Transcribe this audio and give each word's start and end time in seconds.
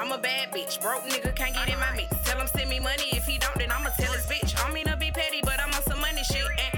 I'm 0.00 0.12
a 0.12 0.18
bad 0.18 0.52
bitch. 0.52 0.80
Broke 0.80 1.02
nigga 1.06 1.34
can't 1.34 1.52
get 1.52 1.68
in 1.68 1.78
my 1.80 1.90
mix. 1.96 2.16
Tell 2.22 2.38
him 2.38 2.46
send 2.46 2.70
me 2.70 2.78
money. 2.78 3.08
If 3.10 3.26
he 3.26 3.36
don't, 3.36 3.58
then 3.58 3.72
I'ma 3.72 3.90
tell 3.98 4.12
his 4.12 4.26
bitch. 4.26 4.54
I 4.64 4.72
mean 4.72 4.86
to 4.86 4.96
be 4.96 5.10
petty, 5.10 5.40
but 5.42 5.58
I'm 5.60 5.74
on 5.74 5.82
some 5.82 6.00
money 6.00 6.22
shit. 6.22 6.46
And 6.46 6.77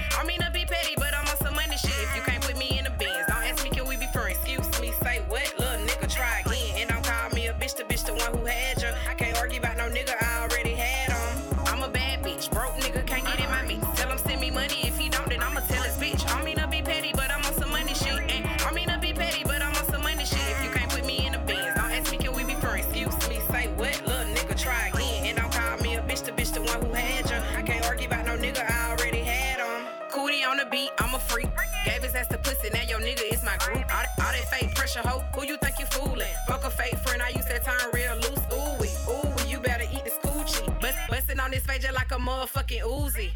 hoe. 34.99 35.23
Who 35.35 35.45
you 35.45 35.57
think 35.57 35.79
you 35.79 35.85
fooling? 35.87 36.27
Fuck 36.47 36.63
a 36.65 36.69
fake 36.69 36.97
friend, 36.99 37.21
I 37.21 37.29
used 37.29 37.47
that 37.49 37.63
time 37.63 37.89
real 37.93 38.15
loose. 38.15 38.43
Ooh 38.53 38.77
wee, 38.79 38.89
ooh 39.07 39.27
wee, 39.37 39.49
you 39.51 39.59
better 39.59 39.85
eat 39.91 40.03
this 40.03 40.17
coochie. 40.23 40.67
Bust, 40.81 40.97
bustin' 41.09 41.39
on 41.39 41.51
this 41.51 41.63
face 41.65 41.81
just 41.81 41.93
like 41.95 42.11
a 42.11 42.15
motherfucking 42.15 42.81
Uzi. 42.81 43.31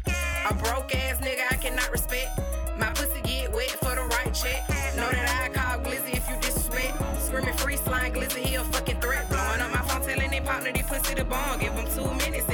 A 0.48 0.54
broke 0.54 0.94
ass 0.94 1.18
nigga 1.18 1.50
I 1.50 1.56
cannot 1.56 1.90
respect. 1.90 2.38
My 2.78 2.90
pussy 2.90 3.20
get 3.22 3.52
wet 3.52 3.70
for 3.70 3.94
the 3.94 4.02
right 4.02 4.32
check. 4.34 4.68
Know 4.96 5.10
that 5.10 5.28
I 5.42 5.48
call 5.48 5.80
Glizzy 5.80 6.16
if 6.16 6.28
you 6.28 6.36
disrespect. 6.40 6.94
Screaming 7.22 7.56
free 7.56 7.76
slime 7.76 8.12
Glizzy, 8.12 8.44
he 8.44 8.54
a 8.56 8.64
fucking 8.64 9.00
threat. 9.00 9.28
Blowing 9.28 9.60
up 9.60 9.70
my 9.70 9.82
phone, 9.88 10.02
telling 10.06 10.30
they 10.30 10.40
partner, 10.40 10.72
they 10.72 10.82
pussy 10.82 11.14
the 11.14 11.24
bomb. 11.24 11.58
Give 11.58 11.72
him 11.72 11.86
two 11.94 12.12
minutes 12.14 12.46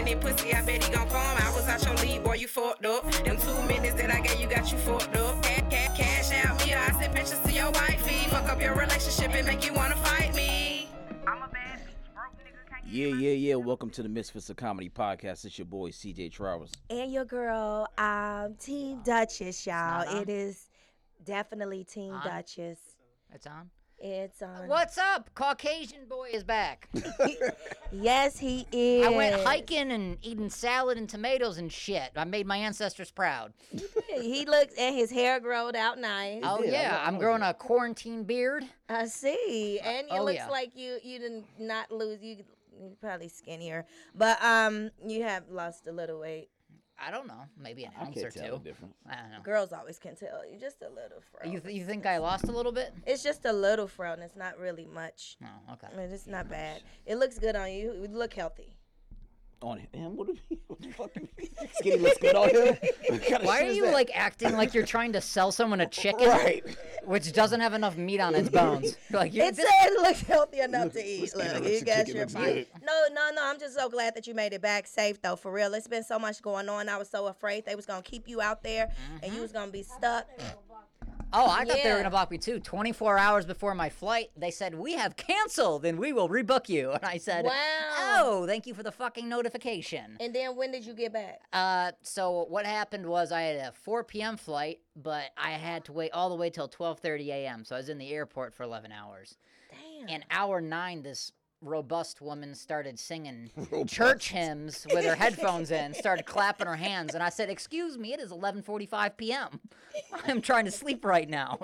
Yeah, 12.93 13.07
yeah, 13.07 13.31
yeah. 13.31 13.55
Welcome 13.55 13.89
to 13.93 14.03
the 14.03 14.09
Misfits 14.11 14.51
of 14.51 14.57
Comedy 14.57 14.91
podcast. 14.91 15.47
It's 15.47 15.59
your 15.59 15.65
boy 15.65 15.89
CJ 15.89 16.31
Travers. 16.31 16.71
and 16.91 17.11
your 17.11 17.25
girl, 17.25 17.89
um, 17.97 18.55
Team 18.57 19.01
Duchess, 19.03 19.67
y'all. 19.67 20.21
It 20.21 20.29
is 20.29 20.69
definitely 21.25 21.85
Team 21.85 22.13
On? 22.13 22.23
Duchess. 22.23 22.79
It's 23.35 23.47
on. 23.47 23.71
It's 23.99 24.43
on. 24.43 24.69
What's 24.69 24.99
up? 24.99 25.31
Caucasian 25.35 26.05
boy 26.07 26.33
is 26.35 26.45
back. 26.45 26.91
Yes, 27.95 28.39
he 28.39 28.67
is. 28.73 29.07
I 29.07 29.11
went 29.11 29.43
hiking 29.43 29.93
and 29.93 30.17
eating 30.23 30.49
salad 30.49 30.97
and 30.97 31.07
tomatoes 31.07 31.59
and 31.59 31.71
shit. 31.71 32.11
I 32.17 32.25
made 32.25 32.47
my 32.47 32.57
ancestors 32.57 33.11
proud. 33.11 33.53
He 34.09 34.47
looks 34.47 34.75
and 34.79 34.97
his 34.97 35.11
hair 35.11 35.39
growed 35.41 35.77
out 35.77 35.99
nice. 35.99 36.41
Oh 36.43 36.63
did. 36.63 36.71
I 36.71 36.73
yeah, 36.73 37.03
I 37.03 37.07
I'm 37.07 37.19
growing 37.19 37.43
a 37.43 37.53
quarantine 37.53 38.25
beard. 38.25 38.65
I 38.89 39.05
see, 39.07 39.79
and 39.81 40.07
it 40.07 40.13
oh, 40.13 40.25
looks 40.25 40.37
yeah. 40.37 40.49
like 40.49 40.75
you 40.75 40.99
you 41.03 41.19
didn't 41.19 41.45
not 41.59 41.91
lose 41.93 42.23
you. 42.23 42.37
You're 42.83 42.97
probably 43.01 43.29
skinnier, 43.29 43.87
but 44.15 44.43
um, 44.43 44.91
you 45.07 45.23
have 45.23 45.45
lost 45.51 45.87
a 45.87 45.93
little 45.93 46.21
weight. 46.21 46.49
I 47.05 47.11
don't 47.11 47.27
know, 47.27 47.45
maybe 47.59 47.85
an 47.85 47.91
I 47.99 48.05
ounce 48.05 48.15
can't 48.15 48.27
or 48.27 48.31
tell 48.31 48.45
two. 48.59 48.63
the 48.63 48.71
difference. 48.71 48.95
I 49.11 49.17
don't 49.17 49.31
know. 49.33 49.41
Girls 49.43 49.73
always 49.73 49.99
can 49.99 50.15
tell 50.15 50.43
you 50.49 50.59
just 50.59 50.83
a 50.83 50.89
little 50.89 51.21
fro. 51.21 51.51
You, 51.51 51.59
th- 51.59 51.75
you 51.75 51.85
think 51.85 52.07
I 52.07 52.19
lost 52.19 52.45
a 52.45 52.53
little 52.53 52.71
bit? 52.71 52.93
it's 53.07 53.23
just 53.25 53.45
a 53.45 53.53
little 53.53 53.89
fro, 53.89 54.13
and 54.13 54.23
it's 54.23 54.37
not 54.37 54.57
really 54.59 54.87
much. 54.87 55.37
Oh, 55.43 55.73
okay. 55.73 55.89
I 55.93 55.97
mean, 55.97 56.11
it's 56.13 56.27
not 56.29 56.49
bad. 56.49 56.83
It 57.07 57.17
looks 57.17 57.39
good 57.39 57.57
on 57.57 57.73
you. 57.73 57.93
You 57.95 58.09
look 58.09 58.35
healthy. 58.35 58.77
On 59.63 59.79
him? 59.79 60.17
What, 60.17 60.27
do 60.27 60.37
you- 60.51 60.59
what 60.67 60.83
the 60.83 60.89
fuck? 60.91 61.15
do 61.15 61.21
you? 61.39 61.49
Skinny 61.75 61.97
looks 61.99 62.19
good 62.19 62.35
on 62.35 62.51
him? 62.51 62.77
What 63.09 63.23
kind 63.23 63.43
of 63.43 63.45
Why 63.45 63.59
shit 63.59 63.67
are 63.67 63.71
is 63.71 63.77
you 63.77 63.85
that? 63.85 63.93
like 63.93 64.11
acting 64.13 64.57
like 64.57 64.75
you're 64.75 64.85
trying 64.85 65.13
to 65.13 65.21
sell 65.21 65.53
someone 65.53 65.81
a 65.81 65.87
chicken, 65.87 66.29
Right. 66.29 66.65
which 67.05 67.33
doesn't 67.33 67.61
have 67.61 67.73
enough 67.73 67.97
meat 67.97 68.19
on 68.21 68.35
its 68.35 68.49
bones? 68.49 68.97
Like 69.13 69.33
you 69.33 69.43
It 69.45 69.55
said 69.55 69.67
it 69.69 70.01
looks 70.03 70.23
healthy 70.23 70.61
enough 70.61 70.85
Look- 70.87 70.93
to 70.95 71.07
eat. 71.07 71.21
looks. 71.21 71.35
Look, 71.37 71.65
you 71.65 71.79
the 71.79 71.85
got 71.85 71.97
chicken 71.99 72.17
your 72.17 72.25
looks 72.25 72.35
bite. 72.35 72.69
No, 72.85 73.03
no, 73.13 73.31
no. 73.35 73.41
I'm 73.45 73.61
just 73.61 73.77
so 73.77 73.89
glad 73.89 74.17
that 74.17 74.27
you 74.27 74.35
made 74.35 74.53
it 74.53 74.63
back 74.63 74.87
safe, 74.89 75.23
though. 75.23 75.37
For 75.37 75.53
real, 75.53 75.73
it's 75.75 75.87
been 75.87 76.03
so 76.05 76.19
much 76.19 76.43
going 76.43 76.69
on. 76.69 76.89
I 76.89 76.97
was 76.97 77.09
so 77.09 77.29
afraid 77.29 77.65
they 77.65 77.77
was 77.77 77.87
gonna 77.87 78.03
keep 78.03 78.27
you 78.29 78.41
out 78.41 78.63
there 78.65 78.91
and 79.23 79.25
you 79.27 79.31
mm-hmm. 79.31 79.43
was 79.43 79.53
gonna 79.53 79.71
be 79.71 79.85
stuck. 79.85 80.27
Oh, 81.33 81.49
I 81.49 81.65
thought 81.65 81.79
they 81.83 81.91
were 81.91 81.97
gonna 81.97 82.11
block 82.11 82.31
me 82.31 82.39
too. 82.39 82.61
24 82.61 83.19
hours 83.19 83.47
before 83.47 83.75
my 83.75 83.89
flight, 83.89 84.31
they 84.37 84.51
said 84.51 84.75
we 84.75 84.93
have 84.95 85.17
canceled 85.17 85.85
and 85.85 85.99
we 85.99 86.13
will 86.13 86.29
rebook 86.29 86.69
you. 86.69 86.93
And 86.93 87.05
I 87.05 87.19
said, 87.19 87.45
Wow. 87.45 87.53
Oh, 88.25 88.47
thank 88.47 88.67
you 88.67 88.75
for 88.75 88.83
the 88.83 88.93
fucking 88.93 89.29
notification. 89.29 90.17
And 90.21 90.35
then 90.35 90.57
when 90.57 90.73
did 90.73 90.85
you 90.85 90.95
get 90.95 91.13
back? 91.13 91.41
Uh, 91.53 91.93
so 92.03 92.47
what 92.49 92.67
happened 92.67 93.07
was 93.07 93.33
I 93.33 93.43
had 93.43 93.57
a 93.57 93.73
4 93.73 94.05
p.m. 94.05 94.37
flight, 94.37 94.81
but 94.97 95.31
I 95.37 95.53
had 95.53 95.85
to 95.87 95.93
wait 95.93 96.13
all 96.13 96.29
the 96.29 96.37
way 96.37 96.51
till 96.51 96.69
12:30 96.69 97.29
a.m. 97.29 97.65
So 97.65 97.77
I 97.77 97.79
was 97.79 97.89
in 97.89 97.99
the 97.99 98.11
airport 98.13 98.55
for 98.55 98.63
11 98.65 98.93
hours. 98.93 99.37
Damn. 99.71 100.09
And 100.09 100.25
hour 100.31 100.61
nine, 100.61 101.03
this 101.03 101.33
robust 101.63 102.21
woman 102.21 102.55
started 102.55 102.99
singing 102.99 103.51
church 103.87 104.31
hymns 104.31 104.87
with 104.93 105.05
her 105.05 105.15
headphones 105.15 105.71
in, 105.71 105.95
started 105.95 106.27
clapping 106.27 106.67
her 106.67 106.77
hands, 106.77 107.15
and 107.15 107.23
I 107.23 107.29
said, 107.29 107.49
"Excuse 107.49 107.97
me, 107.97 108.13
it 108.13 108.21
is 108.21 108.31
11:45 108.31 109.17
p.m. 109.17 109.61
I'm 110.27 110.41
trying 110.41 110.65
to 110.65 110.71
sleep 110.71 111.05
right 111.05 111.29
now." 111.29 111.59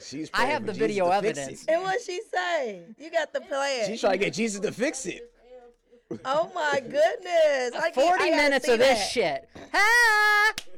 She's 0.00 0.30
I 0.32 0.46
have 0.46 0.64
the 0.64 0.72
Jesus 0.72 0.78
video 0.86 1.10
evidence. 1.10 1.64
it. 1.64 1.70
and 1.70 1.82
what 1.82 2.00
she 2.00 2.20
say? 2.32 2.82
You 2.98 3.10
got 3.10 3.32
the 3.32 3.40
plan. 3.40 3.88
She's 3.88 4.00
trying 4.00 4.18
to 4.18 4.24
get 4.24 4.34
Jesus 4.34 4.60
to 4.60 4.72
fix 4.72 5.06
it. 5.06 5.32
Oh 6.24 6.50
my 6.54 6.80
goodness! 6.80 7.72
I 7.82 7.90
40 7.92 8.24
I 8.24 8.30
minutes 8.30 8.66
see 8.66 8.72
of 8.72 8.78
this 8.78 8.98
that. 8.98 9.10
shit. 9.10 9.48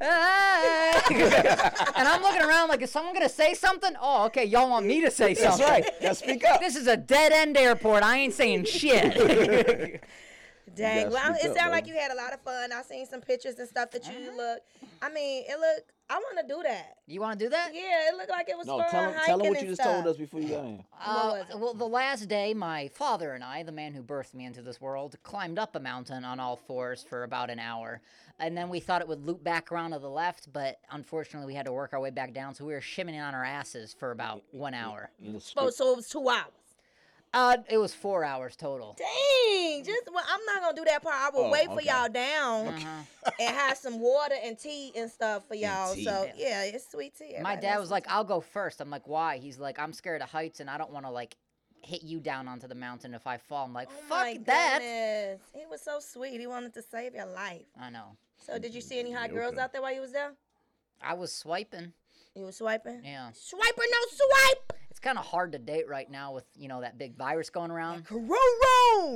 And 1.99 2.07
I'm 2.09 2.23
looking 2.23 2.43
around 2.43 2.69
like, 2.69 2.83
is 2.83 2.91
someone 2.91 3.15
gonna 3.15 3.29
say 3.29 3.55
something? 3.55 3.93
Oh, 4.01 4.27
okay, 4.27 4.45
y'all 4.45 4.71
want 4.71 4.87
me 4.87 5.01
to 5.03 5.11
say 5.11 5.35
something? 5.35 5.67
That's 5.67 5.71
right. 5.87 6.01
Gotta 6.01 6.15
speak 6.15 6.45
up. 6.45 6.61
This 6.61 6.77
is 6.77 6.87
a 6.87 6.97
dead 6.97 7.33
end 7.33 7.57
airport. 7.57 8.03
I 8.03 8.19
ain't 8.19 8.35
saying 8.35 8.65
shit. 8.67 9.15
Dang. 10.77 11.11
Well, 11.11 11.35
speak 11.35 11.45
it 11.45 11.51
up, 11.51 11.57
sounded 11.57 11.73
like 11.73 11.87
you 11.89 11.95
had 11.95 12.13
a 12.13 12.15
lot 12.15 12.33
of 12.33 12.41
fun. 12.41 12.71
I 12.73 12.83
seen 12.83 13.07
some 13.07 13.21
pictures 13.21 13.59
and 13.59 13.69
stuff 13.69 13.91
that 13.93 14.03
Uh-huh. 14.07 14.13
you 14.19 14.37
look. 14.37 14.61
I 15.03 15.11
mean, 15.11 15.45
it 15.49 15.59
look. 15.59 15.85
I 16.11 16.15
want 16.19 16.39
to 16.47 16.55
do 16.55 16.63
that. 16.63 16.97
you 17.07 17.21
want 17.21 17.39
to 17.39 17.45
do 17.45 17.51
that? 17.51 17.71
Yeah, 17.75 18.09
it 18.09 18.17
looked 18.17 18.31
like 18.31 18.49
it 18.49 18.57
was 18.57 18.67
No, 18.67 18.79
fun. 18.79 18.91
tell 18.91 19.03
him, 19.05 19.11
hiking 19.13 19.27
tell 19.27 19.41
him 19.41 19.49
what 19.49 19.59
and 19.59 19.63
you 19.63 19.69
just 19.75 19.83
stuff. 19.83 19.95
told 19.95 20.07
us 20.07 20.17
before 20.17 20.41
you 20.41 20.49
got 20.49 20.65
in. 20.65 20.85
Uh, 21.05 21.45
well, 21.57 21.75
the 21.75 21.87
last 21.87 22.29
day, 22.29 22.55
my 22.55 22.89
father 22.89 23.35
and 23.35 23.45
I, 23.45 23.63
the 23.63 23.73
man 23.73 23.93
who 23.93 24.03
birthed 24.03 24.33
me 24.33 24.47
into 24.47 24.63
this 24.63 24.81
world, 24.81 25.17
climbed 25.23 25.59
up 25.59 25.77
a 25.77 25.81
mountain 25.81 26.25
on 26.25 26.41
all 26.41 26.57
fours 26.57 27.05
for 27.07 27.25
about 27.25 27.51
an 27.51 27.59
hour. 27.59 28.01
And 28.39 28.57
then 28.57 28.69
we 28.71 28.81
thought 28.81 29.03
it 29.03 29.09
would 29.09 29.27
loop 29.27 29.43
back 29.45 29.71
around 29.71 29.91
to 29.91 29.99
the 29.99 30.09
left, 30.09 30.53
but 30.53 30.79
unfortunately, 30.93 31.47
we 31.53 31.55
had 31.57 31.67
to 31.67 31.73
work 31.73 31.93
our 31.93 32.01
way 32.01 32.11
back 32.11 32.33
down. 32.33 32.55
So 32.55 32.65
we 32.65 32.73
were 32.73 32.81
shimming 32.81 33.19
on 33.21 33.35
our 33.35 33.45
asses 33.45 33.95
for 33.99 34.11
about 34.13 34.43
one 34.53 34.75
hour. 34.75 35.11
In 35.23 35.33
the 35.35 35.41
So, 35.41 35.49
script. 35.51 35.75
so 35.75 35.93
it 35.93 35.97
was 35.97 36.09
two 36.09 36.27
hours. 36.29 36.45
Uh, 37.39 37.57
it 37.71 37.79
was 37.79 37.95
four 37.95 38.25
hours 38.25 38.57
total. 38.57 38.97
Dang, 38.99 39.85
just 39.85 40.09
well, 40.13 40.25
I'm 40.29 40.45
not 40.45 40.61
gonna 40.63 40.77
do 40.77 40.85
that 40.87 41.03
part. 41.03 41.15
I 41.17 41.31
will 41.31 41.45
Oh, 41.47 41.51
wait 41.53 41.67
for 41.67 41.75
okay. 41.75 41.87
y'all 41.89 42.09
down 42.09 42.67
Uh-huh. 42.69 43.31
and 43.41 43.57
have 43.57 43.77
some 43.79 44.01
water 44.01 44.35
and 44.43 44.59
tea 44.59 44.91
and 44.97 45.09
stuff 45.09 45.47
for 45.47 45.55
y'all. 45.55 45.95
tea. 45.95 46.05
So 46.05 46.29
yeah, 46.37 46.65
it's 46.65 46.91
sweet 46.91 47.17
tea. 47.17 47.35
My 47.41 47.53
Everybody 47.53 47.61
dad 47.61 47.71
loves 47.75 47.81
was 47.83 47.89
sweet 47.91 47.95
like, 47.95 48.07
"I'll 48.09 48.25
go 48.25 48.41
first. 48.41 48.81
I'm 48.81 48.91
like, 48.91 49.07
"Why?" 49.07 49.39
He's 49.39 49.59
like, 49.59 49.79
"I'm 49.79 49.93
scared 49.93 50.21
of 50.21 50.31
heights, 50.31 50.59
and 50.59 50.69
I 50.69 50.79
don't 50.79 50.91
want 50.91 51.07
to 51.07 51.11
like 51.13 51.37
hit 51.83 52.03
you 52.03 52.19
down 52.19 52.49
onto 52.49 52.67
the 52.67 52.75
mountain 52.75 53.15
if 53.15 53.25
I 53.29 53.37
fall." 53.37 53.67
I'm 53.67 53.73
like, 53.73 53.89
tea. 53.89 53.95
Oh 53.99 54.09
"Fuck 54.09 54.19
my 54.19 54.41
that!" 54.47 54.79
goodness. 54.81 55.41
He 55.55 55.67
was 55.71 55.81
so 55.81 56.01
sweet. 56.01 56.41
He 56.41 56.49
wanted 56.49 56.75
to 56.75 56.83
save 56.83 57.15
your 57.15 57.27
life. 57.27 57.67
I 57.81 57.89
know. 57.91 58.17
So 58.45 58.59
did 58.59 58.75
you 58.75 58.81
see 58.81 58.99
any 58.99 59.13
hot 59.13 59.31
girls 59.31 59.59
out 59.59 59.73
there 59.73 59.83
while 59.83 59.95
you 59.95 60.01
was 60.01 60.13
there? 60.13 60.33
I 61.01 61.15
was 61.15 61.33
swiping. 61.33 61.93
You 62.39 62.45
was 62.47 62.57
swiping? 62.57 63.01
Yeah, 63.05 63.31
Swiper, 63.31 63.79
no 63.79 63.99
swipe. 64.11 64.73
it's 64.91 65.01
kind 65.01 65.19
of 65.19 65.25
hard 65.27 65.51
to 65.53 65.59
date 65.59 65.89
right 65.89 66.09
now 66.09 66.33
with 66.33 66.45
you 66.57 66.69
know 66.69 66.81
that 66.83 66.97
big 66.97 67.17
virus 67.17 67.51
going 67.51 67.71
around. 67.73 68.05
Corona. 68.07 68.29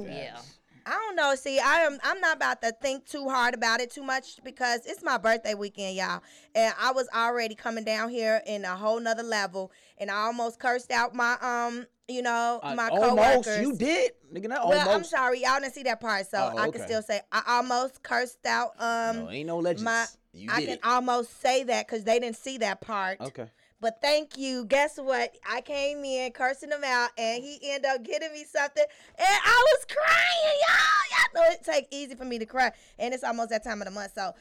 Yeah. 0.08 0.38
I 0.84 0.90
don't 0.90 1.14
know. 1.14 1.36
See, 1.36 1.60
I 1.60 1.82
am. 1.82 2.00
I'm 2.02 2.18
not 2.20 2.36
about 2.36 2.60
to 2.62 2.72
think 2.82 3.06
too 3.06 3.28
hard 3.28 3.54
about 3.54 3.80
it 3.80 3.92
too 3.92 4.02
much 4.02 4.40
because 4.42 4.84
it's 4.84 5.04
my 5.04 5.16
birthday 5.16 5.54
weekend, 5.54 5.94
y'all, 5.96 6.20
and 6.56 6.74
I 6.80 6.90
was 6.90 7.08
already 7.14 7.54
coming 7.54 7.84
down 7.84 8.08
here 8.10 8.42
in 8.44 8.64
a 8.64 8.74
whole 8.74 8.98
nother 8.98 9.22
level, 9.22 9.70
and 9.98 10.10
I 10.10 10.14
almost 10.24 10.58
cursed 10.58 10.90
out 10.90 11.14
my 11.14 11.36
um, 11.40 11.86
you 12.08 12.22
know, 12.22 12.58
Uh, 12.60 12.74
my 12.74 12.88
almost. 12.88 13.44
coworkers. 13.44 13.60
You 13.62 13.76
did. 13.76 14.10
Nigga, 14.34 14.48
not 14.48 14.66
Well, 14.68 14.90
I'm 14.90 15.04
sorry, 15.04 15.42
y'all 15.42 15.60
didn't 15.60 15.74
see 15.74 15.84
that 15.84 16.00
part, 16.00 16.26
so 16.26 16.50
Oh, 16.52 16.58
I 16.58 16.68
can 16.70 16.82
still 16.82 17.02
say 17.02 17.20
I 17.30 17.42
almost 17.46 18.02
cursed 18.02 18.44
out 18.44 18.72
um. 18.80 19.26
no, 19.26 19.30
ain't 19.30 19.46
no 19.46 19.58
legends. 19.58 19.84
my- 19.84 20.06
you 20.32 20.48
I 20.50 20.60
can 20.60 20.70
it. 20.70 20.80
almost 20.84 21.40
say 21.40 21.64
that 21.64 21.86
because 21.86 22.04
they 22.04 22.18
didn't 22.18 22.36
see 22.36 22.58
that 22.58 22.80
part. 22.80 23.20
Okay. 23.20 23.46
But 23.80 24.00
thank 24.00 24.38
you. 24.38 24.64
Guess 24.64 24.98
what? 24.98 25.34
I 25.48 25.60
came 25.60 26.04
in 26.04 26.30
cursing 26.32 26.70
him 26.70 26.84
out, 26.84 27.10
and 27.18 27.42
he 27.42 27.58
ended 27.64 27.90
up 27.90 28.04
getting 28.04 28.32
me 28.32 28.44
something, 28.44 28.84
and 29.18 29.26
I 29.28 29.64
was 29.66 29.84
crying, 29.86 30.58
y'all. 30.68 31.10
Y'all 31.10 31.42
know 31.42 31.52
it 31.52 31.64
take 31.64 31.88
easy 31.90 32.14
for 32.14 32.24
me 32.24 32.38
to 32.38 32.46
cry, 32.46 32.70
and 32.98 33.12
it's 33.12 33.24
almost 33.24 33.50
that 33.50 33.64
time 33.64 33.82
of 33.82 33.86
the 33.86 33.90
month, 33.90 34.12
so 34.14 34.34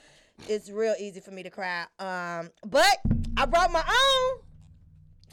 it's 0.47 0.69
real 0.69 0.93
easy 0.99 1.19
for 1.19 1.31
me 1.31 1.41
to 1.41 1.49
cry. 1.49 1.85
Um, 1.97 2.51
but 2.67 2.99
I 3.35 3.45
brought 3.47 3.71
my 3.71 3.79
own. 3.81 4.41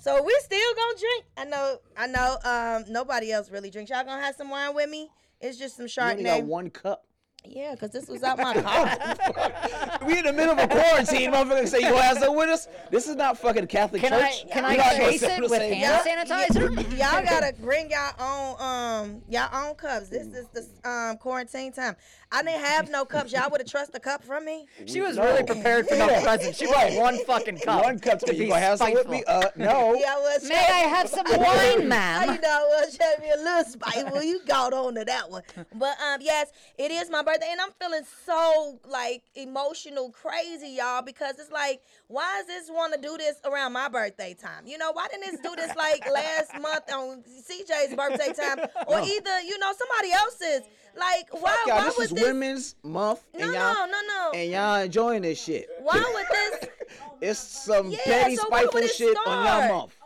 So 0.01 0.23
we 0.23 0.35
still 0.41 0.75
gonna 0.75 0.99
drink. 0.99 1.25
I 1.37 1.45
know. 1.45 1.79
I 1.97 2.07
know. 2.07 2.39
Um, 2.45 2.93
nobody 2.93 3.31
else 3.31 3.51
really 3.51 3.69
drinks. 3.69 3.91
Y'all 3.91 4.05
gonna 4.05 4.23
have 4.23 4.37
some 4.37 4.49
wine 4.49 4.75
with 4.75 4.89
me? 4.89 5.11
It's 5.41 5.59
just 5.59 5.77
some 5.77 5.87
You 5.87 6.03
only 6.03 6.25
got 6.25 6.45
one 6.45 6.71
cup. 6.71 7.05
Yeah, 7.51 7.75
cause 7.77 7.91
this 7.91 8.09
was 8.09 8.23
out 8.23 8.37
my 8.39 8.53
car. 8.61 9.99
we 10.07 10.19
in 10.19 10.25
the 10.27 10.33
middle 10.33 10.53
of 10.53 10.59
a 10.59 10.69
quarantine. 10.69 11.33
Motherfucker 11.33 11.67
say 11.67 11.79
you 11.81 11.89
gonna 11.91 12.03
have 12.03 12.19
some 12.19 12.37
with 12.37 12.51
us. 12.51 12.69
This 12.91 13.09
is 13.09 13.17
not 13.17 13.39
fucking 13.39 13.67
Catholic 13.69 14.03
Can 14.03 14.13
I 14.13 14.31
church. 14.31 14.51
can 14.53 14.63
We're 14.65 14.71
I 14.71 14.77
not 14.77 14.97
chase 14.97 15.23
it 15.23 15.41
with 15.41 15.51
same- 15.51 15.73
hand 15.73 16.05
Y'all- 16.05 16.27
sanitizer? 16.39 16.99
y'all 16.99 17.25
gotta 17.25 17.55
bring 17.61 17.91
y'all 17.91 18.15
own 18.21 18.61
um 18.61 19.23
y'all 19.31 19.49
own 19.67 19.75
cups. 19.77 20.09
This 20.11 20.27
is 20.27 20.47
the 20.49 20.89
um 20.89 21.17
quarantine 21.17 21.73
time. 21.73 21.97
I 22.31 22.43
didn't 22.43 22.61
have 22.63 22.91
no 22.91 23.07
cups. 23.07 23.33
Y'all 23.33 23.49
would 23.51 23.63
have 23.63 23.71
trusted 23.71 23.97
a 23.97 24.01
cup 24.01 24.23
from 24.23 24.45
me. 24.45 24.67
She 24.85 25.01
was 25.01 25.17
No. 25.17 25.25
really 25.25 25.45
prepared 25.45 25.89
for 25.89 25.97
no 25.97 26.11
Yeah. 26.11 26.21
present. 26.23 26.55
She 26.55 26.67
brought 26.67 26.93
one 26.93 27.19
fucking 27.25 27.61
cup. 27.61 27.83
One 27.85 27.99
cup. 27.99 28.19
to 28.21 28.35
You 28.35 28.41
be 28.41 28.49
gonna 28.49 28.61
have 28.61 28.79
some 28.79 28.93
with 28.93 29.09
me? 29.09 29.25
Uh, 29.27 29.49
no. 29.57 29.95
Yeah, 29.99 30.15
I 30.17 30.21
was. 30.21 30.45
May 30.47 30.55
I 30.57 30.81
have 30.95 31.09
some 31.09 31.25
wine, 31.27 31.91
How 31.91 32.25
you 32.35 32.41
know 32.41 32.49
I 32.49 32.85
was 32.85 32.97
trying 32.97 33.33
a 33.33 33.37
little 33.43 33.65
spiteful. 33.65 34.23
You 34.23 34.41
got 34.47 34.75
on 34.75 34.95
to 34.97 35.05
that 35.07 35.31
one. 35.31 35.43
But 35.75 35.97
um, 36.03 36.21
yes, 36.21 36.53
it 36.77 36.91
is 36.91 37.09
my 37.11 37.23
birthday, 37.23 37.38
and 37.43 37.61
I'm 37.61 37.71
feeling 37.81 38.05
so 38.25 38.79
like 38.89 39.23
emotional, 39.35 40.11
crazy, 40.11 40.69
y'all, 40.69 41.03
because 41.03 41.39
it's 41.39 41.51
like, 41.51 41.81
why 42.09 42.39
does 42.39 42.47
this 42.47 42.71
want 42.71 42.95
to 42.95 43.01
do 43.01 43.17
this 43.17 43.37
around 43.45 43.73
my 43.73 43.89
birthday 43.89 44.35
time? 44.35 44.67
You 44.67 44.79
know, 44.79 44.93
why 44.93 45.09
didn't 45.09 45.31
this 45.31 45.41
do 45.41 45.55
this 45.57 45.75
like 45.77 46.09
last 46.11 46.55
month 46.61 46.93
on 46.93 47.23
CJ's 47.23 47.95
birthday 47.95 48.33
time, 48.33 48.59
or 48.87 48.99
No. 48.99 49.05
either 49.05 49.41
you 49.41 49.59
know 49.59 49.73
somebody 49.77 50.13
else's? 50.13 50.69
Like, 50.97 51.29
why? 51.31 51.57
Y'all, 51.67 51.77
why 51.77 51.85
this 51.85 51.97
would 51.99 52.05
is 52.05 52.11
this? 52.13 52.25
Women's 52.25 52.75
Month, 52.83 53.21
no, 53.35 53.45
and 53.45 53.53
y'all 53.55 53.75
no, 53.75 53.87
no, 53.87 54.01
no. 54.09 54.31
and 54.39 54.51
y'all 54.51 54.81
enjoying 54.81 55.23
this 55.23 55.43
shit. 55.43 55.69
Why 55.83 56.03
would 56.15 56.27
this? 56.61 56.71
It's 57.21 57.41
some 57.41 57.91
Yeah, 57.91 57.99
petty, 58.05 58.37
so 58.37 58.45
spiteful 58.47 58.81
it 58.81 58.91
shit 58.95 59.17
on 59.27 59.45
y'all 59.45 59.69
month. 59.69 59.97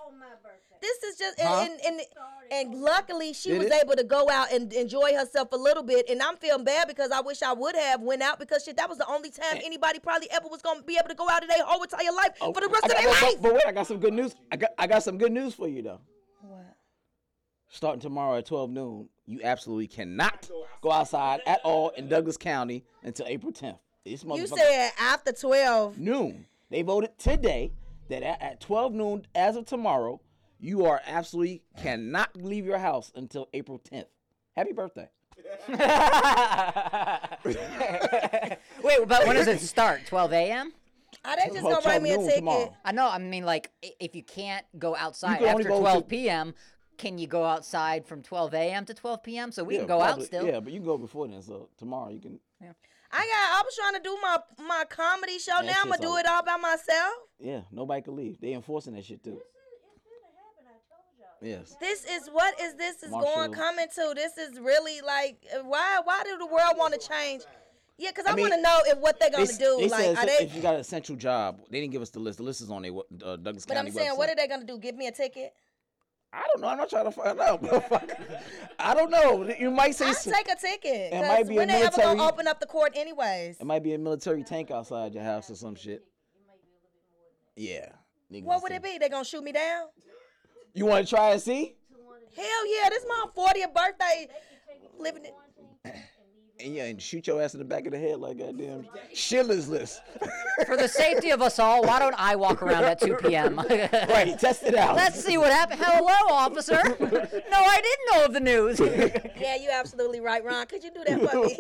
This 0.83 1.03
is 1.05 1.17
just 1.17 1.41
Huh? 1.41 1.61
and, 1.71 1.81
and 1.87 2.01
and 2.01 2.71
and 2.75 2.83
luckily 2.83 3.33
she 3.33 3.51
Did 3.51 3.59
was 3.59 3.67
it? 3.69 3.83
able 3.85 3.95
to 3.95 4.05
go 4.05 4.29
out 4.29 4.53
and 4.53 4.71
enjoy 4.73 5.15
herself 5.15 5.49
a 5.53 5.57
little 5.57 5.83
bit. 5.83 6.11
And 6.11 6.21
I'm 6.21 6.37
feeling 6.37 6.65
bad 6.65 6.89
because 6.89 7.11
I 7.11 7.21
wish 7.21 7.41
I 7.43 7.53
would 7.55 7.75
have 7.77 8.01
went 8.03 8.21
out 8.21 8.39
because 8.41 8.65
shit 8.65 8.77
that 8.77 8.89
was 8.89 8.99
the 8.99 9.07
only 9.09 9.31
time 9.31 9.57
eh. 9.59 9.61
anybody 9.65 10.01
probably 10.01 10.29
ever 10.31 10.49
was 10.49 10.61
gonna 10.61 10.83
be 10.83 10.97
able 10.99 11.09
to 11.09 11.15
go 11.15 11.29
out 11.31 11.43
in 11.43 11.49
their 11.49 11.65
whole 11.65 11.83
entire 11.83 12.13
life 12.13 12.33
Oh, 12.41 12.53
for 12.53 12.61
the 12.61 12.69
rest 12.69 12.85
I 12.85 12.87
of 12.89 12.93
got- 12.93 13.01
their 13.03 13.09
but- 13.13 13.23
life. 13.23 13.43
But 13.43 13.55
wait, 13.55 13.63
I 13.67 13.73
got 13.73 13.87
some 13.87 13.99
good 14.01 14.13
news. 14.13 14.35
I 14.51 14.57
got 14.57 14.71
I 14.79 14.87
got 14.89 15.03
some 15.03 15.17
good 15.19 15.33
news 15.33 15.55
for 15.55 15.69
you 15.69 15.83
though. 15.83 16.01
What? 16.43 16.61
Starting 17.69 18.01
tomorrow 18.01 18.37
at 18.39 18.45
12 18.47 18.71
noon, 18.71 19.09
you 19.25 19.41
absolutely 19.43 19.87
cannot 19.87 20.51
go 20.83 20.91
outside 20.93 21.41
at 21.47 21.61
all 21.65 21.89
in 21.91 22.07
Douglas 22.09 22.37
County 22.37 22.85
until 23.03 23.25
April 23.27 23.51
10th. 23.53 23.79
This 24.05 24.25
You 24.25 24.47
said 24.49 24.91
after 25.01 25.33
twelve. 25.33 25.97
noon. 25.97 26.45
They 26.71 26.83
voted 26.83 27.17
today 27.19 27.73
that 28.09 28.23
at, 28.25 28.43
at 28.43 28.61
12 28.61 28.93
noon, 28.95 29.27
as 29.35 29.55
of 29.57 29.65
tomorrow, 29.65 30.21
you 30.63 30.87
are 30.87 31.01
absolutely 31.07 31.63
cannot 31.83 32.35
leave 32.37 32.65
your 32.65 32.79
house 32.79 33.11
until 33.17 33.49
April 33.53 33.81
10th. 33.81 34.07
Happy 34.57 34.73
birthday. 34.73 35.09
Wait, 38.83 38.99
but 39.09 39.27
when 39.27 39.37
does 39.37 39.49
it 39.49 39.61
start? 39.61 40.03
12 40.07 40.33
a.m. 40.33 40.73
Are 41.25 41.33
ah, 41.33 41.35
they 41.37 41.51
just 41.53 41.65
Well, 41.65 41.75
gonna 41.81 41.87
write 41.87 42.03
me 42.03 42.13
a 42.13 42.17
noon 42.17 42.27
ticket? 42.27 42.39
tomorrow. 42.41 42.77
I 42.85 42.93
know. 42.93 43.09
I 43.09 43.19
mean, 43.19 43.45
like, 43.45 43.71
i- 43.85 43.93
if 44.01 44.15
you 44.17 44.23
can't 44.23 44.65
go 44.79 44.97
outside 44.97 45.39
can 45.39 45.49
only 45.49 45.65
after 45.65 45.69
go 45.69 45.81
12 45.81 46.03
to- 46.05 46.09
p.m., 46.09 46.55
can 46.97 47.19
you 47.19 47.27
go 47.27 47.45
outside 47.45 48.07
from 48.07 48.23
12 48.23 48.55
a.m. 48.55 48.85
to 48.87 48.95
12 48.95 49.23
p.m. 49.23 49.53
So 49.53 49.65
we 49.65 49.75
Yeah, 49.75 49.81
can 49.81 49.89
go 49.89 50.01
out 50.01 50.07
probably- 50.07 50.27
still. 50.27 50.47
Yeah, 50.47 50.61
but 50.61 50.73
you 50.73 50.79
can 50.79 50.87
go 50.87 50.99
before 50.99 51.29
then. 51.29 51.43
So 51.43 51.69
tomorrow 51.79 52.11
you 52.11 52.21
can. 52.21 52.41
I 52.63 52.67
got. 52.67 53.19
I 53.19 53.63
was 53.65 53.77
trying 53.77 53.95
to 53.95 54.01
do 54.01 54.17
my 54.23 54.39
my 54.67 54.85
comedy 54.89 55.39
show. 55.39 55.53
That 55.57 55.67
now 55.67 55.75
I'm 55.83 55.89
gonna 55.91 56.01
do 56.01 56.09
over. 56.09 56.21
it 56.21 56.27
all 56.27 56.43
by 56.45 56.57
myself. 56.57 57.15
Yeah, 57.39 57.61
nobody 57.71 58.03
can 58.03 58.17
leave. 58.17 58.41
They 58.41 58.55
enforcing 58.55 58.95
that 58.95 59.05
shit 59.05 59.23
too. 59.23 59.41
Yes. 61.43 61.77
This 61.81 62.05
is 62.05 62.29
what 62.33 62.59
is 62.61 62.75
this 62.77 63.03
is 63.03 63.11
going 63.11 63.23
Marshall. 63.51 63.55
coming 63.55 63.87
to. 63.97 64.13
This 64.15 64.39
is 64.39 64.61
really 64.61 65.01
like 65.01 65.45
why 65.65 66.01
why 66.05 66.23
do 66.25 66.39
the 66.39 66.47
world 66.47 66.75
want 66.79 66.95
to 66.95 67.09
change? 67.09 67.43
Yeah, 67.99 68.11
because 68.11 68.27
I, 68.27 68.33
I 68.33 68.35
mean, 68.35 68.49
want 68.49 68.55
to 68.55 68.63
know 68.63 68.79
if 68.87 68.99
what 68.99 69.21
they're 69.21 69.31
gonna 69.31 69.43
s- 69.43 69.59
do. 69.59 69.77
they 69.79 69.89
like, 69.89 70.01
said 70.01 70.17
are 70.17 70.21
so- 70.21 70.27
they? 70.27 70.45
if 70.45 70.55
you 70.55 70.63
got 70.63 70.75
an 70.75 70.81
essential 70.81 71.17
job, 71.17 71.61
they 71.71 71.81
didn't 71.81 71.93
give 71.93 72.03
us 72.03 72.11
the 72.11 72.21
list. 72.21 72.39
The 72.39 72.45
list 72.45 72.61
is 72.61 72.71
on 72.71 72.83
their 72.83 72.93
uh, 72.93 73.37
Douglas 73.37 73.67
But 73.67 73.75
County 73.75 73.91
I'm 73.91 73.95
saying, 73.97 74.11
what 74.17 74.29
are 74.31 74.35
they 74.37 74.47
gonna 74.47 74.65
do? 74.65 74.79
Give 74.79 74.97
me 74.97 75.09
a 75.09 75.13
ticket? 75.13 75.53
I 76.33 76.43
don't 76.53 76.63
know. 76.63 76.69
I'm 76.69 76.79
not 76.79 76.89
trying 76.89 77.05
to 77.05 77.11
find 77.11 77.39
out. 77.41 77.63
motherfucker. 77.63 78.41
I 78.79 78.95
don't 78.95 79.11
know. 79.11 79.53
You 79.59 79.71
might 79.71 79.95
say 79.95 80.07
I'll 80.07 80.15
some- 80.15 80.33
take 80.33 80.49
a 80.51 80.57
ticket. 80.57 81.13
It 81.13 81.29
might 81.29 81.47
be 81.47 81.55
a 81.55 81.57
when 81.59 81.69
they 81.69 81.83
ever 81.83 81.97
gonna 81.97 82.23
open 82.27 82.47
up 82.47 82.59
the 82.61 82.67
court 82.67 82.93
anyways? 82.97 83.59
it 83.61 83.67
might 83.67 83.83
be 83.83 83.93
a 83.95 83.99
military 83.99 84.43
tank 84.43 84.71
outside 84.71 85.13
your 85.15 85.25
house 85.25 85.51
or 85.51 85.55
some 85.57 85.75
shit. 85.75 86.05
Yeah. 87.57 87.89
What 88.31 88.63
would 88.63 88.73
it 88.73 88.83
be? 88.83 88.97
They 88.99 89.09
gonna 89.11 89.25
shoot 89.25 89.45
me 89.45 89.53
down? 89.53 89.89
You 90.75 90.87
want 90.87 91.07
to 91.07 91.15
try 91.15 91.31
and 91.31 91.41
see? 91.41 91.75
Hell 92.37 92.67
yeah! 92.67 92.89
This 92.89 93.05
my 93.09 93.27
40th 93.37 93.75
birthday. 93.75 94.29
Living 94.99 95.25
it. 95.25 95.35
And 96.65 96.77
yeah, 96.77 96.85
and 96.85 97.03
shoot 97.03 97.27
your 97.27 97.43
ass 97.43 97.55
in 97.55 97.59
the 97.59 97.65
back 97.65 97.87
of 97.87 97.93
the 97.93 97.99
head 97.99 98.21
like 98.21 98.39
goddamn 98.39 98.87
Schindler's 99.13 99.69
List. 99.69 100.01
For 100.65 100.77
the 100.77 100.87
safety 100.87 101.31
of 101.31 101.43
us 101.43 101.59
all, 101.59 101.83
why 101.83 101.99
don't 101.99 102.15
I 102.17 102.37
walk 102.37 102.63
around 102.63 102.85
at 102.85 103.01
2 103.01 103.17
p.m.? 103.17 103.57
right, 103.69 104.39
test 104.39 104.63
it 104.63 104.77
out. 104.77 104.95
Let's 104.95 105.25
see 105.25 105.39
what 105.39 105.51
happened. 105.51 105.81
Hello, 105.83 106.13
officer. 106.33 106.81
No, 106.85 107.59
I 107.59 107.81
didn't 107.81 108.13
know 108.13 108.25
of 108.27 108.33
the 108.33 108.41
news. 108.41 108.81
Yeah, 109.43 109.57
you're 109.57 109.73
absolutely 109.73 110.21
right, 110.21 110.45
Ron. 110.45 110.67
Could 110.67 110.85
you 110.85 110.93
do 110.93 111.03
that 111.05 111.19
for 111.31 111.43
me? 111.43 111.57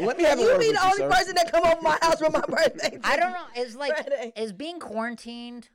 Let 0.06 0.16
me 0.16 0.24
have 0.24 0.38
a 0.38 0.42
you 0.42 0.58
be 0.58 0.72
the 0.72 0.82
only 0.82 0.96
sir. 0.96 1.10
person 1.10 1.34
that 1.34 1.52
come 1.52 1.66
over 1.66 1.82
my 1.82 1.98
house 2.00 2.18
for 2.18 2.30
my 2.30 2.40
birthday. 2.40 2.98
I 3.04 3.16
don't 3.16 3.32
know. 3.32 3.44
It's 3.54 3.76
like 3.76 3.94
Friday. 3.94 4.32
is 4.36 4.54
being 4.54 4.80
quarantined 4.80 5.68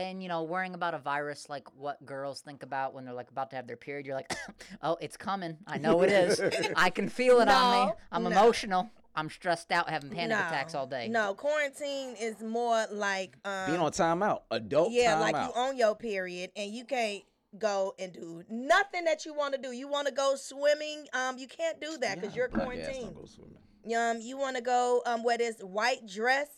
and 0.00 0.22
you 0.22 0.28
know 0.28 0.42
worrying 0.42 0.74
about 0.74 0.94
a 0.94 0.98
virus 0.98 1.48
like 1.48 1.68
what 1.76 2.04
girls 2.04 2.40
think 2.40 2.62
about 2.62 2.94
when 2.94 3.04
they're 3.04 3.14
like 3.14 3.30
about 3.30 3.50
to 3.50 3.56
have 3.56 3.66
their 3.66 3.76
period. 3.76 4.06
You're 4.06 4.16
like, 4.16 4.32
oh, 4.82 4.96
it's 5.00 5.16
coming. 5.16 5.56
I 5.66 5.78
know 5.78 6.02
it 6.02 6.10
is. 6.10 6.40
I 6.76 6.90
can 6.90 7.08
feel 7.08 7.40
it 7.40 7.48
on 7.48 7.88
me. 7.88 7.92
I'm 8.10 8.24
no. 8.24 8.30
emotional. 8.30 8.90
I'm 9.14 9.28
stressed 9.28 9.72
out, 9.72 9.90
having 9.90 10.10
panic 10.10 10.30
no, 10.30 10.36
attacks 10.36 10.74
all 10.74 10.86
day. 10.86 11.08
No, 11.08 11.34
quarantine 11.34 12.14
is 12.20 12.40
more 12.40 12.86
like 12.92 13.36
um, 13.44 13.66
Being 13.66 13.80
on 13.80 13.90
timeout, 13.90 14.42
adult 14.50 14.92
yeah, 14.92 15.16
timeout. 15.16 15.20
like 15.20 15.34
you 15.34 15.60
on 15.60 15.76
your 15.76 15.96
period 15.96 16.50
and 16.54 16.72
you 16.72 16.84
can't 16.84 17.24
go 17.58 17.94
and 17.98 18.12
do 18.12 18.44
nothing 18.48 19.04
that 19.04 19.26
you 19.26 19.34
want 19.34 19.54
to 19.54 19.60
do. 19.60 19.72
You 19.72 19.88
want 19.88 20.06
to 20.06 20.14
go 20.14 20.36
swimming, 20.36 21.06
um, 21.12 21.38
you 21.38 21.48
can't 21.48 21.80
do 21.80 21.98
that 21.98 22.20
because 22.20 22.36
you're 22.36 22.48
Black 22.48 22.62
ass 22.62 22.68
don't 22.68 22.84
quarantined. 22.84 23.14
go 23.16 23.24
swimming. 23.24 23.56
Um, 23.96 24.20
you 24.20 24.36
want 24.36 24.56
to 24.56 24.62
go 24.62 25.02
um 25.06 25.24
wear 25.24 25.38
this 25.38 25.58
white 25.60 26.06
dress 26.06 26.48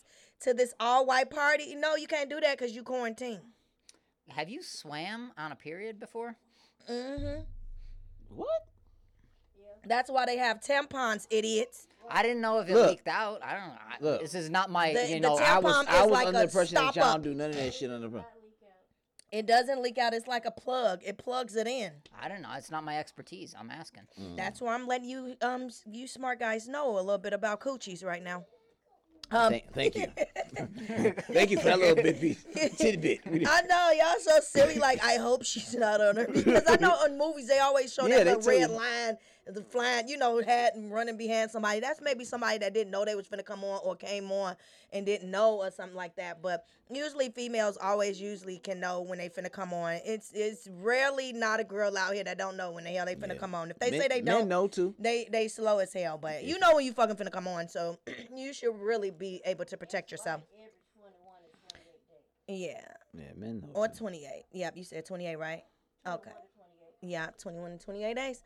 to 0.43 0.53
this 0.53 0.73
all 0.79 1.05
white 1.05 1.29
party? 1.29 1.75
No, 1.75 1.95
you 1.95 2.07
can't 2.07 2.29
do 2.29 2.39
that 2.39 2.57
because 2.57 2.75
you 2.75 2.83
quarantined. 2.83 3.41
Have 4.29 4.49
you 4.49 4.61
swam 4.63 5.31
on 5.37 5.51
a 5.51 5.55
period 5.55 5.99
before? 5.99 6.35
Mm-hmm. 6.89 7.41
What? 8.29 8.47
That's 9.85 10.09
why 10.09 10.25
they 10.25 10.37
have 10.37 10.61
tampons, 10.61 11.27
idiots. 11.29 11.87
I 12.09 12.21
didn't 12.21 12.41
know 12.41 12.59
if 12.59 12.69
it 12.69 12.73
Look. 12.73 12.89
leaked 12.89 13.07
out. 13.07 13.41
I 13.43 13.53
don't 13.57 13.67
know. 13.67 13.73
I, 13.79 13.95
Look. 14.01 14.21
This 14.21 14.33
is 14.33 14.49
not 14.49 14.69
my, 14.69 14.93
The- 14.93 15.07
you 15.07 15.15
the 15.15 15.19
know. 15.21 15.35
tampon 15.37 15.41
I 15.43 15.59
was, 15.59 15.75
is 15.81 15.87
I 15.89 16.01
was 16.03 16.11
like 16.11 16.27
under 16.27 16.39
a 16.39 16.41
the 16.41 16.47
impression 16.47 16.75
that 16.75 16.81
stop 16.93 16.95
y'all 16.95 17.03
up. 17.05 17.13
don't 17.15 17.23
do 17.23 17.33
none 17.33 17.49
of 17.49 17.55
that 17.57 17.73
shit 17.73 17.91
under 17.91 18.07
the. 18.07 18.23
It 19.31 19.47
doesn't 19.47 19.81
leak 19.81 19.97
out. 19.97 20.13
It's 20.13 20.27
like 20.27 20.45
a 20.45 20.51
plug. 20.51 20.99
It 21.03 21.17
plugs 21.17 21.55
it 21.55 21.65
in. 21.67 21.91
I 22.21 22.29
don't 22.29 22.43
know. 22.43 22.49
It's 22.55 22.69
not 22.69 22.83
my 22.83 22.99
expertise. 22.99 23.55
I'm 23.59 23.71
asking. 23.71 24.03
Mm. 24.21 24.37
That's 24.37 24.61
why 24.61 24.75
I'm 24.75 24.85
letting 24.85 25.09
you 25.09 25.35
um 25.41 25.63
s- 25.63 25.81
you 25.91 26.07
smart 26.07 26.39
guys 26.39 26.67
know 26.67 26.97
a 26.97 27.01
little 27.01 27.17
bit 27.17 27.33
about 27.33 27.59
coochies 27.59 28.05
right 28.05 28.21
now. 28.23 28.45
Um, 29.33 29.49
Thank, 29.49 29.73
thank 29.73 29.95
you. 29.95 30.05
thank 31.33 31.49
you 31.49 31.57
for 31.57 31.63
that 31.63 31.79
little 31.79 31.95
bit 31.95 32.21
piece, 32.21 32.45
tidbit. 32.77 33.21
I 33.25 33.61
know 33.63 33.91
y'all 33.97 34.19
so 34.19 34.39
silly. 34.41 34.77
Like 34.77 35.03
I 35.03 35.15
hope 35.15 35.43
she's 35.43 35.73
not 35.73 36.01
on 36.01 36.17
her 36.17 36.27
because 36.27 36.63
I 36.67 36.75
know 36.75 36.91
on 36.91 37.17
movies 37.17 37.47
they 37.47 37.57
always 37.57 37.91
show 37.91 38.05
Yeah, 38.13 38.23
that 38.25 38.45
red 38.45 38.69
line, 38.69 39.17
flying, 39.69 40.07
you 40.07 40.17
know, 40.17 40.41
hat 40.41 40.75
and 40.75 40.91
running 40.91 41.17
behind 41.17 41.51
somebody. 41.51 41.79
That's 41.79 41.99
maybe 42.01 42.23
somebody 42.25 42.57
that 42.59 42.73
didn't 42.73 42.91
know 42.91 43.03
they 43.05 43.15
was 43.15 43.27
finna 43.27 43.43
come 43.45 43.63
on 43.63 43.79
or 43.83 43.95
came 43.95 44.31
on 44.31 44.55
and 44.91 45.05
didn't 45.05 45.29
know 45.29 45.55
or 45.61 45.69
something 45.71 45.95
like 45.95 46.15
that. 46.15 46.41
But 46.41 46.65
usually 46.89 47.29
females 47.29 47.77
always 47.81 48.21
usually 48.21 48.57
can 48.59 48.79
know 48.79 49.01
when 49.01 49.17
they 49.19 49.29
finna 49.29 49.51
come 49.51 49.73
on. 49.73 49.99
It's 50.05 50.31
it's 50.33 50.67
rarely 50.71 51.33
not 51.33 51.59
a 51.59 51.63
girl 51.63 51.97
out 51.97 52.13
here 52.13 52.23
that 52.23 52.37
don't 52.37 52.55
know 52.57 52.71
when 52.71 52.83
the 52.85 52.91
hell 52.91 53.05
they 53.05 53.15
finna 53.15 53.29
Yeah. 53.33 53.39
come 53.39 53.53
on. 53.55 53.69
If 53.71 53.79
they 53.79 53.91
Men- 53.91 54.01
say 54.01 54.07
they 54.07 54.21
men 54.21 54.35
don't, 54.39 54.47
know 54.47 54.67
too. 54.67 54.95
they 54.99 55.27
they 55.31 55.47
slow 55.47 55.79
as 55.79 55.91
hell. 55.93 56.17
But 56.17 56.43
you 56.43 56.57
know 56.59 56.75
when 56.75 56.85
you 56.85 56.93
fucking 56.93 57.15
finna 57.15 57.31
come 57.31 57.47
on, 57.47 57.67
so 57.67 57.97
you 58.35 58.53
should 58.53 58.75
really 58.79 59.11
be 59.11 59.41
able 59.45 59.65
to 59.65 59.77
protect 59.77 60.11
yourself. 60.11 60.41
Yeah. 62.47 62.81
Yeah, 63.13 63.31
men 63.35 63.61
know. 63.61 63.69
Or 63.73 63.87
too. 63.87 63.95
28. 63.99 64.43
Yep, 64.51 64.77
you 64.77 64.83
said 64.83 65.05
28, 65.05 65.35
right? 65.37 65.63
Okay. 66.05 66.31
Yeah, 67.01 67.27
21 67.37 67.71
and 67.71 67.79
28 67.79 68.15
days. 68.15 68.43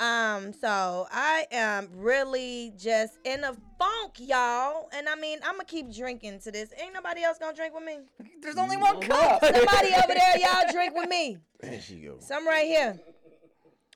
Um, 0.00 0.54
so 0.54 1.06
I 1.10 1.46
am 1.52 1.90
really 1.94 2.72
just 2.78 3.18
in 3.24 3.44
a 3.44 3.52
funk, 3.78 4.14
y'all. 4.16 4.88
And 4.94 5.06
I 5.10 5.14
mean, 5.14 5.38
I'm 5.44 5.52
gonna 5.52 5.64
keep 5.64 5.94
drinking 5.94 6.40
to 6.40 6.50
this. 6.50 6.72
Ain't 6.82 6.94
nobody 6.94 7.22
else 7.22 7.36
gonna 7.38 7.54
drink 7.54 7.74
with 7.74 7.84
me. 7.84 7.98
There's 8.40 8.56
only 8.56 8.78
one 8.78 8.98
cup. 9.02 9.44
Somebody 9.44 9.92
over 9.94 10.14
there, 10.14 10.38
y'all 10.38 10.72
drink 10.72 10.96
with 10.96 11.10
me. 11.10 11.36
There 11.60 11.80
she 11.82 11.96
go. 11.96 12.16
Some 12.18 12.48
right 12.48 12.64
here. 12.66 12.98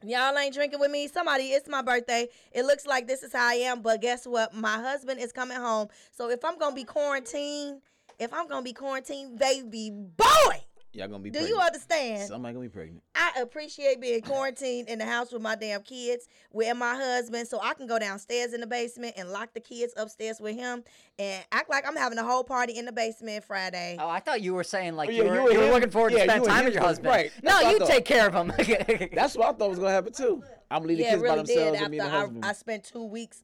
Y'all 0.02 0.37
ain't 0.37 0.52
drinking 0.52 0.78
with 0.80 0.90
me. 0.90 1.08
Somebody, 1.08 1.44
it's 1.44 1.70
my 1.70 1.80
birthday. 1.80 2.28
It 2.52 2.66
looks 2.66 2.84
like 2.84 3.06
this 3.06 3.23
is 3.23 3.32
how 3.32 3.49
I 3.49 3.54
am, 3.54 3.80
but 3.80 4.02
guess 4.02 4.26
what? 4.26 4.54
My 4.54 4.76
husband 4.76 5.18
is 5.18 5.32
coming 5.32 5.56
home. 5.56 5.88
So 6.11 6.28
if 6.28 6.44
I'm 6.44 6.58
gonna 6.58 6.75
be 6.75 6.84
quarantined, 6.84 7.80
if 8.18 8.30
I'm 8.34 8.46
gonna 8.46 8.61
be 8.62 8.75
quarantined, 8.75 9.38
baby 9.38 9.90
boy, 9.90 10.63
Y'all 10.94 11.08
gonna 11.08 11.18
be 11.18 11.30
Do 11.30 11.40
pregnant. 11.40 11.56
you 11.58 11.60
understand? 11.60 12.28
Somebody 12.28 12.54
gonna 12.54 12.66
be 12.66 12.72
pregnant. 12.72 13.02
I 13.16 13.40
appreciate 13.40 14.00
being 14.00 14.20
quarantined 14.22 14.88
in 14.88 15.00
the 15.00 15.04
house 15.04 15.32
with 15.32 15.42
my 15.42 15.56
damn 15.56 15.82
kids, 15.82 16.28
with 16.52 16.76
my 16.76 16.94
husband, 16.94 17.48
so 17.48 17.58
I 17.60 17.74
can 17.74 17.88
go 17.88 17.98
downstairs 17.98 18.52
in 18.54 18.60
the 18.60 18.66
basement 18.68 19.14
and 19.16 19.30
lock 19.30 19.54
the 19.54 19.60
kids 19.60 19.92
upstairs 19.96 20.38
with 20.40 20.54
him 20.54 20.84
and 21.18 21.44
act 21.50 21.68
like 21.68 21.84
I'm 21.86 21.96
having 21.96 22.18
a 22.18 22.22
whole 22.24 22.44
party 22.44 22.74
in 22.78 22.84
the 22.84 22.92
basement 22.92 23.42
Friday. 23.44 23.96
Oh, 23.98 24.08
I 24.08 24.20
thought 24.20 24.40
you 24.40 24.54
were 24.54 24.62
saying 24.62 24.94
like 24.94 25.08
Oh, 25.08 25.12
you 25.12 25.24
were, 25.24 25.34
you 25.34 25.52
you 25.52 25.58
were 25.58 25.64
him- 25.66 25.72
looking 25.72 25.90
forward 25.90 26.10
to 26.12 26.18
yeah, 26.18 26.24
spend 26.24 26.44
you 26.44 26.48
and 26.48 26.52
time 26.52 26.58
him 26.60 26.64
with 26.66 26.74
your 26.74 26.82
was- 26.84 26.88
husband. 26.90 27.08
right, 27.08 27.30
No, 27.42 27.50
that's 27.50 27.56
what 27.62 27.66
I 27.66 27.70
you 27.72 27.78
thought. 27.80 27.88
take 27.88 28.04
care 28.04 28.26
of 28.28 28.34
him. 28.34 29.08
That's 29.14 29.36
what 29.36 29.48
I 29.48 29.52
thought 29.58 29.70
was 29.70 29.78
gonna 29.80 29.90
happen 29.90 30.12
too. 30.12 30.44
I'm 30.70 30.78
gonna 30.78 30.88
leave 30.88 30.98
the 30.98 31.02
yeah, 31.04 31.08
it 31.08 31.10
kids 31.14 31.22
by 31.22 31.28
really 31.28 31.36
themselves 31.38 31.72
did. 31.78 31.82
and 31.82 31.90
me 31.90 31.98
and 31.98 32.06
the 32.08 32.12
After 32.12 32.18
husband. 32.20 32.44
I, 32.44 32.48
I 32.50 32.52
spent 32.52 32.84
two 32.84 33.04
weeks, 33.04 33.42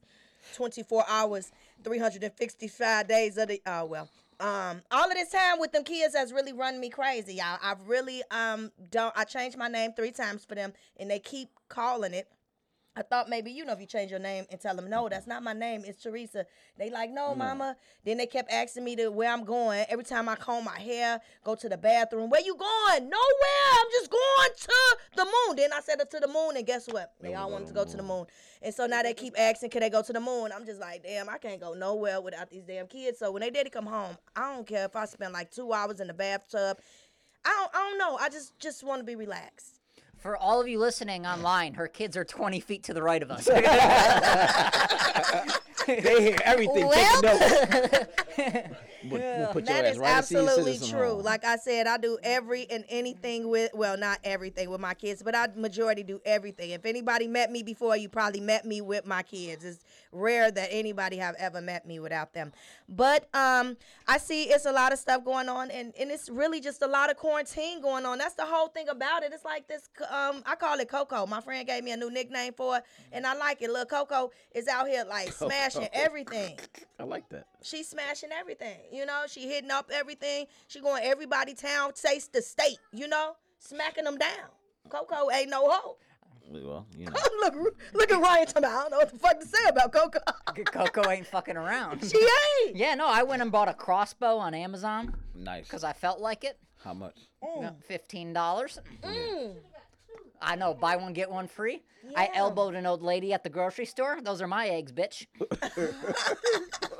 24 0.55 1.03
hours, 1.09 1.51
365 1.83 3.07
days 3.09 3.37
of 3.37 3.49
the. 3.49 3.61
Oh 3.65 3.85
well. 3.85 4.09
Um, 4.41 4.81
all 4.89 5.05
of 5.05 5.13
this 5.13 5.29
time 5.29 5.59
with 5.59 5.71
them 5.71 5.83
kids 5.83 6.15
has 6.15 6.33
really 6.33 6.51
run 6.51 6.79
me 6.79 6.89
crazy, 6.89 7.35
y'all. 7.35 7.59
I've 7.61 7.87
really 7.87 8.23
um 8.31 8.71
don't. 8.89 9.13
I 9.15 9.23
changed 9.23 9.55
my 9.55 9.67
name 9.67 9.93
three 9.93 10.11
times 10.11 10.43
for 10.43 10.55
them, 10.55 10.73
and 10.97 11.09
they 11.11 11.19
keep 11.19 11.49
calling 11.69 12.13
it. 12.13 12.27
I 12.93 13.03
thought 13.03 13.29
maybe 13.29 13.51
you 13.51 13.63
know 13.63 13.71
if 13.71 13.79
you 13.79 13.85
change 13.85 14.11
your 14.11 14.19
name 14.19 14.45
and 14.51 14.59
tell 14.59 14.75
them 14.75 14.89
no, 14.89 15.07
that's 15.07 15.25
not 15.25 15.43
my 15.43 15.53
name. 15.53 15.83
It's 15.85 16.03
Teresa. 16.03 16.45
They 16.77 16.89
like 16.89 17.09
no, 17.09 17.33
mama. 17.33 17.77
Then 18.03 18.17
they 18.17 18.25
kept 18.25 18.51
asking 18.51 18.83
me 18.83 18.97
to 18.97 19.09
where 19.09 19.31
I'm 19.31 19.45
going. 19.45 19.85
Every 19.87 20.03
time 20.03 20.27
I 20.27 20.35
comb 20.35 20.65
my 20.65 20.77
hair, 20.77 21.21
go 21.45 21.55
to 21.55 21.69
the 21.69 21.77
bathroom. 21.77 22.29
Where 22.29 22.41
you 22.41 22.55
going? 22.55 23.09
Nowhere. 23.09 23.71
I'm 23.79 23.87
just 23.91 24.11
going 24.11 24.49
to 24.57 24.97
the 25.15 25.25
moon. 25.25 25.55
Then 25.55 25.71
I 25.71 25.79
said 25.79 26.01
it 26.01 26.11
to 26.11 26.19
the 26.19 26.27
moon, 26.27 26.57
and 26.57 26.67
guess 26.67 26.87
what? 26.87 27.13
They 27.21 27.33
all 27.33 27.51
wanted 27.51 27.69
to 27.69 27.73
go 27.73 27.85
to 27.85 27.95
the 27.95 28.03
moon. 28.03 28.25
And 28.61 28.73
so 28.73 28.85
now 28.87 29.03
they 29.03 29.13
keep 29.13 29.39
asking, 29.39 29.69
can 29.69 29.81
they 29.81 29.89
go 29.89 30.01
to 30.01 30.13
the 30.13 30.19
moon? 30.19 30.51
I'm 30.53 30.65
just 30.65 30.81
like, 30.81 31.03
damn, 31.03 31.29
I 31.29 31.37
can't 31.37 31.61
go 31.61 31.73
nowhere 31.73 32.19
without 32.19 32.49
these 32.49 32.63
damn 32.63 32.87
kids. 32.87 33.19
So 33.19 33.31
when 33.31 33.41
they 33.41 33.49
daddy 33.49 33.69
come 33.69 33.85
home, 33.85 34.17
I 34.35 34.53
don't 34.53 34.67
care 34.67 34.85
if 34.85 34.95
I 34.97 35.05
spend 35.05 35.31
like 35.31 35.49
two 35.49 35.71
hours 35.71 36.01
in 36.01 36.07
the 36.07 36.13
bathtub. 36.13 36.77
I 37.45 37.49
don't, 37.49 37.71
I 37.73 37.89
don't 37.89 37.97
know. 37.97 38.17
I 38.17 38.29
just 38.29 38.59
just 38.59 38.83
want 38.83 38.99
to 38.99 39.05
be 39.05 39.15
relaxed. 39.15 39.80
For 40.21 40.37
all 40.37 40.61
of 40.61 40.67
you 40.67 40.77
listening 40.77 41.25
online, 41.25 41.73
her 41.73 41.87
kids 41.87 42.15
are 42.15 42.23
20 42.23 42.59
feet 42.59 42.83
to 42.83 42.93
the 42.93 43.01
right 43.01 43.23
of 43.23 43.31
us. 43.31 43.45
they 43.45 43.61
hear 46.21 46.37
everything. 46.45 46.87
Well- 46.87 47.21
taking 49.01 49.17
notes. 49.19 49.23
But 49.23 49.37
we'll 49.37 49.53
put 49.53 49.69
your 49.69 49.77
ass 49.77 49.93
is 49.93 49.97
right 49.99 50.17
absolutely 50.17 50.77
true. 50.89 51.15
home. 51.15 51.23
Like 51.23 51.45
I 51.45 51.57
said, 51.57 51.87
I 51.87 51.97
do 51.97 52.17
every 52.23 52.69
and 52.69 52.85
anything 52.89 53.49
with 53.49 53.71
well, 53.73 53.97
not 53.97 54.19
everything 54.23 54.69
with 54.69 54.81
my 54.81 54.93
kids, 54.93 55.23
but 55.23 55.35
I 55.35 55.47
majority 55.55 56.03
do 56.03 56.21
everything. 56.25 56.71
If 56.71 56.85
anybody 56.85 57.27
met 57.27 57.51
me 57.51 57.63
before, 57.63 57.97
you 57.97 58.09
probably 58.09 58.41
met 58.41 58.65
me 58.65 58.81
with 58.81 59.05
my 59.05 59.23
kids. 59.23 59.65
It's 59.65 59.79
rare 60.11 60.51
that 60.51 60.69
anybody 60.71 61.17
have 61.17 61.35
ever 61.37 61.61
met 61.61 61.85
me 61.85 61.99
without 61.99 62.33
them. 62.33 62.51
But 62.89 63.33
um, 63.33 63.77
I 64.07 64.17
see 64.17 64.43
it's 64.43 64.65
a 64.65 64.71
lot 64.71 64.93
of 64.93 64.99
stuff 64.99 65.23
going 65.23 65.49
on, 65.49 65.71
and 65.71 65.93
and 65.99 66.11
it's 66.11 66.29
really 66.29 66.61
just 66.61 66.81
a 66.81 66.87
lot 66.87 67.09
of 67.09 67.17
quarantine 67.17 67.81
going 67.81 68.05
on. 68.05 68.17
That's 68.17 68.35
the 68.35 68.45
whole 68.45 68.67
thing 68.67 68.89
about 68.89 69.23
it. 69.23 69.31
It's 69.33 69.45
like 69.45 69.67
this. 69.67 69.89
Um, 70.09 70.43
I 70.45 70.55
call 70.55 70.79
it 70.79 70.89
Coco. 70.89 71.25
My 71.25 71.41
friend 71.41 71.65
gave 71.67 71.83
me 71.83 71.91
a 71.91 71.97
new 71.97 72.11
nickname 72.11 72.53
for 72.53 72.77
it, 72.77 72.83
and 73.11 73.25
I 73.25 73.33
like 73.35 73.61
it. 73.61 73.69
Little 73.69 73.85
Coco 73.85 74.31
is 74.53 74.67
out 74.67 74.87
here 74.87 75.05
like 75.07 75.31
smashing 75.31 75.87
everything 75.93 76.57
I 76.99 77.03
like 77.03 77.27
that. 77.29 77.47
she's 77.63 77.87
smashing 77.89 78.29
everything. 78.31 78.77
You 78.91 79.05
know, 79.05 79.23
she 79.27 79.47
hitting 79.47 79.71
up 79.71 79.89
everything. 79.93 80.45
She 80.67 80.81
going 80.81 81.03
everybody 81.03 81.53
town, 81.53 81.91
taste 81.93 82.33
the 82.33 82.41
state. 82.41 82.77
You 82.91 83.07
know, 83.07 83.35
smacking 83.59 84.03
them 84.03 84.17
down. 84.17 84.49
Coco 84.89 85.29
ain't 85.31 85.49
no 85.49 85.69
hoe. 85.69 85.97
Well, 86.49 86.85
you 86.97 87.05
know. 87.09 87.13
look, 87.39 87.75
look 87.93 88.11
at 88.11 88.19
Ryan. 88.21 88.45
Talking 88.45 88.63
about, 88.65 88.71
I 88.77 88.81
don't 88.81 88.91
know 88.91 88.97
what 88.97 89.11
the 89.13 89.17
fuck 89.19 89.39
to 89.39 89.45
say 89.45 89.69
about 89.69 89.93
Coco. 89.93 90.19
Coco 90.65 91.09
ain't 91.09 91.25
fucking 91.27 91.55
around. 91.55 92.03
she 92.11 92.17
ain't. 92.65 92.75
Yeah, 92.75 92.95
no, 92.95 93.07
I 93.07 93.23
went 93.23 93.41
and 93.41 93.51
bought 93.51 93.69
a 93.69 93.73
crossbow 93.73 94.37
on 94.37 94.53
Amazon 94.53 95.15
Nice. 95.33 95.63
because 95.65 95.83
I 95.85 95.93
felt 95.93 96.19
like 96.19 96.43
it. 96.43 96.57
How 96.83 96.93
much? 96.93 97.15
Mm. 97.43 97.81
Fifteen 97.83 98.33
dollars. 98.33 98.79
I 100.41 100.55
know, 100.55 100.73
buy 100.73 100.95
one 100.95 101.13
get 101.13 101.29
one 101.29 101.47
free. 101.47 101.83
I 102.15 102.29
elbowed 102.33 102.73
an 102.75 102.85
old 102.85 103.03
lady 103.03 103.31
at 103.31 103.43
the 103.43 103.49
grocery 103.49 103.85
store. 103.85 104.19
Those 104.21 104.41
are 104.41 104.47
my 104.47 104.67
eggs, 104.67 104.91
bitch. 104.91 105.27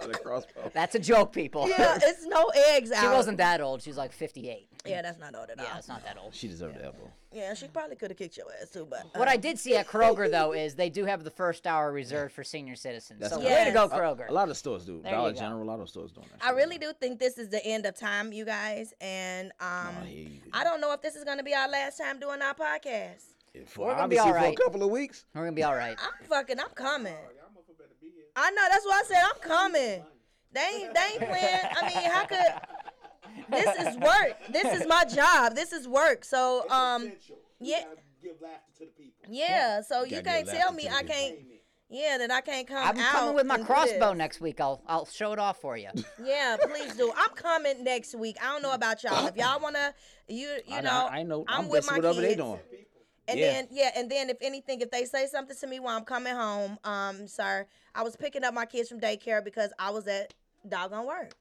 The 0.02 0.18
crossbow. 0.24 0.72
That's 0.74 0.96
a 0.96 1.00
joke, 1.00 1.32
people. 1.32 1.70
Yeah, 1.70 1.98
it's 2.02 2.26
no 2.26 2.52
eggs 2.70 2.92
out. 2.92 3.02
she 3.02 3.08
wasn't 3.08 3.38
that 3.38 3.62
old. 3.62 3.84
She's 3.84 3.98
like 3.98 4.12
58. 4.12 4.68
Yeah, 4.86 5.04
that's 5.04 5.20
not 5.20 5.36
old 5.36 5.50
at 5.52 5.60
all. 5.60 5.66
Yeah, 5.66 5.78
it's 5.78 5.88
not 5.88 6.04
that 6.06 6.18
old. 6.18 6.34
She 6.34 6.48
deserved 6.48 6.76
the 6.80 6.86
elbow. 6.86 7.12
Yeah, 7.34 7.54
she 7.54 7.68
probably 7.68 7.96
could 7.96 8.12
have 8.12 8.18
kicked 8.18 8.36
your 8.36 8.48
ass 8.62 8.72
too, 8.72 8.86
but 8.90 9.06
What 9.16 9.30
I 9.30 9.38
did 9.38 9.58
see 9.58 9.76
at 9.78 9.88
Kroger 9.88 10.30
though 10.30 10.54
is 10.64 10.76
they 10.76 10.90
do 10.90 11.06
have 11.06 11.24
the 11.24 11.32
first 11.32 11.66
hour 11.66 11.92
reserved 11.92 12.34
for 12.34 12.44
senior 12.44 12.76
citizens. 12.76 13.22
That's 13.22 13.34
so 13.34 13.40
good. 13.40 13.50
way 13.50 13.66
to 13.66 13.72
go, 13.72 13.88
Kroger. 13.88 14.28
A 14.28 14.34
lot 14.34 14.50
of 14.50 14.58
stores 14.58 14.86
do. 14.86 15.02
There 15.02 15.12
Dollar. 15.14 15.32
General, 15.34 15.64
a 15.64 15.64
lot 15.64 15.80
of 15.80 15.90
stores 15.90 16.12
doing 16.12 16.28
that. 16.32 16.46
I 16.46 16.52
really 16.52 16.78
do 16.78 16.92
think 17.00 17.20
this 17.20 17.38
is 17.38 17.48
the 17.50 17.66
end 17.66 17.86
of 17.86 17.96
time, 17.96 18.34
you 18.34 18.44
guys, 18.44 18.94
and 19.00 19.52
um, 19.62 19.96
I 20.02 20.06
hear. 20.06 20.28
I 20.52 20.64
don't 20.66 20.82
know 20.82 20.92
if 20.94 21.02
this 21.02 21.16
is 21.16 21.24
gonna 21.24 21.44
be 21.44 21.54
our 21.54 21.70
last 21.70 21.98
time 21.98 22.20
doing 22.20 22.42
our 22.42 22.54
podcast. 22.54 23.24
For, 23.66 23.88
We're 23.88 23.96
gonna 23.96 24.08
be 24.08 24.20
alright. 24.20 24.58
for 24.58 24.62
a 24.62 24.66
couple 24.66 24.84
of 24.84 24.92
weeks. 24.92 25.26
We're 25.34 25.42
gonna 25.44 25.52
be 25.54 25.64
all 25.64 25.76
right. 25.76 25.98
I'm 26.02 26.28
fucking, 26.28 26.60
I'm 26.60 26.70
coming. 26.70 27.16
I 28.36 28.52
know, 28.52 28.62
that's 28.70 28.86
why 28.86 29.02
I 29.04 29.08
said 29.08 29.24
I'm 29.24 29.42
coming. 29.42 30.04
They 30.54 30.62
ain't, 30.62 30.94
they 30.94 31.02
ain't 31.14 31.20
playing. 31.20 31.60
I 31.76 31.88
mean, 31.88 32.12
how 32.12 32.26
could? 32.26 32.38
This 33.50 33.88
is 33.88 33.98
work. 33.98 34.38
This 34.50 34.82
is 34.82 34.88
my 34.88 35.06
job. 35.06 35.56
This 35.56 35.74
is 35.74 35.88
work. 35.88 36.24
So, 36.26 36.70
um, 36.70 37.12
yeah, 37.60 37.84
Give 38.24 38.34
laughter 38.42 38.62
to 38.80 38.86
the 38.86 38.92
people. 38.92 39.26
yeah. 39.30 39.82
So 39.82 40.04
you 40.04 40.22
Gotta 40.22 40.44
can't 40.44 40.48
tell 40.50 40.72
me 40.74 40.88
I 40.88 41.04
can't. 41.04 41.36
Yeah, 41.94 42.18
that 42.20 42.32
I 42.32 42.40
can't 42.40 42.66
come 42.66 42.78
I'm 42.88 42.98
out. 42.98 43.12
coming 43.12 43.36
with 43.36 43.46
my 43.46 43.58
crossbow 43.58 44.14
next 44.14 44.40
week. 44.40 44.62
I'll 44.62 44.82
I'll 44.88 45.06
show 45.06 45.34
it 45.34 45.40
off 45.40 45.60
for 45.60 45.76
you. 45.76 45.90
Yeah, 46.24 46.56
please 46.62 46.96
do. 46.96 47.12
I'm 47.18 47.32
coming 47.32 47.84
next 47.84 48.16
week. 48.16 48.38
I 48.42 48.46
don't 48.54 48.62
know 48.62 48.72
about 48.74 49.04
y'all. 49.04 49.28
If 49.28 49.36
y'all 49.36 49.60
wanna, 49.60 49.94
you 50.30 50.48
you 50.66 50.78
I, 50.78 50.82
know, 50.82 51.08
I, 51.12 51.18
I 51.20 51.24
know. 51.24 51.44
I'm, 51.50 51.64
I'm, 51.66 51.70
with 51.70 51.82
with 51.82 51.92
my 51.92 51.98
whatever 51.98 52.22
they 52.22 52.30
kids. 52.30 52.42
doing. 52.42 52.60
And 53.28 53.40
Yeah. 53.40 53.52
then 53.52 53.68
yeah, 53.72 53.90
and 53.98 54.10
then 54.10 54.30
if 54.30 54.38
anything, 54.42 54.80
if 54.80 54.90
they 54.90 55.04
say 55.04 55.28
something 55.28 55.56
to 55.58 55.68
me 55.68 55.80
while 55.82 55.98
I'm 55.98 56.06
coming 56.06 56.34
home, 56.34 56.78
um, 56.86 57.28
sir, 57.28 57.68
I 57.94 58.04
was 58.04 58.16
picking 58.16 58.44
up 58.46 58.54
my 58.54 58.66
kids 58.66 58.88
from 58.88 59.02
daycare 59.02 59.44
because 59.44 59.72
I 59.78 59.90
was 59.90 60.08
at 60.08 60.34
doggone 60.70 61.06
work. 61.06 61.36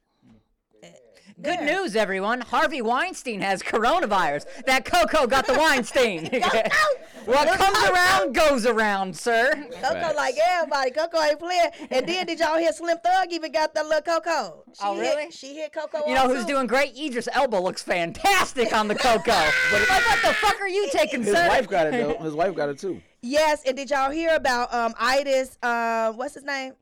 Good 1.37 1.59
There. 1.61 1.65
news, 1.83 1.97
everyone. 1.97 2.41
Harvey 2.41 2.83
Weinstein 2.83 3.41
has 3.41 3.63
coronavirus. 3.63 4.45
That 4.67 4.85
Coco 4.85 5.27
got 5.27 5.47
the 5.47 5.55
Weinstein. 5.55 6.27
what 7.25 7.49
comes 7.59 7.89
around 7.89 8.35
goes 8.35 8.67
around, 8.67 9.17
sir. 9.17 9.53
Coco 9.55 9.71
Facts. 9.95 10.17
like 10.17 10.35
everybody. 10.43 10.91
Coco 10.91 11.21
ain't 11.23 11.39
playing. 11.39 11.71
And 11.91 12.07
then 12.07 12.27
did 12.27 12.41
y'all 12.41 12.59
hear 12.59 12.73
Slim 12.73 12.99
Thug 12.99 13.29
even 13.31 13.53
got 13.53 13.75
the 13.75 13.83
little 13.83 14.01
Coco? 14.03 14.65
She 14.73 14.81
Oh, 14.83 14.99
really? 14.99 15.23
Hit, 15.25 15.33
she 15.35 15.55
hit 15.55 15.73
Coco. 15.73 16.07
You 16.07 16.15
know 16.15 16.29
who's 16.29 16.45
too. 16.45 16.53
doing 16.55 16.67
great? 16.67 16.97
Idris 16.99 17.29
Elba 17.33 17.57
looks 17.57 17.83
fantastic 17.83 18.73
on 18.75 18.89
the 18.89 18.95
Coco. 18.95 19.31
like, 19.73 19.89
what 19.89 20.19
the 20.23 20.35
fuck 20.35 20.61
are 20.61 20.69
you 20.69 20.89
taking, 20.93 21.23
sir? 21.25 21.31
His 21.31 21.37
sir? 21.39 21.49
wife 21.49 21.69
got 21.69 21.87
it 21.89 21.93
though. 22.19 22.25
His 22.25 22.35
wife 22.35 22.55
got 22.55 22.69
it 22.69 22.79
too. 22.79 23.01
Yes, 23.23 23.63
and 23.67 23.77
did 23.77 23.91
y'all 23.91 24.11
hear 24.11 24.35
about 24.35 24.73
um 24.73 24.95
Itis? 24.99 25.59
Uh, 25.63 26.13
what's 26.13 26.35
his 26.35 26.45
name? 26.45 26.73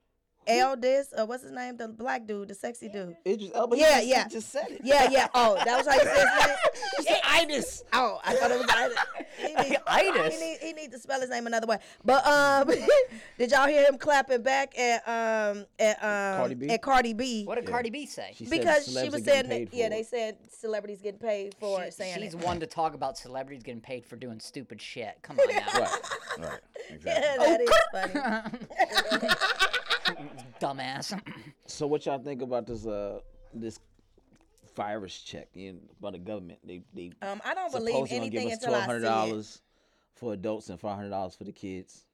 Eldis, 0.48 1.06
or 1.16 1.26
what's 1.26 1.42
his 1.42 1.52
name? 1.52 1.76
The 1.76 1.88
black 1.88 2.26
dude, 2.26 2.48
the 2.48 2.54
sexy 2.54 2.88
dude. 2.88 3.16
It 3.24 3.38
just 3.40 3.54
Elba. 3.54 3.76
Yeah, 3.76 3.88
just, 3.94 4.04
he 4.04 4.10
yeah. 4.10 4.28
just 4.28 4.50
said 4.50 4.66
it. 4.70 4.80
Yeah, 4.84 5.08
yeah. 5.10 5.28
Oh, 5.34 5.56
that 5.64 5.76
was 5.76 5.86
how 5.86 5.94
you 5.94 6.00
said 6.00 6.16
his 6.16 6.46
name. 6.46 6.56
He 6.98 7.04
said 7.04 7.20
itis. 7.24 7.84
Oh, 7.92 8.20
I 8.24 8.34
thought 8.34 8.50
it 8.50 8.58
was 8.58 8.66
Itis. 8.68 8.98
He 9.38 9.54
need, 9.54 9.78
Itis? 9.86 10.34
He 10.34 10.44
need, 10.44 10.58
he 10.60 10.72
need 10.72 10.90
to 10.90 10.98
spell 10.98 11.20
his 11.20 11.30
name 11.30 11.46
another 11.46 11.66
way. 11.68 11.78
But 12.04 12.26
um, 12.26 12.68
did 13.38 13.52
y'all 13.52 13.68
hear 13.68 13.84
him 13.86 13.96
clapping 13.96 14.42
back 14.42 14.76
at 14.76 15.06
um 15.06 15.64
at 15.78 15.96
um 16.02 16.38
Cardi 16.40 16.54
B? 16.54 16.68
at 16.70 16.82
Cardi 16.82 17.12
B? 17.12 17.44
What 17.44 17.54
did 17.54 17.66
Cardi 17.66 17.90
B 17.90 18.04
say? 18.06 18.32
She 18.34 18.46
because 18.46 18.86
she 18.86 19.08
was 19.08 19.22
saying 19.24 19.48
that, 19.48 19.72
yeah, 19.72 19.86
for 19.86 19.90
they 19.90 20.02
said 20.02 20.36
celebrities 20.50 21.00
getting 21.02 21.20
paid 21.20 21.54
for 21.60 21.84
She- 21.84 21.90
saying 21.92 22.20
she's 22.20 22.34
it. 22.34 22.40
one 22.40 22.58
to 22.60 22.66
talk 22.66 22.94
about 22.94 23.16
celebrities 23.16 23.62
getting 23.62 23.80
paid 23.80 24.04
for 24.04 24.16
doing 24.16 24.40
stupid 24.40 24.82
shit. 24.82 25.16
Come 25.22 25.38
on 25.38 25.54
now. 25.54 25.80
Right. 25.80 25.90
Right. 26.38 26.60
Yeah, 27.04 27.34
Exactly. 27.36 27.46
that 27.46 27.60
is 27.60 29.20
funny. 29.20 29.84
Dumbass. 30.60 31.20
So 31.66 31.86
what 31.86 32.06
y'all 32.06 32.18
think 32.18 32.42
about 32.42 32.66
this 32.66 32.86
uh 32.86 33.20
this 33.54 33.78
virus 34.76 35.18
check 35.20 35.48
in 35.54 35.80
by 36.00 36.10
the 36.12 36.18
government? 36.18 36.58
They 36.64 36.82
they 36.94 37.12
Um, 37.22 37.40
I 37.44 37.54
don't 37.54 37.72
believe 37.72 37.94
supposedly 37.94 38.18
gonna 38.18 38.26
anything 38.26 38.48
give 38.48 38.58
us 38.58 38.64
until 38.64 38.68
I 38.68 38.78
twelve 38.78 38.84
hundred 38.86 39.00
see 39.00 39.06
it. 39.06 39.08
dollars 39.30 39.62
for 40.14 40.32
adults 40.32 40.68
and 40.70 40.80
five 40.80 40.96
hundred 40.96 41.10
dollars 41.10 41.34
for 41.34 41.44
the 41.44 41.52
kids. 41.52 42.04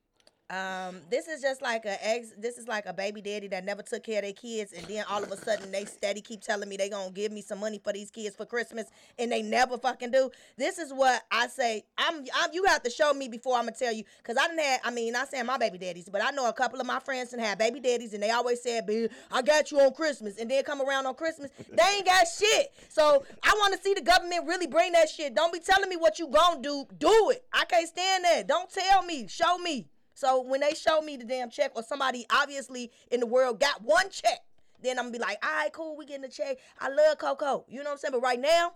Um, 0.51 0.97
this 1.11 1.27
is 1.27 1.41
just 1.41 1.63
like 1.63 1.87
a 1.87 2.07
ex. 2.07 2.35
This 2.37 2.59
is 2.59 2.69
like 2.69 2.85
a 2.85 2.93
baby 2.93 3.23
daddy 3.23 3.49
that 3.49 3.65
never 3.65 3.81
took 3.81 4.05
care 4.05 4.19
of 4.19 4.25
their 4.25 4.35
kids, 4.35 4.75
and 4.75 4.85
then 4.87 5.03
all 5.09 5.23
of 5.23 5.33
a 5.33 5.39
sudden 5.39 5.73
they 5.73 5.87
steady 5.87 6.21
keep 6.21 6.43
telling 6.43 6.69
me 6.69 6.77
they 6.77 6.91
gonna 6.91 7.11
give 7.13 7.33
me 7.33 7.41
some 7.41 7.61
money 7.61 7.81
for 7.83 7.95
these 7.95 8.11
kids 8.11 8.37
for 8.37 8.45
Christmas, 8.45 8.85
and 9.19 9.33
they 9.33 9.41
never 9.41 9.79
fucking 9.79 10.11
do. 10.11 10.31
This 10.59 10.79
is 10.79 10.93
what 10.93 11.23
I 11.31 11.47
say. 11.47 11.85
I'm. 11.97 12.27
I'm 12.35 12.51
you 12.53 12.65
have 12.65 12.83
to 12.83 12.91
show 12.91 13.15
me 13.15 13.27
before 13.27 13.57
I'm 13.57 13.65
gonna 13.65 13.73
tell 13.73 13.93
you, 13.93 14.05
cause 14.23 14.37
I 14.39 14.47
didn't 14.49 14.61
have. 14.61 14.81
I 14.85 14.91
mean, 14.91 15.15
not 15.15 15.31
saying 15.31 15.47
my 15.47 15.57
baby 15.57 15.79
daddies, 15.79 16.11
but 16.13 16.23
I 16.23 16.31
know 16.31 16.47
a 16.47 16.53
couple 16.53 16.79
of 16.79 16.87
my 16.87 17.01
friends 17.01 17.33
and 17.33 17.41
have 17.41 17.57
baby 17.57 17.81
daddies, 17.81 18.13
and 18.13 18.23
they 18.23 18.31
always 18.31 18.63
said, 18.63 18.87
"Babe, 18.87 19.11
I 19.33 19.41
got 19.41 19.71
you 19.71 19.81
on 19.81 19.95
Christmas," 19.95 20.37
and 20.37 20.51
then 20.51 20.63
come 20.63 20.83
around 20.83 21.07
on 21.07 21.15
Christmas, 21.15 21.53
they 21.57 21.97
ain't 21.97 22.05
got 22.05 22.27
shit. 22.29 22.71
So 22.91 23.25
I 23.43 23.55
want 23.61 23.75
to 23.75 23.81
see 23.81 23.95
the 23.95 24.03
government 24.03 24.47
really 24.47 24.67
bring 24.67 24.93
that 24.93 25.09
shit. 25.09 25.35
Don't 25.35 25.55
be 25.55 25.61
telling 25.61 25.89
me 25.89 25.97
what 25.97 26.19
you 26.19 26.29
gonna 26.29 26.61
do. 26.61 26.85
Do 26.99 27.31
it. 27.31 27.47
I 27.51 27.65
can't 27.65 27.89
stand 27.89 28.25
that. 28.25 28.47
Don't 28.47 28.71
tell 28.71 29.03
me. 29.05 29.27
Show 29.27 29.57
me. 29.57 29.89
So 30.15 30.43
when 30.43 30.61
they 30.61 30.75
show 30.75 31.01
me 31.01 31.17
the 31.17 31.25
damn 31.25 31.51
check, 31.51 31.73
or 31.75 31.83
somebody 31.83 32.25
obviously 32.31 32.91
in 33.11 33.21
the 33.21 33.27
world 33.27 33.61
got 33.61 33.83
one 33.83 34.09
check, 34.11 34.41
then 34.83 34.99
I'm 34.99 35.07
gonna 35.07 35.13
be 35.13 35.19
like, 35.19 35.39
all 35.45 35.51
right, 35.53 35.73
cool, 35.73 35.97
we 35.97 36.07
getting 36.07 36.25
a 36.25 36.29
check. 36.29 36.59
I 36.79 36.89
love 36.89 37.19
Coco. 37.19 37.65
You 37.69 37.79
know 37.79 37.85
what 37.85 37.93
I'm 37.93 37.99
saying? 37.99 38.13
But 38.13 38.21
right 38.21 38.41
now, 38.41 38.73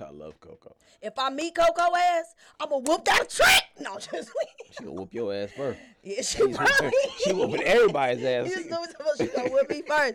I 0.00 0.10
love 0.10 0.40
Coco. 0.40 0.74
If 1.00 1.18
I 1.18 1.30
meet 1.30 1.54
Coco 1.54 1.96
ass, 1.96 2.34
I'm 2.60 2.68
gonna 2.68 2.84
whoop 2.84 3.04
that 3.04 3.28
trick. 3.28 3.64
No, 3.80 3.98
just 3.98 4.30
She 4.70 4.84
gonna 4.84 4.92
whoop 4.92 5.12
your 5.12 5.34
ass 5.34 5.50
first. 5.56 5.78
yeah, 6.02 6.16
she 6.22 6.38
She's 6.38 6.56
probably. 6.56 6.92
she 7.24 7.32
whooping 7.32 7.62
everybody's 7.62 8.24
ass. 8.24 8.48
You 8.48 8.56
just 8.56 8.70
know 8.70 8.80
what 8.80 9.18
she 9.18 9.26
gonna 9.26 9.50
whoop 9.50 9.68
me 9.68 9.82
first. 9.82 10.14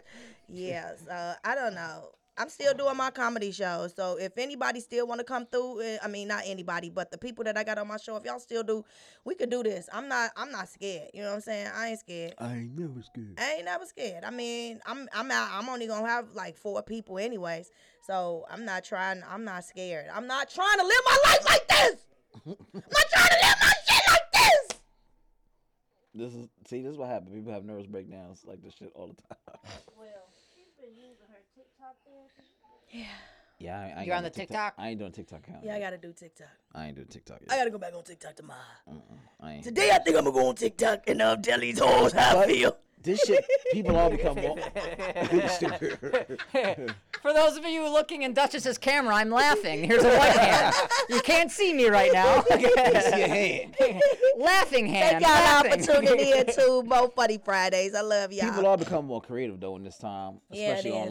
Yeah, 0.50 0.92
so 1.06 1.34
I 1.44 1.56
don't 1.56 1.76
know. 1.76 2.10
I'm 2.38 2.50
still 2.50 2.74
doing 2.74 2.96
my 2.96 3.10
comedy 3.10 3.52
show. 3.52 3.88
So 3.96 4.18
if 4.20 4.38
anybody 4.38 4.80
still 4.80 5.08
want 5.08 5.20
to 5.20 5.26
come 5.26 5.46
through, 5.48 5.82
eh, 5.82 5.98
I 6.04 6.08
mean 6.08 6.28
not 6.28 6.44
anybody, 6.46 6.90
but 6.90 7.12
the 7.12 7.18
people 7.18 7.44
that 7.46 7.58
I 7.58 7.64
got 7.64 7.78
on 7.78 7.88
my 7.88 7.98
show, 7.98 8.16
if 8.16 8.24
y'all 8.24 8.40
still 8.40 8.64
do, 8.64 8.86
we 9.26 9.36
could 9.36 9.50
do 9.50 9.64
this. 9.64 9.90
I'm 9.92 10.08
not 10.08 10.32
I'm 10.38 10.52
not 10.52 10.70
scared. 10.70 11.10
You 11.14 11.24
know 11.24 11.30
what 11.30 11.36
I'm 11.36 11.42
saying? 11.42 11.72
I 11.76 11.88
ain't 11.88 12.00
scared. 12.00 12.36
I 12.38 12.56
ain't 12.58 12.78
never 12.78 13.02
scared. 13.02 13.40
I 13.40 13.54
ain't 13.56 13.66
never 13.66 13.86
scared. 13.86 14.24
I 14.24 14.30
mean, 14.30 14.80
I'm 14.86 15.10
I'm 15.14 15.32
out, 15.32 15.50
I'm 15.52 15.68
only 15.70 15.88
gonna 15.88 16.08
have 16.08 16.28
like 16.34 16.58
four 16.58 16.82
people 16.84 17.18
anyways. 17.18 17.72
So 18.06 18.46
I'm 18.52 18.66
not 18.66 18.84
trying 18.84 19.24
I'm 19.30 19.44
not 19.44 19.64
scared. 19.66 20.06
I'm 20.14 20.28
not 20.28 20.50
trying 20.50 20.78
to 20.78 20.84
live 20.84 21.02
my 21.06 21.18
life 21.26 21.46
like 21.46 21.68
this. 21.68 22.06
I'm 22.46 22.56
not 22.74 23.06
trying 23.14 23.30
to 23.30 23.48
live 23.48 23.58
my 23.62 23.74
shit 23.88 24.04
like 24.10 24.32
this. 24.34 24.78
This 26.14 26.34
is 26.34 26.48
see, 26.68 26.82
this 26.82 26.92
is 26.92 26.98
what 26.98 27.10
happens. 27.10 27.34
People 27.34 27.52
have 27.54 27.66
nervous 27.66 27.88
breakdowns 27.88 28.44
like 28.46 28.62
this 28.62 28.74
shit 28.76 28.92
all 28.96 29.08
the 29.08 29.16
time. 29.36 29.72
Yeah, 33.60 33.80
I, 33.80 34.02
I 34.02 34.04
You're 34.04 34.16
on 34.16 34.24
the 34.24 34.30
no 34.30 34.34
TikTok? 34.36 34.74
I 34.78 34.90
ain't 34.90 35.00
doing 35.00 35.12
TikTok 35.12 35.40
account. 35.48 35.64
Yeah, 35.66 35.76
I 35.76 35.80
gotta 35.80 35.98
do 35.98 36.14
TikTok. 36.14 36.48
I 36.76 36.88
ain't 36.88 36.96
doing 36.96 37.08
TikTok 37.08 37.40
Yet. 37.42 37.52
I 37.52 37.58
gotta 37.58 37.72
go 37.72 37.80
back 37.80 37.94
on 37.96 38.04
TikTok 38.04 38.36
tomorrow. 38.36 38.60
I 39.42 39.54
ain't. 39.54 39.64
Today 39.64 39.90
I 39.92 39.98
think 40.00 40.16
I'm 40.16 40.26
gonna 40.26 40.36
go 40.36 40.48
on 40.50 40.56
TikTok 40.56 41.04
and 41.08 41.22
uh, 41.22 41.36
tell 41.38 41.60
these 41.60 41.80
hoes 41.80 42.14
how 42.14 42.40
I 42.40 42.48
feel. 42.48 42.78
This 43.02 43.22
shit, 43.22 43.46
people 43.72 43.96
all 43.96 44.10
become 44.10 44.36
more. 44.36 44.58
Stupid. 45.50 45.98
For 47.22 47.32
those 47.34 47.56
of 47.56 47.64
you 47.66 47.88
looking 47.90 48.24
in 48.24 48.34
Duchess's 48.34 48.78
camera, 48.78 49.16
I'm 49.16 49.30
laughing. 49.30 49.84
Here's 49.86 50.04
a 50.04 50.10
white 50.10 50.32
hand. 50.38 50.76
You 51.10 51.22
can't 51.22 51.50
see 51.52 51.74
me 51.74 51.88
right 51.90 52.12
now. 52.12 52.42
See 52.52 52.60
your 52.60 53.28
hand. 53.28 53.76
laughing 54.38 54.86
They 54.86 54.92
hand. 54.92 55.22
got 55.24 55.66
laughing. 55.66 55.74
opportunity 55.90 56.32
into 56.34 56.84
both 56.86 57.14
Funny 57.16 57.38
Fridays. 57.38 57.96
I 57.96 58.02
love 58.02 58.34
y'all. 58.34 58.50
People 58.50 58.66
all 58.68 58.78
become 58.78 59.06
more 59.06 59.22
creative 59.22 59.60
though 59.60 59.76
in 59.78 59.84
this 59.84 59.98
time, 59.98 60.40
Yeah, 60.52 60.72
it 60.72 60.78
especially 60.80 61.00
is. 61.00 61.10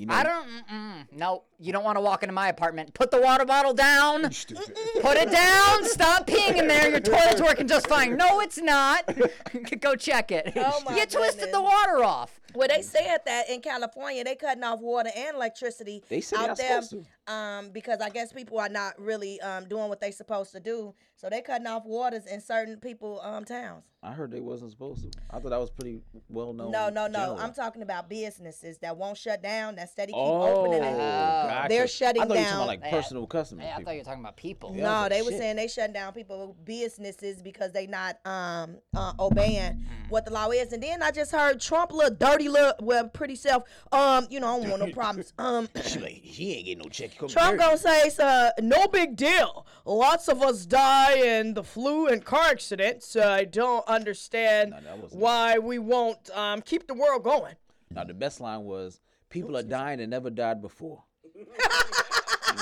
You 0.00 0.06
know, 0.06 0.14
I 0.14 0.22
don't. 0.22 0.48
Mm-mm. 0.48 1.18
No, 1.18 1.42
you 1.58 1.72
don't 1.72 1.84
want 1.84 1.96
to 1.96 2.00
walk 2.00 2.22
into 2.22 2.32
my 2.32 2.48
apartment. 2.48 2.94
Put 2.94 3.10
the 3.10 3.20
water 3.20 3.44
bottle 3.44 3.74
down. 3.74 4.22
Put 4.22 5.16
it 5.16 5.30
down. 5.30 5.84
Stop 5.84 6.26
peeing 6.26 6.56
in 6.56 6.68
there. 6.68 6.90
Your 6.90 7.00
toilet's 7.00 7.42
working 7.42 7.66
just 7.66 7.86
fine. 7.86 8.16
No, 8.16 8.40
it's 8.40 8.58
not. 8.58 9.04
Go 9.80 9.94
check 9.96 10.30
it. 10.32 10.52
Oh, 10.56 10.82
my 10.84 10.96
you 10.96 11.06
twisted 11.06 11.40
goodness. 11.40 11.52
the 11.52 11.62
water 11.62 12.04
off. 12.04 12.40
Well, 12.54 12.68
they 12.68 12.82
said 12.82 13.18
that 13.26 13.50
in 13.50 13.60
California 13.60 14.24
they 14.24 14.34
cutting 14.34 14.64
off 14.64 14.80
water 14.80 15.10
and 15.14 15.36
electricity 15.36 16.02
They 16.08 16.20
say 16.20 16.36
out 16.36 16.56
there 16.56 16.82
supposed 16.82 17.06
um, 17.28 17.70
because 17.70 18.00
I 18.00 18.08
guess 18.10 18.32
people 18.32 18.58
are 18.58 18.68
not 18.68 19.00
really 19.00 19.40
um, 19.40 19.66
doing 19.68 19.88
what 19.88 20.00
they 20.00 20.10
supposed 20.10 20.52
to 20.52 20.60
do. 20.60 20.94
So 21.14 21.28
they're 21.28 21.42
cutting 21.42 21.66
off 21.66 21.84
waters 21.84 22.26
in 22.26 22.40
certain 22.40 22.76
people 22.76 23.20
um, 23.22 23.44
towns. 23.44 23.84
I 24.04 24.12
heard 24.12 24.30
they 24.30 24.38
wasn't 24.40 24.70
supposed 24.70 25.02
to. 25.02 25.10
I 25.30 25.40
thought 25.40 25.50
that 25.50 25.58
was 25.58 25.70
pretty 25.70 26.00
well 26.28 26.52
known. 26.52 26.70
No, 26.70 26.88
no, 26.88 27.08
no. 27.08 27.18
general. 27.18 27.38
I'm 27.40 27.52
talking 27.52 27.82
about 27.82 28.08
businesses 28.08 28.78
that 28.78 28.96
won't 28.96 29.18
shut 29.18 29.42
down, 29.42 29.74
that 29.74 29.90
steady 29.90 30.12
keep 30.12 30.20
Oh, 30.22 30.42
opening 30.46 30.84
it. 30.84 30.96
gotcha. 30.96 31.68
They're 31.68 31.88
shutting 31.88 32.22
I 32.22 32.26
thought 32.26 32.34
you 32.34 32.38
were 32.38 32.44
down. 32.44 32.44
talking 32.44 32.56
about 32.58 32.66
like 32.68 32.80
Yeah. 32.84 32.90
personal 33.00 33.26
customers. 33.26 33.64
Hey, 33.66 33.72
I 33.72 33.82
thought 33.82 33.90
you 33.94 33.98
were 33.98 34.04
talking 34.04 34.20
about 34.20 34.36
people. 34.36 34.72
Yeah. 34.76 34.84
No, 34.84 34.90
like, 35.00 35.10
they 35.10 35.22
were 35.22 35.32
saying 35.32 35.56
they 35.56 35.66
shutting 35.66 35.92
down 35.94 36.12
people 36.12 36.56
businesses 36.64 37.42
because 37.42 37.72
they 37.72 37.88
not 37.88 38.24
um 38.24 38.76
uh, 38.94 39.12
obeying 39.18 39.84
what 40.10 40.24
the 40.24 40.30
law 40.32 40.48
is. 40.50 40.72
And 40.72 40.80
then 40.80 41.02
I 41.02 41.10
just 41.10 41.32
heard 41.32 41.60
Trump 41.60 41.92
little 41.92 42.14
dirty 42.14 42.48
little 42.48 42.74
well 42.80 43.08
pretty 43.08 43.34
self 43.34 43.64
um 43.90 44.28
you 44.30 44.38
know 44.38 44.46
I 44.46 44.60
don't 44.60 44.70
want 44.70 44.82
no 44.86 44.92
problems 44.92 45.32
um. 45.38 45.68
She 45.84 45.98
like, 45.98 46.12
he 46.12 46.54
ain't 46.54 46.66
getting 46.66 46.84
no 46.84 46.88
check. 46.88 47.17
Come 47.18 47.28
Trump 47.28 47.48
here. 47.50 47.58
gonna 47.58 47.78
say 47.78 48.02
it's 48.02 48.18
uh, 48.20 48.50
no 48.60 48.86
big 48.86 49.16
deal. 49.16 49.66
Lots 49.84 50.28
of 50.28 50.40
us 50.42 50.64
die 50.66 51.14
in 51.16 51.54
the 51.54 51.64
flu 51.64 52.06
and 52.06 52.24
car 52.24 52.48
accidents. 52.50 53.06
So 53.08 53.28
I 53.28 53.44
don't 53.44 53.86
understand 53.88 54.70
No, 54.70 54.80
that 54.80 54.98
wasn't- 54.98 55.20
why 55.20 55.58
we 55.58 55.78
won't 55.78 56.30
um, 56.30 56.62
keep 56.62 56.86
the 56.86 56.94
world 56.94 57.24
going. 57.24 57.54
Now 57.90 58.04
the 58.04 58.14
best 58.14 58.40
line 58.40 58.64
was, 58.64 59.00
"People 59.30 59.56
are 59.56 59.62
dying 59.62 59.98
that 59.98 60.06
never 60.08 60.30
died 60.30 60.60
before." 60.62 61.02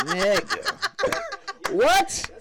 Nigga, 0.06 1.72
what? 1.72 2.30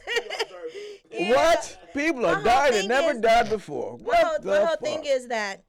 What? 1.18 1.78
People 1.94 2.26
are 2.26 2.44
dying 2.44 2.74
that 2.74 2.88
never 2.88 3.12
is- 3.16 3.22
died 3.22 3.50
before. 3.50 3.98
My 4.00 4.16
whole, 4.18 4.24
What 4.34 4.42
the 4.42 4.48
my 4.50 4.58
whole 4.58 4.68
fuck? 4.68 4.80
thing 4.82 5.04
is 5.06 5.28
that, 5.30 5.64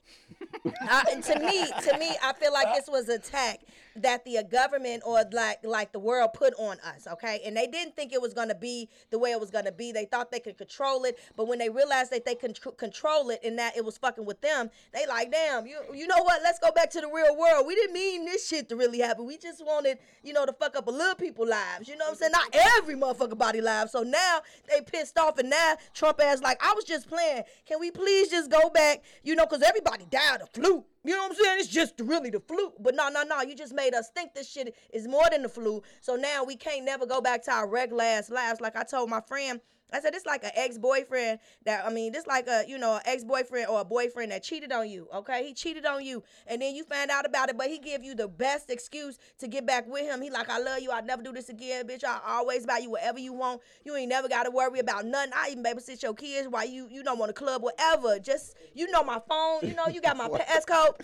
I, 0.82 1.20
to 1.20 1.38
me, 1.38 1.66
to 1.88 1.98
me, 1.98 2.10
I 2.20 2.32
feel 2.32 2.52
like 2.52 2.74
this 2.74 2.88
was 2.88 3.08
an 3.08 3.16
attack 3.20 3.60
that 4.02 4.24
the 4.24 4.38
uh, 4.38 4.42
government 4.42 5.02
or 5.04 5.24
like 5.32 5.58
like 5.64 5.92
the 5.92 5.98
world 5.98 6.30
put 6.34 6.54
on 6.58 6.78
us. 6.80 7.06
Okay, 7.06 7.40
and 7.44 7.56
they 7.56 7.66
didn't 7.66 7.96
think 7.96 8.12
it 8.12 8.20
was 8.20 8.34
gonna 8.34 8.54
be 8.54 8.88
the 9.10 9.18
way 9.18 9.30
it 9.32 9.40
was 9.40 9.50
gonna 9.50 9.72
be. 9.72 9.92
They 9.92 10.04
thought 10.04 10.30
they 10.30 10.40
could 10.40 10.58
control 10.58 11.04
it, 11.04 11.18
but 11.36 11.48
when 11.48 11.58
they 11.58 11.68
realized 11.68 12.12
that 12.12 12.24
they 12.24 12.34
could 12.34 12.58
control 12.76 13.30
it 13.30 13.40
and 13.44 13.58
that 13.58 13.76
it 13.76 13.84
was 13.84 13.98
fucking 13.98 14.24
with 14.24 14.40
them, 14.40 14.70
they 14.92 15.06
like, 15.06 15.30
damn, 15.32 15.66
you 15.66 15.78
you 15.94 16.06
know 16.06 16.22
what? 16.22 16.42
Let's 16.42 16.58
go 16.58 16.70
back 16.72 16.90
to 16.90 17.00
the 17.00 17.08
real 17.08 17.36
world. 17.36 17.66
We 17.66 17.74
didn't 17.74 17.94
mean 17.94 18.24
this 18.24 18.46
shit 18.46 18.68
to 18.68 18.76
really 18.76 19.00
happen. 19.00 19.26
We 19.26 19.38
just 19.38 19.64
wanted, 19.64 19.98
you 20.22 20.32
know, 20.32 20.46
to 20.46 20.52
fuck 20.52 20.76
up 20.76 20.86
a 20.86 20.90
little 20.90 21.14
people 21.14 21.46
lives. 21.46 21.88
You 21.88 21.96
know 21.96 22.04
what 22.06 22.12
I'm 22.12 22.16
saying? 22.16 22.32
Not 22.32 22.54
every 22.78 22.94
motherfucker 22.94 23.38
body 23.38 23.60
lives. 23.60 23.92
So 23.92 24.02
now 24.02 24.40
they 24.68 24.80
pissed 24.80 25.18
off, 25.18 25.38
and 25.38 25.50
now 25.50 25.76
Trump 25.94 26.20
ass 26.20 26.40
like, 26.40 26.62
I 26.62 26.72
was 26.74 26.84
just 26.84 27.08
playing. 27.08 27.42
Can 27.66 27.80
we 27.80 27.90
please 27.90 28.28
just 28.28 28.50
go 28.50 28.70
back? 28.70 29.02
You 29.22 29.34
know, 29.34 29.46
because 29.46 29.62
everybody 29.62 30.06
died 30.10 30.40
of 30.40 30.50
flu. 30.50 30.84
You 31.06 31.14
know 31.14 31.22
what 31.22 31.30
I'm 31.30 31.36
saying? 31.36 31.56
It's 31.60 31.68
just 31.68 31.94
really 32.00 32.30
the 32.30 32.40
flu. 32.40 32.72
But 32.80 32.96
no, 32.96 33.08
no, 33.08 33.22
no. 33.22 33.40
You 33.42 33.54
just 33.54 33.72
made 33.72 33.94
us 33.94 34.10
think 34.10 34.34
this 34.34 34.50
shit 34.50 34.74
is 34.92 35.06
more 35.06 35.24
than 35.30 35.42
the 35.42 35.48
flu. 35.48 35.82
So 36.00 36.16
now 36.16 36.42
we 36.42 36.56
can't 36.56 36.84
never 36.84 37.06
go 37.06 37.20
back 37.20 37.44
to 37.44 37.52
our 37.52 37.68
regular 37.68 38.02
ass 38.02 38.28
lives. 38.28 38.60
Like 38.60 38.74
I 38.74 38.82
told 38.82 39.08
my 39.08 39.20
friend, 39.20 39.60
I 39.92 40.00
said 40.00 40.14
it's 40.14 40.26
like 40.26 40.42
an 40.42 40.50
ex-boyfriend 40.54 41.38
that 41.64 41.86
I 41.86 41.90
mean, 41.90 42.12
this 42.12 42.26
like 42.26 42.48
a 42.48 42.64
you 42.66 42.78
know, 42.78 42.96
an 42.96 43.02
ex-boyfriend 43.04 43.68
or 43.68 43.80
a 43.80 43.84
boyfriend 43.84 44.32
that 44.32 44.42
cheated 44.42 44.72
on 44.72 44.88
you. 44.88 45.08
Okay, 45.14 45.46
he 45.46 45.54
cheated 45.54 45.86
on 45.86 46.04
you, 46.04 46.22
and 46.46 46.60
then 46.60 46.74
you 46.74 46.84
find 46.84 47.10
out 47.10 47.24
about 47.24 47.48
it, 47.48 47.56
but 47.56 47.68
he 47.68 47.78
give 47.78 48.02
you 48.02 48.14
the 48.14 48.28
best 48.28 48.70
excuse 48.70 49.18
to 49.38 49.46
get 49.46 49.66
back 49.66 49.86
with 49.86 50.02
him. 50.02 50.20
He 50.22 50.30
like, 50.30 50.50
I 50.50 50.58
love 50.58 50.80
you. 50.80 50.90
I'll 50.90 51.04
never 51.04 51.22
do 51.22 51.32
this 51.32 51.48
again, 51.48 51.86
bitch. 51.86 52.04
I 52.04 52.20
always 52.26 52.66
buy 52.66 52.78
you 52.78 52.90
whatever 52.90 53.18
you 53.18 53.32
want. 53.32 53.62
You 53.84 53.94
ain't 53.96 54.08
never 54.08 54.28
got 54.28 54.44
to 54.44 54.50
worry 54.50 54.80
about 54.80 55.06
nothing. 55.06 55.32
I 55.34 55.50
even 55.50 55.62
babysit 55.62 56.02
your 56.02 56.14
kids 56.14 56.48
while 56.48 56.66
you 56.66 56.88
you 56.90 57.02
don't 57.02 57.18
want 57.18 57.28
to 57.28 57.34
club 57.34 57.62
whatever. 57.62 58.18
Just 58.18 58.56
you 58.74 58.90
know 58.90 59.04
my 59.04 59.20
phone. 59.28 59.60
You 59.62 59.74
know 59.74 59.86
you 59.86 60.00
got 60.00 60.16
my 60.16 60.28
passcode. 60.28 61.00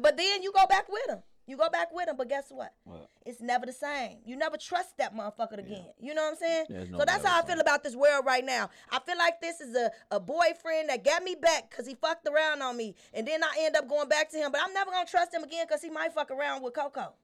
But 0.00 0.16
then 0.16 0.42
you 0.42 0.52
go 0.52 0.66
back 0.66 0.88
with 0.88 1.08
him. 1.08 1.22
You 1.46 1.56
go 1.56 1.68
back 1.70 1.88
with 1.92 2.08
him, 2.08 2.16
but 2.16 2.28
guess 2.28 2.46
what? 2.50 2.72
What? 2.84 3.08
It's 3.24 3.40
never 3.40 3.66
the 3.66 3.72
same. 3.72 4.18
You 4.24 4.36
never 4.36 4.56
trust 4.56 4.96
that 4.98 5.14
motherfucker 5.14 5.58
again. 5.58 5.86
You 5.98 6.14
know 6.14 6.22
what 6.22 6.32
I'm 6.32 6.36
saying? 6.36 6.66
No 6.90 6.98
so 6.98 7.04
that's 7.04 7.24
how 7.24 7.40
I 7.40 7.46
feel 7.46 7.60
about 7.60 7.84
this 7.84 7.94
world 7.94 8.24
right 8.26 8.44
now. 8.44 8.70
I 8.90 8.98
feel 9.00 9.16
like 9.16 9.40
this 9.40 9.60
is 9.60 9.76
a, 9.76 9.90
a 10.10 10.18
boyfriend 10.18 10.88
that 10.88 11.04
got 11.04 11.22
me 11.22 11.36
back 11.40 11.70
because 11.70 11.86
he 11.86 11.94
fucked 11.94 12.26
around 12.26 12.62
on 12.62 12.76
me. 12.76 12.94
And 13.14 13.26
then 13.26 13.44
I 13.44 13.54
end 13.60 13.76
up 13.76 13.88
going 13.88 14.08
back 14.08 14.30
to 14.30 14.36
him, 14.36 14.50
but 14.50 14.60
I'm 14.64 14.72
never 14.74 14.90
going 14.90 15.06
to 15.06 15.10
trust 15.10 15.32
him 15.32 15.44
again 15.44 15.66
because 15.68 15.82
he 15.82 15.90
might 15.90 16.12
fuck 16.12 16.30
around 16.30 16.62
with 16.62 16.74
Coco. 16.74 17.14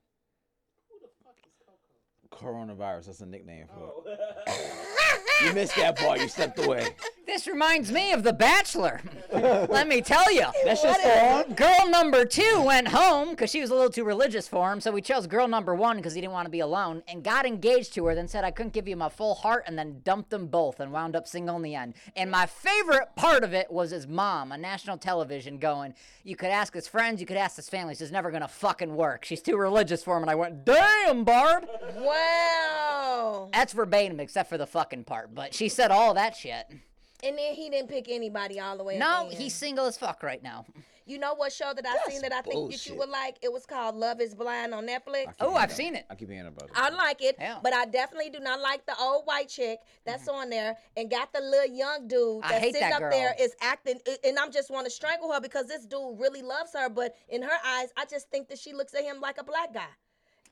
Coronavirus. 2.37 3.05
That's 3.05 3.21
a 3.21 3.25
nickname 3.25 3.67
for 3.67 4.11
it. 4.11 4.19
Oh. 4.47 5.45
you 5.45 5.53
missed 5.53 5.75
that 5.75 5.97
part. 5.97 6.19
You 6.19 6.27
stepped 6.27 6.59
away. 6.63 6.89
This 7.25 7.47
reminds 7.47 7.91
me 7.91 8.11
of 8.11 8.23
The 8.23 8.33
Bachelor. 8.33 9.01
Let 9.31 9.87
me 9.87 10.01
tell 10.01 10.31
you. 10.31 10.45
That 10.65 10.77
shit's 10.77 10.99
still 10.99 11.17
on. 11.17 11.53
Girl 11.53 11.89
number 11.89 12.25
two 12.25 12.61
went 12.65 12.89
home 12.89 13.29
because 13.31 13.49
she 13.49 13.61
was 13.61 13.69
a 13.69 13.73
little 13.73 13.89
too 13.89 14.03
religious 14.03 14.47
for 14.47 14.71
him. 14.71 14.81
So 14.81 14.91
we 14.91 15.01
chose 15.01 15.25
girl 15.25 15.47
number 15.47 15.73
one 15.73 15.97
because 15.97 16.13
he 16.13 16.21
didn't 16.21 16.33
want 16.33 16.45
to 16.45 16.51
be 16.51 16.59
alone 16.59 17.01
and 17.07 17.23
got 17.23 17.45
engaged 17.45 17.93
to 17.95 18.05
her. 18.05 18.13
Then 18.13 18.27
said 18.27 18.43
I 18.43 18.51
couldn't 18.51 18.73
give 18.73 18.87
you 18.87 18.95
my 18.97 19.09
full 19.09 19.35
heart 19.35 19.63
and 19.65 19.79
then 19.79 20.01
dumped 20.03 20.29
them 20.29 20.47
both 20.47 20.79
and 20.79 20.91
wound 20.91 21.15
up 21.15 21.27
single 21.27 21.55
in 21.55 21.61
the 21.61 21.75
end. 21.75 21.93
And 22.15 22.29
my 22.29 22.45
favorite 22.45 23.15
part 23.15 23.43
of 23.43 23.53
it 23.53 23.71
was 23.71 23.91
his 23.91 24.05
mom 24.05 24.51
on 24.51 24.61
national 24.61 24.97
television 24.97 25.57
going, 25.57 25.93
You 26.23 26.35
could 26.35 26.49
ask 26.49 26.73
his 26.73 26.87
friends, 26.87 27.19
you 27.21 27.25
could 27.25 27.37
ask 27.37 27.55
his 27.55 27.69
family. 27.69 27.95
She's 27.95 28.11
never 28.11 28.31
going 28.31 28.41
to 28.41 28.47
fucking 28.47 28.95
work. 28.95 29.23
She's 29.25 29.41
too 29.41 29.57
religious 29.57 30.03
for 30.03 30.17
him. 30.17 30.23
And 30.23 30.29
I 30.29 30.35
went, 30.35 30.65
Damn, 30.65 31.23
Barb. 31.23 31.65
Wow. 31.95 32.22
That's 33.53 33.73
verbatim 33.73 34.19
except 34.19 34.49
for 34.49 34.57
the 34.57 34.67
fucking 34.67 35.03
part. 35.05 35.33
But 35.33 35.53
she 35.53 35.69
said 35.69 35.91
all 35.91 36.13
that 36.15 36.35
shit. 36.35 36.65
And 37.23 37.37
then 37.37 37.53
he 37.53 37.69
didn't 37.69 37.87
pick 37.89 38.09
anybody 38.09 38.59
all 38.59 38.77
the 38.77 38.83
way. 38.83 38.97
No, 38.97 39.25
the 39.27 39.33
end. 39.33 39.41
he's 39.41 39.55
single 39.55 39.85
as 39.85 39.97
fuck 39.97 40.23
right 40.23 40.43
now. 40.43 40.65
You 41.05 41.19
know 41.19 41.33
what 41.35 41.51
show 41.51 41.73
that 41.73 41.85
I 41.85 41.93
That's 41.93 42.11
seen 42.13 42.21
that 42.21 42.31
I 42.31 42.41
think 42.41 42.71
that 42.71 42.85
you 42.87 42.95
would 42.95 43.09
like? 43.09 43.37
It 43.41 43.51
was 43.51 43.65
called 43.65 43.95
Love 43.95 44.21
Is 44.21 44.33
Blind 44.33 44.73
on 44.73 44.87
Netflix. 44.87 45.27
I 45.27 45.31
keep 45.31 45.35
Oh, 45.41 45.45
hearing 45.49 45.57
I've 45.57 45.63
about 45.65 45.71
seen 45.71 45.95
it. 45.95 46.05
I 46.09 46.15
keep 46.15 46.29
hearing 46.29 46.47
about 46.47 46.63
it. 46.69 46.71
I 46.75 46.89
like 46.89 47.21
it, 47.21 47.35
Yeah. 47.39 47.59
but 47.61 47.73
I 47.73 47.85
definitely 47.85 48.29
do 48.29 48.39
not 48.39 48.61
like 48.61 48.85
the 48.85 48.95
old 48.97 49.25
white 49.25 49.49
chick 49.49 49.79
that's 50.05 50.23
mm-hmm. 50.27 50.35
on 50.43 50.49
there 50.49 50.77
and 50.95 51.09
got 51.11 51.33
the 51.33 51.41
little 51.41 51.75
young 51.75 52.07
dude 52.07 52.41
I 52.43 52.49
that's 52.51 52.63
hate 52.63 52.73
sitting 52.73 52.89
that 52.89 53.01
up 53.03 53.11
there 53.11 53.35
girl. 53.37 53.45
is 53.45 53.53
acting, 53.61 53.99
and 54.23 54.39
I'm 54.39 54.51
just 54.51 54.71
want 54.71 54.85
to 54.85 54.91
strangle 54.91 55.31
her 55.33 55.41
because 55.41 55.67
this 55.67 55.85
dude 55.85 56.19
really 56.19 56.41
loves 56.41 56.71
her, 56.73 56.87
but 56.89 57.15
in 57.27 57.41
her 57.41 57.57
eyes, 57.65 57.89
I 57.97 58.05
just 58.05 58.29
think 58.29 58.47
that 58.47 58.57
she 58.57 58.71
looks 58.73 58.93
at 58.93 59.03
him 59.03 59.19
like 59.19 59.37
a 59.39 59.43
black 59.43 59.73
guy, 59.73 59.81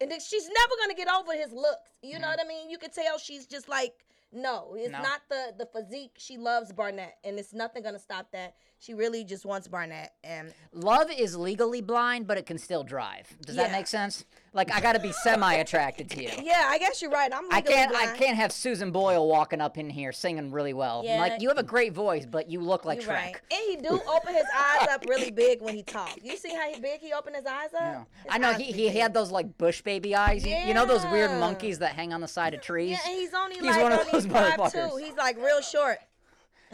and 0.02 0.12
that 0.12 0.22
she's 0.22 0.48
never 0.48 0.74
gonna 0.82 0.96
get 0.96 1.08
over 1.08 1.34
his 1.34 1.54
looks. 1.54 1.92
You 2.02 2.14
know 2.20 2.28
mm-hmm. 2.28 2.32
what 2.32 2.46
I 2.46 2.48
mean? 2.48 2.70
You 2.70 2.78
can 2.78 2.92
tell 2.92 3.18
she's 3.18 3.46
just 3.46 3.70
like 3.70 3.94
No, 4.34 4.76
it's 4.78 4.92
No? 4.92 5.02
not 5.02 5.22
the 5.30 5.54
the 5.58 5.66
physique. 5.66 6.16
She 6.18 6.38
loves 6.38 6.72
Barnett, 6.72 7.18
and 7.24 7.38
it's 7.38 7.54
nothing 7.54 7.84
gonna 7.84 8.00
stop 8.00 8.32
that. 8.32 8.56
She 8.82 8.96
really 8.96 9.24
just 9.24 9.46
wants 9.46 9.68
Barnett, 9.68 10.12
and 10.24 10.56
Love 10.74 11.12
is 11.16 11.36
legally 11.36 11.82
blind, 11.82 12.26
but 12.26 12.40
it 12.40 12.48
can 12.48 12.58
still 12.58 12.84
drive. 12.84 13.28
Does 13.46 13.56
that 13.56 13.72
make 13.72 13.86
sense? 13.86 14.26
Like 14.54 14.74
I 14.74 14.82
got 14.82 14.94
to 14.94 15.00
be 15.00 15.12
semi 15.12 15.54
attracted 15.54 16.10
to 16.10 16.24
you. 16.24 16.32
yeah, 16.42 16.66
I 16.68 16.80
guess 16.80 17.00
you're 17.00 17.12
right. 17.12 17.32
I'm 17.32 17.46
I 17.54 17.62
can't. 17.62 17.92
blind. 17.92 18.10
I 18.10 18.18
can't 18.18 18.36
have 18.38 18.52
Susan 18.52 18.90
Boyle 18.90 19.28
walking 19.28 19.62
up 19.62 19.78
in 19.78 19.88
here 19.88 20.12
singing 20.12 20.52
really 20.52 20.74
well. 20.74 21.04
Yeah. 21.06 21.20
Like 21.20 21.42
you 21.44 21.50
have 21.50 21.60
a 21.60 21.64
great 21.64 21.94
voice, 21.94 22.26
but 22.26 22.50
you 22.50 22.60
look 22.60 22.84
like 22.84 23.04
You're 23.04 23.12
Shrek. 23.12 23.16
right. 23.16 23.36
And 23.52 23.62
he 23.70 23.76
do 23.76 24.02
open 24.10 24.34
his 24.34 24.46
eyes 24.58 24.88
up 24.90 25.06
really 25.08 25.30
big 25.30 25.62
when 25.62 25.76
he 25.76 25.84
talks. 25.84 26.16
You 26.24 26.36
see 26.36 26.50
how 26.56 26.68
he 26.74 26.82
big 26.82 27.02
he 27.02 27.14
opened 27.14 27.36
his 27.36 27.46
eyes 27.46 27.70
up? 27.76 27.82
Yeah. 27.82 27.98
His 28.00 28.06
I 28.32 28.38
know 28.40 28.54
he, 28.54 28.72
he 28.72 28.88
had 28.88 29.14
those 29.14 29.30
like 29.30 29.60
bush 29.60 29.84
baby 29.84 30.16
eyes. 30.16 30.44
You, 30.44 30.56
you 30.56 30.74
know 30.74 30.88
those 30.88 31.06
weird 31.06 31.30
monkeys 31.40 31.78
that 31.80 31.92
hang 31.94 32.14
on 32.14 32.22
the 32.22 32.28
side 32.28 32.56
of 32.56 32.62
trees. 32.62 32.92
Yeah, 32.92 33.12
and 33.12 33.20
he's 33.20 33.34
only 33.36 33.58
He's 33.58 33.66
like 33.66 33.84
one 33.84 33.92
of 33.92 34.00
only 34.00 34.12
those 34.12 34.26
five 34.26 34.56
two. 34.56 34.62
motherfuckers. 34.80 35.00
He's 35.02 35.16
like 35.16 35.38
real 35.38 35.62
short. 35.62 36.00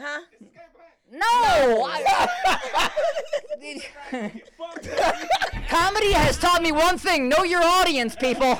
Huh? 0.00 0.20
No. 1.10 1.20
I- 1.90 2.70
Comedy 5.68 6.12
has 6.12 6.38
taught 6.38 6.62
me 6.62 6.72
one 6.72 6.98
thing: 6.98 7.28
know 7.28 7.44
your 7.44 7.62
audience, 7.62 8.14
people. 8.16 8.58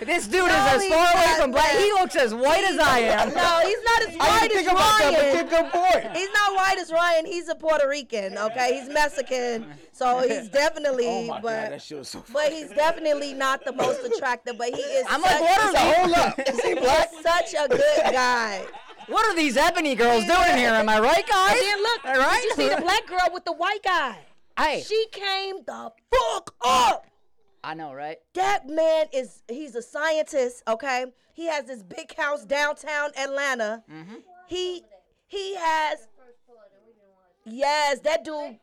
This 0.00 0.28
dude 0.28 0.46
No, 0.46 0.46
is 0.46 0.84
as 0.84 0.86
far 0.88 1.12
away 1.12 1.34
from 1.40 1.50
black. 1.50 1.72
He 1.72 1.90
looks 1.92 2.14
as 2.14 2.32
white 2.32 2.62
as 2.62 2.78
I 2.78 3.00
am. 3.00 3.28
No, 3.34 3.60
he's 3.66 3.82
not 3.82 4.02
as 4.02 4.16
I 4.20 4.28
white 4.28 4.48
didn't 4.48 4.58
as 4.58 4.64
think 4.66 4.70
about 4.70 4.98
that, 4.98 5.12
but 5.12 5.22
Ryan. 5.24 5.32
good, 5.32 5.50
good 5.50 5.72
point. 6.04 6.16
He's 6.16 6.28
not 6.32 6.54
white 6.54 6.78
as 6.78 6.92
Ryan. 6.92 7.26
He's 7.26 7.48
a 7.48 7.56
Puerto 7.56 7.88
Rican. 7.88 8.38
Okay, 8.38 8.78
he's 8.78 8.88
Mexican. 8.88 9.66
So 9.90 10.20
he's 10.20 10.48
definitely, 10.52 11.06
Oh 11.08 11.26
my 11.26 11.40
but 11.40 11.62
god, 11.64 11.72
that 11.72 11.82
shit 11.82 11.98
was 11.98 12.08
so. 12.10 12.22
but 12.32 12.52
he's 12.52 12.70
definitely 12.70 13.34
not 13.34 13.64
the 13.64 13.72
most 13.72 14.00
attractive. 14.04 14.56
But 14.56 14.68
he 14.68 14.80
is. 14.80 15.04
I'm 15.10 15.20
such, 15.20 15.32
like, 15.32 15.40
what 15.40 15.60
are 15.60 15.72
So 15.72 15.78
hold 15.78 16.12
up. 16.14 16.38
Is 16.48 16.60
he 16.60 16.74
black? 16.74 17.10
He's 17.10 17.22
such 17.22 17.54
a 17.54 17.68
good 17.68 18.12
guy. 18.12 18.64
What 19.08 19.26
are 19.26 19.34
these 19.34 19.56
ebony 19.56 19.94
girls 19.94 20.24
doing 20.24 20.56
here? 20.56 20.70
Am 20.70 20.88
I 20.88 21.00
right, 21.00 21.26
guys? 21.26 21.52
And 21.52 21.60
then 21.60 21.82
look, 21.82 22.04
All 22.04 22.16
right. 22.16 22.40
did 22.42 22.44
you 22.44 22.68
see 22.68 22.74
the 22.74 22.80
black 22.80 23.06
girl 23.06 23.28
with 23.32 23.44
the 23.44 23.52
white 23.52 23.82
guy? 23.82 24.18
Hey, 24.58 24.82
She 24.86 25.06
came 25.12 25.56
the 25.66 25.90
fuck 26.12 26.54
up. 26.64 27.06
I 27.64 27.74
know, 27.74 27.92
right? 27.92 28.18
That 28.34 28.68
man 28.68 29.06
is 29.12 29.42
he's 29.48 29.74
a 29.74 29.82
scientist, 29.82 30.62
okay? 30.68 31.06
He 31.32 31.46
has 31.46 31.64
this 31.64 31.82
big 31.82 32.14
house 32.16 32.44
downtown 32.44 33.10
Atlanta. 33.16 33.82
Mm-hmm. 33.90 34.14
He 34.46 34.82
he 35.26 35.54
has 35.56 36.06
Yes, 37.44 38.00
that 38.00 38.24
dude 38.24 38.58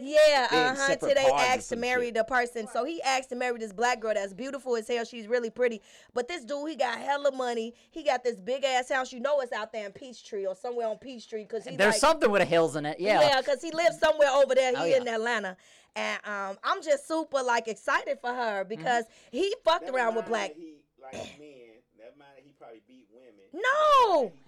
yeah, 0.00 0.46
in 0.52 0.58
uh 0.58 0.68
huh. 0.70 0.86
separate 0.86 1.14
Till 1.14 1.24
they 1.24 1.30
pods 1.30 1.42
or 1.42 1.46
asked 1.58 1.68
to 1.70 1.76
marry 1.76 2.06
shit. 2.06 2.14
the 2.14 2.24
person. 2.24 2.66
So 2.72 2.84
he 2.84 3.00
asked 3.02 3.28
to 3.30 3.36
marry 3.36 3.58
this 3.58 3.72
black 3.72 4.00
girl 4.00 4.14
that's 4.14 4.32
beautiful 4.34 4.76
as 4.76 4.88
hell. 4.88 5.04
She's 5.04 5.26
really 5.26 5.50
pretty. 5.50 5.80
But 6.14 6.28
this 6.28 6.44
dude, 6.44 6.68
he 6.70 6.76
got 6.76 6.98
hella 6.98 7.32
money. 7.32 7.74
He 7.90 8.02
got 8.02 8.22
this 8.24 8.40
big 8.40 8.64
ass 8.64 8.88
house. 8.90 9.12
You 9.12 9.20
know 9.20 9.40
it's 9.40 9.52
out 9.52 9.72
there 9.72 9.86
in 9.86 9.92
Peachtree 9.92 10.46
or 10.46 10.54
somewhere 10.56 10.88
on 10.88 10.98
Peachtree 10.98 11.42
because 11.42 11.64
he's 11.64 11.76
There's 11.76 11.94
like, 11.94 12.00
something 12.00 12.30
with 12.30 12.42
the 12.42 12.46
hills 12.46 12.76
in 12.76 12.86
it. 12.86 12.98
Yeah. 13.00 13.20
yeah, 13.20 13.40
because 13.40 13.62
he 13.62 13.70
lives 13.72 13.98
somewhere 13.98 14.30
over 14.30 14.54
there. 14.54 14.70
He 14.70 14.76
Oh, 14.76 14.84
yeah. 14.84 14.96
in 14.98 15.08
Atlanta. 15.08 15.56
And 15.94 16.20
um, 16.26 16.58
I'm 16.62 16.82
just 16.82 17.08
super 17.08 17.42
like 17.42 17.68
excited 17.68 18.18
for 18.20 18.30
her 18.34 18.64
because 18.64 19.04
Mm-hmm. 19.04 19.36
he 19.38 19.54
fucked 19.64 19.86
Never 19.86 19.96
around 19.96 20.14
with 20.16 20.26
black. 20.26 20.52
He 20.54 20.74
like 21.02 21.14
men. 21.38 21.50
Never 21.98 22.16
mind 22.18 22.30
he 22.44 22.52
probably 22.58 22.82
beat 22.86 23.06
women. 23.12 23.32
No, 23.54 24.22
He 24.24 24.28
cheats. 24.28 24.45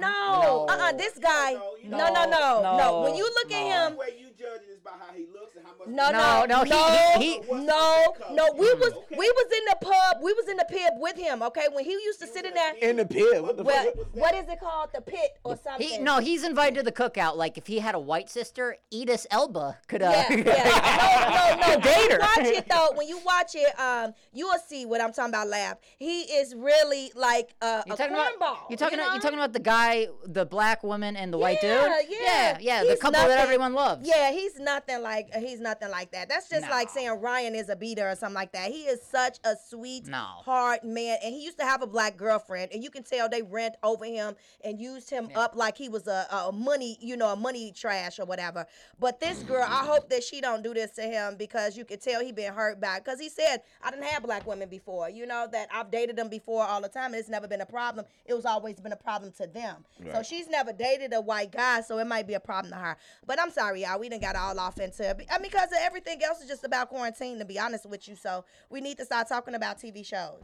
No, 0.00 0.40
No. 0.42 0.66
uh, 0.68 0.76
uh 0.78 0.92
this 0.92 1.18
guy. 1.18 1.52
No, 1.54 1.76
you 1.82 1.88
No, 1.90 1.98
no, 1.98 2.24
no, 2.24 2.30
No, 2.30 2.62
no. 2.62 2.76
no, 2.78 3.00
When 3.02 3.14
you 3.14 3.24
look 3.24 3.50
no. 3.50 3.56
at 3.56 3.62
The 3.62 3.90
him, 3.90 3.96
way 3.96 4.06
you 4.18 4.26
judge 4.38 4.62
it 4.68 4.72
is 4.72 4.80
by 4.80 4.90
how 4.90 5.12
he 5.14 5.26
looks 5.32 5.56
and 5.56 5.64
how 5.66 5.72
much. 5.78 5.88
no, 5.88 6.10
No, 6.10 6.44
no, 6.46 6.58
no, 6.58 6.64
he- 6.64 6.70
no, 6.70 7.18
he- 7.18 7.32
he- 7.40 7.64
no, 7.64 8.14
no. 8.32 8.52
We 8.52 8.72
was 8.74 8.92
Okay. 8.92 9.16
we 9.16 9.30
was 9.30 9.46
in 9.58 9.64
the 9.66 9.76
pub. 9.80 10.22
We 10.22 10.32
was 10.34 10.48
in 10.48 10.56
the 10.56 10.64
pit 10.68 10.92
with 10.96 11.16
him. 11.16 11.42
Okay, 11.42 11.66
when 11.72 11.84
he 11.84 11.92
used 11.92 12.20
to 12.20 12.26
sit 12.26 12.44
in 12.44 12.54
there. 12.54 12.74
In 12.82 12.96
the 12.96 13.06
pit. 13.06 13.42
What 13.42 13.56
the 13.56 13.62
Well, 13.64 13.84
fuck? 13.84 14.06
what 14.14 14.34
is 14.34 14.48
it 14.48 14.60
called? 14.60 14.90
The 14.94 15.00
pit 15.00 15.38
or 15.44 15.56
something? 15.56 15.86
He, 15.86 15.98
no, 15.98 16.18
he's 16.18 16.44
invited 16.44 16.76
to 16.76 16.82
the 16.82 16.92
cookout. 16.92 17.36
Like 17.36 17.56
if 17.58 17.66
he 17.66 17.78
had 17.78 17.94
a 17.94 17.98
white 17.98 18.28
sister, 18.30 18.76
Edith 18.90 19.26
Elba 19.30 19.78
could 19.88 20.02
uh, 20.02 20.10
Yeah, 20.10 20.32
yeah. 20.36 21.56
No, 21.56 21.66
no, 21.66 21.74
no. 21.74 21.80
Date 21.86 21.96
When 21.96 22.10
you 22.10 22.10
her. 22.12 22.18
watch 22.20 22.46
it 22.58 22.68
though, 22.68 22.88
when 22.94 23.08
you 23.08 23.18
watch 23.24 23.54
it, 23.54 23.78
um, 23.80 24.14
you 24.32 24.46
will 24.46 24.58
see 24.66 24.84
what 24.86 25.00
I'm 25.00 25.12
talking 25.12 25.30
about. 25.30 25.48
Lab. 25.48 25.78
He 25.98 26.22
is 26.22 26.54
really 26.54 27.12
like 27.14 27.54
uh, 27.62 27.82
You 27.86 27.94
a 27.94 27.96
talking 27.96 28.16
cornball. 28.16 28.56
you 28.70 28.76
talking 28.76 28.98
you 28.98 29.04
about 29.04 29.12
you 29.14 29.18
know? 29.18 29.22
talking 29.22 29.38
about 29.38 29.52
the 29.52 29.60
guy, 29.60 29.85
the 30.24 30.44
black 30.44 30.82
woman, 30.82 31.16
and 31.16 31.32
the 31.32 31.38
white 31.38 31.60
dude? 31.60 31.70
Yeah, 31.70 32.00
yeah. 32.08 32.18
yeah, 32.20 32.58
yeah, 32.60 32.84
the 32.84 32.96
couple 32.96 33.20
that 33.20 33.38
everyone 33.38 33.74
loves. 33.74 34.06
Yeah, 34.06 34.32
he's 34.32 34.58
nothing 34.58 35.02
like 35.02 35.34
he's 35.34 35.60
nothing 35.60 35.90
like 35.90 36.12
that. 36.12 36.28
That's 36.28 36.48
just 36.48 36.68
like 36.70 36.90
saying 36.90 37.20
Ryan 37.20 37.54
is 37.54 37.68
a 37.68 37.76
beater 37.76 38.08
or 38.08 38.14
something 38.14 38.34
like 38.34 38.52
that. 38.52 38.70
He 38.70 38.82
is 38.84 39.00
such 39.02 39.38
a 39.44 39.54
sweet, 39.68 40.06
No. 40.06 40.18
hard 40.18 40.84
man, 40.84 41.18
and 41.24 41.34
he 41.34 41.44
used 41.44 41.58
to 41.58 41.64
have 41.64 41.82
a 41.82 41.86
black 41.86 42.16
girlfriend, 42.16 42.72
and 42.72 42.82
you 42.82 42.90
can 42.90 43.02
tell 43.02 43.28
they 43.28 43.42
rent 43.42 43.76
over 43.82 44.04
him 44.04 44.34
and 44.64 44.80
used 44.80 45.10
him 45.10 45.28
up 45.34 45.56
like 45.56 45.76
he 45.76 45.88
was 45.88 46.06
a, 46.06 46.26
a 46.30 46.52
money, 46.52 46.96
you 47.00 47.16
know, 47.16 47.32
a 47.32 47.36
money 47.36 47.72
trash 47.72 48.18
or 48.18 48.24
whatever. 48.24 48.66
But 48.98 49.20
this 49.20 49.42
girl, 49.42 49.64
I 49.66 49.84
hope 49.84 50.08
that 50.10 50.22
she 50.22 50.40
don't 50.40 50.62
do 50.62 50.74
this 50.74 50.92
to 50.92 51.02
him 51.02 51.36
because 51.36 51.76
you 51.76 51.84
could 51.84 52.00
tell 52.00 52.24
he 52.24 52.32
been 52.32 52.52
hurt 52.52 52.80
by. 52.80 52.98
Because 52.98 53.20
he 53.20 53.28
said 53.28 53.58
I 53.82 53.90
didn't 53.90 54.06
have 54.06 54.22
black 54.22 54.46
women 54.46 54.68
before, 54.68 55.10
you 55.10 55.26
know 55.26 55.46
that 55.52 55.68
I've 55.72 55.90
dated 55.90 56.16
them 56.16 56.28
before 56.28 56.64
all 56.64 56.80
the 56.80 56.88
time, 56.88 57.06
and 57.06 57.16
it's 57.16 57.28
never 57.28 57.48
been 57.48 57.60
a 57.60 57.66
problem. 57.66 58.06
It 58.24 58.34
was 58.34 58.44
always 58.44 58.80
been 58.80 58.92
a 58.92 58.96
problem 58.96 59.32
to 59.38 59.46
them. 59.46 59.65
So 59.74 60.12
Right. 60.12 60.26
she's 60.26 60.48
never 60.48 60.72
dated 60.72 61.12
a 61.12 61.20
white 61.20 61.50
guy, 61.52 61.80
so 61.80 61.98
it 61.98 62.06
might 62.06 62.26
be 62.26 62.34
a 62.34 62.40
problem 62.40 62.72
to 62.72 62.78
her. 62.78 62.96
But 63.26 63.40
I'm 63.40 63.50
sorry, 63.50 63.82
y'all. 63.82 63.98
We 63.98 64.08
didn't 64.08 64.22
got 64.22 64.36
all 64.36 64.58
off 64.58 64.78
into 64.78 65.08
it. 65.08 65.26
I 65.30 65.38
mean, 65.38 65.50
because 65.50 65.68
everything 65.80 66.22
else 66.22 66.40
is 66.40 66.48
just 66.48 66.64
about 66.64 66.88
quarantine, 66.88 67.38
to 67.38 67.44
be 67.44 67.58
honest 67.58 67.86
with 67.86 68.08
you. 68.08 68.16
So 68.16 68.44
we 68.70 68.80
need 68.80 68.98
to 68.98 69.04
start 69.04 69.28
talking 69.28 69.54
about 69.54 69.78
TV 69.78 70.04
shows. 70.04 70.42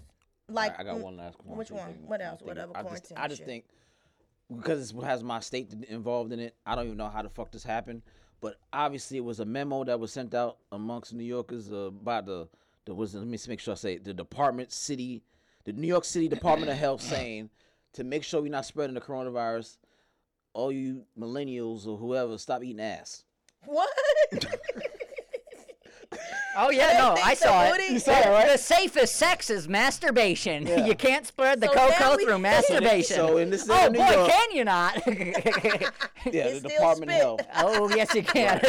Like, 0.48 0.78
I 0.78 0.84
got 0.84 0.96
mm, 0.96 1.02
one 1.02 1.16
last 1.16 1.38
quarantine 1.38 1.58
Which 1.58 1.70
one? 1.70 1.92
thing 1.94 2.06
What 2.06 2.20
else? 2.20 2.40
What 2.40 2.56
thinking. 2.56 2.62
other 2.62 2.72
I 2.74 2.82
just, 2.82 2.86
quarantine 2.86 3.16
I 3.18 3.28
just 3.28 3.44
think 3.44 3.64
because 4.54 4.90
it 4.92 5.02
has 5.04 5.22
my 5.22 5.40
state 5.40 5.72
involved 5.88 6.32
in 6.32 6.40
it, 6.40 6.54
I 6.66 6.74
don't 6.74 6.86
even 6.86 6.98
know 6.98 7.08
how 7.08 7.22
the 7.22 7.30
fuck 7.30 7.50
this 7.52 7.64
happened. 7.64 8.02
But 8.40 8.56
obviously, 8.72 9.18
it 9.18 9.24
was 9.24 9.40
a 9.40 9.44
memo 9.44 9.84
that 9.84 9.98
was 10.00 10.12
sent 10.12 10.34
out 10.34 10.58
amongst 10.72 11.14
New 11.14 11.24
Yorkers 11.24 11.72
uh, 11.72 11.90
by 11.90 12.20
the 12.20 12.48
the 12.84 12.94
was 12.94 13.14
let 13.14 13.26
me 13.26 13.38
make 13.48 13.60
sure 13.60 13.72
I 13.72 13.76
say 13.76 13.94
it, 13.94 14.04
the 14.04 14.12
Department 14.12 14.72
City, 14.72 15.22
the 15.64 15.72
New 15.72 15.86
York 15.86 16.04
City 16.04 16.26
Department 16.28 16.70
of 16.70 16.76
Health 16.76 17.00
saying 17.14 17.50
to 17.94 18.04
make 18.04 18.24
sure 18.24 18.40
we're 18.42 18.50
not 18.50 18.64
spreading 18.66 18.94
the 18.94 19.00
coronavirus. 19.00 19.76
All 20.54 20.70
you 20.70 21.04
millennials 21.18 21.86
or 21.86 21.96
whoever, 21.96 22.36
stop 22.38 22.62
eating 22.62 22.80
ass. 22.80 23.24
What? 23.64 23.88
Oh 26.54 26.68
yeah, 26.70 26.98
no, 26.98 27.16
I 27.24 27.32
saw 27.32 27.72
it. 27.72 27.90
You 27.90 27.98
saw 27.98 28.12
it, 28.12 28.26
right? 28.28 28.46
The 28.52 28.58
safest 28.58 29.16
sex 29.16 29.48
is 29.48 29.66
masturbation. 29.68 30.66
Yeah. 30.66 30.84
you 30.86 30.94
can't 30.94 31.26
spread 31.26 31.62
the 31.62 31.68
So 31.68 31.72
now 31.74 31.88
Coco 31.88 32.16
we- 32.18 32.24
through 32.26 32.38
masturbation. 32.40 33.16
So 33.16 33.38
in 33.38 33.48
the 33.48 33.56
state 33.56 33.72
oh 33.74 33.88
New 33.88 33.98
boy, 33.98 34.10
York, 34.12 34.28
can 34.30 34.50
you 34.52 34.64
not? 34.64 34.96
yeah, 35.06 35.12
It's 36.26 36.60
the 36.60 36.68
still 36.68 36.70
Department 36.70 37.10
of. 37.12 37.16
Health. 37.16 37.40
oh 37.56 37.88
yes, 37.96 38.14
you 38.14 38.22
can. 38.22 38.60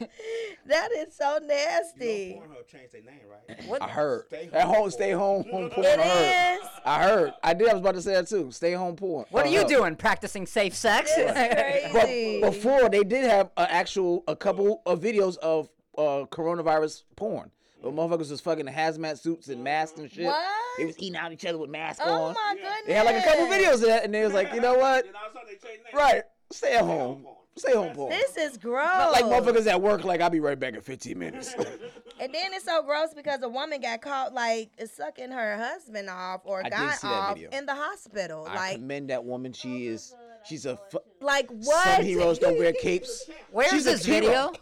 that 0.66 0.88
is 0.92 1.14
so 1.16 1.38
You 1.40 1.46
nasty. 1.48 2.34
know 2.34 2.42
Pornhub 2.46 2.66
changed 2.68 2.92
their 2.94 3.02
name, 3.02 3.20
right? 3.30 3.66
what? 3.68 3.82
I 3.82 3.88
heard. 3.88 4.26
Stay 4.26 4.48
At 4.52 4.62
home 4.62 4.72
home, 4.72 4.76
porn. 4.80 4.90
stay 4.90 5.10
home, 5.12 5.44
home 5.50 5.70
porn. 5.70 5.86
It 5.86 5.98
I 6.00 6.02
heard. 6.02 6.58
is. 6.62 6.68
I 6.84 7.02
heard. 7.02 7.34
I 7.42 7.54
did. 7.54 7.68
I 7.68 7.72
was 7.74 7.80
about 7.80 7.94
to 7.94 8.02
say 8.02 8.14
that 8.14 8.28
too. 8.28 8.50
Stay 8.50 8.72
home 8.72 8.96
porn. 8.96 9.26
What 9.30 9.46
are 9.46 9.50
you 9.50 9.66
doing? 9.66 9.96
Practicing 9.96 10.46
safe 10.46 10.74
sex? 10.74 11.10
It's 11.16 11.92
But 11.92 12.02
crazy. 12.04 12.40
before 12.40 12.88
they 12.88 13.04
did 13.04 13.24
have 13.28 13.50
an 13.56 13.66
actual 13.70 14.24
a 14.28 14.36
couple 14.36 14.82
of 14.86 15.00
videos 15.00 15.36
of 15.38 15.68
uh, 15.98 16.26
coronavirus 16.30 17.02
porn. 17.16 17.50
But 17.82 17.94
motherfuckers 17.94 18.30
was 18.30 18.40
fucking 18.40 18.68
in 18.68 18.72
hazmat 18.72 19.18
suits 19.18 19.48
and 19.48 19.62
masks 19.64 19.98
and 19.98 20.08
shit. 20.10 20.24
What? 20.26 20.40
They 20.78 20.84
was 20.84 20.96
eating 21.00 21.16
out 21.18 21.32
each 21.32 21.44
other 21.44 21.58
with 21.58 21.68
masks 21.68 22.00
oh 22.04 22.26
on. 22.26 22.34
my 22.34 22.54
goodness. 22.54 22.72
They 22.86 22.92
had 22.94 23.04
like 23.04 23.16
a 23.16 23.22
couple 23.28 23.46
videos 23.46 23.74
of 23.74 23.80
that, 23.88 24.04
and 24.04 24.14
they 24.14 24.22
was 24.24 24.32
like, 24.32 24.54
you 24.54 24.60
know 24.60 24.74
what? 24.74 25.04
Then 25.04 25.14
all 25.16 25.26
of 25.28 25.32
a 25.32 25.34
sudden 25.34 25.48
they 25.48 25.68
changed 25.68 25.84
names. 25.84 25.94
Right, 25.94 26.22
stay 26.52 26.76
at 26.76 26.84
home. 26.84 27.26
Stay 27.56 27.74
home 27.74 27.94
porn. 27.94 28.10
This 28.10 28.36
is 28.36 28.56
gross. 28.56 28.86
Not 28.86 29.12
like 29.12 29.24
motherfuckers 29.24 29.66
at 29.66 29.80
work. 29.80 30.04
Like 30.04 30.20
I'll 30.20 30.30
be 30.30 30.40
right 30.40 30.58
back 30.58 30.74
in 30.74 30.80
15 30.80 31.18
minutes. 31.18 31.54
And 32.20 32.32
then 32.32 32.54
it's 32.54 32.66
so 32.66 32.82
gross 32.84 33.14
because 33.14 33.42
a 33.42 33.48
woman 33.48 33.80
got 33.80 34.00
caught 34.00 34.32
like 34.32 34.70
sucking 34.86 35.32
her 35.32 35.56
husband 35.56 36.08
off 36.08 36.42
or 36.44 36.64
I 36.64 36.68
guy 36.68 36.94
off 37.02 37.36
in 37.36 37.66
the 37.66 37.74
hospital. 37.74 38.46
I 38.48 38.54
like, 38.54 38.76
commend 38.76 39.10
that 39.10 39.24
woman. 39.24 39.52
She 39.52 39.88
is. 39.88 40.14
She's 40.44 40.64
a. 40.64 40.78
Fu- 40.90 41.00
like 41.20 41.48
what? 41.48 41.96
Some 41.96 42.04
heroes 42.04 42.38
don't 42.38 42.56
wear 42.58 42.72
capes. 42.74 43.28
Where's 43.50 43.70
She's 43.70 43.86
a 43.86 43.92
this 43.92 44.06
video? 44.06 44.52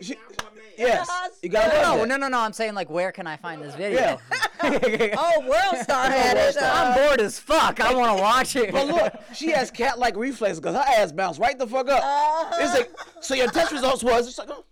She 0.00 0.14
really 0.14 0.26
down 0.26 0.34
for 0.38 0.44
my 0.44 0.50
man. 0.56 0.64
Yes, 0.76 1.08
you 1.42 1.48
got 1.48 1.70
to 1.70 1.82
No, 1.82 2.04
no, 2.04 2.16
no, 2.16 2.28
no. 2.28 2.40
I'm 2.40 2.52
saying 2.52 2.74
like, 2.74 2.90
where 2.90 3.12
can 3.12 3.26
I 3.26 3.36
find 3.36 3.62
this 3.62 3.74
video? 3.74 4.18
oh, 4.62 5.40
World 5.48 5.82
Star 5.82 6.06
had 6.10 6.36
World 6.36 6.48
it. 6.48 6.52
Star. 6.54 6.64
uh, 6.64 6.88
I'm 6.90 6.94
bored 7.08 7.20
as 7.20 7.38
fuck. 7.38 7.80
I 7.80 7.94
want 7.94 8.16
to 8.16 8.22
watch 8.22 8.56
it. 8.56 8.72
But 8.72 8.86
look, 8.88 9.12
she 9.34 9.50
has 9.50 9.70
cat-like 9.70 10.16
reflexes 10.16 10.60
because 10.60 10.74
her 10.74 10.84
ass 11.00 11.12
bounced 11.12 11.38
right 11.40 11.58
the 11.58 11.66
fuck 11.66 11.88
up. 11.88 12.02
Uh-huh. 12.02 12.56
It's 12.60 12.74
like, 12.74 12.90
so 13.20 13.34
your 13.34 13.48
test 13.48 13.72
results 13.72 14.02
was, 14.02 14.26
it's 14.28 14.38
like, 14.38 14.48
oh. 14.50 14.64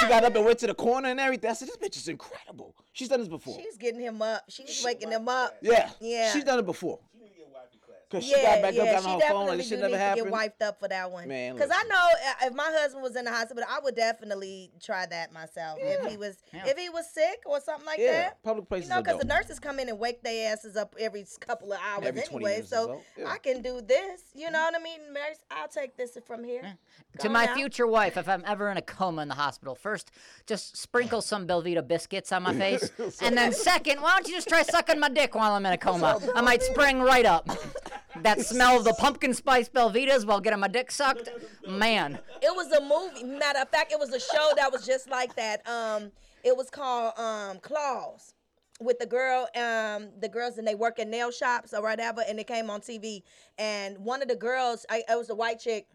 she 0.00 0.08
got 0.08 0.24
up 0.24 0.34
and 0.34 0.44
went 0.44 0.58
to 0.60 0.66
the 0.66 0.74
corner 0.74 1.08
and 1.08 1.20
everything. 1.20 1.50
I 1.50 1.52
said, 1.52 1.68
this 1.68 1.76
bitch 1.76 1.96
is 1.96 2.08
incredible. 2.08 2.74
She's 2.92 3.08
done 3.08 3.20
this 3.20 3.28
before. 3.28 3.58
She's 3.62 3.76
getting 3.76 4.00
him 4.00 4.22
up. 4.22 4.42
She's 4.48 4.82
waking 4.84 5.10
him 5.12 5.28
up. 5.28 5.56
yeah, 5.60 5.90
Yeah. 6.00 6.32
she's 6.32 6.44
done 6.44 6.58
it 6.58 6.66
before. 6.66 6.98
She 8.12 8.18
need 8.18 8.22
to 8.22 8.22
get 8.22 8.22
wifey 8.22 8.22
class. 8.22 8.22
Cause 8.22 8.24
she 8.24 8.30
yeah, 8.30 8.54
got 8.54 8.62
back 8.62 8.74
yeah, 8.74 8.82
up, 8.82 8.88
she 8.88 8.94
on 8.94 9.02
her 9.14 9.18
definitely 9.18 9.46
phone, 9.46 9.58
like 9.58 9.66
shit 9.66 9.78
never 9.80 9.90
to 9.90 9.98
happened. 9.98 10.24
get 10.26 10.32
wiped 10.32 10.62
up 10.62 10.80
for 10.80 10.88
that 10.88 11.10
one. 11.10 11.28
Man, 11.28 11.54
because 11.54 11.70
I 11.72 11.82
know 11.88 11.94
uh, 11.96 12.46
if 12.46 12.54
my 12.54 12.70
husband 12.72 13.02
was 13.02 13.16
in 13.16 13.24
the 13.24 13.32
hospital, 13.32 13.64
I 13.68 13.80
would 13.82 13.96
definitely 13.96 14.70
try 14.80 15.06
that 15.06 15.32
myself. 15.32 15.78
If 15.80 16.10
he 16.10 16.16
was, 16.16 16.36
Yeah. 16.52 16.66
if 16.66 16.78
he 16.78 16.88
was 16.88 17.10
sick 17.10 17.42
or 17.46 17.60
something 17.60 17.86
like 17.86 17.98
yeah, 17.98 18.12
that. 18.12 18.42
public 18.42 18.68
places 18.68 18.88
You 18.88 18.94
know, 18.94 19.02
because 19.02 19.18
the 19.18 19.26
nurses 19.26 19.58
come 19.58 19.80
in 19.80 19.88
and 19.88 19.98
wake 19.98 20.22
their 20.22 20.52
asses 20.52 20.76
up 20.76 20.94
every 20.98 21.26
couple 21.40 21.72
of 21.72 21.78
hours 21.84 22.06
Every 22.06 22.22
anyway. 22.22 22.62
So 22.64 22.76
so, 22.76 23.02
yeah. 23.18 23.28
I 23.28 23.38
can 23.38 23.62
do 23.62 23.80
this. 23.80 24.22
You 24.34 24.50
know 24.50 24.60
what 24.62 24.74
I 24.78 24.82
mean? 24.82 25.12
Mary, 25.12 25.34
I'll 25.50 25.68
take 25.68 25.96
this 25.96 26.16
from 26.26 26.44
here. 26.44 26.76
to 27.18 27.28
my 27.28 27.46
now. 27.46 27.54
future 27.54 27.86
wife, 27.86 28.16
if 28.16 28.28
I'm 28.28 28.42
ever 28.46 28.70
in 28.70 28.76
a 28.76 28.82
coma 28.82 29.22
in 29.22 29.28
the 29.28 29.34
hospital, 29.34 29.74
first, 29.74 30.10
just 30.46 30.76
sprinkle 30.76 31.22
some 31.22 31.46
Belvita 31.46 31.86
biscuits 31.86 32.30
on 32.32 32.42
my 32.44 32.54
face. 32.58 32.90
and 33.20 33.36
then, 33.36 33.52
second, 33.52 34.00
why 34.00 34.12
don't 34.14 34.28
you 34.28 34.34
just 34.34 34.48
try 34.48 34.62
sucking 34.62 35.00
my 35.00 35.08
dick 35.08 35.34
while 35.34 35.52
I'm 35.52 35.66
in 35.66 35.72
a 35.72 35.78
coma? 35.78 36.20
I 36.34 36.40
might 36.40 36.62
spring 36.62 37.00
right 37.00 37.26
up. 37.26 37.48
That 38.22 38.40
smell 38.40 38.78
of 38.78 38.84
the 38.84 38.94
pumpkin 38.94 39.34
spice 39.34 39.68
Belvitas 39.68 40.26
while 40.26 40.40
getting 40.40 40.60
my 40.60 40.68
dick 40.68 40.90
sucked, 40.90 41.28
man. 41.68 42.18
It 42.42 42.54
was 42.54 42.70
a 42.72 42.80
movie. 42.80 43.24
Matter 43.24 43.60
of 43.60 43.68
fact, 43.68 43.92
it 43.92 43.98
was 43.98 44.10
a 44.10 44.20
show 44.20 44.52
that 44.56 44.72
was 44.72 44.86
just 44.86 45.10
like 45.10 45.34
that. 45.36 45.66
Um, 45.68 46.10
it 46.42 46.56
was 46.56 46.70
called 46.70 47.18
um 47.18 47.58
Claws. 47.60 48.34
With 48.78 48.98
the 48.98 49.06
girl, 49.06 49.48
um, 49.56 50.10
the 50.20 50.28
girls 50.28 50.58
and 50.58 50.68
they 50.68 50.74
work 50.74 50.98
in 50.98 51.08
nail 51.08 51.30
shops 51.30 51.72
or 51.72 51.80
whatever, 51.80 52.22
and 52.28 52.38
it 52.38 52.46
came 52.46 52.68
on 52.68 52.82
TV. 52.82 53.22
And 53.56 53.96
one 53.98 54.20
of 54.20 54.28
the 54.28 54.36
girls, 54.36 54.84
I, 54.90 55.02
it 55.08 55.16
was 55.16 55.30
a 55.30 55.34
white 55.34 55.60
chick. 55.60 55.86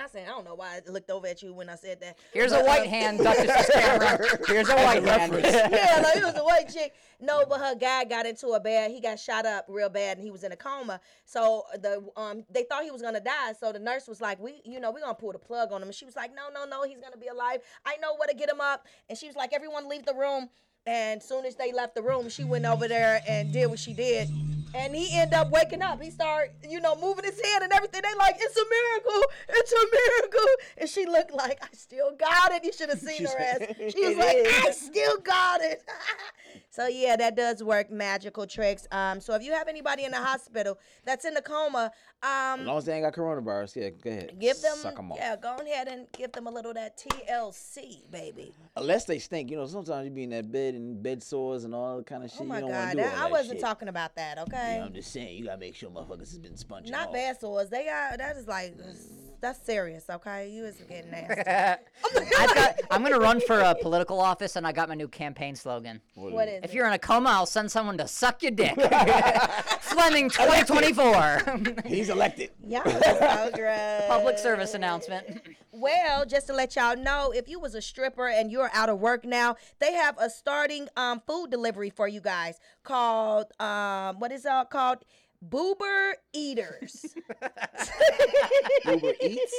Not 0.00 0.12
saying 0.12 0.28
I 0.28 0.30
don't 0.30 0.46
know 0.46 0.54
why 0.54 0.76
I 0.76 0.90
looked 0.90 1.10
over 1.10 1.26
at 1.26 1.42
you 1.42 1.52
when 1.52 1.68
I 1.68 1.74
said 1.74 2.00
that. 2.00 2.16
Here's 2.32 2.52
but, 2.52 2.62
a 2.62 2.64
white 2.64 2.84
um, 2.84 2.88
hand, 2.88 3.18
Duchess's 3.18 3.70
camera. 3.70 4.18
Here's 4.46 4.70
a 4.70 4.74
white 4.74 5.04
hand. 5.04 5.32
yeah, 5.44 6.00
like 6.02 6.16
it 6.16 6.24
was 6.24 6.36
a 6.38 6.42
white 6.42 6.72
chick. 6.72 6.94
No, 7.20 7.44
but 7.46 7.60
her 7.60 7.74
guy 7.74 8.04
got 8.04 8.24
into 8.24 8.48
a 8.48 8.60
bad. 8.60 8.92
He 8.92 9.02
got 9.02 9.18
shot 9.18 9.44
up 9.44 9.66
real 9.68 9.90
bad, 9.90 10.16
and 10.16 10.24
he 10.24 10.30
was 10.30 10.42
in 10.42 10.52
a 10.52 10.56
coma. 10.56 11.02
So 11.26 11.64
the 11.74 12.02
um 12.16 12.44
they 12.48 12.62
thought 12.62 12.82
he 12.82 12.90
was 12.90 13.02
gonna 13.02 13.20
die. 13.20 13.52
So 13.60 13.72
the 13.72 13.78
nurse 13.78 14.08
was 14.08 14.22
like, 14.22 14.40
"We, 14.40 14.62
you 14.64 14.80
know, 14.80 14.90
we're 14.90 15.00
gonna 15.00 15.12
pull 15.12 15.32
the 15.32 15.38
plug 15.38 15.70
on 15.70 15.82
him." 15.82 15.88
And 15.88 15.94
she 15.94 16.06
was 16.06 16.16
like, 16.16 16.34
"No, 16.34 16.48
no, 16.48 16.64
no, 16.64 16.82
he's 16.88 17.00
gonna 17.02 17.18
be 17.18 17.28
alive. 17.28 17.60
I 17.84 17.98
know 17.98 18.16
where 18.16 18.28
to 18.28 18.34
get 18.34 18.48
him 18.48 18.62
up." 18.62 18.86
And 19.10 19.18
she 19.18 19.26
was 19.26 19.36
like, 19.36 19.52
"Everyone 19.52 19.86
leave 19.86 20.06
the 20.06 20.14
room." 20.14 20.48
And 20.90 21.22
soon 21.22 21.44
as 21.46 21.54
they 21.54 21.70
left 21.72 21.94
the 21.94 22.02
room, 22.02 22.28
she 22.28 22.42
went 22.42 22.64
over 22.66 22.88
there 22.88 23.22
and 23.28 23.52
did 23.52 23.68
what 23.70 23.78
she 23.78 23.92
did. 23.92 24.28
And 24.74 24.94
he 24.94 25.16
ended 25.16 25.34
up 25.34 25.50
waking 25.50 25.82
up. 25.82 26.02
He 26.02 26.10
started, 26.10 26.50
you 26.68 26.80
know, 26.80 26.96
moving 26.96 27.24
his 27.24 27.40
head 27.40 27.62
and 27.62 27.72
everything. 27.72 28.02
They 28.02 28.14
like, 28.18 28.36
it's 28.40 28.56
a 28.56 28.64
miracle. 28.68 29.30
It's 29.50 29.72
a 29.72 29.84
miracle. 29.92 30.48
And 30.78 30.88
she 30.88 31.06
looked 31.06 31.32
like, 31.32 31.62
I 31.62 31.68
still 31.72 32.12
got 32.16 32.52
it. 32.52 32.64
You 32.64 32.72
should 32.72 32.88
have 32.88 32.98
seen 32.98 33.24
her 33.24 33.38
ass. 33.38 33.58
She 33.92 34.06
was 34.06 34.16
like, 34.16 34.36
is. 34.36 34.64
I 34.64 34.70
still 34.72 35.18
got 35.18 35.60
it. 35.60 35.82
so 36.70 36.86
yeah, 36.86 37.16
that 37.16 37.36
does 37.36 37.62
work 37.62 37.90
magical 37.90 38.46
tricks. 38.46 38.86
Um, 38.92 39.20
so 39.20 39.34
if 39.34 39.42
you 39.42 39.52
have 39.52 39.66
anybody 39.68 40.04
in 40.04 40.10
the 40.12 40.18
hospital 40.18 40.78
that's 41.04 41.24
in 41.24 41.34
the 41.34 41.42
coma, 41.42 41.90
As 42.22 42.58
um, 42.60 42.66
long 42.66 42.78
as 42.78 42.84
they 42.84 42.94
ain't 42.94 43.04
got 43.04 43.12
coronavirus, 43.14 43.76
yeah, 43.76 43.90
go 43.90 44.10
ahead. 44.10 44.36
give 44.38 44.60
them, 44.60 44.76
Suck 44.76 44.98
'em 44.98 45.10
off. 45.12 45.18
yeah, 45.18 45.34
go 45.36 45.56
ahead 45.56 45.88
and 45.88 46.06
give 46.16 46.30
them 46.32 46.46
a 46.46 46.50
little 46.50 46.70
of 46.70 46.76
that 46.76 46.96
TLC, 46.96 48.08
baby. 48.10 48.52
Unless 48.76 49.06
they 49.06 49.18
stink, 49.18 49.50
you 49.50 49.56
know. 49.56 49.66
Sometimes 49.66 50.04
you 50.04 50.10
be 50.12 50.22
in 50.24 50.30
that 50.30 50.50
bed 50.50 50.74
and 50.80 51.02
bed 51.02 51.22
sores 51.22 51.64
and 51.64 51.74
all 51.74 51.98
that 51.98 52.06
kind 52.06 52.24
of 52.24 52.30
oh 52.32 52.38
shit. 52.38 52.42
Oh 52.42 52.44
my 52.44 52.56
you 52.56 52.60
don't 52.62 52.70
wanna 52.70 52.84
God, 52.86 52.90
do 52.92 53.02
that, 53.02 53.18
I 53.18 53.30
wasn't 53.30 53.52
shit. 53.58 53.60
talking 53.60 53.88
about 53.88 54.16
that. 54.16 54.38
Okay, 54.38 54.74
You 54.74 54.80
know, 54.80 54.86
I'm 54.86 54.92
just 54.94 55.12
saying, 55.12 55.36
you 55.38 55.44
gotta 55.44 55.58
make 55.58 55.74
sure 55.74 55.90
motherfuckers 55.90 56.18
has 56.30 56.38
been 56.38 56.56
sponging 56.56 56.90
not 56.90 57.08
off. 57.08 57.14
bad 57.14 57.40
sores. 57.40 57.68
They 57.68 57.84
got 57.84 58.18
that 58.18 58.36
is 58.36 58.46
like 58.48 58.76
mm. 58.76 59.29
That's 59.40 59.64
serious. 59.64 60.04
Okay, 60.10 60.50
you 60.50 60.64
is 60.64 60.76
getting 60.88 61.10
nasty. 61.10 61.42
I've 62.38 62.54
got, 62.54 62.80
I'm 62.90 63.00
going 63.00 63.12
to 63.14 63.20
run 63.20 63.40
for 63.40 63.58
a 63.60 63.74
political 63.74 64.20
office, 64.20 64.56
and 64.56 64.66
I 64.66 64.72
got 64.72 64.88
my 64.88 64.94
new 64.94 65.08
campaign 65.08 65.54
slogan. 65.54 66.00
what 66.14 66.48
is 66.48 66.62
If 66.64 66.70
it? 66.70 66.74
you're 66.74 66.86
in 66.86 66.92
a 66.92 66.98
coma, 66.98 67.30
I'll 67.30 67.46
send 67.46 67.70
someone 67.70 67.96
to 67.98 68.06
suck 68.08 68.42
your 68.42 68.52
dick. 68.52 68.74
Fleming 69.80 70.30
2024. 70.30 71.84
He's 71.86 72.08
elected. 72.08 72.50
Y'all 72.66 72.82
are 72.86 72.90
so 73.00 73.50
gross. 73.54 74.02
Public 74.08 74.38
service 74.38 74.74
announcement. 74.74 75.40
Well, 75.72 76.26
just 76.26 76.46
to 76.48 76.52
let 76.52 76.76
y'all 76.76 76.96
know, 76.96 77.32
if 77.34 77.48
you 77.48 77.58
was 77.58 77.74
a 77.74 77.82
stripper 77.82 78.28
and 78.28 78.50
you're 78.50 78.70
out 78.74 78.88
of 78.88 78.98
work 79.00 79.24
now, 79.24 79.56
they 79.78 79.94
have 79.94 80.16
a 80.18 80.28
starting 80.28 80.88
um 80.96 81.22
food 81.26 81.50
delivery 81.50 81.90
for 81.90 82.06
you 82.08 82.20
guys 82.20 82.58
called 82.82 83.46
um 83.60 84.18
what 84.18 84.32
is 84.32 84.44
it 84.44 84.70
called? 84.70 84.98
Boober 85.46 86.12
Eaters. 86.32 87.14
Uber 88.86 89.12
Eats. 89.22 89.54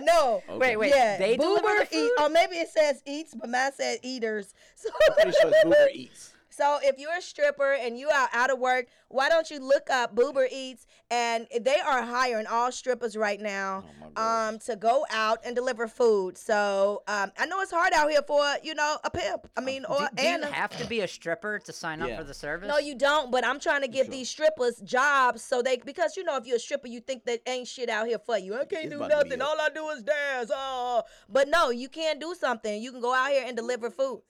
no. 0.00 0.42
Wait, 0.48 0.76
wait. 0.76 0.92
Yeah, 0.94 1.18
they 1.18 1.36
Boober 1.36 1.62
the 1.62 1.82
Eat. 1.82 1.88
food? 1.90 2.10
Or 2.20 2.28
maybe 2.28 2.56
it 2.56 2.68
says 2.70 3.02
eats, 3.06 3.34
but 3.34 3.48
mine 3.48 3.72
said 3.76 3.98
eaters. 4.02 4.54
So, 4.76 4.88
Pretty 5.14 5.32
sure 5.40 5.50
it's 5.54 5.64
Uber 5.64 5.88
Eats. 5.92 6.31
So 6.52 6.78
if 6.82 6.98
you're 6.98 7.16
a 7.16 7.22
stripper 7.22 7.72
and 7.72 7.98
you 7.98 8.08
are 8.08 8.28
out 8.32 8.50
of 8.50 8.58
work, 8.58 8.86
why 9.08 9.28
don't 9.28 9.50
you 9.50 9.58
look 9.60 9.90
up 9.90 10.14
Boober 10.14 10.46
Eats? 10.50 10.86
And 11.10 11.46
they 11.60 11.78
are 11.80 12.02
hiring 12.02 12.46
all 12.46 12.70
strippers 12.72 13.16
right 13.16 13.40
now 13.40 13.84
Oh, 14.16 14.22
um, 14.22 14.58
to 14.60 14.76
go 14.76 15.04
out 15.10 15.38
and 15.44 15.54
deliver 15.54 15.86
food. 15.88 16.36
So 16.38 17.02
um, 17.08 17.32
I 17.38 17.46
know 17.46 17.60
it's 17.60 17.70
hard 17.70 17.92
out 17.94 18.10
here 18.10 18.22
for 18.26 18.42
you 18.62 18.74
know 18.74 18.98
a 19.04 19.10
pimp. 19.10 19.46
I 19.56 19.60
mean, 19.60 19.84
or 19.84 19.98
Do, 20.00 20.06
do 20.16 20.22
you 20.22 20.42
a- 20.42 20.46
have 20.46 20.76
to 20.78 20.86
be 20.86 21.00
a 21.00 21.08
stripper 21.08 21.58
to 21.60 21.72
sign 21.72 22.00
up 22.02 22.16
for 22.16 22.24
the 22.24 22.34
service? 22.34 22.68
no, 22.68 22.78
you 22.78 22.94
don't. 22.94 23.30
But 23.30 23.44
I'm 23.46 23.58
trying 23.60 23.82
to 23.82 23.88
give 23.88 24.06
Sure. 24.06 24.12
these 24.12 24.30
strippers 24.30 24.76
jobs 24.84 25.42
so 25.42 25.62
they 25.62 25.76
because 25.78 26.16
you 26.16 26.24
know 26.24 26.36
if 26.36 26.46
you're 26.46 26.56
a 26.56 26.60
stripper, 26.60 26.88
you 26.88 27.00
think 27.00 27.24
that 27.24 27.40
ain't 27.46 27.68
shit 27.68 27.88
out 27.88 28.06
here 28.06 28.18
for 28.18 28.38
you. 28.38 28.54
I 28.54 28.64
can't 28.64 28.84
It's 28.86 28.90
do 28.92 28.96
about 29.02 29.08
to 29.10 29.24
be 29.24 29.36
nothing. 29.36 29.42
All 29.42 29.60
I 29.60 29.68
do 29.74 29.88
is 29.90 30.02
dance. 30.02 30.50
Oh, 30.54 31.02
but 31.28 31.48
no, 31.48 31.70
you 31.70 31.88
can 31.88 32.18
do 32.18 32.34
something. 32.38 32.82
You 32.82 32.90
can 32.92 33.00
go 33.00 33.14
out 33.14 33.30
here 33.30 33.44
and 33.46 33.56
deliver 33.56 33.90
food. 33.90 34.22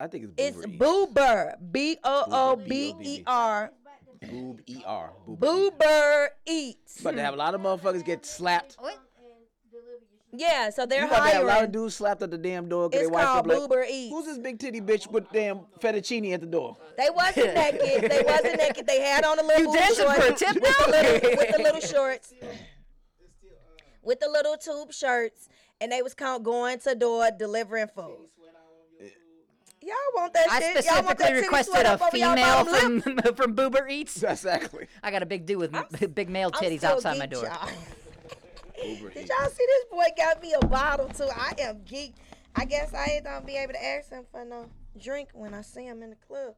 I 0.00 0.06
think 0.06 0.24
it's 0.36 0.56
It's 0.58 0.66
Boober 0.66 0.68
Eats. 0.68 0.78
Boober, 0.78 1.72
B 1.72 1.98
O 2.04 2.24
O 2.30 2.56
B 2.56 2.94
E 3.02 3.22
R, 3.26 3.72
Boob 4.30 4.60
E 4.66 4.82
R. 4.86 5.12
Boober 5.28 6.28
Eats. 6.46 7.00
But 7.02 7.16
they 7.16 7.22
have 7.22 7.34
a 7.34 7.36
lot 7.36 7.54
of 7.54 7.60
motherfuckers 7.60 8.04
get 8.04 8.24
slapped. 8.24 8.76
Yeah, 10.30 10.68
so 10.68 10.84
they're 10.84 11.00
You 11.02 11.06
about 11.08 11.24
to 11.26 11.32
have 11.32 11.42
a 11.42 11.44
lot 11.46 11.50
of 11.52 11.56
hiring. 11.56 11.70
dudes 11.72 11.94
slapped 11.94 12.20
at 12.22 12.30
the 12.30 12.36
damn 12.36 12.68
door 12.68 12.90
because 12.90 13.06
It's 13.06 13.10
they 13.10 13.14
wife 13.16 13.24
called 13.24 13.50
up 13.50 13.60
like, 13.60 13.70
Boober 13.70 13.84
Eats. 13.90 14.12
Who's 14.14 14.26
this 14.26 14.36
big 14.38 14.58
titty 14.58 14.80
bitch 14.82 15.10
with 15.10 15.24
damn 15.32 15.60
fettuccine 15.80 16.34
at 16.34 16.40
the 16.42 16.46
door? 16.46 16.76
They 16.98 17.08
wasn't 17.10 17.54
naked. 17.54 18.10
They 18.10 18.22
wasn't 18.26 18.56
naked. 18.58 18.86
They 18.86 19.00
had 19.00 19.24
on 19.24 19.38
the 19.38 19.42
little 19.42 19.62
You 19.62 19.66
booty 19.68 19.78
dancing 19.78 20.04
shorts 20.04 20.26
for 20.26 20.32
a 20.32 20.36
tip 20.36 20.54
with 20.54 20.76
the 20.76 20.84
now? 20.84 20.90
little 21.00 21.30
with 21.38 21.56
the 21.56 21.62
little 21.62 21.80
shorts, 21.96 22.34
with 24.02 24.20
the 24.20 24.28
little 24.28 24.56
tube 24.58 24.92
shirts, 24.92 25.48
and 25.80 25.90
they 25.90 26.02
was 26.02 26.12
count 26.12 26.42
going 26.42 26.78
to 26.80 26.94
door 26.94 27.30
delivering 27.36 27.88
food. 27.88 28.28
Y'all 29.88 29.96
want 30.22 30.34
that 30.34 30.46
I 30.50 30.60
shit? 30.60 30.84
Y'all 30.84 31.02
want 31.02 31.18
specifically 31.18 31.24
that 31.24 31.28
titty 31.28 31.40
requested 31.46 31.72
sweat 31.74 31.86
a 31.86 31.90
up 31.92 32.02
over 32.02 32.16
y'all 32.16 32.34
female 32.34 32.64
bottom 32.64 32.94
lip? 32.94 33.24
from 33.24 33.34
from 33.36 33.56
Boober 33.56 33.90
Eats. 33.90 34.22
Exactly. 34.28 34.86
I 35.02 35.10
got 35.10 35.22
a 35.22 35.26
big 35.26 35.46
dude 35.46 35.58
with 35.58 35.74
m- 35.74 35.84
big 36.14 36.28
male 36.28 36.50
I'm 36.54 36.62
titties 36.62 36.78
still 36.78 36.90
outside 36.92 37.18
my 37.18 37.26
geeked, 37.26 37.30
door. 37.30 37.44
y'all. 37.44 37.68
Boober 38.82 39.14
Did 39.14 39.22
Eats. 39.24 39.30
y'all 39.38 39.48
see 39.50 39.64
this 39.66 39.84
boy 39.90 40.04
got 40.16 40.42
me 40.42 40.54
a 40.60 40.66
bottle 40.66 41.08
too? 41.08 41.28
I 41.34 41.52
am 41.60 41.80
geek. 41.84 42.14
I 42.54 42.64
guess 42.64 42.92
I 42.94 43.04
ain't 43.14 43.24
gonna 43.24 43.44
be 43.44 43.56
able 43.56 43.72
to 43.74 43.84
ask 43.84 44.10
him 44.10 44.24
for 44.30 44.44
no 44.44 44.66
drink 45.00 45.30
when 45.32 45.54
I 45.54 45.62
see 45.62 45.84
him 45.84 46.02
in 46.02 46.10
the 46.10 46.16
club. 46.16 46.54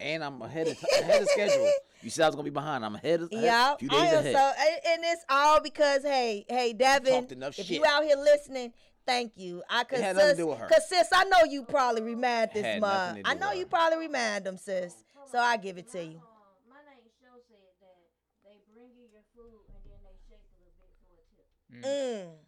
And 0.00 0.24
I'm 0.24 0.40
ahead 0.42 0.66
of, 0.68 0.76
ahead 1.00 1.22
of 1.22 1.28
schedule. 1.28 1.70
You 2.02 2.10
said 2.10 2.24
I 2.24 2.28
was 2.28 2.34
gonna 2.34 2.44
be 2.44 2.50
behind. 2.50 2.84
I'm 2.84 2.96
ahead 2.96 3.20
of 3.22 3.30
ahead, 3.32 3.44
Yeah, 3.44 3.76
few 3.76 3.88
I 3.92 4.04
days 4.04 4.12
am 4.12 4.18
ahead. 4.20 4.34
so, 4.34 4.52
and- 4.58 4.80
and 4.86 5.04
it's 5.04 5.24
all 5.28 5.60
because 5.60 6.02
hey, 6.02 6.44
hey, 6.48 6.72
Devin, 6.72 7.12
Talked 7.12 7.32
enough 7.32 7.58
if 7.58 7.66
shit. 7.66 7.76
you 7.76 7.84
out 7.86 8.02
here 8.02 8.16
listening, 8.16 8.72
thank 9.06 9.32
you. 9.36 9.62
I 9.68 9.84
cause 9.84 10.00
had 10.00 10.16
to 10.16 10.22
sis, 10.22 10.36
do 10.36 10.46
with 10.48 10.58
her. 10.58 10.68
cause 10.68 10.88
sis, 10.88 11.08
I 11.12 11.24
know 11.24 11.38
you 11.48 11.64
probably 11.64 12.02
remind 12.02 12.50
this 12.54 12.64
Had 12.64 12.80
mug. 12.80 13.08
nothing 13.08 13.24
to 13.24 13.30
I 13.30 13.34
know 13.34 13.48
with 13.50 13.58
you 13.58 13.64
her. 13.64 13.70
probably 13.70 13.98
remind 13.98 14.44
them, 14.44 14.56
sis. 14.56 14.94
So 15.30 15.38
I 15.38 15.56
give 15.56 15.78
it 15.78 15.90
to 15.92 16.02
you. 16.04 16.20
my 16.68 16.76
name 16.84 17.04
show 17.20 17.38
said 17.48 17.58
that 17.80 17.96
they 18.44 18.58
bring 18.74 18.90
you 18.96 19.06
your 19.12 19.22
food 19.34 19.60
and 19.72 19.82
then 19.86 19.98
they 20.04 20.16
shake 20.28 20.42
a 20.44 20.54
little 20.60 20.74
bit 20.76 20.92
for 21.00 21.14
a 21.16 21.24
tip. 21.32 21.48
Mm. 21.72 22.28
oh, 22.28 22.41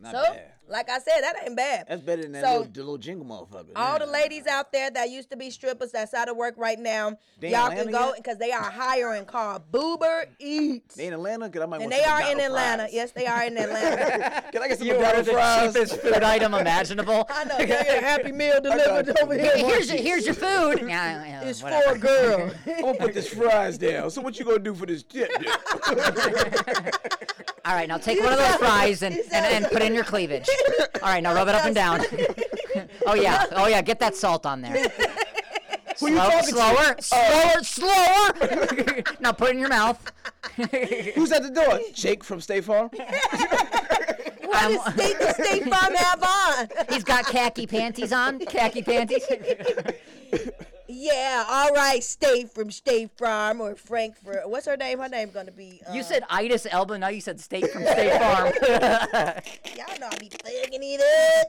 not 0.00 0.14
So, 0.14 0.22
bad. 0.32 0.52
like 0.68 0.88
I 0.90 0.98
said, 0.98 1.20
that 1.22 1.34
ain't 1.44 1.56
bad. 1.56 1.86
That's 1.88 2.02
better 2.02 2.22
than 2.22 2.32
that 2.32 2.44
So- 2.44 2.58
little, 2.58 2.72
little 2.74 2.98
jingle 2.98 3.26
motherfucker. 3.26 3.70
all 3.76 3.98
the 3.98 4.06
ladies 4.06 4.46
out 4.46 4.70
there 4.72 4.90
that 4.90 5.10
used 5.10 5.30
to 5.30 5.36
be 5.36 5.50
strippers 5.50 5.90
that's 5.92 6.14
out 6.14 6.28
of 6.28 6.36
work 6.36 6.54
right 6.56 6.78
now, 6.78 7.16
They 7.40 7.50
y'all 7.50 7.70
can 7.70 7.90
go 7.90 8.12
because 8.16 8.38
they 8.38 8.52
are 8.52 8.62
hiring 8.70 9.24
called 9.24 9.70
Boober 9.72 10.26
Eats. 10.38 10.94
They 10.94 11.06
in 11.06 11.12
Atlanta? 11.14 11.48
Cause 11.50 11.62
I 11.62 11.66
might 11.66 11.80
And 11.82 11.90
want 11.90 11.94
they 11.94 12.04
are 12.08 12.20
in 12.20 12.36
McDonald's 12.38 12.44
Atlanta. 12.44 12.82
fries. 12.84 12.94
Yes, 12.94 13.10
they 13.12 13.26
are 13.26 13.42
in 13.44 13.56
Atlanta. 13.58 14.44
Can 14.52 14.62
I 14.62 14.68
get 14.68 14.78
some 14.78 14.86
You 14.86 14.94
order 14.94 15.04
McDonald's 15.06 15.28
the 15.28 15.32
fries? 15.34 15.72
cheapest 15.74 16.00
food 16.00 16.22
item 16.22 16.54
imaginable. 16.54 17.26
I 17.30 17.44
know. 17.44 17.56
They 17.58 17.66
get 17.66 18.02
a 18.02 18.06
Happy 18.06 18.32
Meal 18.32 18.60
delivered 18.62 19.06
you. 19.08 19.14
over 19.22 19.34
Hey, 19.34 19.58
here. 19.58 19.66
here's 19.68 19.88
your, 19.92 20.02
here's 20.02 20.24
your 20.26 20.34
food. 20.34 20.80
Yeah, 20.88 21.24
yeah, 21.24 21.42
It's 21.44 21.62
whatever. 21.62 21.90
for 21.90 21.94
a 21.96 21.98
girl. 21.98 22.50
I'm 22.66 22.80
gonna 22.82 22.98
put 22.98 23.14
this 23.14 23.28
fries 23.28 23.78
down. 23.78 24.10
So 24.10 24.20
what 24.20 24.38
you 24.38 24.44
gonna 24.44 24.58
do 24.58 24.74
for 24.74 24.86
this 24.86 25.02
tip? 25.02 25.30
All 27.64 27.74
right, 27.74 27.88
now 27.88 27.98
take 27.98 28.20
one 28.20 28.32
of 28.32 28.38
those 28.38 28.56
fries 28.56 29.02
and, 29.02 29.16
and, 29.32 29.64
and 29.64 29.66
put 29.66 29.82
in 29.82 29.94
your 29.94 30.04
cleavage. 30.04 30.48
All 31.02 31.08
right, 31.08 31.22
now 31.22 31.34
rub 31.34 31.48
it 31.48 31.54
up 31.54 31.64
and 31.64 31.74
down. 31.74 32.00
oh 33.06 33.14
yeah, 33.14 33.46
oh 33.52 33.66
yeah, 33.66 33.82
get 33.82 34.00
that 34.00 34.16
salt 34.16 34.46
on 34.46 34.62
there. 34.62 34.88
Who 36.00 36.10
you 36.10 36.16
Slow- 36.16 36.30
talking 36.30 36.54
slower, 36.54 36.94
to? 36.94 37.02
slower, 37.02 37.52
oh. 37.56 37.62
slower. 37.62 39.02
now 39.20 39.32
put 39.32 39.48
it 39.48 39.52
in 39.52 39.58
your 39.58 39.68
mouth. 39.68 40.12
Who's 41.14 41.32
at 41.32 41.42
the 41.42 41.50
door? 41.50 41.80
Jake 41.94 42.22
from 42.22 42.40
State 42.40 42.64
Farm. 42.64 42.90
What 44.48 44.84
does 44.84 44.94
State, 44.94 45.18
the 45.18 45.32
State 45.34 45.64
Farm 45.64 45.94
have 45.94 46.22
on? 46.22 46.68
He's 46.90 47.04
got 47.04 47.26
khaki 47.26 47.66
panties 47.66 48.12
on. 48.12 48.38
Khaki 48.40 48.82
panties. 48.82 49.24
Yeah, 50.90 51.44
all 51.46 51.70
right, 51.74 52.02
State 52.02 52.50
from 52.50 52.70
State 52.70 53.10
Farm 53.18 53.60
or 53.60 53.74
Frankfurt. 53.76 54.48
What's 54.48 54.64
her 54.66 54.76
name? 54.76 54.98
Her 54.98 55.08
name 55.08 55.30
gonna 55.30 55.52
be. 55.52 55.82
You 55.92 56.00
uh, 56.00 56.02
said 56.02 56.24
Itis 56.30 56.66
Elba, 56.70 56.96
now 56.98 57.08
you 57.08 57.20
said 57.20 57.38
State 57.40 57.70
from 57.70 57.82
State 57.82 58.12
Farm. 58.20 58.46
Y'all 59.76 59.98
know 60.00 60.08
I 60.10 60.16
be 60.18 60.30
thugging 60.30 60.80
it 60.80 61.00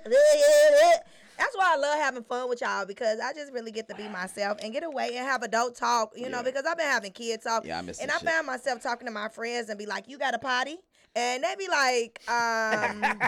up. 0.06 1.06
That's 1.38 1.56
why 1.56 1.74
I 1.74 1.78
love 1.78 2.00
having 2.00 2.24
fun 2.24 2.50
with 2.50 2.60
y'all 2.60 2.86
because 2.86 3.20
I 3.22 3.32
just 3.32 3.54
really 3.54 3.72
get 3.72 3.88
to 3.88 3.96
be 3.96 4.10
myself 4.10 4.58
and 4.62 4.74
get 4.74 4.84
away 4.84 5.16
and 5.16 5.26
have 5.26 5.42
adult 5.42 5.78
talk, 5.78 6.12
you 6.18 6.28
know, 6.30 6.44
because 6.44 6.66
I've 6.66 6.78
been 6.78 6.88
having 6.88 7.14
kid 7.14 7.42
talk. 7.42 7.66
Yeah, 7.66 7.80
I 7.80 7.82
miss 7.82 8.02
And 8.02 8.12
I 8.12 8.18
shit. 8.18 8.28
found 8.28 8.46
myself 8.46 8.84
talking 8.84 9.08
to 9.08 9.14
my 9.14 9.30
friends 9.30 9.70
and 9.70 9.80
be 9.80 9.86
like, 9.86 10.10
You 10.10 10.18
got 10.18 10.34
a 10.34 10.40
potty? 10.40 10.80
And 11.20 11.44
they 11.44 11.54
be 11.58 11.68
like, 11.68 12.22
um, 12.30 13.02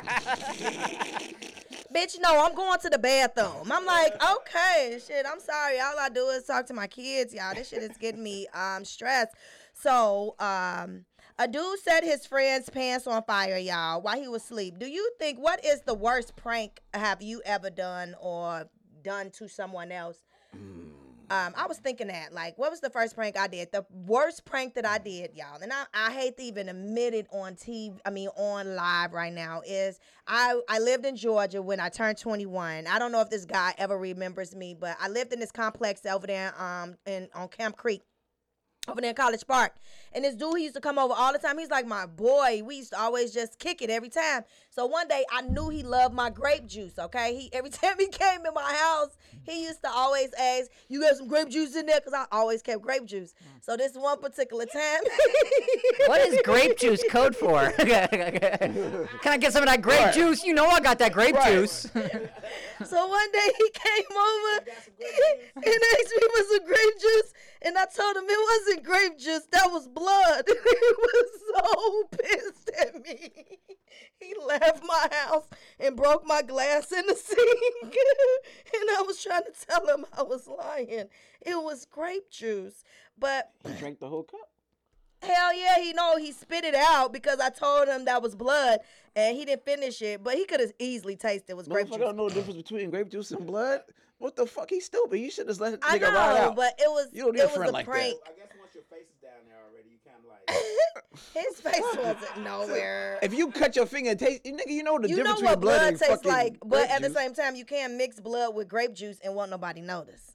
bitch, 1.94 2.18
no, 2.22 2.46
I'm 2.46 2.56
going 2.56 2.80
to 2.80 2.90
the 2.90 2.98
bathroom. 2.98 3.70
I'm 3.70 3.86
like, 3.86 4.14
okay, 4.16 4.98
shit, 5.06 5.26
I'm 5.30 5.42
sorry. 5.42 5.78
All 5.82 6.00
I 6.00 6.08
do 6.08 6.28
is 6.30 6.46
talk 6.46 6.68
to 6.68 6.74
my 6.74 6.88
kids, 6.88 7.34
y'all. 7.34 7.54
This 7.54 7.68
shit 7.68 7.84
is 7.84 7.98
getting 7.98 8.24
me 8.24 8.48
um 8.54 8.86
stressed. 8.86 9.36
So, 9.74 10.36
um, 10.40 11.04
a 11.38 11.50
dude 11.50 11.80
set 11.80 12.06
his 12.06 12.26
friend's 12.26 12.70
pants 12.70 13.08
on 13.08 13.24
fire, 13.24 13.58
y'all, 13.58 14.02
while 14.02 14.20
he 14.20 14.30
was 14.30 14.44
asleep. 14.44 14.80
Do 14.80 14.88
you 14.88 15.12
think 15.20 15.38
what 15.38 15.66
is 15.66 15.82
the 15.82 15.94
worst 15.94 16.38
prank 16.38 16.80
have 16.94 17.22
you 17.22 17.42
ever 17.46 17.70
done 17.70 18.16
or 18.22 18.70
done 19.04 19.32
to 19.32 19.50
someone 19.50 19.92
else? 19.92 20.20
Um, 21.32 21.54
I 21.56 21.66
was 21.66 21.78
thinking 21.78 22.08
that, 22.08 22.34
like, 22.34 22.58
what 22.58 22.72
was 22.72 22.82
the 22.82 22.90
first 22.90 23.16
prank 23.16 23.38
I 23.38 23.48
did? 23.48 23.72
The 23.72 23.86
worst 24.06 24.44
prank 24.44 24.74
that 24.74 24.86
I 24.86 24.98
did, 24.98 25.32
y'all, 25.34 25.62
and 25.62 25.72
I, 25.72 25.86
I 25.94 26.12
hate 26.12 26.36
to 26.36 26.44
even 26.44 26.68
admit 26.68 27.14
it 27.14 27.26
on 27.32 27.56
TV. 27.56 27.98
I 28.06 28.10
mean, 28.10 28.28
on 28.36 28.76
live 28.76 29.14
right 29.14 29.32
now 29.32 29.62
is 29.66 29.98
I 30.28 30.60
I 30.68 30.80
lived 30.80 31.06
in 31.06 31.16
Georgia 31.16 31.62
when 31.62 31.80
I 31.80 31.88
turned 31.88 32.18
21. 32.18 32.86
I 32.86 33.00
don't 33.00 33.14
know 33.14 33.22
if 33.22 33.30
this 33.30 33.46
guy 33.46 33.74
ever 33.78 33.98
remembers 33.98 34.54
me, 34.54 34.76
but 34.78 34.98
I 35.00 35.08
lived 35.08 35.32
in 35.32 35.40
this 35.40 35.54
complex 35.54 36.06
over 36.06 36.28
there, 36.28 36.54
um, 36.62 36.96
in 37.06 37.30
on 37.34 37.48
Camp 37.48 37.78
Creek 37.78 38.02
over 38.88 39.00
there 39.00 39.12
in 39.12 39.16
College 39.16 39.46
Park. 39.48 39.76
And 40.12 40.26
this 40.26 40.36
dude, 40.36 40.58
he 40.58 40.64
used 40.64 40.76
to 40.76 40.82
come 40.82 40.98
over 40.98 41.14
all 41.16 41.32
the 41.32 41.40
time. 41.40 41.58
He's 41.58 41.70
like 41.70 41.86
my 41.86 42.06
boy. 42.06 42.62
We 42.66 42.78
used 42.78 42.92
to 42.92 43.00
always 43.00 43.34
just 43.34 43.60
kick 43.60 43.82
it 43.82 43.90
every 43.90 44.10
time. 44.10 44.44
So 44.74 44.86
one 44.86 45.10
day 45.10 45.26
I 45.30 45.42
knew 45.42 45.68
he 45.70 45.84
loved 45.84 46.14
my 46.16 46.30
grape 46.30 46.66
juice, 46.66 46.98
okay? 46.98 47.36
He 47.36 47.50
every 47.54 47.70
time 47.82 47.96
he 48.00 48.08
came 48.08 48.46
in 48.46 48.54
my 48.54 48.74
house, 48.74 49.18
he 49.44 49.64
used 49.64 49.82
to 49.84 49.90
always 49.90 50.30
ask, 50.40 50.72
You 50.88 51.02
got 51.02 51.18
some 51.18 51.28
grape 51.28 51.50
juice 51.50 51.76
in 51.76 51.88
there? 51.88 52.00
Because 52.00 52.14
I 52.14 52.26
always 52.32 52.62
kept 52.62 52.82
grape 52.82 53.06
juice. 53.06 53.34
So 53.62 53.76
this 53.76 53.96
one 53.96 54.20
particular 54.22 54.66
time 54.66 55.02
what 56.08 56.22
is 56.22 56.40
grape 56.44 56.78
juice 56.78 57.04
code 57.10 57.36
for? 57.36 57.70
Can 57.80 59.02
I 59.26 59.38
get 59.38 59.52
some 59.52 59.64
of 59.64 59.70
that 59.70 59.82
grape 59.82 60.00
Right. 60.00 60.14
juice? 60.14 60.44
You 60.46 60.54
know 60.54 60.66
I 60.68 60.80
got 60.80 61.00
that 61.00 61.12
grape 61.12 61.36
Right. 61.36 61.52
juice. 61.52 61.90
So 62.86 63.08
one 63.08 63.32
day 63.32 63.50
he 63.58 63.70
came 63.74 64.18
over 64.18 64.66
and 65.56 65.66
asked 65.66 66.14
me 66.16 66.28
for 66.34 66.44
some 66.50 66.66
grape 66.66 67.00
juice, 67.02 67.34
and 67.62 67.78
I 67.78 67.86
told 67.86 68.16
him 68.16 68.24
it 68.28 68.68
wasn't 68.68 68.86
grape 68.86 69.20
juice, 69.20 69.46
that 69.52 69.70
was 69.70 69.88
blood. 69.90 70.44
he 70.48 70.54
was 70.98 71.30
so 71.54 72.04
pissed 72.18 72.70
at 72.80 73.02
me. 73.04 73.32
He 74.20 74.34
left 74.62 74.84
my 74.88 75.08
house 75.12 75.48
and 75.80 75.96
broke 75.98 76.26
my 76.26 76.42
glass 76.42 76.92
in 76.92 77.06
the 77.08 77.16
sink. 77.28 77.40
and 77.84 78.90
I 78.98 79.04
was 79.06 79.22
trying 79.22 79.44
to 79.44 79.52
tell 79.68 79.86
him 79.88 80.06
I 80.18 80.24
was 80.24 80.48
lying. 80.48 80.90
It 81.42 81.56
was 81.64 81.86
grape 81.86 82.30
juice. 82.30 82.84
But 83.18 83.52
He 83.68 83.74
drank 83.74 84.00
the 84.00 84.08
whole 84.10 84.24
cup. 84.24 84.50
Hell 85.22 85.54
yeah, 85.56 85.78
he 85.80 85.94
know 85.94 86.18
he 86.18 86.32
spit 86.32 86.64
it 86.64 86.74
out 86.74 87.14
because 87.14 87.40
I 87.40 87.50
told 87.52 87.88
him 87.88 88.06
that 88.06 88.24
was 88.24 88.34
blood 88.34 88.80
and 89.16 89.38
he 89.38 89.46
didn't 89.46 89.64
finish 89.66 90.02
it, 90.02 90.24
but 90.24 90.34
he 90.34 90.46
could 90.46 90.60
have 90.60 90.72
easily 90.80 91.16
tasted 91.16 91.52
it 91.52 91.58
was 91.58 91.68
grape 91.68 91.86
Motherfucker 91.88 91.90
juice. 91.92 91.98
don't 92.00 92.16
know 92.18 92.30
the 92.30 92.36
difference 92.36 92.58
between 92.58 92.90
grape 92.90 93.10
juice 93.10 93.30
and 93.32 93.46
blood. 93.46 93.82
What 94.18 94.36
the 94.36 94.46
fuck? 94.48 94.70
He's 94.70 94.86
stupid. 94.86 95.20
You 95.20 95.30
should 95.30 95.48
just 95.48 95.62
let 95.62 95.80
the 95.80 95.88
I 95.88 95.98
nigga 96.00 96.04
ride 96.14 96.34
know, 96.40 96.42
out. 96.50 96.56
but 96.56 96.74
it 96.80 96.90
was 96.90 97.08
You 97.14 97.24
don't 97.26 97.34
need 97.36 97.42
it 97.42 97.44
a 97.44 97.48
was 97.48 97.56
friend 97.56 97.70
a 97.70 97.74
like 97.74 97.86
that. 97.86 97.92
prank. 97.92 98.18
I 98.26 98.30
guess 98.32 98.48
once 98.60 98.74
your 98.74 98.84
face 98.84 99.10
is 99.10 99.22
down 99.22 99.32
there 99.48 99.58
already, 99.70 99.90
you 99.90 99.98
kind 100.06 100.18
of 100.24 100.30
like. 100.30 100.41
His 101.34 101.60
face 101.62 101.82
wasn't 101.98 102.44
nowhere. 102.44 103.20
if 103.22 103.34
you 103.34 103.52
cut 103.52 103.76
your 103.76 103.86
finger 103.86 104.12
and 104.12 104.20
taste, 104.20 104.44
nigga, 104.44 104.62
you 104.68 104.84
know 104.84 104.98
the 105.00 105.10
You 105.10 105.18
know 105.18 105.24
difference 105.24 105.42
what 105.42 105.60
between 105.60 105.62
blood, 105.62 105.78
blood 105.80 105.88
and 105.90 106.00
tastes 106.00 106.14
fucking 106.16 106.32
like, 106.32 106.58
but 106.62 106.70
grape 106.70 106.90
at 106.92 107.02
the 107.02 107.08
juice. 107.10 107.18
same 107.18 107.34
time, 107.34 107.56
you 107.56 107.66
can't 107.66 107.94
mix 107.96 108.20
blood 108.20 108.56
with 108.56 108.68
grape 108.70 108.94
juice 108.94 109.18
and 109.24 109.36
won't 109.36 109.50
nobody 109.52 109.82
notice. 109.82 110.34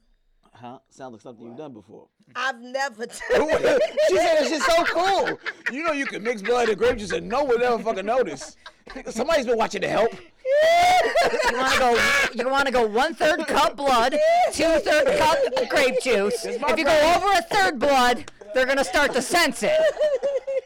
Huh? 0.52 0.78
Sounds 0.88 1.12
like 1.12 1.20
something 1.20 1.44
you've 1.46 1.56
done 1.56 1.72
before. 1.74 2.08
I've 2.34 2.60
never 2.60 3.06
Done 3.06 3.18
she 3.28 4.16
said 4.16 4.36
that 4.38 4.46
shit's 4.48 4.64
so 4.64 4.84
cool. 4.84 5.38
You 5.70 5.84
know 5.84 5.92
you 5.92 6.06
can 6.06 6.22
mix 6.22 6.40
blood 6.42 6.68
and 6.70 6.78
grape 6.78 6.96
juice 6.98 7.12
and 7.12 7.28
no 7.28 7.44
one 7.44 7.62
ever 7.62 7.78
fucking 7.78 8.06
notice. 8.06 8.56
Somebody's 9.10 9.46
been 9.46 9.58
watching 9.58 9.82
the 9.82 9.88
help. 9.88 10.12
You 11.50 11.58
want 11.58 11.72
to 11.74 11.78
go? 11.80 11.98
You 12.34 12.48
want 12.48 12.66
to 12.66 12.72
go 12.72 12.86
one 12.86 13.12
third 13.14 13.46
cup 13.48 13.76
blood, 13.76 14.14
two 14.52 14.62
third 14.78 15.18
cup 15.18 15.36
grape 15.68 16.00
juice. 16.00 16.44
If 16.44 16.78
you 16.78 16.84
go 16.84 17.14
over 17.16 17.38
a 17.38 17.42
third 17.42 17.78
blood, 17.80 18.30
they're 18.56 18.66
gonna 18.66 18.84
start 18.84 19.12
to 19.12 19.20
sense 19.22 19.62
it. 19.62 19.72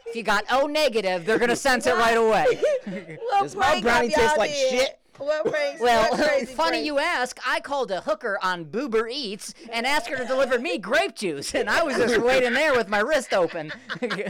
If 0.07 0.15
you 0.15 0.23
got 0.23 0.45
O 0.49 0.65
negative, 0.67 1.25
they're 1.25 1.37
gonna 1.39 1.55
sense 1.55 1.85
it 1.85 1.93
right 1.95 2.17
away. 2.17 2.45
What 2.85 3.41
Does 3.43 3.55
my 3.55 3.65
prank 3.81 3.83
brownie 3.83 4.07
have 4.09 4.17
y'all 4.17 4.27
taste 4.27 4.37
like 4.37 4.51
did? 4.51 4.69
shit? 4.71 4.97
What 5.17 5.45
pranks? 5.45 5.81
Well, 5.81 6.09
what 6.11 6.27
crazy 6.29 6.45
funny 6.55 6.69
pranks? 6.77 6.85
you 6.87 6.99
ask. 6.99 7.39
I 7.45 7.59
called 7.59 7.91
a 7.91 8.01
hooker 8.01 8.39
on 8.41 8.65
Boober 8.65 9.11
Eats 9.11 9.53
and 9.71 9.85
asked 9.85 10.07
her 10.07 10.15
to 10.17 10.25
deliver 10.25 10.57
me 10.57 10.77
grape 10.79 11.15
juice, 11.15 11.53
and 11.53 11.69
I 11.69 11.83
was 11.83 11.95
just 11.97 12.17
waiting 12.21 12.53
there 12.53 12.73
with 12.73 12.87
my 12.87 12.99
wrist 12.99 13.33
open. 13.33 13.71
Drink 13.99 14.25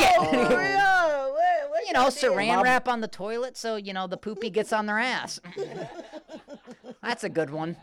Oh, 0.00 0.28
for 0.30 0.36
it. 0.36 0.56
real? 0.56 1.32
What, 1.32 1.70
what 1.70 1.86
you 1.86 1.92
know, 1.92 2.02
y'all 2.02 2.10
did? 2.10 2.22
saran 2.22 2.56
My- 2.56 2.62
wrap 2.62 2.88
on 2.88 3.00
the 3.02 3.08
toilet 3.08 3.56
so 3.56 3.76
you 3.76 3.92
know 3.92 4.06
the 4.06 4.16
poopy 4.16 4.50
gets 4.50 4.72
on 4.72 4.86
their 4.86 4.98
ass. 4.98 5.38
That's 7.02 7.24
a 7.24 7.28
good 7.28 7.50
one. 7.50 7.76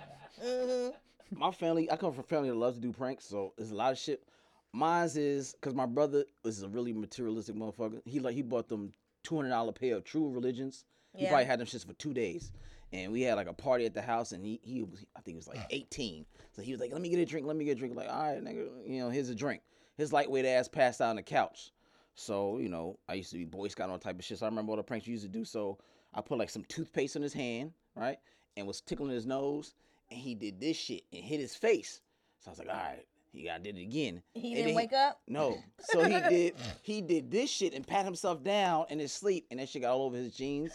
Mm-hmm. 0.43 1.39
My 1.39 1.51
family, 1.51 1.91
I 1.91 1.95
come 1.95 2.11
from 2.11 2.21
a 2.21 2.27
family 2.27 2.49
that 2.49 2.55
loves 2.55 2.77
to 2.77 2.81
do 2.81 2.91
pranks, 2.91 3.25
so 3.25 3.53
there's 3.57 3.71
a 3.71 3.75
lot 3.75 3.91
of 3.91 3.97
shit. 3.99 4.23
Mine's 4.73 5.17
is 5.17 5.53
because 5.53 5.73
my 5.73 5.85
brother 5.85 6.25
is 6.45 6.61
a 6.63 6.69
really 6.69 6.93
materialistic 6.93 7.55
motherfucker. 7.55 8.01
He 8.05 8.19
like 8.19 8.35
he 8.35 8.41
bought 8.41 8.69
them 8.69 8.93
two 9.23 9.35
hundred 9.35 9.49
dollar 9.49 9.71
pair 9.71 9.95
of 9.95 10.03
True 10.03 10.29
Religions. 10.29 10.85
He 11.15 11.23
Yeah. 11.23 11.29
probably 11.29 11.45
had 11.45 11.59
them 11.59 11.67
shits 11.67 11.85
for 11.85 11.93
two 11.93 12.13
days, 12.13 12.51
and 12.93 13.11
we 13.11 13.21
had 13.21 13.35
like 13.35 13.47
a 13.47 13.53
party 13.53 13.85
at 13.85 13.93
the 13.93 14.01
house, 14.01 14.31
and 14.31 14.45
he 14.45 14.59
he 14.63 14.83
was 14.83 15.05
I 15.15 15.21
think 15.21 15.33
he 15.35 15.37
was 15.37 15.47
like 15.47 15.65
eighteen, 15.71 16.25
so 16.51 16.61
he 16.61 16.71
was 16.71 16.79
like, 16.79 16.91
"Let 16.91 17.01
me 17.01 17.09
get 17.09 17.19
a 17.19 17.25
drink, 17.25 17.47
let 17.47 17.55
me 17.55 17.65
get 17.65 17.77
a 17.77 17.79
drink." 17.79 17.95
Like, 17.95 18.09
all 18.09 18.21
right, 18.33 18.43
nigga, 18.43 18.67
you 18.87 18.99
know, 18.99 19.09
here's 19.09 19.29
a 19.29 19.35
drink. 19.35 19.61
His 19.97 20.13
lightweight 20.13 20.45
ass 20.45 20.67
passed 20.67 21.01
out 21.01 21.09
on 21.09 21.15
the 21.15 21.23
couch. 21.23 21.71
So 22.15 22.59
you 22.59 22.69
know, 22.69 22.99
I 23.07 23.15
used 23.15 23.31
to 23.31 23.37
be 23.37 23.45
Boy 23.45 23.69
Scout 23.69 23.85
and 23.85 23.93
all 23.93 23.99
type 23.99 24.19
of 24.19 24.23
shit. 24.25 24.37
So 24.37 24.45
I 24.45 24.49
remember 24.49 24.71
all 24.71 24.77
the 24.77 24.83
pranks 24.83 25.07
we 25.07 25.13
used 25.13 25.23
to 25.23 25.29
do. 25.29 25.43
So 25.45 25.79
I 26.13 26.21
put 26.21 26.37
like 26.37 26.49
some 26.49 26.63
toothpaste 26.65 27.15
in 27.15 27.21
his 27.23 27.33
hand, 27.33 27.73
right, 27.95 28.19
and 28.55 28.67
was 28.67 28.81
tickling 28.81 29.11
his 29.11 29.25
nose, 29.25 29.73
and 30.11 30.19
he 30.19 30.35
did 30.35 30.59
this 30.59 30.77
shit 30.77 31.03
and 31.11 31.23
hit 31.23 31.39
his 31.39 31.55
face. 31.55 32.01
So 32.39 32.49
I 32.49 32.51
was 32.51 32.59
like, 32.59 32.69
all 32.69 32.75
right, 32.75 33.05
he 33.31 33.43
got 33.45 33.63
did 33.63 33.77
it 33.77 33.81
again. 33.81 34.21
He 34.33 34.53
And 34.53 34.63
didn't 34.63 34.75
wake 34.75 34.93
up? 34.93 35.19
No. 35.27 35.57
So 35.81 36.03
he 36.03 36.19
did 36.29 36.55
he 36.81 37.01
did 37.01 37.29
this 37.31 37.49
shit 37.49 37.73
and 37.73 37.85
pat 37.85 38.05
himself 38.05 38.43
down 38.43 38.85
in 38.89 38.99
his 38.99 39.11
sleep, 39.11 39.45
and 39.51 39.59
that 39.59 39.69
shit 39.69 39.83
got 39.83 39.91
all 39.91 40.03
over 40.03 40.17
his 40.17 40.33
jeans. 40.33 40.71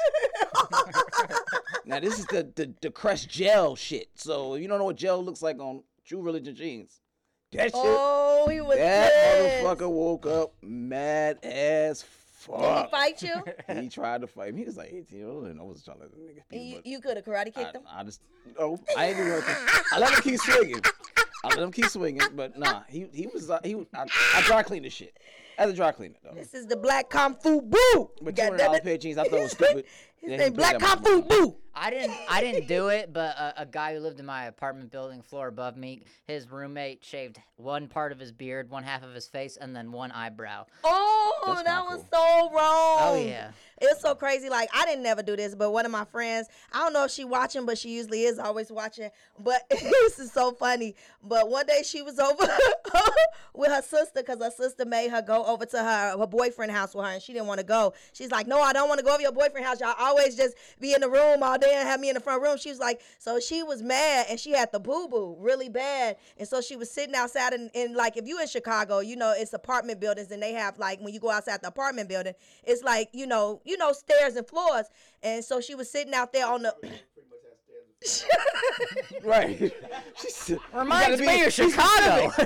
now 1.84 2.00
this 2.00 2.18
is 2.18 2.26
the 2.26 2.50
the, 2.54 2.72
the 2.80 2.90
crushed 2.90 3.28
gel 3.28 3.76
shit. 3.76 4.08
So 4.14 4.54
if 4.54 4.62
you 4.62 4.68
don't 4.68 4.78
know 4.78 4.84
what 4.84 4.96
gel 4.96 5.24
looks 5.24 5.42
like 5.42 5.58
on 5.58 5.82
True 6.04 6.22
Religion 6.22 6.54
jeans, 6.54 7.00
that 7.52 7.64
shit. 7.64 7.72
Oh, 7.74 8.48
he 8.50 8.60
was 8.60 8.76
that 8.76 9.10
pissed. 9.12 9.64
motherfucker 9.64 9.90
woke 9.90 10.26
up 10.26 10.54
mad 10.62 11.38
as 11.42 12.02
fuck. 12.02 12.60
Did 12.60 12.84
he 12.84 12.90
fight 12.90 13.22
you? 13.22 13.44
He 13.82 13.88
tried 13.88 14.20
to 14.20 14.26
fight 14.26 14.54
me. 14.54 14.60
He 14.60 14.66
was 14.66 14.76
like 14.76 14.92
18 14.92 15.18
years 15.18 15.28
old, 15.28 15.44
and 15.46 15.58
I 15.60 15.62
was 15.62 15.82
trying 15.82 15.98
to 16.00 16.04
nigga 16.06 16.42
you 16.52 16.80
you 16.84 17.00
could 17.00 17.16
have 17.16 17.24
karate 17.24 17.46
kicked 17.46 17.58
I, 17.58 17.78
him. 17.78 17.82
I 17.90 18.04
just 18.04 18.20
no, 18.58 18.78
I 18.96 19.06
ain't 19.06 19.18
even. 19.18 19.42
I 19.92 19.98
let 19.98 20.12
him 20.12 20.20
keep 20.22 20.38
swinging. 20.38 20.80
I 21.44 21.48
let 21.48 21.58
him 21.58 21.72
keep 21.72 21.86
swinging, 21.86 22.22
but 22.34 22.58
nah, 22.58 22.82
he 22.88 23.06
he 23.12 23.26
was 23.26 23.50
uh, 23.50 23.60
he. 23.62 23.74
I, 23.94 24.06
I 24.34 24.42
dry 24.46 24.62
cleaned 24.62 24.86
the 24.86 24.90
shit. 24.90 25.18
As 25.58 25.70
a 25.70 25.74
dry 25.74 25.92
cleaner 25.92 26.14
though. 26.24 26.34
This 26.34 26.54
is 26.54 26.66
the 26.66 26.76
black 26.76 27.10
kung 27.10 27.34
fu 27.34 27.60
boo. 27.60 28.10
But 28.22 28.34
two 28.34 28.42
God 28.42 28.42
hundred 28.42 28.56
damn 28.56 28.66
dollar 28.66 28.78
it. 28.78 28.84
pair 28.84 28.94
of 28.94 29.00
jeans, 29.00 29.18
I 29.18 29.24
thought 29.24 29.38
it 29.38 29.42
was 29.42 29.52
stupid. 29.52 29.84
His 30.26 30.38
name 30.38 30.52
Black 30.54 30.78
Kung 30.78 31.02
Fu. 31.02 31.22
Boo. 31.22 31.56
I 31.76 31.90
didn't 31.90 32.16
I 32.28 32.40
didn't 32.40 32.68
do 32.68 32.86
it, 32.88 33.12
but 33.12 33.36
a, 33.36 33.62
a 33.62 33.66
guy 33.66 33.94
who 33.94 34.00
lived 34.00 34.20
in 34.20 34.26
my 34.26 34.44
apartment 34.44 34.92
building 34.92 35.22
floor 35.22 35.48
above 35.48 35.76
me, 35.76 36.02
his 36.24 36.48
roommate 36.48 37.04
shaved 37.04 37.38
one 37.56 37.88
part 37.88 38.12
of 38.12 38.20
his 38.20 38.30
beard, 38.30 38.70
one 38.70 38.84
half 38.84 39.02
of 39.02 39.12
his 39.12 39.26
face, 39.26 39.56
and 39.56 39.74
then 39.74 39.90
one 39.90 40.12
eyebrow. 40.12 40.66
Oh, 40.84 41.42
That's 41.46 41.62
that 41.64 41.66
not 41.66 41.86
was 41.86 42.04
cool. 42.12 42.48
so 42.48 42.54
wrong. 42.54 42.98
Oh 43.00 43.24
yeah. 43.26 43.50
It's 43.80 44.00
so 44.00 44.14
crazy. 44.14 44.48
Like 44.48 44.68
I 44.72 44.86
didn't 44.86 45.02
never 45.02 45.20
do 45.22 45.34
this, 45.34 45.56
but 45.56 45.72
one 45.72 45.84
of 45.84 45.90
my 45.90 46.04
friends, 46.04 46.46
I 46.72 46.78
don't 46.78 46.92
know 46.92 47.04
if 47.06 47.10
she 47.10 47.24
watching, 47.24 47.66
but 47.66 47.76
she 47.76 47.90
usually 47.90 48.22
is 48.22 48.38
always 48.38 48.70
watching. 48.70 49.10
But 49.40 49.62
this 49.70 50.20
is 50.20 50.30
so 50.32 50.52
funny. 50.52 50.94
But 51.24 51.50
one 51.50 51.66
day 51.66 51.82
she 51.84 52.02
was 52.02 52.20
over 52.20 52.46
with 53.54 53.70
her 53.72 53.82
sister 53.82 54.20
because 54.20 54.38
her 54.40 54.52
sister 54.52 54.84
made 54.84 55.10
her 55.10 55.22
go 55.22 55.44
over 55.44 55.66
to 55.66 55.78
her 55.78 56.16
her 56.18 56.26
boyfriend 56.28 56.70
house 56.70 56.94
with 56.94 57.04
her, 57.04 57.12
and 57.12 57.22
she 57.22 57.32
didn't 57.32 57.48
want 57.48 57.58
to 57.58 57.66
go. 57.66 57.94
She's 58.12 58.30
like, 58.30 58.46
"No, 58.46 58.60
I 58.60 58.72
don't 58.72 58.88
want 58.88 59.00
to 59.00 59.04
go 59.04 59.12
over 59.12 59.22
your 59.22 59.32
boyfriend 59.32 59.66
house. 59.66 59.80
Y'all 59.80 59.94
always 60.14 60.36
just 60.36 60.56
be 60.80 60.94
in 60.94 61.00
the 61.00 61.08
room 61.08 61.42
all 61.42 61.58
day 61.58 61.74
and 61.74 61.88
have 61.88 62.00
me 62.00 62.08
in 62.08 62.14
the 62.14 62.20
front 62.20 62.42
room." 62.42 62.56
She 62.56 62.70
was 62.70 62.78
like, 62.78 63.00
so 63.18 63.40
she 63.40 63.62
was 63.62 63.82
mad, 63.82 64.26
and 64.28 64.38
she 64.38 64.52
had 64.52 64.70
the 64.72 64.80
boo 64.80 65.08
boo 65.08 65.36
really 65.38 65.68
bad, 65.68 66.16
and 66.38 66.46
so 66.46 66.60
she 66.60 66.76
was 66.76 66.90
sitting 66.90 67.14
outside 67.14 67.52
and, 67.52 67.70
and 67.74 67.94
like 67.94 68.16
if 68.16 68.26
you 68.26 68.40
in 68.40 68.46
Chicago, 68.46 69.00
you 69.00 69.16
know 69.16 69.34
it's 69.36 69.52
apartment 69.52 70.00
buildings, 70.00 70.30
and 70.30 70.42
they 70.42 70.52
have 70.52 70.78
like 70.78 71.00
when 71.00 71.12
you 71.12 71.20
go 71.20 71.30
outside 71.30 71.60
the 71.62 71.68
apartment 71.68 72.08
building, 72.08 72.34
it's 72.64 72.82
like 72.82 73.08
you 73.12 73.26
know 73.26 73.60
you 73.64 73.76
know 73.76 73.92
stairs 73.92 74.36
and 74.36 74.46
floors, 74.46 74.86
and 75.22 75.44
so 75.44 75.60
she 75.60 75.74
was 75.74 75.90
sitting 75.90 76.14
out 76.14 76.32
there 76.32 76.46
on 76.46 76.62
the. 76.62 76.74
Right. 79.22 79.72
She's, 80.20 80.54
Reminds 80.74 81.20
me 81.20 81.26
be- 81.38 81.44
of 81.44 81.52
Chicago. 81.52 82.32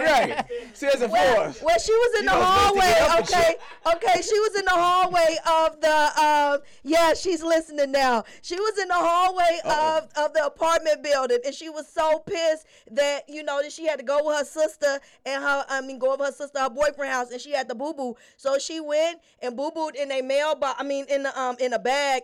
right. 0.00 0.44
Says 0.74 1.00
it 1.02 1.10
Well, 1.10 1.34
for 1.36 1.40
us. 1.42 1.62
well, 1.62 1.78
she 1.78 1.92
was 1.92 2.18
in 2.18 2.24
You 2.24 2.30
the 2.30 2.36
know, 2.36 2.72
it's 2.74 2.76
nice 2.76 2.90
to 2.90 2.92
get 2.92 3.08
hallway. 3.08 3.22
Okay, 3.22 3.54
okay. 4.08 4.22
She 4.22 4.38
was 4.40 4.54
in 4.58 4.64
the 4.64 4.70
hallway 4.72 5.36
of 5.48 5.80
the. 5.80 6.20
Um, 6.22 6.58
yeah, 6.82 7.14
she's 7.14 7.42
listening 7.42 7.92
now. 7.92 8.24
She 8.42 8.56
was 8.56 8.78
in 8.78 8.88
the 8.88 8.94
hallway 8.94 9.60
Uh-oh. 9.64 9.98
of 9.98 10.26
of 10.26 10.32
the 10.34 10.44
apartment 10.46 11.02
building, 11.04 11.38
and 11.44 11.54
she 11.54 11.68
was 11.68 11.86
so 11.88 12.18
pissed 12.20 12.66
that 12.90 13.28
you 13.28 13.42
know 13.44 13.62
that 13.62 13.70
she 13.72 13.86
had 13.86 13.98
to 14.00 14.04
go 14.04 14.24
with 14.24 14.38
her 14.38 14.44
sister 14.44 14.98
and 15.24 15.42
her. 15.42 15.64
I 15.68 15.80
mean, 15.82 15.98
go 15.98 16.12
over 16.12 16.24
her 16.24 16.32
sister, 16.32 16.58
her 16.58 16.70
boyfriend 16.70 17.12
house, 17.12 17.30
and 17.30 17.40
she 17.40 17.52
had 17.52 17.68
the 17.68 17.74
boo 17.74 17.94
boo. 17.94 18.16
So 18.36 18.58
she 18.58 18.80
went 18.80 19.20
and 19.40 19.56
boo 19.56 19.70
booed 19.74 19.94
in 19.94 20.10
a 20.10 20.22
mailbox. 20.22 20.80
I 20.80 20.84
mean, 20.84 21.04
in 21.08 21.22
the 21.22 21.40
um 21.40 21.56
in 21.60 21.72
a 21.72 21.78
bag. 21.78 22.22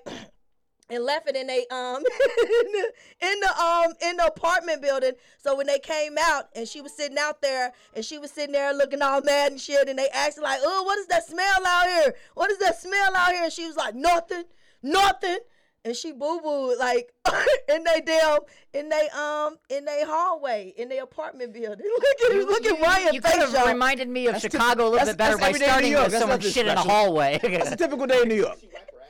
And 0.90 1.04
left 1.04 1.28
it 1.28 1.36
in 1.36 1.48
a 1.50 1.66
um 1.70 2.02
in 3.20 3.40
the, 3.40 3.60
um 3.62 3.92
in 4.02 4.16
the 4.16 4.26
apartment 4.26 4.82
building. 4.82 5.12
So 5.38 5.56
when 5.56 5.66
they 5.66 5.78
came 5.78 6.16
out 6.18 6.48
and 6.54 6.66
she 6.66 6.80
was 6.80 6.92
sitting 6.96 7.18
out 7.18 7.42
there 7.42 7.72
and 7.94 8.04
she 8.04 8.18
was 8.18 8.30
sitting 8.30 8.52
there 8.52 8.72
looking 8.74 9.02
all 9.02 9.20
mad 9.22 9.52
and 9.52 9.60
shit, 9.60 9.88
and 9.88 9.98
they 9.98 10.08
asked 10.10 10.40
like, 10.40 10.60
"Oh, 10.62 10.82
what 10.84 10.98
is 10.98 11.06
that 11.08 11.26
smell 11.26 11.66
out 11.66 11.86
here? 11.86 12.14
What 12.34 12.50
is 12.50 12.58
that 12.58 12.80
smell 12.80 13.14
out 13.16 13.32
here?" 13.32 13.44
And 13.44 13.52
she 13.52 13.66
was 13.66 13.76
like, 13.76 13.94
"Nothing, 13.94 14.44
nothing." 14.82 15.38
And 15.84 15.94
she 15.96 16.12
boo 16.12 16.40
booed 16.42 16.76
like 16.78 17.12
in 17.68 17.84
they 17.84 18.00
damn 18.00 18.40
in 18.74 18.88
they 18.88 19.08
um 19.16 19.56
in 19.70 19.84
they 19.84 20.02
hallway 20.04 20.74
in 20.76 20.88
their 20.88 21.04
apartment 21.04 21.52
building. 21.54 21.86
look 21.98 22.32
at 22.32 22.36
look 22.36 22.66
at 22.66 22.80
Ryan 22.82 23.14
you 23.14 23.20
could 23.20 23.30
face, 23.30 23.40
have 23.40 23.52
y'all. 23.52 23.68
reminded 23.68 24.08
me 24.08 24.26
of 24.26 24.32
That's 24.32 24.42
Chicago 24.42 24.88
a 24.88 24.90
little 24.90 25.06
bit 25.06 25.16
better 25.16 25.36
that's 25.36 25.40
by 25.40 25.48
every 25.48 25.60
day 25.60 25.64
in 25.66 25.70
starting 25.70 25.92
with 25.92 26.00
That's 26.10 26.18
someone 26.20 26.38
nothing 26.38 26.50
shit 26.52 26.66
in 26.66 26.76
a 26.76 26.80
hallway. 26.80 27.38
It's 27.42 27.70
a 27.70 27.76
typical 27.76 28.06
day 28.06 28.22
in 28.22 28.28
New 28.28 28.34
York. 28.34 28.58
She 28.60 28.66
wipe 28.66 28.90
her 28.90 28.98
ass. 29.00 29.08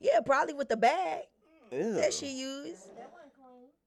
Yeah, 0.00 0.20
probably 0.24 0.54
with 0.54 0.68
the 0.68 0.76
bag 0.76 1.24
Ew. 1.70 1.92
that 1.94 2.12
she 2.14 2.28
used. 2.40 2.88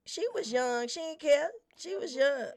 She 0.05 0.23
was 0.33 0.51
young. 0.51 0.87
She 0.87 0.99
didn't 0.99 1.19
care. 1.19 1.49
She 1.75 1.95
was 1.95 2.15
young. 2.15 2.47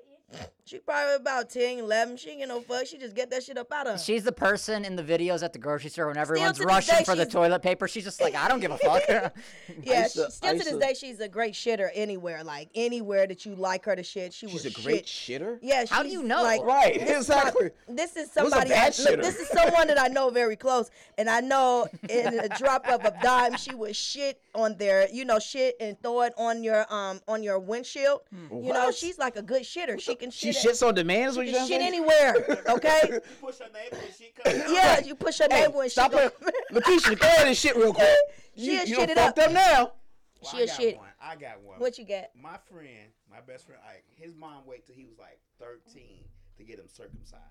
She 0.65 0.79
probably 0.81 1.15
about 1.15 1.49
10, 1.51 1.79
11. 1.79 2.17
She 2.17 2.31
ain't 2.31 2.41
get 2.41 2.49
no 2.49 2.61
fuck. 2.61 2.87
She 2.87 2.99
just 2.99 3.15
get 3.15 3.31
that 3.31 3.45
shit 3.45 3.57
up 3.57 3.71
out 3.73 3.87
of 3.87 3.93
her. 3.93 3.99
She's 4.01 4.25
the 4.25 4.33
person 4.33 4.85
in 4.85 4.97
the 4.97 5.03
videos 5.05 5.45
at 5.45 5.53
the 5.53 5.61
grocery 5.61 5.91
store 5.91 6.09
when 6.09 6.17
everyone's 6.17 6.59
to 6.59 6.65
rushing 6.65 6.97
day, 6.99 7.05
for 7.05 7.15
the 7.15 7.23
she's- 7.23 7.33
toilet 7.33 7.63
paper. 7.63 7.87
She's 7.87 8.03
just 8.03 8.21
like, 8.21 8.35
I 8.35 8.49
don't 8.49 8.59
give 8.59 8.73
a 8.73 8.79
fuck. 8.79 9.03
yeah, 9.85 10.03
used 10.03 10.15
she, 10.15 10.25
still 10.29 10.51
I 10.51 10.59
to 10.59 10.65
this 10.65 10.77
day, 10.77 10.95
she's 10.95 11.21
a 11.21 11.29
great 11.29 11.55
shitter 11.55 11.89
anywhere. 11.95 12.43
Like, 12.43 12.71
anywhere 12.75 13.29
that 13.29 13.47
you 13.47 13.55
like 13.55 13.85
her 13.85 13.95
to 13.95 14.03
shit, 14.03 14.33
she 14.35 14.49
She's 14.49 14.65
will 14.65 14.73
a 14.73 14.83
great 14.83 15.07
shit. 15.07 15.41
shitter. 15.41 15.59
Yeah, 15.63 15.85
How 15.89 16.03
do 16.03 16.09
you 16.09 16.25
know? 16.25 16.43
Like, 16.43 16.63
Right, 16.65 16.95
this 16.99 17.21
is 17.21 17.29
my- 17.29 17.37
exactly. 17.37 17.71
this 17.89 18.17
is 18.17 18.29
Who's 18.35 18.47
a 18.47 18.51
somebody. 18.51 18.71
bad 18.71 18.83
I, 18.83 18.87
look, 18.87 18.95
shitter? 19.21 19.23
this 19.23 19.37
is 19.39 19.49
someone 19.51 19.87
that 19.87 20.01
I 20.01 20.09
know 20.09 20.31
very 20.31 20.57
close, 20.67 20.91
and 21.17 21.31
I 21.31 21.39
know 21.43 21.87
in 22.09 22.41
a 22.41 22.49
drop 22.59 22.89
of 22.89 23.05
a 23.05 23.15
dime, 23.23 23.57
she 23.57 23.73
would 23.77 23.95
shit 23.95 24.41
on 24.57 24.77
their, 24.79 25.09
you 25.13 25.25
know, 25.25 25.39
shit 25.39 25.77
and 25.79 25.97
throw 26.03 26.23
it 26.23 26.33
on 26.37 26.65
your 26.65 26.93
um 26.93 27.21
on 27.29 27.45
your 27.45 27.61
windshield. 27.61 28.23
You 28.33 28.73
know, 28.73 28.87
What? 28.87 28.95
she's 28.97 29.17
like 29.19 29.37
a 29.37 29.43
good 29.43 29.63
shitter. 29.63 30.01
She 30.01 30.16
can 30.17 30.31
She 30.31 30.53
shit. 30.53 30.73
shits 30.75 30.87
on 30.87 30.95
demand. 30.95 31.31
Is 31.31 31.37
what 31.37 31.47
she 31.47 31.53
you 31.53 31.59
can 31.59 31.67
saying? 31.69 31.81
shit 31.81 31.87
anywhere. 31.87 32.65
Okay. 32.69 33.01
You 33.13 33.21
push 33.41 33.59
her 33.59 33.69
name 33.73 33.89
when 33.93 34.13
she 34.17 34.33
comes. 34.33 34.73
Yeah, 34.73 35.01
you 35.01 35.15
push 35.15 35.39
her 35.39 35.47
Hey, 35.51 35.63
name 35.63 35.73
when 35.73 35.87
she 35.89 35.93
stop 35.93 36.13
go. 36.13 36.19
it. 36.19 36.37
Lakeisha, 36.73 37.19
go 37.19 37.27
ahead 37.27 37.47
and 37.49 37.57
shit 37.57 37.77
real 37.77 37.93
quick. 37.95 38.09
She 38.57 38.73
you 38.73 38.81
a 38.81 38.81
you 38.81 38.87
shit 38.87 38.97
done 38.97 39.11
it 39.11 39.19
up. 39.19 39.37
fucked 39.37 39.39
up 39.49 39.53
now. 39.53 39.93
Well, 40.41 40.51
She 40.51 40.59
I 40.59 40.61
a 40.63 40.67
got 40.67 40.77
shit. 40.77 40.97
one. 40.97 41.07
I 41.21 41.37
got 41.37 41.61
one. 41.63 41.79
What 41.79 41.99
you 41.99 42.07
got? 42.07 42.25
My 42.41 42.57
friend, 42.71 43.11
my 43.31 43.41
best 43.47 43.67
friend, 43.67 43.81
Ike, 43.87 44.05
his 44.17 44.35
mom 44.35 44.63
waited 44.67 44.87
till 44.87 44.95
he 44.95 45.05
was 45.05 45.19
like 45.19 45.39
13 45.61 46.25
to 46.57 46.65
get 46.65 46.79
him 46.79 46.89
circumcised. 46.89 47.43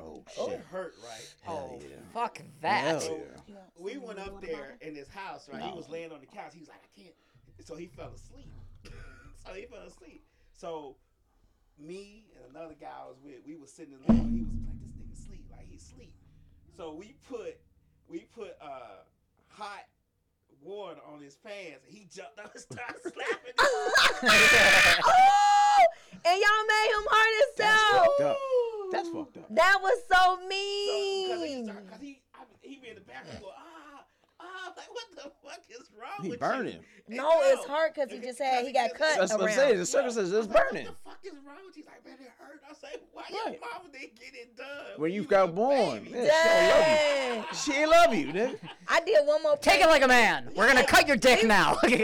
Oh 0.00 0.22
It 0.48 0.60
hurt, 0.70 0.94
right? 1.04 1.34
oh, 1.48 1.78
yeah. 1.82 1.96
fuck 2.14 2.40
that. 2.62 3.02
Hell 3.02 3.18
We 3.78 3.98
went 3.98 4.18
up 4.20 4.40
there 4.40 4.78
in 4.80 4.94
his 4.94 5.08
house, 5.08 5.48
right? 5.52 5.62
He 5.62 5.72
was 5.72 5.88
laying 5.88 6.12
on 6.12 6.20
the 6.20 6.26
couch. 6.26 6.52
He 6.54 6.60
was 6.60 6.68
like, 6.68 6.78
I 6.78 7.00
can't. 7.00 7.14
So 7.66 7.74
he 7.76 7.86
fell 7.86 8.10
asleep. 8.14 8.46
so 9.46 9.52
he 9.52 9.66
fell 9.66 9.82
asleep. 9.86 10.24
So 10.52 10.96
me 11.78 12.24
and 12.36 12.44
another 12.56 12.74
guy 12.80 12.88
I 13.02 13.06
was 13.08 13.16
with, 13.24 13.36
we 13.46 13.56
was 13.56 13.72
sitting 13.72 13.94
in 13.94 14.00
the 14.06 14.12
living 14.12 14.32
room. 14.32 14.34
He 14.34 14.44
was 14.44 14.52
like, 14.66 14.80
this 14.82 14.92
nigga 14.92 15.16
sleep. 15.26 15.44
Like, 15.50 15.66
he 15.70 15.78
sleep. 15.78 16.12
So 16.76 16.92
we 16.94 17.14
put, 17.28 17.58
we 18.08 18.20
put, 18.34 18.56
uh, 18.60 19.02
hot 19.48 19.84
water 20.62 21.00
on 21.12 21.20
his 21.20 21.34
pants. 21.36 21.84
And 21.86 21.94
he 21.96 22.06
jumped 22.14 22.38
up 22.38 22.52
and 22.54 22.62
started 22.62 22.96
slapping 23.02 23.52
him. 23.52 23.54
oh, 23.58 23.90
and 26.24 26.40
y'all 26.40 26.66
made 26.68 26.90
him 26.94 27.04
hurt 27.10 27.34
That's 27.56 27.82
himself. 27.82 28.06
fucked 28.06 28.20
up. 28.22 28.38
That's 28.92 29.08
fucked 29.08 29.36
up. 29.38 29.48
That 29.54 29.78
was 29.82 29.98
so 30.08 30.36
Because 30.36 31.42
he, 31.42 31.54
mean. 31.56 31.64
started- 31.64 31.90
'cause 31.90 32.00
he, 32.00 32.22
I, 32.34 32.36
he 32.60 32.76
be 32.78 32.88
in 32.88 32.94
the 32.96 33.00
bathroom 33.02 33.40
going, 33.42 33.54
ah, 33.58 33.81
ah, 34.52 34.72
like, 34.76 34.92
what 34.94 35.04
the 35.14 35.30
fuck 35.48 35.60
is 35.70 35.88
wrong 35.98 36.22
He 36.22 36.30
with 36.30 36.40
burning. 36.40 36.80
you? 37.08 37.16
No, 37.16 37.40
it's 37.42 37.64
hurt 37.66 37.94
because 37.94 38.10
he 38.10 38.18
just 38.18 38.38
had 38.40 38.64
he 38.66 38.72
got 38.72 38.94
cut 38.94 39.18
That's 39.18 39.32
what 39.32 39.42
I'm 39.42 39.50
saying. 39.56 39.78
The 39.78 39.86
circumstances 39.86 40.32
is 40.32 40.46
I 40.46 40.50
like, 40.52 40.70
burning. 40.70 40.86
What 40.86 40.96
the 41.04 41.10
fuck 41.10 41.18
is 41.24 41.32
wrong 41.46 41.56
with 41.66 41.76
you? 41.76 41.82
He's 41.82 41.86
like, 41.86 42.04
man, 42.04 42.14
it 42.20 42.30
hurt. 42.38 42.60
I 42.68 42.74
say, 42.74 43.00
why 43.12 43.22
Right. 43.22 43.32
your 43.32 43.60
mama 43.60 43.88
didn't 43.92 44.14
get 44.20 44.34
it 44.34 44.56
done 44.56 44.66
When 44.96 45.12
you 45.12 45.22
was 45.22 45.26
got 45.28 45.54
born. 45.54 46.04
baby? 46.04 46.18
Yeah, 46.18 46.26
Dang. 46.30 47.44
she 47.54 47.72
don't 47.72 47.90
love 47.90 48.14
you. 48.14 48.22
She 48.22 48.32
ain't 48.32 48.32
love 48.36 48.48
you, 48.48 48.56
nigga. 48.58 48.58
I 48.88 49.00
did 49.00 49.26
one 49.26 49.42
more. 49.42 49.56
Take 49.56 49.80
it 49.80 49.86
like 49.88 50.02
a 50.02 50.08
man. 50.08 50.50
We're 50.54 50.66
gonna 50.68 50.84
cut 50.86 51.06
your 51.08 51.16
dick 51.16 51.44
now. 51.44 51.76
we 51.84 51.96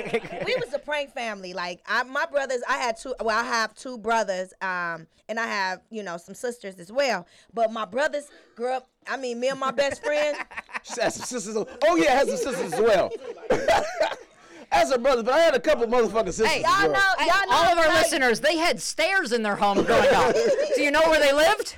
was 0.57 0.73
a 0.75 0.79
prank 0.79 1.13
family. 1.15 1.53
Like 1.55 1.81
I, 1.87 2.03
my 2.05 2.27
brothers, 2.27 2.61
I 2.69 2.79
had 2.79 2.97
two. 2.97 3.15
Well, 3.21 3.39
I 3.39 3.45
have 3.45 3.75
two 3.75 3.99
brothers, 3.99 4.53
um, 4.61 5.07
and 5.29 5.39
I 5.39 5.47
have 5.47 5.81
you 5.91 6.03
know 6.03 6.17
some 6.17 6.35
sisters 6.35 6.79
as 6.79 6.91
well. 6.93 7.27
But 7.53 7.73
my 7.73 7.85
brothers 7.85 8.29
grew 8.57 8.73
up. 8.73 8.89
I 9.11 9.17
mean, 9.17 9.41
me 9.41 9.49
and 9.49 9.59
my 9.59 9.71
best 9.71 10.05
friend. 10.05 10.37
She 10.85 11.03
has 11.03 11.17
some 11.17 11.27
sisters. 11.27 11.57
Oh 11.57 11.97
yeah, 11.97 12.13
I 12.13 12.15
had 12.15 12.29
some 12.29 12.37
sisters 12.39 12.73
as 12.73 12.81
well. 12.81 13.11
As 14.71 14.91
a 14.91 14.99
brother, 14.99 15.23
but 15.23 15.35
I 15.35 15.41
had 15.41 15.55
a 15.55 15.61
couple 15.61 15.87
motherfucking 15.87 16.27
sisters. 16.27 16.49
Hey, 16.49 16.63
Y'all 16.63 16.91
know, 16.91 17.01
y'all 17.19 17.49
know. 17.49 17.57
All 17.57 17.73
of 17.73 17.79
our 17.79 17.89
like, 17.89 18.05
listeners, 18.05 18.41
they 18.41 18.57
had 18.57 18.81
stairs 18.81 19.33
in 19.33 19.43
their 19.43 19.57
home 19.57 19.83
growing 19.83 20.09
up. 20.15 20.35
Do 20.77 20.83
you 20.83 20.91
know 20.91 21.03
where 21.03 21.21
they 21.21 21.33
lived? 21.33 21.77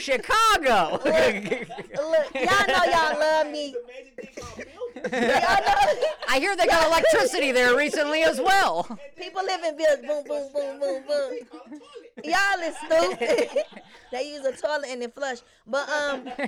Chicago. 0.00 1.00
Look, 1.04 2.34
y'all 2.34 2.66
know 2.66 2.84
y'all 2.84 3.18
love 3.18 3.50
me. 3.50 3.72
The 3.72 3.84
magic 3.86 4.16
thing 4.16 4.44
called 4.44 4.56
building. 4.56 5.12
Y'all 5.12 5.60
know. 5.60 6.02
I 6.28 6.38
hear 6.38 6.56
they 6.56 6.66
got 6.66 6.86
electricity 6.86 7.52
there 7.52 7.76
recently 7.76 8.22
as 8.22 8.40
well. 8.40 8.98
People 9.16 9.42
live 9.44 9.62
in 9.64 9.76
buildings. 9.76 10.06
Boom, 10.06 10.24
boom, 10.24 10.52
boom, 10.52 10.80
boom, 10.80 11.02
boom. 11.06 11.30
They 11.30 11.40
call 11.40 11.60
it 11.70 11.80
toilet. 11.80 12.10
Y'all 12.24 12.60
is 12.62 12.76
stupid. 12.76 13.64
they 14.12 14.30
use 14.30 14.44
a 14.44 14.52
toilet 14.52 14.88
and 14.90 15.02
then 15.02 15.10
flush. 15.10 15.38
But 15.66 15.88
um, 15.88 16.26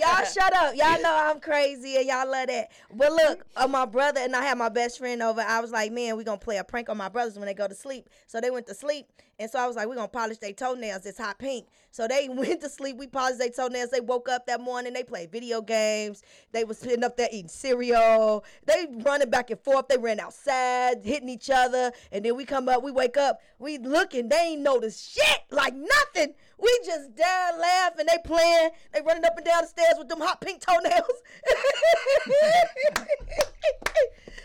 y'all 0.00 0.24
shut 0.24 0.54
up. 0.54 0.74
Y'all 0.76 1.00
know 1.02 1.16
I'm 1.30 1.40
crazy 1.40 1.96
and 1.96 2.06
y'all 2.06 2.30
love 2.30 2.48
that. 2.48 2.70
But 2.94 3.12
look, 3.12 3.46
uh, 3.56 3.66
my 3.66 3.86
brother 3.86 4.20
and 4.20 4.34
I 4.34 4.42
had 4.42 4.58
my 4.58 4.68
best 4.68 4.98
friend 4.98 5.22
over. 5.22 5.40
I 5.40 5.60
was 5.60 5.70
like, 5.70 5.92
man, 5.92 6.16
we 6.16 6.24
gonna 6.24 6.38
play 6.38 6.58
a 6.58 6.64
prank 6.64 6.88
on 6.88 6.96
my 6.96 7.08
brothers 7.08 7.38
when 7.38 7.46
they 7.46 7.54
go 7.54 7.68
to 7.68 7.74
sleep. 7.74 8.08
So 8.26 8.40
they 8.40 8.50
went 8.50 8.66
to 8.68 8.74
sleep, 8.74 9.06
and 9.40 9.50
so 9.50 9.58
I 9.58 9.66
was 9.66 9.74
like, 9.74 9.88
we're 9.88 9.94
gonna 9.94 10.06
polish 10.06 10.36
their 10.36 10.52
toenails. 10.52 11.06
It's 11.06 11.16
hot 11.16 11.38
pink. 11.38 11.66
So 11.90 12.06
they 12.06 12.28
went 12.30 12.60
to 12.60 12.68
sleep. 12.68 12.98
We 12.98 13.06
polished 13.06 13.38
their 13.38 13.48
toenails. 13.48 13.88
They 13.88 14.00
woke 14.00 14.28
up 14.28 14.44
that 14.46 14.60
morning. 14.60 14.92
They 14.92 15.02
played 15.02 15.32
video 15.32 15.62
games. 15.62 16.22
They 16.52 16.62
was 16.62 16.76
sitting 16.76 17.02
up 17.02 17.16
there 17.16 17.28
eating 17.32 17.48
cereal. 17.48 18.44
They 18.66 18.86
running 19.02 19.30
back 19.30 19.48
and 19.48 19.58
forth. 19.58 19.88
They 19.88 19.96
ran 19.96 20.20
outside, 20.20 21.04
hitting 21.04 21.30
each 21.30 21.48
other. 21.48 21.90
And 22.12 22.22
then 22.22 22.36
we 22.36 22.44
come 22.44 22.68
up. 22.68 22.82
We 22.82 22.92
wake 22.92 23.16
up. 23.16 23.40
We 23.58 23.78
looking. 23.78 24.28
They 24.28 24.36
ain't 24.36 24.60
noticed 24.60 25.10
shit. 25.10 25.40
Like 25.50 25.74
nothing. 25.74 26.34
We 26.58 26.80
just 26.84 27.14
down 27.14 27.58
laughing. 27.58 28.04
They 28.06 28.18
playing. 28.22 28.70
They 28.92 29.00
running 29.00 29.24
up 29.24 29.38
and 29.38 29.46
down 29.46 29.62
the 29.62 29.68
stairs 29.68 29.94
with 29.96 30.08
them 30.08 30.20
hot 30.20 30.42
pink 30.42 30.60
toenails. 30.60 30.92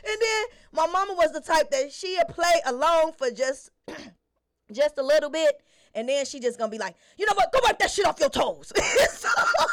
and 0.06 0.18
then 0.22 0.46
my 0.72 0.88
mama 0.88 1.16
was 1.16 1.34
the 1.34 1.42
type 1.42 1.70
that 1.72 1.92
she'd 1.92 2.30
play 2.30 2.62
along 2.66 3.12
for 3.18 3.30
just 3.30 3.72
just 4.72 4.98
a 4.98 5.04
little 5.04 5.30
bit, 5.30 5.62
and 5.94 6.08
then 6.10 6.26
she 6.26 6.40
just 6.40 6.58
gonna 6.58 6.72
be 6.72 6.78
like, 6.78 6.96
you 7.18 7.26
know 7.26 7.34
what? 7.36 7.52
Go 7.52 7.60
wipe 7.64 7.80
that 7.80 7.92
shit 7.92 8.06
off 8.06 8.20
your 8.20 8.30
toes. 8.30 8.72
So- 9.12 9.30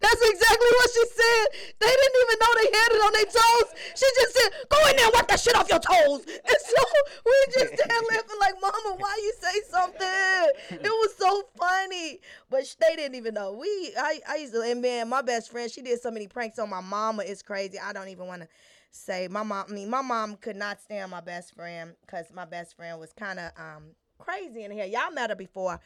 that's 0.00 0.20
exactly 0.22 0.68
what 0.78 0.90
she 0.90 1.04
said. 1.06 1.46
They 1.80 1.86
didn't 1.86 2.16
even 2.22 2.38
know 2.40 2.52
they 2.56 2.78
had 2.78 2.92
it 2.92 3.02
on 3.04 3.12
their 3.12 3.24
toes. 3.24 3.74
She 3.94 4.06
just 4.20 4.36
said, 4.36 4.52
"Go 4.68 4.78
in 4.88 4.96
there 4.96 5.06
and 5.06 5.14
wipe 5.14 5.28
that 5.28 5.40
shit 5.40 5.54
off 5.56 5.68
your 5.68 5.78
toes." 5.78 6.24
And 6.26 6.58
so 6.60 6.82
we 7.24 7.32
just 7.52 7.74
stand 7.74 8.04
laughing 8.10 8.38
like, 8.40 8.54
"Mama, 8.60 8.96
why 8.98 9.14
you 9.22 9.32
say 9.40 9.60
something?" 9.70 10.50
It 10.70 10.82
was 10.84 11.14
so 11.18 11.42
funny, 11.58 12.20
but 12.50 12.64
they 12.80 12.96
didn't 12.96 13.14
even 13.16 13.34
know. 13.34 13.52
We, 13.52 13.68
I, 13.98 14.20
I 14.28 14.36
used 14.36 14.54
to, 14.54 14.62
and 14.62 14.80
man, 14.80 15.08
my 15.08 15.22
best 15.22 15.50
friend, 15.50 15.70
she 15.70 15.82
did 15.82 16.00
so 16.00 16.10
many 16.10 16.28
pranks 16.28 16.58
on 16.58 16.70
my 16.70 16.80
mama. 16.80 17.22
It's 17.26 17.42
crazy. 17.42 17.78
I 17.78 17.92
don't 17.92 18.08
even 18.08 18.26
want 18.26 18.42
to 18.42 18.48
say 18.94 19.28
my 19.28 19.42
mom. 19.42 19.66
I 19.68 19.72
mean, 19.72 19.90
my 19.90 20.02
mom 20.02 20.36
could 20.36 20.56
not 20.56 20.80
stand 20.80 21.10
my 21.10 21.20
best 21.20 21.54
friend 21.54 21.94
because 22.02 22.32
my 22.32 22.44
best 22.44 22.76
friend 22.76 22.98
was 22.98 23.12
kind 23.12 23.38
of 23.38 23.50
um 23.58 23.84
crazy 24.18 24.64
in 24.64 24.70
here. 24.70 24.86
Y'all 24.86 25.10
met 25.12 25.30
her 25.30 25.36
before, 25.36 25.80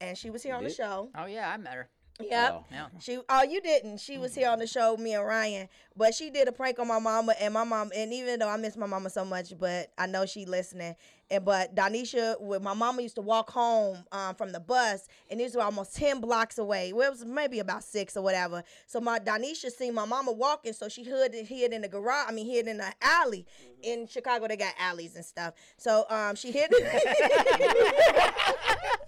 and 0.00 0.16
she 0.16 0.30
was 0.30 0.42
here 0.42 0.54
on 0.54 0.64
the 0.64 0.70
show. 0.70 1.10
Oh 1.16 1.26
yeah, 1.26 1.50
I 1.50 1.56
met 1.56 1.74
her. 1.74 1.88
Yep. 2.20 2.52
Wow. 2.52 2.64
Yeah. 2.70 2.86
She 2.98 3.18
oh 3.28 3.42
you 3.44 3.60
didn't. 3.60 3.98
She 3.98 4.18
was 4.18 4.34
here 4.34 4.48
on 4.48 4.58
the 4.58 4.66
show, 4.66 4.96
me 4.96 5.14
and 5.14 5.24
Ryan. 5.24 5.68
But 5.96 6.14
she 6.14 6.30
did 6.30 6.48
a 6.48 6.52
prank 6.52 6.80
on 6.80 6.88
my 6.88 6.98
mama 6.98 7.34
and 7.40 7.54
my 7.54 7.62
mom 7.62 7.92
and 7.94 8.12
even 8.12 8.40
though 8.40 8.48
I 8.48 8.56
miss 8.56 8.76
my 8.76 8.86
mama 8.86 9.08
so 9.08 9.24
much, 9.24 9.56
but 9.58 9.92
I 9.96 10.06
know 10.06 10.26
she 10.26 10.44
listening. 10.44 10.96
And 11.30 11.44
but 11.44 11.76
Donisha 11.76 12.40
with 12.40 12.60
my 12.60 12.74
mama 12.74 13.02
used 13.02 13.14
to 13.16 13.20
walk 13.20 13.50
home 13.50 13.98
um, 14.10 14.34
from 14.34 14.50
the 14.50 14.58
bus 14.58 15.06
and 15.30 15.38
these 15.38 15.54
were 15.54 15.62
almost 15.62 15.94
ten 15.94 16.20
blocks 16.20 16.58
away. 16.58 16.92
Well, 16.92 17.06
it 17.06 17.12
was 17.12 17.24
maybe 17.24 17.60
about 17.60 17.84
six 17.84 18.16
or 18.16 18.22
whatever. 18.22 18.64
So 18.86 19.00
my 19.00 19.20
Donisha 19.20 19.70
seen 19.70 19.94
my 19.94 20.04
mama 20.04 20.32
walking, 20.32 20.72
so 20.72 20.88
she 20.88 21.04
hid 21.04 21.34
hid 21.34 21.72
in 21.72 21.82
the 21.82 21.88
garage. 21.88 22.26
I 22.28 22.32
mean 22.32 22.46
hid 22.46 22.66
in 22.66 22.78
the 22.78 22.92
alley. 23.00 23.46
In 23.82 24.08
Chicago 24.08 24.48
they 24.48 24.56
got 24.56 24.74
alleys 24.80 25.14
and 25.14 25.24
stuff. 25.24 25.54
So 25.76 26.04
um 26.10 26.34
she 26.34 26.50
hid 26.50 26.70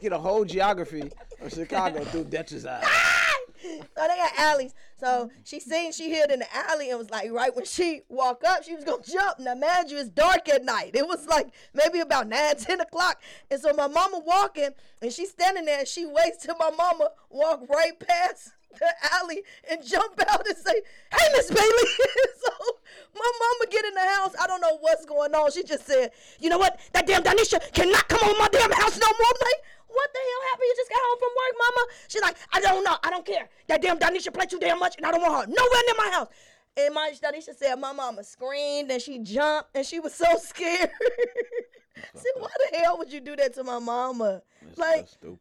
Get 0.00 0.12
a 0.12 0.18
whole 0.18 0.44
geography 0.44 1.10
of 1.40 1.52
Chicago 1.52 2.04
through 2.04 2.24
Dutch's 2.24 2.66
eyes. 2.66 2.84
So 3.62 3.68
oh, 3.96 4.08
they 4.08 4.16
got 4.16 4.38
alleys. 4.38 4.74
So 5.00 5.30
she 5.44 5.60
seen 5.60 5.92
she 5.92 6.10
hid 6.10 6.30
in 6.30 6.40
the 6.40 6.46
alley 6.54 6.90
and 6.90 6.98
was 6.98 7.10
like, 7.10 7.30
right 7.32 7.54
when 7.54 7.64
she 7.64 8.02
walk 8.08 8.42
up, 8.46 8.64
she 8.64 8.74
was 8.74 8.84
gonna 8.84 9.02
jump. 9.02 9.38
Now, 9.38 9.54
mind 9.54 9.90
you, 9.90 9.98
it's 9.98 10.08
dark 10.08 10.48
at 10.48 10.64
night. 10.64 10.92
It 10.94 11.06
was 11.06 11.26
like 11.26 11.48
maybe 11.74 12.00
about 12.00 12.28
nine, 12.28 12.56
ten 12.58 12.80
o'clock. 12.80 13.20
And 13.50 13.60
so 13.60 13.72
my 13.72 13.88
mama 13.88 14.20
walking 14.24 14.70
and 15.02 15.12
she's 15.12 15.30
standing 15.30 15.64
there 15.64 15.80
and 15.80 15.88
she 15.88 16.06
waits 16.06 16.44
till 16.44 16.56
my 16.56 16.70
mama 16.70 17.10
walk 17.30 17.68
right 17.68 17.98
past 17.98 18.52
the 18.78 18.88
alley 19.12 19.42
and 19.70 19.84
jump 19.84 20.20
out 20.28 20.46
and 20.46 20.56
say, 20.56 20.82
Hey 21.12 21.32
Miss 21.32 21.48
Bailey. 21.48 21.88
so 22.44 22.52
my 23.14 23.30
mama 23.40 23.70
get 23.70 23.84
in 23.84 23.94
the 23.94 24.00
house. 24.00 24.34
I 24.40 24.46
don't 24.46 24.60
know 24.60 24.78
what's 24.80 25.04
going 25.04 25.34
on. 25.34 25.50
She 25.52 25.62
just 25.64 25.86
said, 25.86 26.10
You 26.38 26.50
know 26.50 26.58
what? 26.58 26.78
That 26.92 27.06
damn 27.06 27.22
Danisha 27.22 27.72
cannot 27.72 28.08
come 28.08 28.28
on 28.28 28.38
my 28.38 28.48
damn 28.48 28.70
house 28.70 28.98
no 28.98 29.06
more. 29.06 29.26
I'm 29.28 29.40
like, 29.40 29.62
what 29.88 30.12
the 30.12 30.18
hell 30.18 30.50
happened? 30.50 30.66
You 30.68 30.74
just 30.76 30.90
got 30.90 30.98
home 31.00 31.18
from 31.18 31.28
work, 31.28 31.54
mama? 31.58 31.86
She's 32.08 32.22
like, 32.22 32.36
I 32.52 32.60
don't 32.60 32.84
know. 32.84 32.96
I 33.02 33.10
don't 33.10 33.24
care. 33.24 33.48
That 33.68 33.82
damn 33.82 33.98
Danisha 33.98 34.32
play 34.32 34.46
too 34.46 34.58
damn 34.58 34.78
much, 34.78 34.96
and 34.96 35.06
I 35.06 35.10
don't 35.10 35.22
want 35.22 35.46
her 35.46 35.52
nowhere 35.52 35.82
near 35.86 35.94
my 35.96 36.10
house. 36.12 36.28
And 36.76 36.94
my 36.94 37.12
Danisha 37.20 37.56
said 37.56 37.74
my 37.76 37.92
mama 37.92 38.22
screamed 38.22 38.90
and 38.90 39.02
she 39.02 39.18
jumped 39.18 39.70
and 39.74 39.84
she 39.84 39.98
was 39.98 40.14
so 40.14 40.26
scared. 40.40 40.90
See, 42.14 42.30
why 42.36 42.48
the 42.70 42.78
hell 42.78 42.98
would 42.98 43.12
you 43.12 43.20
do 43.20 43.34
that 43.36 43.54
to 43.54 43.64
my 43.64 43.80
mama? 43.80 44.42
That's, 44.62 44.78
Like, 44.78 44.96
that's 44.96 45.12
stupid. 45.12 45.38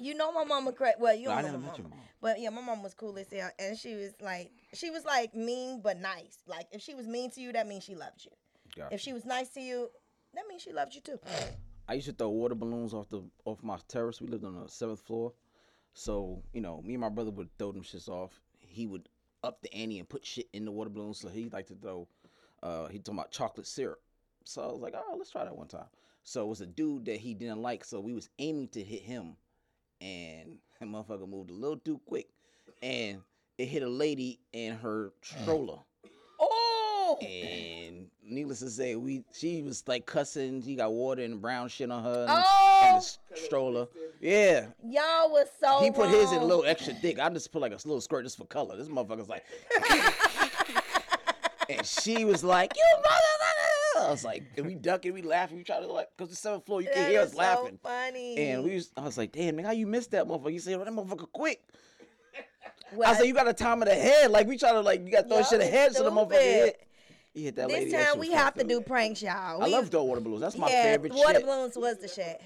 You 0.00 0.14
know 0.14 0.32
my 0.32 0.44
mama 0.44 0.72
cra 0.72 0.92
Well, 0.98 1.14
you 1.14 1.26
don't 1.28 1.42
know 1.42 1.52
my 1.52 1.58
mama. 1.58 1.82
mom. 1.82 1.92
But 2.20 2.40
yeah, 2.40 2.50
my 2.50 2.60
mom 2.60 2.82
was 2.82 2.94
cool 2.94 3.16
as 3.18 3.32
hell, 3.32 3.50
and 3.58 3.78
she 3.78 3.94
was 3.94 4.12
like, 4.20 4.50
she 4.74 4.90
was 4.90 5.04
like 5.04 5.34
mean 5.34 5.80
but 5.82 5.98
nice. 6.00 6.38
Like 6.46 6.66
if 6.72 6.82
she 6.82 6.94
was 6.94 7.06
mean 7.06 7.30
to 7.32 7.40
you, 7.40 7.52
that 7.52 7.66
means 7.66 7.84
she 7.84 7.94
loved 7.94 8.24
you. 8.24 8.30
Gotcha. 8.76 8.94
If 8.94 9.00
she 9.00 9.12
was 9.12 9.24
nice 9.24 9.48
to 9.50 9.60
you, 9.60 9.90
that 10.34 10.44
means 10.48 10.62
she 10.62 10.72
loved 10.72 10.94
you 10.94 11.00
too. 11.00 11.18
I 11.88 11.94
used 11.94 12.06
to 12.06 12.12
throw 12.12 12.28
water 12.28 12.54
balloons 12.54 12.94
off 12.94 13.08
the 13.08 13.22
off 13.44 13.62
my 13.62 13.78
terrace. 13.88 14.20
We 14.20 14.28
lived 14.28 14.44
on 14.44 14.60
the 14.60 14.68
seventh 14.68 15.00
floor, 15.00 15.32
so 15.94 16.42
you 16.52 16.60
know, 16.60 16.82
me 16.82 16.94
and 16.94 17.00
my 17.00 17.08
brother 17.08 17.30
would 17.30 17.48
throw 17.58 17.72
them 17.72 17.82
shits 17.82 18.08
off. 18.08 18.40
He 18.58 18.86
would 18.86 19.08
up 19.42 19.62
the 19.62 19.72
ante 19.74 19.98
and 19.98 20.08
put 20.08 20.24
shit 20.24 20.48
in 20.52 20.64
the 20.64 20.70
water 20.70 20.90
balloons. 20.90 21.18
So 21.20 21.28
he 21.28 21.48
liked 21.48 21.68
to 21.68 21.74
throw. 21.74 22.06
Uh, 22.62 22.88
he 22.88 22.98
talking 22.98 23.18
about 23.18 23.32
chocolate 23.32 23.66
syrup. 23.66 24.00
So 24.44 24.62
I 24.62 24.66
was 24.66 24.80
like, 24.82 24.94
oh, 24.96 25.14
let's 25.16 25.30
try 25.30 25.44
that 25.44 25.56
one 25.56 25.68
time. 25.68 25.86
So 26.22 26.42
it 26.44 26.48
was 26.48 26.60
a 26.60 26.66
dude 26.66 27.06
that 27.06 27.16
he 27.16 27.32
didn't 27.34 27.62
like. 27.62 27.84
So 27.84 28.00
we 28.00 28.12
was 28.12 28.28
aiming 28.38 28.68
to 28.68 28.82
hit 28.82 29.02
him, 29.02 29.36
and 30.00 30.58
that 30.78 30.88
motherfucker 30.88 31.28
moved 31.28 31.50
a 31.50 31.54
little 31.54 31.76
too 31.78 32.00
quick, 32.06 32.28
and 32.82 33.18
it 33.58 33.66
hit 33.66 33.82
a 33.82 33.88
lady 33.88 34.38
in 34.52 34.74
her 34.76 35.12
stroller. 35.22 35.78
Oh, 36.42 37.18
And 37.20 38.06
needless 38.24 38.60
to 38.60 38.70
say, 38.70 38.94
we 38.96 39.24
she 39.32 39.62
was 39.62 39.82
like 39.86 40.06
cussing. 40.06 40.62
She 40.62 40.74
got 40.76 40.92
water 40.92 41.22
and 41.22 41.40
brown 41.42 41.68
shit 41.68 41.90
on 41.90 42.02
her 42.02 42.26
and, 42.28 42.44
Oh! 42.44 42.80
and 42.84 43.02
the 43.02 43.36
stroller. 43.40 43.88
Yeah, 44.20 44.66
y'all 44.82 45.30
was 45.30 45.48
so. 45.60 45.80
he 45.80 45.90
put 45.90 46.08
his 46.08 46.32
in 46.32 46.38
a 46.38 46.44
little 46.44 46.64
extra 46.64 46.94
thick. 46.94 47.18
I 47.18 47.28
just 47.30 47.52
put 47.52 47.60
like 47.60 47.72
a 47.72 47.76
little 47.76 48.00
squirt 48.00 48.24
just 48.24 48.36
for 48.38 48.46
color. 48.46 48.76
This 48.76 48.88
motherfucker's 48.88 49.28
like, 49.28 49.44
and 51.68 51.84
she 51.86 52.24
was 52.24 52.42
like, 52.44 52.72
"You 52.76 52.84
motherfucker!" 52.98 53.49
I 54.10 54.12
was 54.12 54.24
like, 54.24 54.42
and 54.56 54.66
we 54.66 54.74
ducking, 54.74 55.12
we 55.14 55.22
laughing, 55.22 55.56
we 55.58 55.62
try 55.64 55.78
to 55.80 55.86
like, 55.86 56.08
cause 56.18 56.28
the 56.30 56.36
seventh 56.36 56.66
floor, 56.66 56.82
you 56.82 56.88
can 56.92 57.02
That 57.04 57.10
hear 57.10 57.20
is 57.20 57.28
us 57.30 57.34
laughing. 57.34 57.78
So 57.82 57.88
funny. 57.88 58.36
And 58.38 58.64
we, 58.64 58.74
was, 58.74 58.90
I 58.96 59.02
was 59.02 59.16
like, 59.16 59.30
"Damn, 59.32 59.56
nigga, 59.56 59.66
how 59.66 59.70
you 59.72 59.86
missed 59.86 60.10
that 60.10 60.26
motherfucker?" 60.26 60.52
You 60.52 60.58
said, 60.58 60.76
"Well, 60.76 60.84
that 60.84 60.92
motherfucker 60.94 61.30
quick." 61.32 61.62
Well, 62.92 63.08
I 63.10 63.14
said, 63.14 63.26
"You 63.26 63.34
got 63.34 63.46
a 63.48 63.52
time 63.52 63.82
of 63.82 63.88
the 63.88 63.94
head. 63.94 64.30
Like 64.32 64.48
we 64.48 64.58
try 64.58 64.72
to 64.72 64.80
like, 64.80 65.04
you 65.04 65.12
got 65.12 65.22
to 65.22 65.28
throw 65.28 65.36
Y'all 65.38 65.46
shit 65.46 65.60
ahead 65.60 65.94
so 65.94 66.02
the 66.02 66.10
motherfucker 66.10 66.26
stupid. 66.30 66.42
hit." 66.42 66.86
He 67.32 67.44
hit 67.44 67.54
that 67.56 67.68
this 67.68 67.78
lady. 67.78 67.90
that 67.92 67.98
shit 67.98 68.08
time 68.08 68.18
we 68.18 68.32
have 68.32 68.54
to 68.54 68.62
up. 68.62 68.68
do 68.68 68.80
pranks, 68.80 69.22
y'all. 69.22 69.62
I 69.62 69.66
love 69.68 69.88
throwing 69.88 70.08
water 70.08 70.20
balloons. 70.20 70.40
That's 70.40 70.58
my 70.58 70.68
yeah, 70.68 70.82
favorite 70.82 71.12
water 71.14 71.34
shit. 71.38 71.46
balloons 71.46 71.76
was 71.76 71.98
the 71.98 72.08
shit. 72.08 72.40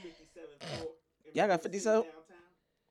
Y'all 1.32 1.48
got 1.48 1.62
57? 1.62 2.04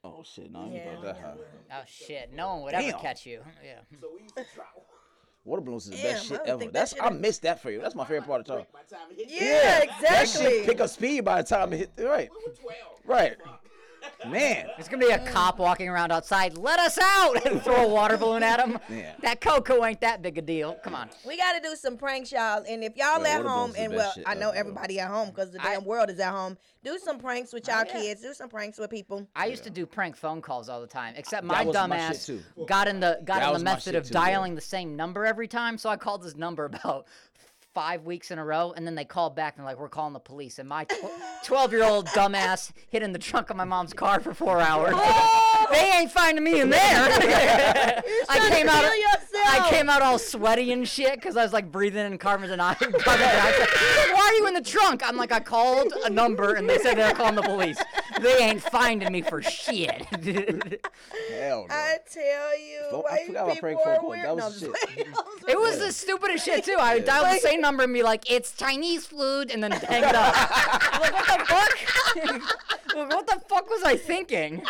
Oh 0.03 0.23
shit, 0.23 0.51
no, 0.51 0.61
I 0.61 0.63
ain't 0.65 0.73
Yeah. 0.73 0.89
about 0.91 1.03
that 1.03 1.17
high. 1.21 1.33
Oh 1.71 1.83
shit! 1.85 2.33
No 2.33 2.55
one 2.55 2.63
would 2.63 2.73
ever 2.73 2.91
Damn. 2.91 2.99
catch 2.99 3.25
you. 3.25 3.41
Yeah. 3.63 3.79
So 4.01 4.09
we 4.15 4.23
used 4.23 4.35
to 4.35 4.43
try. 4.53 4.65
Water 5.45 5.61
balloons 5.61 5.85
is 5.85 5.89
the 5.91 5.97
Damn, 5.97 6.13
best 6.13 6.27
shit 6.27 6.41
ever. 6.45 6.59
think 6.59 6.71
that 6.73 6.79
That's 6.79 6.93
shit 6.93 7.03
I 7.03 7.09
is- 7.09 7.19
miss 7.19 7.37
that 7.39 7.59
for 7.61 7.69
you. 7.69 7.81
That's 7.81 7.95
my 7.95 8.05
favorite 8.05 8.25
part 8.25 8.41
of 8.41 8.47
the 8.47 8.55
time. 8.57 8.65
By 8.71 8.79
the 8.87 8.95
time 8.95 9.07
it 9.11 9.29
hit 9.29 9.41
Yeah, 9.41 9.79
That 9.79 9.83
exactly. 10.23 10.51
shit 10.51 10.65
pick 10.65 10.79
up 10.81 10.89
speed 10.89 11.25
by 11.25 11.41
the 11.41 11.47
time 11.49 11.73
it 11.73 11.77
hit. 11.77 11.89
Right, 11.97 12.29
we 12.31 12.51
were 12.51 12.55
12. 12.57 12.77
right. 13.05 13.35
Man, 14.27 14.67
There's 14.77 14.87
gonna 14.87 15.05
be 15.05 15.11
a 15.11 15.19
cop 15.31 15.59
walking 15.59 15.89
around 15.89 16.11
outside. 16.11 16.57
Let 16.57 16.79
us 16.79 16.97
out! 17.01 17.45
And 17.45 17.61
throw 17.61 17.85
a 17.85 17.87
water 17.87 18.17
balloon 18.17 18.41
at 18.43 18.59
him. 18.59 18.79
Yeah. 18.89 19.13
That 19.21 19.41
cocoa 19.41 19.83
ain't 19.85 20.01
that 20.01 20.21
big 20.21 20.37
a 20.37 20.41
deal. 20.41 20.75
Come 20.83 20.95
on. 20.95 21.09
We 21.27 21.37
got 21.37 21.53
to 21.53 21.59
do 21.61 21.75
some 21.75 21.97
pranks, 21.97 22.31
y'all. 22.31 22.63
And 22.67 22.83
if 22.83 22.95
y'all 22.95 23.21
Yeah, 23.21 23.29
at 23.39 23.43
water 23.43 23.49
home, 23.49 23.71
balloons 23.71 23.75
is 23.75 23.75
the 23.75 23.81
and 23.83 23.91
best 23.91 23.97
well, 23.97 24.13
shit 24.15 24.23
I 24.27 24.33
know 24.35 24.49
ever, 24.49 24.57
everybody 24.59 24.99
at 24.99 25.09
home 25.09 25.29
because 25.29 25.51
the 25.51 25.61
I- 25.61 25.73
damn 25.75 25.85
world 25.85 26.09
is 26.09 26.19
at 26.19 26.31
home. 26.31 26.57
Do 26.83 26.97
some 26.99 27.17
pranks 27.19 27.53
with 27.53 27.67
y'all 27.67 27.77
Oh, 27.81 27.83
yeah. 27.87 28.01
kids. 28.01 28.21
Do 28.21 28.33
some 28.33 28.49
pranks 28.49 28.77
with 28.77 28.89
people. 28.89 29.27
I 29.35 29.45
used 29.47 29.63
to 29.63 29.69
do 29.69 29.85
prank 29.85 30.15
phone 30.15 30.41
calls 30.41 30.67
all 30.69 30.81
the 30.81 30.87
time, 30.87 31.13
except 31.17 31.43
That 31.47 31.53
my 31.53 31.63
was 31.63 31.75
my 31.75 31.87
dumbass 31.87 32.25
too. 32.25 32.41
got 32.65 32.87
in 32.87 32.99
the 32.99 33.19
got 33.23 33.39
That 33.39 33.47
in 33.47 33.53
was 33.53 33.61
the 33.61 33.65
my 33.65 33.71
method 33.71 33.83
shit, 33.83 33.95
of 33.95 34.03
too, 34.03 34.13
yeah. 34.13 34.25
dialing 34.25 34.55
the 34.55 34.61
same 34.61 34.95
number 34.95 35.25
every 35.25 35.47
time. 35.47 35.77
So 35.77 35.89
I 35.89 35.95
called 35.97 36.23
this 36.23 36.35
number 36.35 36.65
about 36.65 37.07
five 37.73 38.03
weeks 38.05 38.29
in 38.31 38.37
a 38.39 38.45
row, 38.45 38.73
and 38.75 38.85
then 38.85 38.95
they 38.95 39.05
called 39.05 39.35
back 39.35 39.55
and 39.57 39.65
like 39.65 39.79
we're 39.79 39.89
calling 39.89 40.13
the 40.13 40.19
police. 40.19 40.59
And 40.59 40.69
my 40.69 40.85
twelve-year-old 41.43 42.07
dumbass 42.07 42.71
hid 42.89 43.03
in 43.03 43.13
the 43.13 43.19
trunk 43.19 43.49
of 43.49 43.55
my 43.57 43.63
mom's 43.65 43.93
car 43.93 44.19
for 44.19 44.33
four 44.33 44.59
hours. 44.59 44.93
Oh! 44.95 45.67
they 45.71 45.91
ain't 45.91 46.11
finding 46.11 46.43
me 46.43 46.59
in 46.61 46.69
there. 46.69 46.81
I 48.29 48.49
came 48.49 48.69
out. 48.69 48.85
I 49.45 49.67
came 49.69 49.89
out 49.89 50.01
all 50.01 50.19
sweaty 50.19 50.71
and 50.71 50.87
shit 50.87 51.15
because 51.15 51.35
I 51.37 51.43
was 51.43 51.53
like 51.53 51.71
breathing 51.71 52.05
in 52.05 52.17
carbon 52.17 52.49
dioxide. 52.49 52.93
Carbon 52.99 53.27
dioxide. 53.27 53.67
Why 54.13 54.19
are 54.19 54.33
you 54.35 54.47
in 54.47 54.53
the 54.53 54.61
trunk? 54.61 55.01
I'm 55.05 55.17
like, 55.17 55.31
I 55.31 55.39
called 55.39 55.91
a 56.05 56.09
number 56.09 56.53
and 56.53 56.69
they 56.69 56.77
said 56.79 56.95
they're 56.97 57.13
calling 57.13 57.35
the 57.35 57.41
police. 57.41 57.77
They 58.21 58.37
ain't 58.37 58.61
finding 58.61 59.11
me 59.11 59.21
for 59.21 59.41
shit. 59.41 60.05
hell 60.05 61.65
no. 61.67 61.67
I 61.69 61.97
tell 62.11 62.59
you, 62.59 62.81
Phone- 62.91 63.03
I 63.09 63.11
why 63.11 63.19
you 63.19 63.25
forgot 63.27 63.43
about 63.43 63.53
people 63.55 63.59
prank 63.61 63.79
phone 63.83 63.93
are 63.93 63.97
calls. 63.99 64.09
weird. 64.11 64.25
That 64.25 64.27
No, 64.29 64.35
was 64.35 64.43
I'm 64.45 64.51
just 64.51 64.81
shit. 64.81 64.95
playing. 64.95 65.07
I'm 65.17 65.25
just 65.39 65.49
It 65.49 65.59
was 65.59 65.79
the 65.79 65.91
stupidest 65.91 66.45
shit 66.45 66.63
too. 66.65 66.75
I 66.79 66.95
would 66.95 67.05
dial 67.05 67.23
the 67.23 67.39
same 67.39 67.61
number 67.63 67.83
and 67.83 67.93
be 67.93 68.03
like, 68.03 68.29
"It's 68.29 68.55
Chinese 68.55 69.07
food," 69.07 69.49
and 69.49 69.63
then 69.63 69.71
hang 69.93 70.03
it 70.03 70.15
up. 70.15 70.35
I'm 70.93 71.01
like, 71.01 71.13
what 71.13 71.39
the 71.39 71.45
fuck? 71.45 72.59
What 72.95 73.25
the 73.25 73.41
fuck 73.49 73.67
was 73.71 73.81
I 73.81 73.97
thinking? 73.97 74.61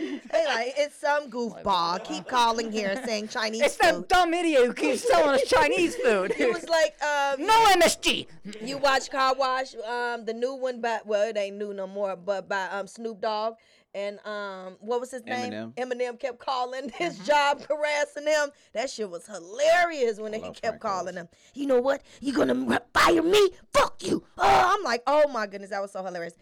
They 0.00 0.44
like 0.46 0.74
it's 0.76 0.96
some 0.96 1.30
goofball. 1.30 2.02
Keep 2.08 2.26
calling 2.26 2.72
here 2.72 3.00
saying 3.06 3.28
Chinese 3.28 3.62
It's 3.62 3.76
food. 3.76 3.86
that 3.86 4.08
dumb 4.08 4.34
idiot 4.34 4.66
who 4.66 4.74
keeps 4.74 5.08
telling 5.08 5.36
us 5.36 5.48
Chinese 5.48 5.94
food. 5.94 6.34
It 6.36 6.52
was 6.52 6.68
like 6.68 7.00
um, 7.00 7.46
no 7.46 7.66
MSG. 7.76 8.26
You 8.62 8.78
watch 8.78 9.12
Car 9.12 9.36
Wash, 9.36 9.76
um, 9.76 10.24
the 10.24 10.34
new 10.34 10.54
one 10.54 10.80
but 10.80 11.06
well, 11.06 11.28
it 11.28 11.36
ain't 11.36 11.56
new 11.56 11.72
no 11.72 11.86
more, 11.86 12.16
but 12.16 12.48
by 12.48 12.64
um 12.66 12.88
Snoop 12.88 13.20
Dogg 13.20 13.54
and 13.94 14.18
um 14.26 14.76
what 14.80 15.00
was 15.00 15.10
his 15.10 15.24
name? 15.24 15.52
Eminem. 15.52 15.74
Eminem 15.74 16.18
kept 16.18 16.38
calling 16.38 16.88
his 16.90 17.18
job 17.20 17.62
harassing 17.68 18.26
him. 18.26 18.50
That 18.72 18.90
shit 18.90 19.10
was 19.10 19.26
hilarious 19.26 20.18
when 20.18 20.32
he 20.32 20.40
kept 20.40 20.62
prank 20.62 20.80
calling 20.80 21.14
calls. 21.14 21.16
him. 21.16 21.28
You 21.54 21.66
know 21.66 21.80
what? 21.80 22.02
You 22.20 22.32
gonna 22.32 22.80
fire 22.94 23.22
me? 23.22 23.50
Fuck 23.72 24.02
you! 24.02 24.24
Oh, 24.38 24.76
I'm 24.76 24.82
like, 24.82 25.02
oh 25.06 25.28
my 25.28 25.46
goodness, 25.46 25.70
that 25.70 25.82
was 25.82 25.92
so 25.92 26.02
hilarious. 26.04 26.34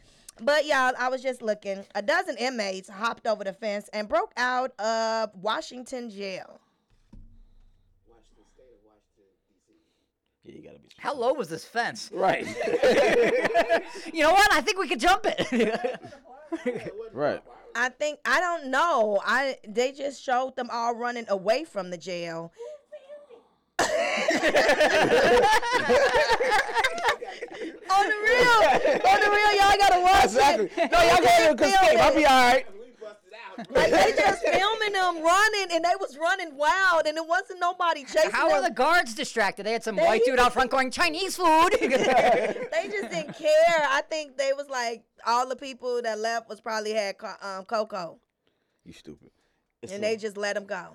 But 0.42 0.64
y'all, 0.64 0.92
I 0.98 1.08
was 1.10 1.22
just 1.22 1.42
looking. 1.42 1.84
A 1.94 2.00
dozen 2.02 2.36
inmates 2.38 2.88
hopped 2.88 3.26
over 3.26 3.44
the 3.44 3.52
fence 3.52 3.90
and 3.92 4.08
broke 4.08 4.32
out 4.36 4.72
of 4.80 5.30
Washington 5.34 6.08
jail. 6.08 6.60
Washington 8.08 8.44
State 8.54 8.64
or 8.72 8.80
Washington, 8.86 9.26
D.C. 9.68 9.74
Yeah, 10.44 10.54
you 10.56 10.62
gotta 10.62 10.78
be. 10.78 10.88
How 10.96 11.14
low 11.14 11.34
was 11.34 11.48
this 11.50 11.64
fence? 11.64 12.10
Right, 12.12 12.46
You 14.14 14.22
know 14.22 14.32
what? 14.32 14.52
I 14.52 14.60
think 14.62 14.78
we 14.78 14.88
could 14.88 15.00
jump 15.00 15.26
it. 15.26 16.00
Right. 17.12 17.42
I 17.74 17.88
think 17.90 18.18
I 18.24 18.40
don't 18.40 18.70
know. 18.70 19.20
I 19.24 19.56
they 19.66 19.92
just 19.92 20.22
showed 20.22 20.56
them 20.56 20.68
all 20.72 20.94
running 20.94 21.26
away 21.28 21.64
from 21.64 21.90
the 21.90 21.96
jail. 21.98 22.52
on 23.80 23.86
the 28.08 28.16
real, 28.24 28.60
on 29.08 29.20
the 29.20 29.30
real, 29.30 29.52
y'all 29.56 29.76
gotta 29.78 30.00
watch 30.00 30.24
Exactly. 30.24 30.66
it. 30.76 30.90
No, 30.92 31.00
y'all 31.02 31.16
They 31.16 31.24
gotta 31.24 31.54
just 31.56 31.74
escape. 31.82 31.98
I'll 31.98 32.14
be 32.14 32.26
all 32.26 32.42
right. 32.52 32.66
We 33.68 33.74
busted 33.74 33.76
out. 33.76 33.90
Like 33.90 33.90
they 34.16 34.22
just 34.22 34.42
filming 34.42 34.92
them 34.92 35.22
running, 35.22 35.66
and 35.72 35.84
they 35.84 35.94
was 36.00 36.16
running 36.18 36.56
wild, 36.56 37.06
and 37.06 37.16
it 37.16 37.26
wasn't 37.26 37.60
nobody 37.60 38.04
chasing 38.04 38.30
How 38.30 38.50
are 38.50 38.60
them. 38.62 38.70
the 38.70 38.74
guards 38.74 39.14
distracted? 39.14 39.64
They 39.66 39.72
had 39.72 39.84
some 39.84 39.96
They- 39.96 40.04
white 40.04 40.22
dude 40.24 40.38
out 40.38 40.52
front 40.52 40.70
going 40.70 40.90
Chinese 40.90 41.36
food. 41.36 41.70
they 41.80 42.88
just 42.90 43.10
didn't 43.10 43.34
care. 43.36 43.86
I 43.88 44.02
think 44.08 44.36
they 44.36 44.52
was 44.52 44.68
like 44.68 45.02
all 45.26 45.48
the 45.48 45.56
people 45.56 46.00
that 46.02 46.18
left 46.18 46.48
was 46.48 46.60
probably 46.60 46.92
had 46.92 47.18
co- 47.18 47.34
um, 47.42 47.64
cocoa. 47.64 48.18
You 48.84 48.92
stupid. 48.92 49.30
It's 49.82 49.92
and 49.92 50.02
a- 50.02 50.06
they 50.08 50.16
just 50.16 50.36
let 50.36 50.54
them 50.54 50.66
go. 50.66 50.88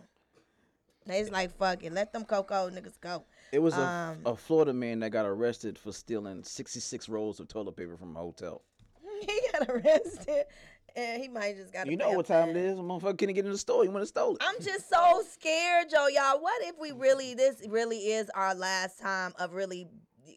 They 1.07 1.19
just 1.19 1.31
like 1.31 1.55
fuck 1.57 1.83
it, 1.83 1.93
let 1.93 2.11
them 2.13 2.25
cocoa 2.25 2.69
niggas 2.71 2.99
go. 2.99 3.23
It 3.51 3.59
was 3.59 3.75
a, 3.77 3.81
Um, 3.81 4.17
a 4.25 4.35
Florida 4.35 4.73
man 4.73 4.99
that 5.01 5.11
got 5.11 5.25
arrested 5.25 5.77
for 5.77 5.91
stealing 5.91 6.43
66 6.43 7.07
rolls 7.07 7.39
of 7.39 7.47
toilet 7.47 7.75
paper 7.77 7.95
from 7.95 8.15
a 8.17 8.19
hotel. 8.19 8.63
he 9.21 9.41
got 9.53 9.69
arrested, 9.69 10.45
and 10.95 11.21
he 11.21 11.27
might 11.27 11.57
just 11.57 11.73
got. 11.73 11.87
You 11.87 11.97
know 11.97 12.11
what 12.11 12.25
time 12.25 12.49
it 12.49 12.57
is? 12.57 12.77
Motherfucker 12.77 13.17
couldn't 13.17 13.35
get 13.35 13.45
in 13.45 13.51
the 13.51 13.57
store. 13.57 13.83
He 13.83 13.89
went 13.89 13.99
and 13.99 14.07
stole 14.07 14.35
it. 14.35 14.41
I'm 14.41 14.61
just 14.61 14.89
so 14.89 15.23
scared, 15.31 15.89
Joe. 15.89 16.07
Y'all, 16.07 16.41
what 16.41 16.61
if 16.63 16.75
we 16.79 16.91
really, 16.91 17.33
this 17.33 17.61
really 17.67 17.97
is 17.97 18.29
our 18.35 18.55
last 18.55 18.99
time 18.99 19.33
of 19.39 19.53
really, 19.53 19.87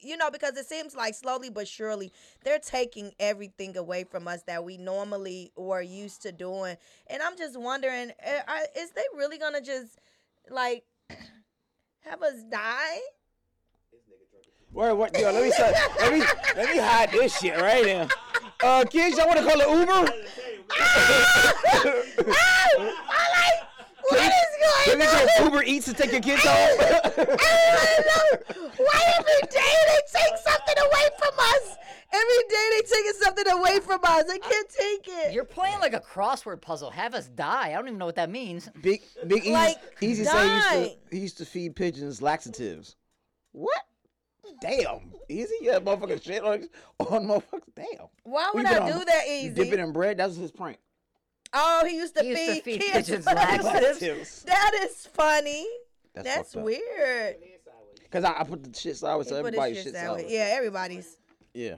you 0.02 0.16
know, 0.16 0.30
because 0.30 0.56
it 0.56 0.66
seems 0.66 0.96
like 0.96 1.14
slowly 1.14 1.50
but 1.50 1.68
surely 1.68 2.12
they're 2.44 2.58
taking 2.58 3.12
everything 3.18 3.76
away 3.76 4.04
from 4.04 4.26
us 4.26 4.42
that 4.44 4.64
we 4.64 4.76
normally 4.76 5.52
were 5.56 5.82
used 5.82 6.22
to 6.22 6.32
doing. 6.32 6.76
And 7.08 7.22
I'm 7.22 7.36
just 7.36 7.58
wondering, 7.58 8.12
eh, 8.20 8.40
is 8.76 8.90
they 8.90 9.02
really 9.16 9.38
gonna 9.38 9.60
just 9.60 9.98
like 10.50 10.84
have 12.00 12.22
us 12.22 12.42
die? 12.50 12.98
Wait, 14.70 14.92
what? 14.92 15.18
Yo, 15.18 15.32
let 15.32 15.42
me 15.42 15.50
say, 15.50 15.72
let 15.98 16.12
me 16.12 16.20
let 16.54 16.70
me 16.70 16.78
hide 16.78 17.10
this 17.10 17.38
shit 17.38 17.58
right 17.58 17.86
now. 17.86 18.08
Uh, 18.62 18.84
kids, 18.84 19.16
y'all 19.16 19.26
want 19.28 19.38
to 19.38 19.44
call 19.44 19.60
it 19.60 19.68
Uber? 19.68 20.12
ah, 22.30 22.74
I 23.08 23.24
like. 23.34 23.62
What 24.10 24.20
is 24.20 24.30
going 24.86 24.98
we 24.98 25.04
on? 25.04 25.26
get 25.26 25.44
Uber 25.44 25.62
Eats 25.64 25.86
to 25.86 25.94
take 25.94 26.10
your 26.12 26.20
kids 26.20 26.42
home? 26.44 26.78
Why 28.78 29.00
every 29.18 29.48
day 29.48 29.74
they 29.86 30.00
take 30.12 30.36
something 30.38 30.78
away 30.78 31.08
from 31.18 31.34
us? 31.38 31.76
Every 32.10 32.48
day 32.48 32.68
they 32.70 32.82
taking 32.82 33.12
something 33.20 33.48
away 33.48 33.80
from 33.80 34.00
us. 34.02 34.24
They 34.24 34.38
can't 34.38 34.68
take 34.68 35.06
it. 35.06 35.32
You're 35.34 35.44
playing 35.44 35.78
like 35.80 35.92
a 35.92 36.00
crossword 36.00 36.60
puzzle. 36.60 36.90
Have 36.90 37.14
us 37.14 37.28
die. 37.28 37.68
I 37.68 37.72
don't 37.74 37.86
even 37.86 37.98
know 37.98 38.06
what 38.06 38.16
that 38.16 38.30
means. 38.30 38.68
Big 38.82 39.02
Big 39.26 39.42
Easy, 39.44 39.52
Like, 39.52 39.76
Easy 40.00 40.24
say 40.24 40.48
he 40.48 40.54
used, 40.54 40.68
to, 40.70 40.96
he 41.10 41.18
used 41.18 41.38
to 41.38 41.44
feed 41.44 41.76
pigeons 41.76 42.20
laxatives. 42.22 42.96
What? 43.52 43.82
Damn, 44.60 45.12
Easy, 45.28 45.54
yeah, 45.60 45.78
motherfucking 45.78 46.22
shit 46.22 46.42
on, 46.42 46.68
on 47.00 47.26
motherfuckers. 47.26 47.62
Damn. 47.74 47.86
Why 48.24 48.50
would 48.54 48.62
You 48.62 48.68
put 48.68 48.82
I 48.82 48.90
on- 48.92 48.98
do 48.98 49.04
that 49.04 49.22
easy? 49.28 49.50
dip 49.50 49.72
it 49.72 49.78
in 49.78 49.92
bread. 49.92 50.16
That 50.18 50.28
was 50.28 50.36
his 50.36 50.50
prank. 50.50 50.78
Oh, 51.52 51.84
he 51.86 51.96
used 51.96 52.14
to 52.16 52.22
He 52.22 52.28
used 52.30 52.40
to 52.46 52.54
feed 52.54 52.64
feed 52.64 52.80
kids 52.80 53.08
pigeons 53.08 53.26
laxatives. 53.26 53.64
laxatives. 53.64 54.42
That 54.44 54.72
is 54.82 55.06
funny. 55.12 55.66
That's, 56.14 56.26
That's, 56.52 56.56
weird. 56.56 57.36
Cause 58.10 58.24
I, 58.24 58.40
I 58.40 58.44
put 58.44 58.64
the 58.64 58.78
shit 58.78 58.96
sour, 58.96 59.22
so 59.24 59.36
He 59.36 59.42
put 59.42 59.52
his 59.54 59.58
everybody 59.60 59.74
shit 59.74 59.84
shit 59.84 59.94
sour. 59.94 60.18
sour. 60.18 60.28
Yeah, 60.28 60.48
everybody's. 60.56 61.16
Yeah. 61.54 61.76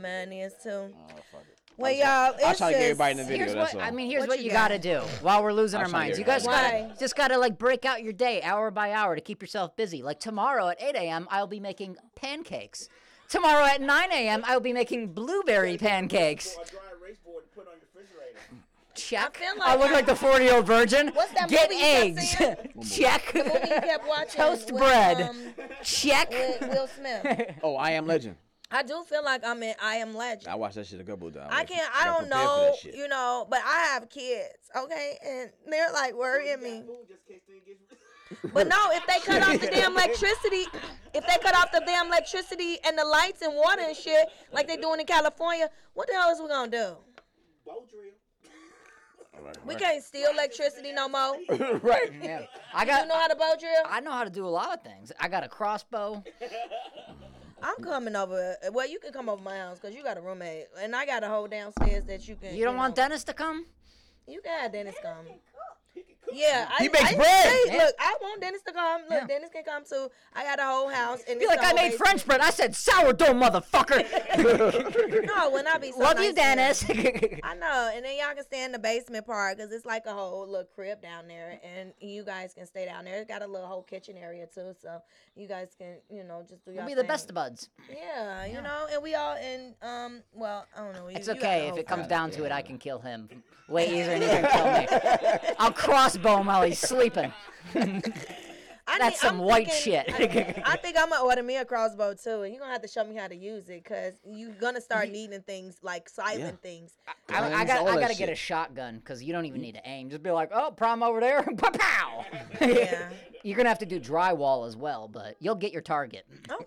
Man 0.00 0.32
is 0.32 0.52
too. 0.62 0.70
Oh, 0.70 0.90
fuck 1.30 1.42
it. 1.50 1.58
Well, 1.78 1.90
I'm 1.92 1.98
y'all, 1.98 2.06
I'll 2.06 2.50
it's 2.50 2.58
try 2.58 2.72
to 2.72 2.72
get 2.72 2.78
just- 2.78 2.82
everybody 2.90 3.10
in 3.12 3.16
the 3.18 3.24
video. 3.24 3.38
Here's 3.38 3.54
that's 3.54 3.74
what 3.74 3.82
all. 3.82 3.88
I 3.88 3.90
mean. 3.92 4.10
Here's 4.10 4.20
What 4.20 4.28
what, 4.30 4.38
you 4.38 4.44
you, 4.46 4.50
got? 4.50 4.68
gotta 4.70 4.78
do 4.78 5.00
while 5.22 5.42
we're 5.42 5.52
losing 5.52 5.78
I'll 5.80 5.84
our 5.86 5.90
try 5.90 5.98
to 6.00 6.04
minds. 6.06 6.18
get 6.18 6.26
You 6.26 6.32
guys 6.32 6.46
everybody. 6.46 6.70
gotta 6.78 6.88
Why? 6.90 6.96
just 7.00 7.16
gotta 7.16 7.38
like 7.38 7.58
break 7.58 7.84
out 7.84 8.02
your 8.02 8.12
day 8.12 8.42
hour 8.42 8.70
by 8.70 8.92
hour 8.92 9.14
to 9.14 9.20
keep 9.20 9.40
yourself 9.42 9.74
busy. 9.76 10.02
Like 10.02 10.20
tomorrow 10.20 10.68
at 10.68 10.82
8 10.82 10.94
a.m., 10.96 11.26
I'll 11.30 11.46
be 11.46 11.60
making 11.60 11.96
pancakes. 12.14 12.88
Tomorrow 13.28 13.64
at 13.64 13.80
9 13.80 14.12
a.m., 14.12 14.42
I'll 14.46 14.60
be 14.60 14.72
making 14.74 15.08
blueberry 15.14 15.78
pancakes. 15.78 16.54
Or 16.56 16.62
a 16.62 16.66
dry 16.66 16.80
erase 17.00 17.16
board 17.24 17.44
to 17.44 17.50
put 17.58 17.66
on 17.66 17.74
your 17.74 17.88
refrigerator. 17.94 18.38
Check. 18.94 19.38
feel 19.38 19.54
I 19.62 19.70
like 19.74 19.78
look 19.80 19.88
I- 19.90 19.94
like 19.94 20.06
the 20.06 20.14
40 20.16 20.44
year 20.44 20.54
old 20.56 20.66
virgin. 20.66 21.08
What's 21.14 21.32
that 21.32 21.48
Get 21.48 21.70
movie 21.70 21.80
you 21.80 22.14
kept 22.36 22.66
eggs. 22.76 22.90
Check. 22.94 23.32
The 23.32 23.38
movie 23.44 23.58
you 23.74 23.80
kept 23.80 24.06
watching. 24.06 24.28
Toast 24.42 24.70
with, 24.70 24.82
bread. 24.82 25.20
Um, 25.22 25.36
Check. 25.82 26.30
with 26.30 26.60
Will 26.68 26.86
Smith. 26.88 27.54
oh, 27.62 27.74
I 27.76 27.92
am 27.92 28.06
Legend. 28.06 28.36
I 28.72 28.82
do 28.82 29.04
feel 29.04 29.22
like 29.24 29.44
I'm 29.44 29.62
in 29.62 29.74
I 29.82 29.96
Am 29.96 30.14
Legend. 30.14 30.48
I 30.48 30.54
watched 30.54 30.76
that 30.76 30.86
shit 30.86 31.00
a 31.00 31.04
couple 31.04 31.28
of 31.28 31.34
times. 31.34 31.50
I 31.50 31.64
can't. 31.64 31.88
I 31.94 32.06
don't 32.06 32.28
know. 32.28 32.74
You 32.84 33.06
know, 33.08 33.46
but 33.48 33.60
I 33.64 33.80
have 33.92 34.08
kids. 34.08 34.70
Okay, 34.76 35.18
and 35.24 35.50
they're 35.68 35.92
like 35.92 36.14
worrying 36.14 36.62
me. 36.62 36.82
Food 36.86 37.06
just 37.08 37.20
in 37.28 37.34
case 37.34 37.42
thing 37.46 37.60
gets. 37.66 37.80
But 38.54 38.66
no, 38.66 38.88
if 38.92 39.06
they 39.06 39.20
cut 39.20 39.42
off 39.42 39.60
the 39.60 39.66
damn 39.72 39.92
electricity, 39.92 40.64
if 41.12 41.26
they 41.26 41.36
cut 41.42 41.54
off 41.54 41.70
the 41.70 41.82
damn 41.84 42.06
electricity 42.06 42.78
and 42.86 42.96
the 42.96 43.04
lights 43.04 43.42
and 43.42 43.54
water 43.54 43.82
and 43.82 43.94
shit, 43.94 44.26
like 44.52 44.66
they 44.66 44.78
doing 44.78 45.00
in 45.00 45.06
California, 45.06 45.68
what 45.92 46.08
the 46.08 46.14
hell 46.14 46.30
is 46.30 46.40
we 46.40 46.48
gonna 46.48 46.70
do? 46.70 46.96
Bow 47.66 47.84
drill. 47.90 48.12
We 49.66 49.74
can't 49.74 50.02
steal 50.02 50.30
electricity 50.30 50.92
no 50.92 51.08
more. 51.08 51.36
Right. 51.82 52.12
Yeah. 52.22 52.46
I 52.72 52.84
got. 52.84 53.02
You 53.02 53.08
know 53.08 53.18
how 53.18 53.28
to 53.28 53.36
bow 53.36 53.54
drill? 53.58 53.82
I 53.86 54.00
know 54.00 54.12
how 54.12 54.24
to 54.24 54.30
do 54.30 54.46
a 54.46 54.48
lot 54.48 54.72
of 54.72 54.82
things. 54.82 55.12
I 55.20 55.28
got 55.28 55.44
a 55.44 55.48
crossbow. 55.48 56.22
I'm 57.62 57.82
coming 57.82 58.16
over. 58.16 58.56
Well, 58.72 58.88
you 58.88 58.98
can 58.98 59.12
come 59.12 59.28
over 59.28 59.42
my 59.42 59.56
house 59.56 59.78
because 59.78 59.94
you 59.94 60.02
got 60.02 60.18
a 60.18 60.20
roommate, 60.20 60.66
and 60.80 60.94
I 60.96 61.06
got 61.06 61.22
a 61.22 61.28
whole 61.28 61.46
downstairs 61.46 62.04
that 62.04 62.26
you 62.28 62.36
can. 62.36 62.56
You 62.56 62.64
don't 62.64 62.74
know, 62.74 62.80
want 62.80 62.96
Dennis 62.96 63.24
to 63.24 63.32
come? 63.32 63.66
You 64.26 64.42
got 64.42 64.60
have 64.60 64.72
Dennis 64.72 64.96
come. 65.02 65.26
Yeah, 66.32 66.68
I, 66.78 66.82
He 66.82 66.88
makes 66.88 67.12
I, 67.12 67.14
bread. 67.16 67.46
Hey, 67.68 67.78
Look, 67.78 67.94
I 67.98 68.16
want 68.20 68.40
Dennis 68.40 68.62
to 68.62 68.72
come. 68.72 69.02
Look, 69.02 69.10
Yeah. 69.10 69.26
Dennis 69.26 69.50
can 69.52 69.64
come 69.64 69.84
too. 69.84 70.08
I 70.34 70.44
got 70.44 70.58
a 70.58 70.64
whole 70.64 70.88
house. 70.88 71.20
And 71.28 71.38
Be 71.38 71.44
it's 71.44 71.56
like, 71.56 71.64
I 71.64 71.72
made. 71.74 71.94
French 71.94 72.24
bread. 72.26 72.40
I 72.40 72.50
said 72.50 72.74
sourdough, 72.74 73.34
motherfucker. 73.34 74.02
No, 75.26 75.50
when 75.50 75.66
I 75.66 75.78
be 75.78 75.92
so 75.92 75.98
Love 75.98 76.16
nice 76.16 76.26
you. 76.26 76.34
Dennis. 76.34 76.84
I 77.42 77.54
know, 77.54 77.90
and 77.94 78.04
then 78.04 78.16
y'all 78.18 78.34
can 78.34 78.44
stay 78.44 78.64
in 78.64 78.72
the 78.72 78.78
basement 78.78 79.26
part 79.26 79.56
because 79.56 79.72
it's 79.72 79.84
like 79.86 80.06
a 80.06 80.12
whole 80.12 80.46
little 80.48 80.66
crib 80.74 81.00
down 81.02 81.28
there, 81.28 81.58
and 81.62 81.92
you 82.00 82.24
guys 82.24 82.54
can 82.54 82.66
stay 82.66 82.84
down 82.86 83.04
there. 83.04 83.16
It's 83.18 83.28
got 83.28 83.42
a 83.42 83.46
little 83.46 83.66
whole 83.66 83.82
kitchen 83.82 84.16
area 84.16 84.46
too, 84.52 84.74
so 84.80 85.00
you 85.36 85.46
guys 85.48 85.74
can, 85.78 85.96
you 86.10 86.24
know, 86.24 86.44
just 86.48 86.64
do 86.64 86.72
your 86.72 86.80
we'll 86.84 86.94
be 86.94 87.00
the 87.00 87.04
best 87.04 87.28
of 87.28 87.34
buds. 87.34 87.68
Yeah, 87.90 88.44
you 88.46 88.60
know, 88.62 88.86
and 88.92 89.02
we 89.02 89.14
all 89.14 89.36
in. 89.36 89.74
Um, 89.82 90.22
well, 90.32 90.66
I 90.76 90.80
don't 90.84 90.92
know. 90.94 91.08
you- 91.08 91.16
It's 91.16 91.28
you 91.28 91.34
okay 91.34 91.62
the 91.68 91.74
if 91.74 91.78
it 91.78 91.86
comes 91.86 92.06
down 92.06 92.30
to 92.32 92.44
it. 92.44 92.52
I 92.52 92.62
can 92.62 92.78
kill 92.78 92.98
him 92.98 93.28
way 93.68 93.86
easier 93.88 94.18
than 94.18 94.22
he 94.22 94.28
can 94.28 94.50
kill 94.50 94.66
me. 94.98 95.54
I'll 95.58 95.72
crossbow 95.72 96.21
him 96.26 96.46
while 96.46 96.62
he's 96.62 96.78
sleeping. 96.78 97.32
I 98.84 98.98
That's 98.98 99.22
need- 99.22 99.28
some 99.28 99.40
I'm 99.40 99.46
white 99.46 99.70
thinking- 99.70 100.12
shit. 100.18 100.62
I, 100.66 100.72
I 100.72 100.76
think 100.76 100.96
I'm 100.98 101.08
gonna 101.10 101.24
order 101.24 101.42
me 101.42 101.56
a 101.56 101.64
crossbow 101.64 102.14
too, 102.14 102.42
and 102.42 102.52
you're 102.52 102.60
gonna 102.60 102.72
have 102.72 102.82
to 102.82 102.88
show 102.88 103.04
me 103.04 103.14
how 103.14 103.28
to 103.28 103.34
use 103.34 103.68
it 103.68 103.84
because 103.84 104.14
you're 104.28 104.50
gonna 104.54 104.80
start 104.80 105.08
needing 105.08 105.40
things 105.42 105.76
like 105.82 106.08
silent 106.08 106.60
things. 106.62 106.92
I, 107.28 107.38
I 107.38 107.64
Guns, 107.64 107.70
got, 107.70 107.86
I 107.86 108.00
gotta 108.00 108.16
get 108.16 108.28
a 108.28 108.34
shotgun 108.34 108.96
because 108.98 109.22
you 109.22 109.32
don't 109.32 109.46
even 109.46 109.60
need 109.60 109.76
to 109.76 109.88
aim. 109.88 110.10
Just 110.10 110.22
be 110.24 110.30
like, 110.32 110.50
oh, 110.52 110.72
prom 110.72 111.02
over 111.04 111.20
there, 111.20 111.42
pow 111.56 111.70
pow. 111.70 112.24
Yeah. 112.60 113.08
You're 113.44 113.56
gonna 113.56 113.68
have 113.68 113.78
to 113.80 113.86
do 113.86 113.98
drywall 114.00 114.66
as 114.68 114.76
well, 114.76 115.08
but 115.08 115.36
you'll 115.40 115.54
get 115.56 115.72
your 115.72 115.82
target. 115.82 116.24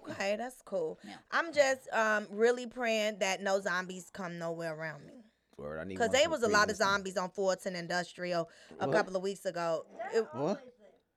Okay, 0.09 0.35
that's 0.37 0.61
cool. 0.63 0.99
Yeah. 1.05 1.15
I'm 1.31 1.53
just 1.53 1.87
um 1.93 2.27
really 2.31 2.65
praying 2.65 3.19
that 3.19 3.41
no 3.41 3.59
zombies 3.61 4.09
come 4.11 4.39
nowhere 4.39 4.73
around 4.73 5.05
me. 5.05 5.24
Word, 5.57 5.79
I 5.79 5.83
need 5.85 5.95
Because 5.95 6.09
there 6.11 6.29
was 6.29 6.43
a 6.43 6.47
lot 6.47 6.63
of 6.63 6.75
freezing 6.75 6.85
time. 6.85 6.93
zombies 6.95 7.17
on 7.17 7.29
Fulton 7.29 7.75
Industrial 7.75 8.49
a 8.79 8.87
What? 8.87 8.95
couple 8.95 9.15
of 9.15 9.21
weeks 9.23 9.45
ago. 9.45 9.85
It, 10.13 10.25
What? 10.33 10.61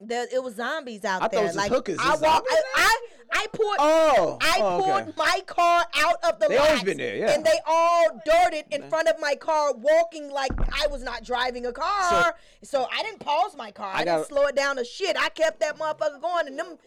there, 0.01 0.27
it 0.33 0.43
was 0.43 0.55
zombies 0.55 1.05
out 1.05 1.17
I 1.23 1.25
thought 1.25 1.33
it 1.33 1.37
there. 1.37 1.45
was 1.47 1.57
like 1.57 1.73
hookers. 1.73 1.99
I 2.01 2.09
There's 2.11 2.21
walk, 2.21 2.45
zombies 2.49 2.65
I, 2.77 2.83
I 2.83 2.97
I 3.31 3.47
pulled 3.53 3.77
Oh. 3.79 4.39
I 4.41 4.59
oh, 4.63 4.79
pulled 4.83 5.03
okay. 5.09 5.13
my 5.17 5.41
car 5.47 5.85
out 5.97 6.17
of 6.25 6.39
the 6.41 6.49
They 6.49 6.57
always 6.57 6.83
been 6.85 6.97
there, 6.99 7.17
yeah. 7.17 7.33
And 7.33 7.45
they 7.45 7.59
all 7.67 8.07
dirted 8.25 8.65
in 8.71 8.89
front 8.89 9.09
of 9.09 9.21
my 9.21 9.35
car, 9.35 9.75
walking 9.75 10.31
like 10.31 10.53
I 10.73 10.87
was 10.87 11.03
not 11.03 11.25
driving 11.25 11.67
a 11.67 11.73
car. 11.73 12.35
So, 12.63 12.87
I 12.91 13.03
didn't 13.03 13.19
pause 13.21 13.55
my 13.57 13.71
car. 13.73 13.89
I, 13.93 13.97
I 13.97 14.05
didn't 14.05 14.19
got- 14.21 14.29
slow 14.29 14.47
it 14.47 14.55
down 14.57 14.77
to 14.77 14.85
shit. 14.85 15.17
I 15.19 15.29
kept 15.31 15.61
that 15.61 15.77
motherfucker 15.79 16.21
going. 16.23 16.47
And 16.47 16.59
them, 16.59 16.79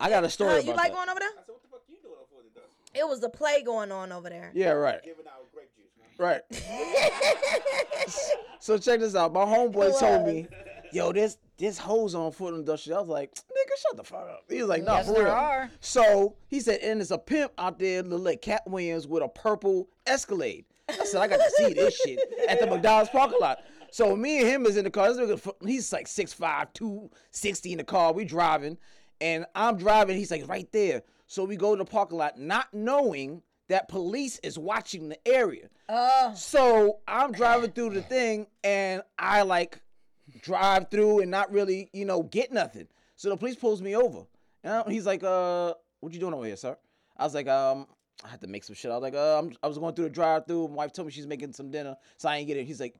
I 0.00 0.08
got 0.08 0.24
a 0.24 0.30
story 0.30 0.50
uh, 0.50 0.54
about 0.58 0.64
you 0.66 0.72
like 0.74 0.92
that. 0.92 0.94
going 0.94 1.08
over 1.10 1.18
there? 1.20 1.28
I 1.30 1.32
said, 1.34 1.44
what 1.48 1.62
the 1.62 1.68
fuck 1.68 1.82
you 1.88 1.96
doing 2.02 2.14
for 2.30 2.42
the 2.42 2.60
dust? 2.60 2.72
It 2.94 3.06
was 3.06 3.22
a 3.22 3.28
play 3.28 3.62
going 3.62 3.92
on 3.92 4.12
over 4.12 4.30
there. 4.30 4.50
Yeah, 4.54 4.70
right, 4.70 5.00
right. 6.18 6.40
so 8.60 8.78
check 8.78 9.00
this 9.00 9.14
out. 9.14 9.32
My 9.32 9.44
homeboy 9.44 9.98
told 9.98 10.26
me, 10.26 10.48
"Yo, 10.92 11.12
this 11.12 11.38
this 11.58 11.78
hose 11.78 12.14
on 12.14 12.32
foot 12.32 12.54
industrial." 12.54 12.98
I 12.98 13.00
was 13.02 13.10
like, 13.10 13.34
"Nigga, 13.34 13.82
shut 13.82 13.96
the 13.96 14.04
fuck 14.04 14.28
up." 14.28 14.44
He 14.48 14.60
was 14.60 14.68
like, 14.68 14.82
"No, 14.82 14.94
Yes, 14.94 15.06
for 15.06 15.14
real." 15.14 15.28
are. 15.28 15.70
So 15.80 16.36
he 16.48 16.60
said, 16.60 16.80
"And 16.80 17.00
there's 17.00 17.10
a 17.10 17.18
pimp 17.18 17.52
out 17.58 17.78
there, 17.78 18.02
look 18.02 18.24
like 18.24 18.42
Katt 18.42 18.62
Williams 18.66 19.06
with 19.06 19.22
a 19.22 19.28
purple 19.28 19.88
Escalade." 20.06 20.64
I 20.88 21.04
said, 21.04 21.20
"I 21.20 21.28
got 21.28 21.38
to 21.38 21.50
see 21.56 21.72
this 21.72 21.96
shit 21.96 22.20
at 22.48 22.60
the 22.60 22.66
McDonald's 22.66 23.10
parking 23.10 23.40
lot." 23.40 23.58
So 23.90 24.14
me 24.16 24.40
and 24.40 24.48
him 24.48 24.66
is 24.66 24.76
in 24.76 24.84
the 24.84 24.90
car. 24.90 25.12
This 25.12 25.18
nigga 25.18 25.66
He's 25.66 25.92
like 25.92 26.06
6'5", 26.06 26.72
260 26.74 27.72
in 27.72 27.78
the 27.78 27.84
car. 27.84 28.12
We 28.12 28.24
driving, 28.24 28.78
and 29.20 29.46
I'm 29.54 29.76
driving. 29.76 30.16
He's 30.16 30.30
like 30.30 30.48
right 30.48 30.70
there. 30.72 31.02
So 31.26 31.44
we 31.44 31.56
go 31.56 31.74
to 31.74 31.78
the 31.78 31.90
parking 31.90 32.18
lot, 32.18 32.38
not 32.38 32.72
knowing 32.72 33.42
that 33.68 33.88
police 33.88 34.38
is 34.40 34.58
watching 34.58 35.08
the 35.08 35.18
area. 35.26 35.68
Oh, 35.88 36.32
So 36.36 36.98
I'm 37.06 37.32
driving 37.32 37.70
through 37.72 37.90
the 37.90 38.02
thing 38.02 38.46
and 38.64 39.02
I 39.18 39.42
like 39.42 39.80
drive 40.42 40.90
through 40.90 41.20
and 41.20 41.30
not 41.30 41.52
really, 41.52 41.88
you 41.92 42.04
know, 42.04 42.22
get 42.22 42.52
nothing. 42.52 42.88
So 43.16 43.28
the 43.28 43.36
police 43.36 43.56
pulls 43.56 43.80
me 43.80 43.94
over. 43.96 44.22
And 44.64 44.74
I- 44.74 44.90
he's 44.90 45.06
like, 45.06 45.22
uh, 45.22 45.74
what 46.00 46.12
you 46.12 46.18
doing 46.20 46.34
over 46.34 46.44
here, 46.44 46.56
sir? 46.56 46.76
I 47.16 47.24
was 47.24 47.34
like, 47.34 47.46
um, 47.48 47.86
I 48.24 48.28
had 48.28 48.40
to 48.40 48.46
make 48.46 48.64
some 48.64 48.74
shit. 48.74 48.90
I 48.90 48.94
was 48.94 49.02
like, 49.02 49.14
uh, 49.14 49.38
I'm, 49.38 49.52
I 49.62 49.68
was 49.68 49.78
going 49.78 49.94
through 49.94 50.06
the 50.06 50.10
drive 50.10 50.46
through. 50.46 50.68
My 50.68 50.74
wife 50.74 50.92
told 50.92 51.06
me 51.06 51.12
she's 51.12 51.26
making 51.26 51.52
some 51.52 51.70
dinner, 51.70 51.96
so 52.16 52.28
I 52.28 52.36
ain't 52.38 52.46
get 52.48 52.56
it. 52.56 52.64
He's 52.66 52.80
like, 52.80 52.96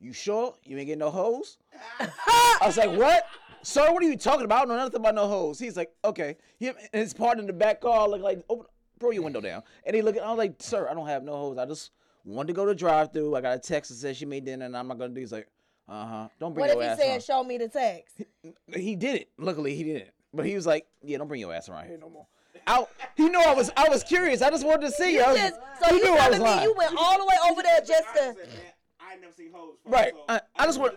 you 0.00 0.12
sure? 0.12 0.54
You 0.64 0.78
ain't 0.78 0.86
getting 0.86 0.98
no 1.00 1.10
hoes? 1.10 1.58
I 2.00 2.58
was 2.64 2.76
like, 2.76 2.90
what? 2.90 3.26
Sir, 3.62 3.92
what 3.92 4.02
are 4.02 4.06
you 4.06 4.16
talking 4.16 4.44
about? 4.44 4.56
I 4.56 4.60
don't 4.62 4.68
know 4.70 4.76
nothing 4.82 5.00
about 5.00 5.14
no 5.14 5.28
hoes. 5.28 5.58
He's 5.58 5.76
like, 5.76 5.92
okay. 6.04 6.36
Him 6.58 6.74
and 6.92 7.00
his 7.02 7.12
partner 7.14 7.40
in 7.42 7.46
the 7.46 7.52
back 7.52 7.80
car, 7.80 8.08
like, 8.08 8.20
like, 8.22 8.42
open, 8.48 8.66
throw 8.98 9.10
your 9.10 9.22
window 9.22 9.40
down. 9.40 9.62
And 9.84 9.94
he 9.94 10.02
look 10.02 10.16
at, 10.16 10.22
I 10.24 10.30
was 10.30 10.38
like, 10.38 10.54
sir, 10.58 10.88
I 10.88 10.94
don't 10.94 11.06
have 11.06 11.22
no 11.22 11.36
hoes. 11.36 11.58
I 11.58 11.66
just 11.66 11.90
wanted 12.24 12.48
to 12.48 12.52
go 12.54 12.66
to 12.66 12.74
drive 12.74 13.12
through. 13.12 13.34
I 13.34 13.40
got 13.40 13.56
a 13.56 13.58
text 13.58 13.90
that 13.90 13.96
says 13.96 14.16
she 14.16 14.24
made 14.26 14.44
dinner 14.44 14.66
and 14.66 14.76
I'm 14.76 14.88
not 14.88 14.98
gonna 14.98 15.14
do. 15.14 15.20
He's 15.20 15.32
like, 15.32 15.48
Uh 15.88 16.06
huh. 16.06 16.28
Don't 16.38 16.54
bring 16.54 16.66
your 16.66 16.74
ass. 16.74 16.76
What 16.76 16.82
if 16.82 16.88
your 16.88 16.96
he 16.96 17.02
said, 17.02 17.10
around. 17.10 17.22
"Show 17.42 17.44
me 17.44 17.58
the 17.58 17.68
text"? 17.68 18.22
He 18.74 18.96
did 18.96 19.16
it. 19.16 19.28
Luckily, 19.38 19.74
he 19.74 19.84
didn't. 19.84 20.10
But 20.34 20.46
he 20.46 20.54
was 20.54 20.66
like, 20.66 20.86
"Yeah, 21.02 21.18
don't 21.18 21.28
bring 21.28 21.40
your 21.40 21.52
ass 21.52 21.68
around 21.68 21.86
here 21.88 21.98
no 21.98 22.08
more." 22.08 22.26
I, 22.66 22.86
he 23.16 23.28
knew 23.28 23.40
I 23.40 23.54
was. 23.54 23.70
I 23.76 23.88
was 23.88 24.02
curious. 24.04 24.40
I 24.42 24.50
just 24.50 24.64
wanted 24.64 24.82
to 24.86 24.92
see. 24.92 25.14
You 25.14 25.22
I 25.22 25.32
was, 25.32 25.40
just, 25.40 25.60
so 25.82 25.88
he 25.94 25.96
you 25.98 26.04
knew 26.04 26.10
I 26.12 26.28
was 26.28 26.38
telling 26.38 26.42
me 26.42 26.44
lying. 26.44 26.62
you 26.62 26.74
went 26.76 26.94
all 26.96 27.18
the 27.18 27.24
way 27.24 27.34
over 27.50 27.62
there 27.62 27.80
just 27.80 28.04
to? 28.14 28.36
I 29.12 29.16
said, 29.16 29.20
man, 29.20 29.20
I 29.20 29.20
ain't 29.20 29.20
never 29.22 29.32
seen 29.34 29.52
hoes. 29.52 29.74
before, 29.84 29.98
Right. 29.98 30.12
so 30.14 30.24
I, 30.28 30.40
I 30.56 30.66
just 30.66 30.80
want. 30.80 30.94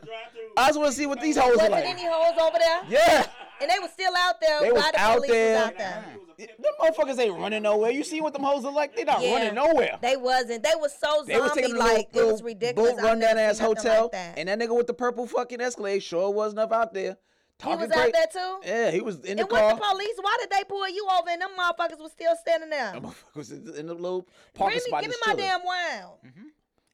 I 0.58 0.68
just 0.68 0.80
want 0.80 0.92
to 0.92 0.98
see 0.98 1.06
what 1.06 1.22
these 1.22 1.38
hoes 1.38 1.58
are 1.58 1.70
like. 1.70 1.86
any 1.86 2.06
hoes 2.06 2.38
over 2.40 2.58
there? 2.60 2.82
Yeah. 2.90 3.26
And 3.62 3.70
they 3.72 3.80
were 3.80 3.88
still 3.88 4.12
out 4.18 4.36
there. 4.42 4.62
They 4.62 4.72
while 4.72 4.82
was 4.82 4.92
the 4.92 5.00
out 5.00 5.16
police 5.16 5.32
there. 5.32 5.56
Was 5.58 5.68
out 5.68 5.78
there. 5.78 6.06
Them 6.38 6.74
motherfuckers 6.82 7.20
ain't 7.20 7.40
running 7.40 7.64
nowhere. 7.64 7.92
You 7.92 8.04
see 8.04 8.20
what 8.20 8.34
them 8.34 8.44
hoes 8.44 8.66
are 8.66 8.72
like? 8.72 8.96
They 8.96 9.06
not 9.06 9.22
Yeah. 9.22 9.34
running 9.36 9.56
nowhere. 9.56 9.98
They 10.02 10.18
wasn't. 10.18 10.64
They 10.64 10.74
was 10.76 10.94
so 11.00 11.24
They 11.26 11.40
was 11.40 11.54
taking 11.54 11.76
a 11.76 11.80
like. 11.80 12.10
little, 12.14 12.30
it 12.30 12.32
was 12.34 12.44
ridiculous. 12.44 12.92
boat 12.94 13.02
run 13.02 13.20
down 13.20 13.36
never 13.38 13.40
ass 13.52 13.60
hotel, 13.60 14.04
like 14.04 14.12
that. 14.12 14.38
and 14.38 14.50
that 14.50 14.60
nigga 14.60 14.76
with 14.76 14.88
the 14.88 14.94
purple 14.94 15.26
fucking 15.28 15.62
Escalade 15.62 16.00
sure 16.00 16.30
was 16.32 16.52
enough 16.52 16.74
out 16.74 16.94
there. 16.94 17.16
he 17.64 17.70
was 17.70 17.88
great. 17.88 17.98
out 17.98 18.12
there 18.12 18.28
too. 18.34 18.60
Yeah, 18.66 18.92
he 18.92 19.00
was 19.00 19.20
in 19.24 19.38
the 19.38 19.44
and 19.44 19.50
car. 19.50 19.68
with 19.68 19.78
the 19.78 19.86
police, 19.90 20.16
why 20.22 20.36
did 20.42 20.50
they 20.50 20.64
pull 20.68 20.90
you 20.90 21.08
over 21.18 21.30
and 21.30 21.42
them 21.42 21.52
motherfuckers 21.58 22.00
was 22.00 22.12
still 22.12 22.36
standing 22.36 22.70
there? 22.70 22.92
That 22.92 23.02
motherfucker 23.02 23.36
was 23.36 23.52
in 23.52 23.88
the 23.88 23.94
little 23.94 24.28
parking 24.54 24.76
me, 24.76 24.82
spot. 24.82 25.02
give 25.04 25.12
me 25.12 25.16
my 25.26 25.32
chilling. 25.34 25.46
damn 25.48 25.64
wow. 25.64 26.18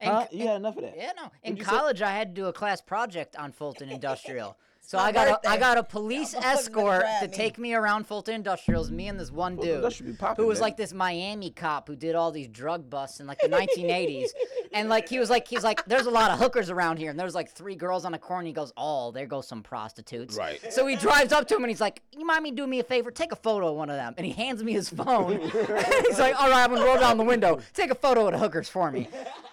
Huh? 0.02 0.26
You 0.30 0.46
had 0.46 0.56
enough 0.56 0.76
of 0.76 0.82
that. 0.82 0.94
Yeah, 0.96 1.12
no. 1.16 1.30
In 1.42 1.56
you 1.56 1.64
say? 1.64 1.70
college, 1.70 2.02
I 2.02 2.12
had 2.12 2.34
to 2.34 2.40
do 2.40 2.46
a 2.46 2.52
class 2.52 2.80
project 2.80 3.36
on 3.36 3.52
Fulton 3.52 3.88
Industrial. 3.88 4.56
So 4.84 4.98
I 4.98 5.12
got 5.12 5.28
a, 5.28 5.48
I 5.48 5.58
got 5.58 5.78
a 5.78 5.84
police 5.84 6.34
gonna 6.34 6.44
escort 6.44 7.04
to 7.20 7.28
take 7.28 7.56
me 7.56 7.72
around 7.72 8.04
Fulton 8.04 8.34
Industrials. 8.34 8.90
Me 8.90 9.06
and 9.06 9.18
this 9.18 9.30
one 9.30 9.54
Fulton 9.54 9.68
dude 9.68 9.76
Industrial 9.76 10.12
be 10.12 10.18
poppin', 10.18 10.42
who 10.42 10.48
was 10.48 10.58
baby. 10.58 10.62
like 10.62 10.76
this 10.76 10.92
Miami 10.92 11.50
cop 11.50 11.86
who 11.86 11.94
did 11.94 12.16
all 12.16 12.32
these 12.32 12.48
drug 12.48 12.90
busts 12.90 13.20
in 13.20 13.28
like 13.28 13.38
the 13.38 13.48
1980s. 13.48 14.30
And 14.74 14.88
like 14.88 15.08
he 15.08 15.18
was 15.18 15.30
like 15.30 15.48
he's 15.48 15.64
like 15.64 15.84
there's 15.86 16.06
a 16.06 16.10
lot 16.10 16.30
of 16.30 16.38
hookers 16.38 16.70
around 16.70 16.98
here, 16.98 17.10
and 17.10 17.18
there's 17.18 17.34
like 17.34 17.50
three 17.50 17.76
girls 17.76 18.04
on 18.04 18.14
a 18.14 18.18
corner. 18.18 18.46
He 18.46 18.52
goes, 18.52 18.72
oh, 18.76 19.10
there 19.12 19.26
goes 19.26 19.46
some 19.46 19.62
prostitutes. 19.62 20.36
Right. 20.36 20.72
So 20.72 20.86
he 20.86 20.96
drives 20.96 21.32
up 21.32 21.46
to 21.48 21.56
him 21.56 21.64
and 21.64 21.70
he's 21.70 21.80
like, 21.80 22.02
you 22.16 22.24
mind 22.24 22.42
me 22.42 22.50
doing 22.50 22.70
me 22.70 22.80
a 22.80 22.84
favor? 22.84 23.10
Take 23.10 23.32
a 23.32 23.36
photo 23.36 23.68
of 23.68 23.76
one 23.76 23.90
of 23.90 23.96
them. 23.96 24.14
And 24.16 24.26
he 24.26 24.32
hands 24.32 24.62
me 24.62 24.72
his 24.72 24.88
phone. 24.88 25.40
he's 26.06 26.18
like, 26.18 26.40
all 26.40 26.50
right, 26.50 26.64
I'm 26.64 26.74
gonna 26.74 26.84
roll 26.84 26.98
down 26.98 27.16
the 27.16 27.24
window. 27.24 27.60
Take 27.74 27.90
a 27.90 27.94
photo 27.94 28.26
of 28.26 28.32
the 28.32 28.38
hookers 28.38 28.68
for 28.68 28.90
me. 28.90 29.08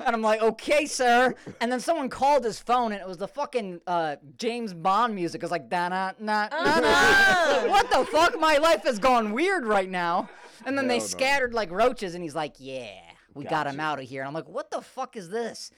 And 0.06 0.16
I'm 0.16 0.22
like, 0.22 0.42
okay, 0.42 0.86
sir. 0.86 1.36
And 1.62 1.72
then 1.72 1.80
someone 1.80 2.10
called 2.10 2.44
his 2.46 2.60
phone, 2.60 2.92
and 2.92 3.02
it 3.02 3.08
was 3.08 3.18
the 3.18 3.28
fucking 3.28 3.82
uh, 3.86 4.16
James 4.38 4.74
Bond 4.74 5.16
music. 5.16 5.42
It 5.42 5.46
was 5.46 5.52
like, 5.52 5.70
da 5.70 5.90
na 5.90 6.12
na 6.20 6.48
na 6.50 6.80
na. 6.80 7.68
What 7.70 7.90
the 7.92 8.06
fuck? 8.06 8.40
My 8.40 8.58
life 8.58 8.84
has 8.84 9.00
gone 9.00 9.34
weird 9.34 9.66
right 9.66 9.90
now. 9.90 10.30
And 10.66 10.78
then 10.78 10.88
they 10.88 11.00
no. 11.00 11.06
scattered 11.06 11.54
like 11.54 11.72
roaches, 11.72 12.16
and 12.16 12.24
he's 12.24 12.36
like, 12.36 12.56
yeah, 12.58 13.00
we 13.40 13.46
got 13.46 13.68
him 13.68 13.80
out 13.80 14.00
of 14.00 14.06
here. 14.06 14.22
And 14.22 14.28
I'm 14.28 14.34
like, 14.34 14.50
what 14.50 14.70
the 14.70 14.82
fuck 14.82 15.16
is 15.16 15.30
this? 15.30 15.72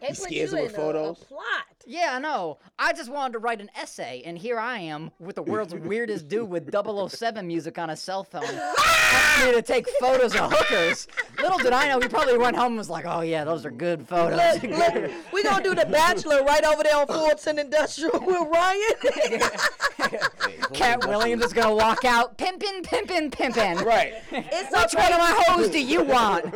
They 0.00 0.08
put 0.08 0.16
scares 0.16 0.32
you 0.32 0.46
them 0.48 0.58
in 0.58 0.64
with 0.64 0.72
a- 0.72 0.76
a, 0.80 0.84
photos? 0.84 1.18
plot. 1.18 1.42
Yeah, 1.88 2.14
I 2.14 2.18
know. 2.18 2.58
I 2.78 2.92
just 2.92 3.10
wanted 3.12 3.34
to 3.34 3.38
write 3.38 3.60
an 3.60 3.70
essay, 3.80 4.22
and 4.26 4.36
here 4.36 4.58
I 4.58 4.78
am 4.80 5.12
with 5.20 5.36
the 5.36 5.42
world's 5.42 5.72
weirdest 5.90 6.26
dude 6.28 6.48
with 6.50 6.68
007 6.72 7.46
music 7.46 7.78
on 7.78 7.88
his 7.90 8.00
cell 8.00 8.24
phone. 8.24 8.42
Asking 8.78 9.46
me 9.48 9.54
to 9.54 9.62
take 9.62 9.88
photos 10.00 10.34
of 10.34 10.52
hookers. 10.52 11.06
Little 11.40 11.58
did 11.58 11.72
I 11.72 11.88
know, 11.88 12.00
he 12.00 12.08
probably 12.08 12.38
went 12.38 12.56
home 12.56 12.68
and 12.72 12.78
was 12.78 12.90
like, 12.90 13.04
oh, 13.06 13.20
yeah, 13.20 13.44
those 13.44 13.64
are 13.64 13.70
good 13.70 14.06
photos. 14.08 14.62
Look, 14.62 14.72
look, 14.72 15.10
we 15.32 15.42
gonna 15.44 15.62
do 15.62 15.74
the 15.76 15.86
Bachelor 15.86 16.42
right 16.42 16.64
over 16.64 16.82
there 16.82 16.96
on 16.96 17.06
Fulton 17.06 17.58
Industrial 17.60 18.10
with 18.20 18.48
Ryan. 18.50 20.20
Katt 20.72 21.06
Williams 21.06 21.44
is 21.44 21.52
going 21.52 21.68
to 21.68 21.74
walk 21.74 22.04
out, 22.04 22.36
pimpin', 22.36 22.82
pimpin', 22.82 23.30
pimpin'. 23.30 23.84
Right. 23.84 24.14
it's 24.32 24.70
Which 24.72 24.94
okay. 24.94 25.02
one 25.02 25.12
of 25.12 25.18
my 25.18 25.44
hoes 25.46 25.68
do 25.70 25.80
you 25.82 26.02
want? 26.02 26.52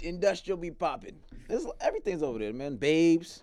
The 0.00 0.08
industrial 0.08 0.56
be 0.58 0.70
popping. 0.70 1.16
There's 1.48 1.66
everything's 1.80 2.22
over 2.22 2.38
there, 2.38 2.52
man. 2.52 2.76
Babes, 2.76 3.42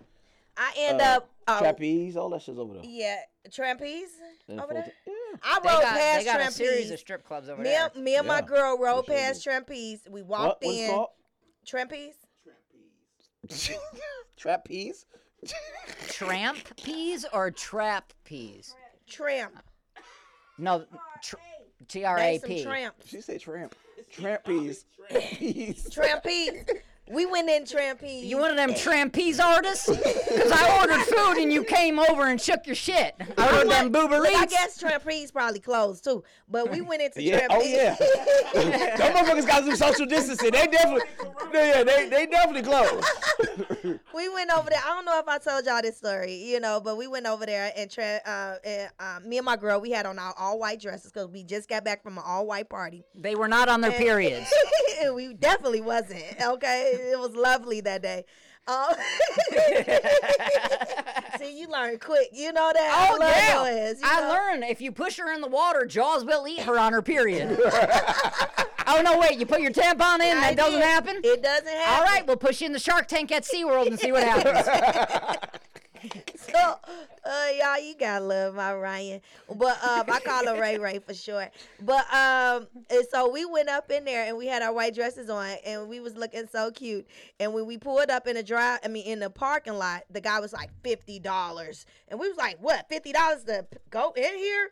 I 0.56 0.74
end 0.78 1.02
uh, 1.02 1.06
up. 1.06 1.30
Oh, 1.48 1.60
trapeze, 1.60 2.18
all 2.18 2.30
that 2.32 2.42
shit's 2.42 2.60
over 2.60 2.74
there. 2.76 2.84
yeah, 2.86 3.18
Trapeze 3.52 4.10
In 4.50 4.60
over 4.60 4.74
there. 4.74 4.84
Fulton. 4.84 4.94
Yeah. 5.08 5.38
I 5.44 5.60
They 5.62 5.70
rode 5.70 5.82
got, 5.82 5.94
past 5.98 6.20
they 6.20 6.26
got 6.26 6.42
a 6.42 6.52
series 6.52 6.92
of 6.92 7.00
strip 7.00 7.24
clubs 7.26 7.48
over 7.50 7.62
me, 7.62 7.70
there. 7.70 7.90
me 7.96 8.16
and 8.16 8.28
my 8.28 8.42
girl 8.42 8.78
rode 8.78 9.06
they 9.08 9.14
sure 9.14 9.18
past 9.18 9.44
do. 9.44 9.50
Trapeze. 9.52 10.00
We 10.10 10.24
What? 10.24 10.40
walked 10.40 10.64
What's 10.66 10.78
in. 10.78 10.90
called? 10.90 11.10
Trapeze. 11.66 12.16
Trapeze. 14.38 15.06
Tramp 16.10 16.58
peas 16.78 17.26
or 17.32 17.52
trap 17.52 18.12
peas? 18.24 18.76
Tramp. 19.08 19.56
No, 20.58 20.86
tr- 21.24 21.36
T-R-A-P. 21.88 22.64
some 22.64 22.72
tramps. 22.72 23.08
She 23.08 23.22
say 23.22 23.38
tramp. 23.38 23.76
Trapeze. 24.12 24.86
Peas. 25.10 25.90
Trampeze. 25.90 26.66
We 27.10 27.26
went 27.26 27.50
in 27.50 27.64
Trampeze. 27.64 28.24
You 28.26 28.38
one 28.38 28.52
of 28.52 28.58
them 28.58 28.74
trapeze 28.74 29.40
artists? 29.40 29.88
Because 29.88 30.52
I 30.52 30.80
ordered 30.82 31.04
food 31.06 31.38
and 31.42 31.52
you 31.54 31.64
came 31.64 32.00
over 32.00 32.28
and 32.28 32.40
shook 32.40 32.66
your 32.66 32.76
shit. 32.76 33.16
I 33.38 33.48
ordered 33.58 33.72
them 33.72 33.92
Look, 33.92 34.12
boober 34.12 34.26
I 34.26 34.46
guess 34.46 34.82
Trampeze 34.82 35.32
probably 35.32 35.60
closed 35.60 36.04
too, 36.04 36.24
but 36.50 36.70
we 36.70 36.82
went 36.82 37.02
into 37.02 37.22
Yeah. 37.22 37.48
Trampeze. 37.48 37.48
Oh 37.52 37.64
yeah. 37.64 37.96
Them 38.98 39.14
motherfuckers 39.16 39.48
got 39.48 39.64
some 39.64 39.76
social 39.76 40.06
distancing. 40.06 40.52
They 40.52 40.68
definitely. 40.68 41.04
Yeah. 41.54 41.84
They 41.84 42.10
they 42.10 42.26
definitely 42.26 42.64
close. 42.64 43.04
we 44.14 44.30
went 44.30 44.52
over 44.52 44.70
there. 44.70 44.80
I 44.84 44.90
don't 44.90 45.06
know 45.06 45.20
if 45.20 45.28
I 45.28 45.38
told 45.38 45.66
y'all 45.66 45.82
this 45.82 45.98
story, 45.98 46.34
you 46.34 46.60
know, 46.60 46.82
but 46.84 46.98
we 46.98 47.08
went 47.08 47.26
over 47.26 47.46
there 47.46 47.72
and, 47.78 47.90
tra- 47.90 48.22
uh, 48.26 48.56
and 48.64 48.90
uh, 49.00 49.20
me 49.26 49.38
and 49.38 49.46
my 49.46 49.56
girl, 49.56 49.80
we 49.80 49.92
had 49.92 50.06
on 50.06 50.20
our 50.20 50.34
all 50.38 50.60
white 50.60 50.82
dresses 50.82 51.12
because 51.12 51.28
we 51.28 51.44
just 51.44 51.70
got 51.70 51.84
back 51.86 52.04
from 52.04 52.18
an 52.18 52.24
all 52.26 52.46
white 52.46 52.70
party. 52.70 53.04
They 53.16 53.36
were 53.36 53.48
not 53.48 53.70
on 53.70 53.82
their 53.82 53.92
periods. 53.92 54.52
we 55.14 55.34
definitely 55.34 55.82
wasn't. 55.82 56.24
Okay, 56.42 56.97
it 57.00 57.20
was 57.20 57.36
lovely 57.36 57.82
that 57.82 58.02
day. 58.02 58.26
Um, 58.68 58.94
see, 61.40 61.58
you 61.58 61.70
learn 61.70 62.00
quick. 62.00 62.28
You 62.34 62.52
know 62.52 62.72
that. 62.74 63.10
Oh 63.12 63.18
I 63.22 63.28
yeah, 63.28 63.90
ass, 63.90 64.02
I 64.04 64.22
know? 64.22 64.30
learned 64.30 64.64
if 64.66 64.82
you 64.82 64.92
push 64.92 65.18
her 65.18 65.34
in 65.34 65.40
the 65.40 65.48
water, 65.48 65.86
Jaws 65.86 66.26
will 66.26 66.46
eat 66.48 66.60
her 66.62 66.78
on 66.78 66.92
her 66.92 67.02
period. 67.02 67.58
oh 68.88 69.02
no, 69.02 69.18
wait, 69.20 69.40
you 69.40 69.46
put 69.46 69.62
your 69.62 69.72
tampon 69.72 70.20
in, 70.20 70.38
I 70.38 70.54
that 70.54 70.58
doesn't 70.58 70.82
happen. 70.82 71.22
It 71.24 71.42
doesn't 71.42 71.68
happen. 71.68 71.94
All 71.96 72.04
right, 72.04 72.28
we'll 72.28 72.36
push 72.36 72.60
you 72.60 72.68
in 72.68 72.74
the 72.74 72.80
Shark 72.80 73.08
Tank 73.08 73.32
at 73.32 73.44
SeaWorld 73.44 73.88
and 73.88 73.98
see 73.98 74.12
what 74.12 74.24
happens. 74.24 74.68
So, 76.52 76.58
uh, 77.26 77.48
y'all, 77.58 77.80
you 77.80 77.96
gotta 78.00 78.24
love 78.24 78.56
my 78.56 78.74
Ryan. 78.74 79.22
But 79.56 79.84
um, 79.84 80.06
I 80.10 80.20
call 80.24 80.46
her 80.48 80.60
Ray 80.60 80.78
Ray 80.78 81.00
for 81.00 81.14
short. 81.14 81.50
But 81.82 82.12
um, 82.14 82.68
and 82.90 83.06
so 83.12 83.30
we 83.30 83.46
went 83.46 83.70
up 83.70 83.92
in 83.92 84.06
there 84.06 84.26
and 84.26 84.38
we 84.38 84.48
had 84.48 84.62
our 84.62 84.74
white 84.74 84.96
dresses 84.96 85.30
on 85.30 85.56
and 85.66 85.88
we 85.88 86.00
was 86.00 86.16
looking 86.16 86.48
so 86.48 86.72
cute. 86.72 87.08
And 87.40 87.54
when 87.54 87.66
we 87.66 87.78
pulled 87.78 88.10
up 88.10 88.28
in 88.28 88.36
the 88.36 88.44
drive, 88.44 88.80
I 88.84 88.88
mean 88.88 89.06
in 89.06 89.20
the 89.20 89.30
parking 89.30 89.74
lot, 89.74 90.04
the 90.10 90.22
guy 90.22 90.40
was 90.40 90.54
like 90.54 90.70
fifty 90.84 91.20
dollars, 91.20 91.86
and 92.08 92.20
we 92.20 92.28
was 92.28 92.38
like, 92.38 92.58
what, 92.60 92.88
fifty 92.90 93.12
dollars 93.12 93.44
to 93.46 93.66
go 93.90 94.14
in 94.16 94.38
here? 94.38 94.72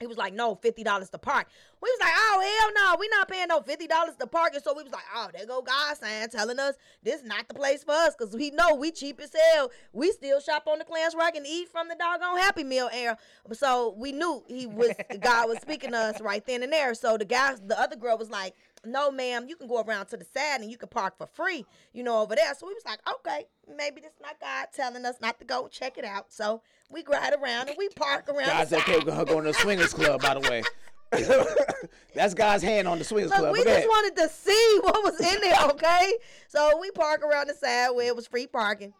He 0.00 0.06
was 0.06 0.16
like, 0.16 0.32
no, 0.32 0.54
fifty 0.54 0.84
dollars 0.84 1.10
to 1.10 1.18
park. 1.18 1.48
We 1.82 1.90
was 1.90 1.98
like, 2.00 2.12
oh 2.14 2.58
hell 2.60 2.72
no, 2.74 2.96
we 3.00 3.08
not 3.08 3.28
paying 3.28 3.48
no 3.48 3.60
fifty 3.60 3.88
dollars 3.88 4.14
to 4.20 4.26
park. 4.28 4.54
And 4.54 4.62
so 4.62 4.72
we 4.76 4.84
was 4.84 4.92
like, 4.92 5.02
oh, 5.14 5.28
there 5.34 5.44
go 5.44 5.60
God 5.60 5.96
sign 5.96 6.28
telling 6.28 6.58
us 6.60 6.76
this 7.02 7.24
not 7.24 7.48
the 7.48 7.54
place 7.54 7.82
for 7.82 7.92
us 7.92 8.14
because 8.16 8.32
we 8.34 8.50
know 8.50 8.74
we 8.76 8.92
cheap 8.92 9.20
as 9.20 9.32
hell. 9.52 9.70
We 9.92 10.12
still 10.12 10.40
shop 10.40 10.68
on 10.68 10.78
the 10.78 10.84
Clarence 10.84 11.16
Rock 11.16 11.34
and 11.34 11.44
eat 11.44 11.68
from 11.68 11.88
the 11.88 11.96
doggone 11.96 12.38
Happy 12.38 12.62
Meal 12.62 12.88
air. 12.92 13.16
So 13.52 13.94
we 13.96 14.12
knew 14.12 14.44
he 14.46 14.66
was 14.66 14.92
God 15.20 15.48
was 15.48 15.58
speaking 15.58 15.90
to 15.90 15.98
us 15.98 16.20
right 16.20 16.46
then 16.46 16.62
and 16.62 16.72
there. 16.72 16.94
So 16.94 17.18
the 17.18 17.24
guy, 17.24 17.56
the 17.66 17.78
other 17.78 17.96
girl 17.96 18.16
was 18.16 18.30
like, 18.30 18.54
no, 18.92 19.10
ma'am, 19.10 19.46
you 19.48 19.56
can 19.56 19.66
go 19.66 19.80
around 19.80 20.06
to 20.06 20.16
the 20.16 20.24
side 20.24 20.60
and 20.60 20.70
you 20.70 20.76
can 20.76 20.88
park 20.88 21.18
for 21.18 21.26
free, 21.26 21.66
you 21.92 22.02
know, 22.02 22.22
over 22.22 22.34
there. 22.34 22.54
So 22.54 22.66
we 22.66 22.74
was 22.74 22.84
like, 22.84 23.00
okay, 23.08 23.46
maybe 23.76 24.00
this 24.00 24.12
not 24.22 24.40
God 24.40 24.66
telling 24.74 25.04
us 25.04 25.16
not 25.20 25.38
to 25.38 25.44
go 25.44 25.68
check 25.68 25.98
it 25.98 26.04
out. 26.04 26.32
So 26.32 26.62
we 26.90 27.04
ride 27.08 27.34
around 27.34 27.68
and 27.68 27.78
we 27.78 27.88
park 27.90 28.28
around. 28.28 28.46
God's 28.46 28.70
the 28.70 28.78
okay 28.78 28.98
with 28.98 29.14
her 29.14 29.24
going 29.24 29.44
to 29.44 29.52
the 29.52 29.54
swingers 29.54 29.92
club, 29.92 30.22
by 30.22 30.34
the 30.34 30.40
way. 30.40 30.62
That's 32.14 32.34
God's 32.34 32.62
hand 32.62 32.86
on 32.86 32.98
the 32.98 33.04
swingers 33.04 33.30
Look, 33.30 33.40
club. 33.40 33.52
we 33.52 33.64
just 33.64 33.86
wanted 33.86 34.16
to 34.16 34.28
see 34.28 34.78
what 34.82 35.02
was 35.04 35.20
in 35.20 35.40
there, 35.40 35.64
okay? 35.70 36.12
so 36.48 36.78
we 36.80 36.90
park 36.90 37.22
around 37.22 37.48
the 37.48 37.54
side 37.54 37.90
where 37.90 38.06
it 38.06 38.16
was 38.16 38.26
free 38.26 38.46
parking. 38.46 38.92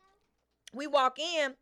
We 0.73 0.87
walk 0.87 1.19
in. 1.19 1.55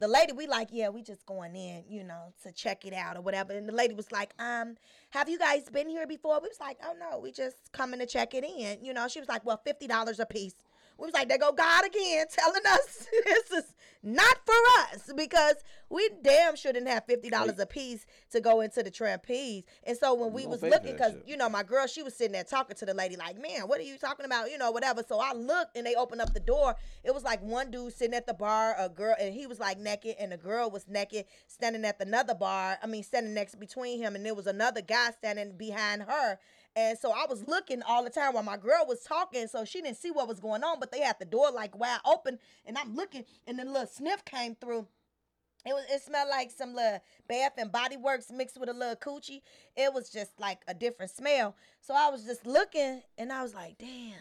The 0.00 0.08
lady, 0.08 0.32
we 0.32 0.46
like, 0.46 0.68
yeah, 0.72 0.88
we 0.88 1.02
just 1.02 1.24
going 1.24 1.54
in, 1.54 1.84
you 1.88 2.02
know, 2.02 2.32
to 2.42 2.52
check 2.52 2.84
it 2.84 2.92
out 2.92 3.16
or 3.16 3.20
whatever. 3.20 3.52
And 3.52 3.68
the 3.68 3.72
lady 3.72 3.94
was 3.94 4.10
like, 4.10 4.34
um, 4.38 4.76
have 5.10 5.28
you 5.28 5.38
guys 5.38 5.68
been 5.70 5.88
here 5.88 6.06
before? 6.06 6.40
We 6.40 6.48
was 6.48 6.60
like, 6.60 6.78
oh 6.84 6.94
no, 6.98 7.18
we 7.18 7.30
just 7.30 7.72
coming 7.72 8.00
to 8.00 8.06
check 8.06 8.34
it 8.34 8.44
in. 8.44 8.84
You 8.84 8.92
know, 8.92 9.06
she 9.08 9.20
was 9.20 9.28
like, 9.28 9.44
well, 9.46 9.60
fifty 9.64 9.86
dollars 9.86 10.18
a 10.18 10.26
piece. 10.26 10.54
We 10.98 11.06
was 11.06 11.14
like, 11.14 11.28
there 11.28 11.38
go 11.38 11.52
God 11.52 11.84
again, 11.86 12.26
telling 12.30 12.62
us 12.66 13.06
this 13.24 13.50
is 13.50 13.74
not 14.02 14.36
for 14.44 14.54
us 14.80 15.10
because 15.16 15.56
we 15.88 16.08
damn 16.22 16.56
shouldn't 16.56 16.86
have 16.88 17.04
fifty 17.06 17.30
dollars 17.30 17.58
a 17.58 17.66
piece 17.66 18.04
to 18.32 18.40
go 18.40 18.60
into 18.60 18.82
the 18.82 18.90
trapeze. 18.90 19.64
And 19.84 19.96
so 19.96 20.14
when 20.14 20.32
we 20.32 20.42
don't 20.42 20.52
was 20.52 20.62
looking, 20.62 20.92
because 20.92 21.14
you 21.26 21.36
know, 21.36 21.48
my 21.48 21.62
girl, 21.62 21.86
she 21.86 22.02
was 22.02 22.14
sitting 22.14 22.32
there 22.32 22.44
talking 22.44 22.76
to 22.76 22.86
the 22.86 22.94
lady, 22.94 23.16
like, 23.16 23.40
man, 23.40 23.62
what 23.62 23.80
are 23.80 23.84
you 23.84 23.96
talking 23.96 24.26
about? 24.26 24.50
You 24.50 24.58
know, 24.58 24.70
whatever. 24.70 25.02
So 25.06 25.18
I 25.20 25.32
looked 25.32 25.76
and 25.76 25.86
they 25.86 25.94
opened 25.94 26.20
up 26.20 26.34
the 26.34 26.40
door. 26.40 26.76
It 27.02 27.14
was 27.14 27.24
like 27.24 27.42
one 27.42 27.70
dude 27.70 27.94
sitting 27.94 28.14
at 28.14 28.26
the 28.26 28.34
bar, 28.34 28.74
a 28.78 28.88
girl, 28.88 29.16
and 29.18 29.32
he 29.32 29.46
was 29.46 29.58
like 29.58 29.78
naked, 29.78 30.16
and 30.20 30.32
the 30.32 30.36
girl 30.36 30.70
was 30.70 30.86
naked, 30.86 31.24
standing 31.46 31.84
at 31.84 32.00
another 32.00 32.34
bar. 32.34 32.78
I 32.82 32.86
mean, 32.86 33.02
standing 33.02 33.34
next 33.34 33.58
between 33.58 33.98
him, 33.98 34.14
and 34.16 34.24
there 34.24 34.34
was 34.34 34.46
another 34.46 34.82
guy 34.82 35.10
standing 35.12 35.56
behind 35.56 36.02
her. 36.02 36.38
And 36.76 36.98
so 36.98 37.12
I 37.12 37.26
was 37.28 37.46
looking 37.46 37.82
all 37.82 38.02
the 38.02 38.10
time 38.10 38.34
while 38.34 38.42
my 38.42 38.56
girl 38.56 38.84
was 38.86 39.00
talking, 39.00 39.46
so 39.46 39.64
she 39.64 39.80
didn't 39.80 39.96
see 39.96 40.10
what 40.10 40.26
was 40.26 40.40
going 40.40 40.64
on, 40.64 40.80
but 40.80 40.90
they 40.90 41.00
had 41.00 41.18
the 41.20 41.24
door 41.24 41.50
like 41.52 41.78
wide 41.78 42.00
open, 42.04 42.38
and 42.66 42.76
I'm 42.76 42.96
looking, 42.96 43.24
and 43.46 43.58
then 43.58 43.68
a 43.68 43.72
little 43.72 43.86
sniff 43.86 44.24
came 44.24 44.56
through. 44.56 44.88
It 45.66 45.72
was 45.72 45.84
it 45.90 46.02
smelled 46.02 46.28
like 46.28 46.50
some 46.50 46.74
little 46.74 47.00
bath 47.26 47.52
and 47.56 47.72
body 47.72 47.96
works 47.96 48.30
mixed 48.30 48.58
with 48.58 48.68
a 48.68 48.74
little 48.74 48.96
coochie. 48.96 49.40
It 49.76 49.94
was 49.94 50.10
just 50.10 50.38
like 50.38 50.60
a 50.68 50.74
different 50.74 51.10
smell. 51.10 51.56
So 51.80 51.94
I 51.94 52.10
was 52.10 52.24
just 52.24 52.46
looking 52.46 53.00
and 53.16 53.32
I 53.32 53.42
was 53.42 53.54
like, 53.54 53.78
damn, 53.78 54.12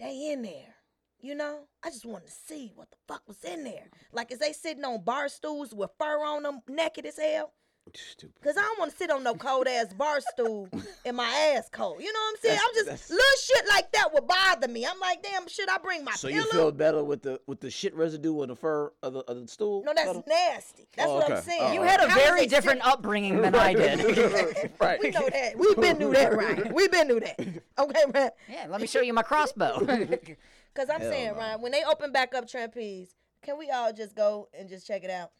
they 0.00 0.32
in 0.32 0.42
there. 0.42 0.74
You 1.20 1.36
know? 1.36 1.60
I 1.84 1.90
just 1.90 2.06
wanted 2.06 2.26
to 2.26 2.32
see 2.32 2.72
what 2.74 2.90
the 2.90 2.96
fuck 3.06 3.22
was 3.28 3.44
in 3.44 3.62
there. 3.62 3.88
Like 4.12 4.32
is 4.32 4.40
they 4.40 4.52
sitting 4.52 4.84
on 4.84 5.04
bar 5.04 5.28
stools 5.28 5.72
with 5.72 5.90
fur 5.96 6.24
on 6.24 6.42
them, 6.42 6.60
naked 6.68 7.06
as 7.06 7.18
hell? 7.18 7.52
Stupid. 8.10 8.42
Cause 8.42 8.56
I 8.56 8.62
don't 8.62 8.78
want 8.78 8.90
to 8.90 8.96
sit 8.96 9.10
on 9.10 9.22
no 9.22 9.34
cold 9.34 9.66
ass 9.66 9.92
bar 9.92 10.20
stool 10.32 10.68
in 11.04 11.14
my 11.16 11.28
ass 11.56 11.68
cold. 11.72 12.00
You 12.00 12.12
know 12.12 12.18
what 12.18 12.30
I'm 12.30 12.36
saying? 12.42 12.54
That's- 12.56 12.68
I'm 12.68 12.74
just 12.74 12.86
that's- 12.86 13.10
little 13.10 13.38
shit 13.42 13.68
like 13.68 13.92
that 13.92 14.12
would 14.12 14.26
bother 14.26 14.68
me. 14.68 14.86
I'm 14.86 14.98
like, 15.00 15.22
damn, 15.22 15.46
should 15.48 15.68
I 15.68 15.78
bring 15.78 16.04
my 16.04 16.12
So 16.12 16.28
pillow? 16.28 16.40
you 16.44 16.50
feel 16.52 16.72
better 16.72 17.02
with 17.04 17.22
the 17.22 17.40
with 17.46 17.60
the 17.60 17.70
shit 17.70 17.94
residue 17.94 18.40
on 18.42 18.48
the 18.48 18.56
fur 18.56 18.92
of 19.02 19.12
the, 19.14 19.18
of 19.20 19.40
the 19.40 19.48
stool? 19.48 19.82
no, 19.84 19.92
that's 19.94 20.06
better? 20.08 20.22
nasty. 20.26 20.88
That's 20.96 21.08
Oh, 21.08 21.14
what 21.16 21.30
I'm 21.32 21.42
saying. 21.42 21.60
Oh, 21.62 21.72
You 21.72 21.80
all 21.80 21.86
had 21.86 22.00
a 22.02 22.08
very 22.14 22.46
different 22.46 22.80
still- 22.80 22.92
upbringing 22.92 23.40
than 23.40 23.54
I 23.54 23.74
did. 23.74 24.70
right. 24.80 25.00
We 25.02 25.10
know 25.10 25.28
that. 25.28 25.58
We've 25.58 25.76
been 25.76 25.96
through 25.96 26.12
that, 26.12 26.36
right? 26.36 26.72
We've 26.74 26.90
been 26.92 27.06
through 27.08 27.20
that. 27.20 27.38
Okay, 27.78 28.02
Ryan. 28.14 28.30
yeah, 28.48 28.66
let 28.68 28.80
me 28.80 28.86
show 28.86 29.00
you 29.00 29.12
my 29.12 29.22
crossbow. 29.22 29.78
Because 29.80 30.88
I'm 30.88 31.00
Hell 31.00 31.10
saying, 31.10 31.32
no. 31.32 31.38
Ryan, 31.38 31.62
when 31.62 31.72
they 31.72 31.82
open 31.84 32.12
back 32.12 32.34
up 32.34 32.48
Trapeze, 32.48 33.14
can 33.42 33.58
we 33.58 33.70
all 33.70 33.92
just 33.92 34.14
go 34.14 34.48
and 34.58 34.68
just 34.68 34.86
check 34.86 35.02
it 35.04 35.10
out? 35.10 35.30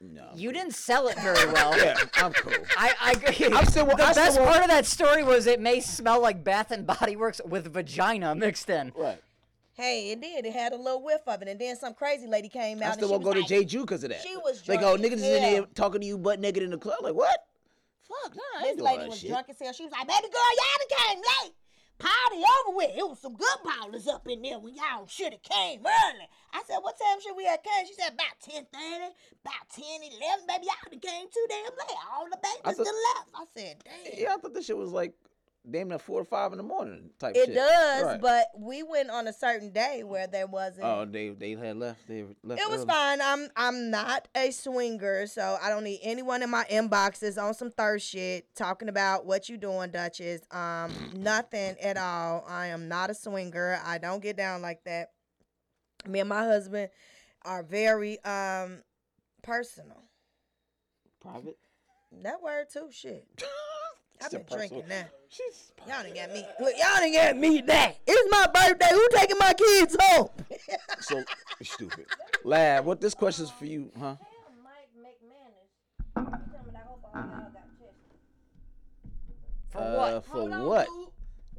No. 0.00 0.28
you 0.34 0.52
didn't 0.52 0.74
sell 0.74 1.08
it 1.08 1.18
very 1.20 1.50
well. 1.52 1.76
Yeah, 1.78 1.96
I'm 2.16 2.32
cool. 2.34 2.52
I, 2.76 2.92
I 3.00 3.12
agree. 3.12 3.46
I'm 3.56 3.64
still- 3.66 3.86
the 3.86 3.94
I 4.04 4.12
still 4.12 4.24
best 4.24 4.38
want- 4.38 4.50
part 4.50 4.62
of 4.62 4.68
that 4.70 4.84
story 4.86 5.22
was 5.22 5.46
it 5.46 5.58
may 5.60 5.80
smell 5.80 6.20
like 6.20 6.44
Bath 6.44 6.70
and 6.70 6.86
Body 6.86 7.16
Works 7.16 7.40
with 7.46 7.72
vagina 7.72 8.34
mixed 8.34 8.68
in. 8.68 8.92
Right. 8.94 9.20
Hey, 9.72 10.10
it 10.12 10.20
did. 10.22 10.46
It 10.46 10.52
had 10.54 10.72
a 10.72 10.76
little 10.76 11.02
whiff 11.02 11.20
of 11.26 11.42
it, 11.42 11.48
and 11.48 11.60
then 11.60 11.76
some 11.76 11.92
crazy 11.94 12.26
lady 12.26 12.48
came 12.48 12.78
out. 12.78 12.84
I 12.84 12.86
and 12.86 12.94
still 12.94 13.08
she 13.08 13.12
won't 13.12 13.24
go 13.24 13.28
was 13.30 13.34
to 13.36 13.40
like, 13.40 13.48
J. 13.48 13.64
Jew 13.66 13.80
because 13.82 14.04
of 14.04 14.10
that. 14.10 14.22
She 14.22 14.34
was 14.36 14.66
like, 14.68 14.80
oh, 14.82 14.94
as 14.94 15.00
niggas 15.00 15.12
is 15.14 15.22
in 15.22 15.42
there 15.42 15.54
hell. 15.56 15.66
talking 15.74 16.00
to 16.00 16.06
you 16.06 16.16
butt 16.16 16.40
naked 16.40 16.62
in 16.62 16.70
the 16.70 16.78
club. 16.78 16.96
Like, 17.02 17.14
what? 17.14 17.44
Fuck, 18.08 18.36
nah, 18.36 18.42
I 18.60 18.72
This 18.74 18.80
lady 18.82 19.06
was 19.08 19.18
shit. 19.18 19.30
drunk 19.30 19.48
as 19.50 19.58
hell. 19.58 19.72
She 19.74 19.82
was 19.84 19.92
like, 19.92 20.06
"Baby 20.06 20.28
girl, 20.32 20.40
y'all 20.56 20.88
done 20.88 20.98
came 20.98 21.18
late. 21.18 21.52
Party 21.98 22.36
over 22.66 22.76
with. 22.76 22.90
It 22.96 23.08
was 23.08 23.18
some 23.20 23.34
good 23.34 23.58
ballers 23.64 24.06
up 24.06 24.26
in 24.28 24.42
there 24.42 24.58
when 24.58 24.74
y'all 24.74 25.06
should 25.06 25.32
have 25.32 25.42
came 25.42 25.80
early." 25.80 26.28
I 26.52 26.62
said, 26.66 26.78
"What 26.78 26.98
time 26.98 27.20
should 27.20 27.36
we 27.36 27.44
have 27.46 27.62
came?" 27.62 27.86
She 27.86 27.94
said, 27.94 28.12
"About 28.14 28.38
10:30, 28.40 29.14
about 29.44 29.68
10, 29.74 30.02
11. 30.02 30.46
Baby, 30.46 30.66
y'all 30.66 30.90
done 30.90 31.00
came 31.00 31.28
too 31.30 31.46
damn 31.48 31.64
late. 31.64 31.98
All 32.12 32.26
the 32.30 32.36
I 32.36 32.40
babies 32.62 32.76
thought- 32.76 32.84
done 32.86 33.02
left." 33.14 33.28
I 33.34 33.44
said, 33.54 33.84
"Damn." 33.84 34.18
Yeah, 34.20 34.34
I 34.34 34.36
thought 34.38 34.54
this 34.54 34.66
shit 34.66 34.76
was 34.76 34.92
like 34.92 35.14
damn 35.70 35.88
near 35.88 35.98
four 35.98 36.20
or 36.20 36.24
five 36.24 36.52
in 36.52 36.58
the 36.58 36.62
morning 36.64 37.10
type 37.18 37.34
It 37.34 37.46
shit. 37.46 37.48
It 37.50 37.54
does, 37.54 38.02
Right. 38.04 38.20
but 38.20 38.46
we 38.56 38.82
went 38.82 39.10
on 39.10 39.26
a 39.26 39.32
certain 39.32 39.72
day 39.72 40.02
where 40.04 40.26
there 40.26 40.46
wasn't. 40.46 40.84
Oh, 40.86 41.04
they 41.04 41.30
they 41.30 41.52
had 41.52 41.76
left. 41.76 42.06
They 42.08 42.24
left. 42.42 42.60
It 42.60 42.68
was 42.70 42.80
early. 42.80 42.86
fine. 42.88 43.20
I'm 43.20 43.48
I'm 43.56 43.90
not 43.90 44.28
a 44.34 44.50
swinger, 44.50 45.26
so 45.26 45.58
I 45.60 45.68
don't 45.68 45.84
need 45.84 46.00
anyone 46.02 46.42
in 46.42 46.50
my 46.50 46.64
inboxes 46.70 47.40
on 47.42 47.54
some 47.54 47.70
thirst 47.70 48.08
shit 48.08 48.46
talking 48.54 48.88
about 48.88 49.26
what 49.26 49.48
you 49.48 49.56
doing, 49.56 49.90
Duchess. 49.90 50.42
Um, 50.50 50.92
nothing 51.16 51.76
at 51.82 51.96
all. 51.96 52.44
I 52.48 52.66
am 52.68 52.88
not 52.88 53.10
a 53.10 53.14
swinger. 53.14 53.80
I 53.84 53.98
don't 53.98 54.22
get 54.22 54.36
down 54.36 54.62
like 54.62 54.84
that. 54.84 55.12
Me 56.06 56.20
and 56.20 56.28
my 56.28 56.44
husband 56.44 56.90
are 57.42 57.62
very 57.62 58.22
um 58.24 58.82
personal. 59.42 60.02
private. 61.20 61.58
That 62.22 62.40
word 62.40 62.66
too, 62.72 62.88
shit. 62.92 63.26
I've 64.24 64.30
been 64.30 64.44
drinking 64.50 64.84
that. 64.88 65.10
She's 65.28 65.72
Y'all 65.86 66.02
done 66.02 66.14
got 66.14 66.32
me. 66.32 66.44
Look, 66.60 66.74
y'all 66.76 66.96
done 67.00 67.12
got 67.12 67.36
me 67.36 67.60
that. 67.62 67.96
It's 68.06 68.30
my 68.30 68.46
birthday. 68.52 68.88
Who 68.90 69.08
taking 69.12 69.38
my 69.38 69.52
kids 69.52 69.96
home? 70.00 70.28
so 71.00 71.22
stupid. 71.62 72.06
Lad, 72.44 72.84
what 72.84 73.00
this 73.00 73.14
question's 73.14 73.50
for 73.50 73.66
you, 73.66 73.90
huh? 73.98 74.16
Tell 74.16 74.26
Mike 74.64 74.88
McManus. 74.98 75.68
He 76.16 76.50
told 76.52 76.66
me 76.66 76.72
that 76.72 76.82
I 76.84 76.88
hope 76.88 77.04
all 77.04 77.12
y'all 77.14 77.30
got 77.30 77.52
tested. 77.78 77.94
For 79.70 79.78
Uh, 79.78 79.96
what? 79.96 80.24
for 80.24 80.32
Hold 80.32 80.52
on, 80.52 80.66
what, 80.66 80.86
dude. 80.86 81.08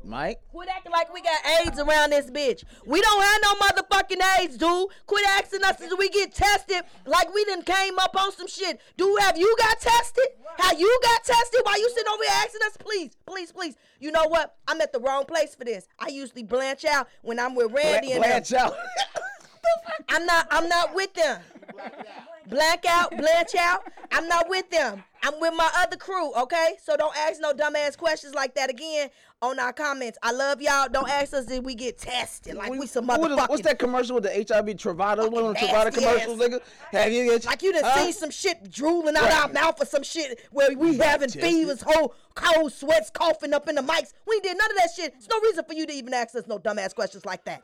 Mike? 0.08 0.40
Quit 0.52 0.70
acting 0.70 0.92
like 0.92 1.14
we 1.14 1.22
got 1.22 1.40
AIDS 1.62 1.80
around 1.80 2.12
this 2.12 2.32
bitch. 2.32 2.64
We 2.86 3.02
don't 3.02 3.22
have 3.22 3.42
no 3.44 3.54
motherfucking 3.56 4.40
AIDS, 4.40 4.58
dude. 4.58 4.88
Quit 5.06 5.26
asking 5.28 5.64
us 5.64 5.78
do 5.78 5.96
we 5.98 6.10
get 6.10 6.34
tested 6.34 6.84
like 7.06 7.34
we 7.34 7.46
done 7.46 7.62
came 7.62 8.00
up 8.00 8.16
on 8.20 8.32
some 8.32 8.48
shit. 8.48 8.80
Do 8.98 9.18
have 9.22 9.38
you 9.38 9.56
got 9.60 9.80
tested? 9.80 10.26
Have 10.58 10.80
you 10.80 11.00
got 11.04 11.24
tested? 11.24 11.62
Why 11.64 11.76
you 11.78 11.90
sitting 11.90 12.12
over 12.12 12.24
here 12.24 12.34
asking 12.36 12.62
us? 12.66 12.78
Please, 12.78 13.12
please, 13.26 13.52
please. 13.52 13.76
You 14.00 14.12
know 14.12 14.28
what? 14.28 14.56
I'm 14.68 14.82
at 14.82 14.94
the 14.94 15.00
wrong 15.00 15.26
place 15.26 15.56
for 15.56 15.66
this. 15.66 15.88
I 16.00 16.08
usually 16.10 16.44
blanch 16.44 16.86
out 16.86 17.08
when 17.22 17.40
I'm 17.40 17.56
with 17.56 17.72
Randy 17.72 18.14
and 18.14 18.24
them. 18.24 18.30
Blanche 18.30 18.54
out. 18.54 18.76
I'm 20.10 20.26
not. 20.26 20.48
I'm 20.50 20.70
not 20.70 20.96
with 20.96 21.14
them. 21.14 21.42
Black 22.50 22.86
out, 22.88 23.16
blanch 23.18 23.56
out. 23.56 23.84
I'm 24.12 24.28
not 24.28 24.50
with 24.50 24.70
them. 24.70 25.04
I'm 25.28 25.42
with 25.42 25.54
my 25.58 25.70
other 25.80 25.98
crew. 25.98 26.34
Okay, 26.34 26.76
so 26.82 26.96
don't 26.96 27.16
ask 27.18 27.42
no 27.42 27.52
dumbass 27.52 27.98
questions 27.98 28.34
like 28.34 28.56
that 28.56 28.70
again 28.70 29.10
on 29.42 29.60
our 29.60 29.74
comments. 29.74 30.18
I 30.24 30.32
love 30.32 30.62
y'all. 30.62 30.88
Don't 30.90 31.10
ask 31.10 31.34
us 31.34 31.52
if 31.52 31.64
we 31.64 31.76
get 31.76 31.98
tested 31.98 32.56
like 32.56 32.72
we 32.72 32.88
some 32.88 33.08
motherfucking. 33.08 33.50
What's 33.50 33.64
that 33.64 33.78
commercial 33.78 34.16
with 34.16 34.24
the 34.24 34.30
HIV 34.32 34.68
Truvada? 34.78 35.30
One 35.30 35.44
of 35.44 35.54
the 35.54 35.60
Truvada 35.60 35.94
commercials, 35.94 36.40
nigga. 36.40 36.62
Have 36.92 37.12
you 37.12 37.26
get 37.26 37.46
Like 37.46 37.62
you 37.62 37.74
done 37.74 37.84
huh? 37.84 38.04
seen 38.06 38.14
some 38.14 38.30
shit 38.32 38.72
drooling 38.72 39.18
out 39.18 39.30
our 39.30 39.50
mouth 39.52 39.82
or 39.82 39.86
some 39.86 40.04
shit 40.04 40.40
where 40.52 40.74
we 40.78 40.98
having 40.98 41.28
tested. 41.28 41.42
fevers, 41.42 41.82
whole 41.86 42.16
cold 42.36 42.72
sweats, 42.72 43.10
coughing 43.10 43.54
up 43.54 43.68
in 43.68 43.76
the 43.76 43.82
mics. 43.82 44.14
We 44.26 44.40
did 44.40 44.58
none 44.58 44.72
of 44.72 44.78
that 44.78 44.90
shit. 44.96 45.12
There's 45.12 45.30
no 45.30 45.42
reason 45.42 45.66
for 45.66 45.74
you 45.74 45.86
to 45.86 45.94
even 45.94 46.14
ask 46.14 46.36
us 46.36 46.48
no 46.48 46.58
dumbass 46.58 46.96
questions 46.96 47.26
like 47.26 47.44
that. 47.46 47.64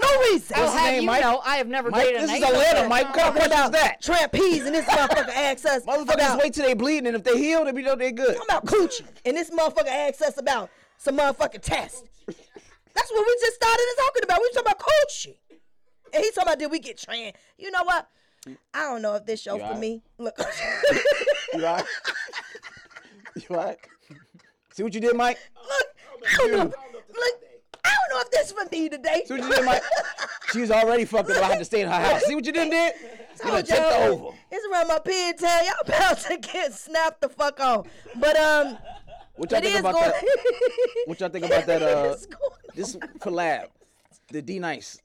No 0.00 0.20
reason. 0.20 0.56
I'll 0.56 0.62
What's 0.64 0.72
his 0.74 0.80
have 0.82 0.92
name, 0.92 1.00
you 1.02 1.06
Mike? 1.06 1.22
know, 1.22 1.40
I 1.44 1.56
have 1.56 1.66
never 1.66 1.90
Mike, 1.90 2.04
dated 2.06 2.20
this 2.22 2.30
an 2.30 2.36
is 2.36 2.42
AIDS 2.42 2.52
Atlanta, 2.52 2.70
patient. 2.74 2.88
Mike. 2.88 3.04
What 3.06 3.14
kind 3.16 3.28
of 3.28 3.34
Talking 3.34 3.50
question 3.50 3.52
is 3.52 3.58
about 3.58 3.72
that? 3.72 4.02
Trapeze 4.02 4.66
and 4.66 4.74
this 4.74 4.84
motherfucker 4.88 5.28
asks 5.34 5.64
us 5.66 5.84
Motherfuckers 5.84 6.14
about 6.14 6.38
wait 6.42 6.54
till 6.54 6.66
they 6.66 6.74
bleeding, 6.74 7.06
and 7.08 7.16
if 7.16 7.24
they 7.24 7.36
heal, 7.38 7.64
they 7.64 7.72
be 7.72 7.82
know 7.82 7.96
they 7.96 8.12
good. 8.12 8.36
talking 8.36 8.42
about 8.48 8.64
coochie, 8.66 9.04
and 9.24 9.36
this 9.36 9.50
motherfucker 9.50 9.88
asks 9.88 10.22
us 10.22 10.38
about 10.38 10.70
some 10.98 11.16
motherfucking 11.18 11.62
test. 11.62 12.06
That's 12.26 13.12
what 13.12 13.26
we 13.26 13.36
just 13.40 13.54
started 13.56 13.84
talking 13.98 14.22
about. 14.24 14.38
We 14.40 14.50
talking 14.54 14.72
about 14.72 14.78
coochie, 14.80 15.36
and 16.14 16.22
he 16.24 16.30
talking 16.30 16.42
about 16.48 16.58
did 16.58 16.70
we 16.70 16.78
get 16.78 16.98
trans? 16.98 17.32
You 17.58 17.70
know 17.70 17.82
what? 17.84 18.08
I 18.74 18.82
don't 18.84 19.02
know 19.02 19.14
if 19.16 19.26
this 19.26 19.42
show 19.42 19.54
You 19.54 19.60
for 19.60 19.64
alright? 19.66 19.80
me. 19.80 20.02
Look, 20.18 20.36
You 21.54 21.66
all 21.66 21.74
right? 21.74 21.84
you 23.36 23.42
all 23.50 23.56
right? 23.56 23.78
See 24.72 24.82
what 24.84 24.94
you 24.94 25.00
did, 25.00 25.16
Mike? 25.16 25.38
look, 25.56 25.86
I 26.24 26.36
don't 26.46 26.50
know. 26.52 26.64
Look, 26.64 27.42
I 27.84 27.90
don't 28.08 28.16
know 28.16 28.20
if 28.22 28.30
this 28.30 28.52
for 28.52 28.64
me 28.70 28.88
today. 28.88 29.22
See 29.26 29.34
what 29.34 29.42
you 29.44 29.50
did, 29.54 29.64
Mike? 29.64 29.82
She 30.52 30.62
was 30.62 30.70
already 30.70 31.04
fucked 31.04 31.28
up. 31.30 31.42
I 31.44 31.48
had 31.48 31.58
to 31.58 31.64
stay 31.66 31.82
in 31.82 31.88
her 31.88 31.94
house. 32.00 32.22
See 32.24 32.34
what 32.34 32.46
you 32.46 32.52
did, 32.52 32.70
did? 32.70 32.94
You 33.02 33.08
done 33.36 33.50
Told 33.52 33.66
tipped 33.66 33.78
y'all, 33.80 34.12
over. 34.12 34.36
It's 34.50 34.66
around 34.72 34.88
my 34.88 34.98
pigtail. 34.98 35.62
Y'all 35.62 35.74
about 35.84 36.18
to 36.20 36.38
get 36.38 36.72
snapped 36.72 37.20
the 37.20 37.28
fuck 37.28 37.60
on. 37.60 37.86
But 38.16 38.34
um, 38.38 38.78
What 39.36 39.50
y'all 39.50 39.58
it 39.60 39.64
think 39.64 39.78
about 39.80 39.92
going. 39.92 40.06
that? 40.06 40.24
What 41.06 41.20
y'all 41.20 41.28
think 41.28 41.44
about 41.44 41.66
that? 41.66 41.82
Uh, 41.82 42.16
this 42.74 42.96
collab, 43.18 43.66
the 44.32 44.40
D-Nice, 44.40 44.98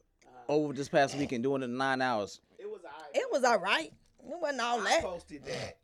over 0.48 0.72
this 0.72 0.88
past 0.88 1.18
weekend, 1.18 1.44
doing 1.44 1.62
it 1.62 1.66
in 1.66 1.76
nine 1.76 2.02
hours. 2.02 2.40
It 2.58 2.70
was 2.70 2.80
alright. 2.86 3.12
It 3.14 3.28
was 3.30 3.44
all 3.44 3.60
right. 3.60 3.92
It 4.26 4.40
wasn't 4.42 4.62
all 4.62 4.80
I 4.80 4.84
that. 4.86 5.02
posted 5.04 5.44
that. 5.44 5.78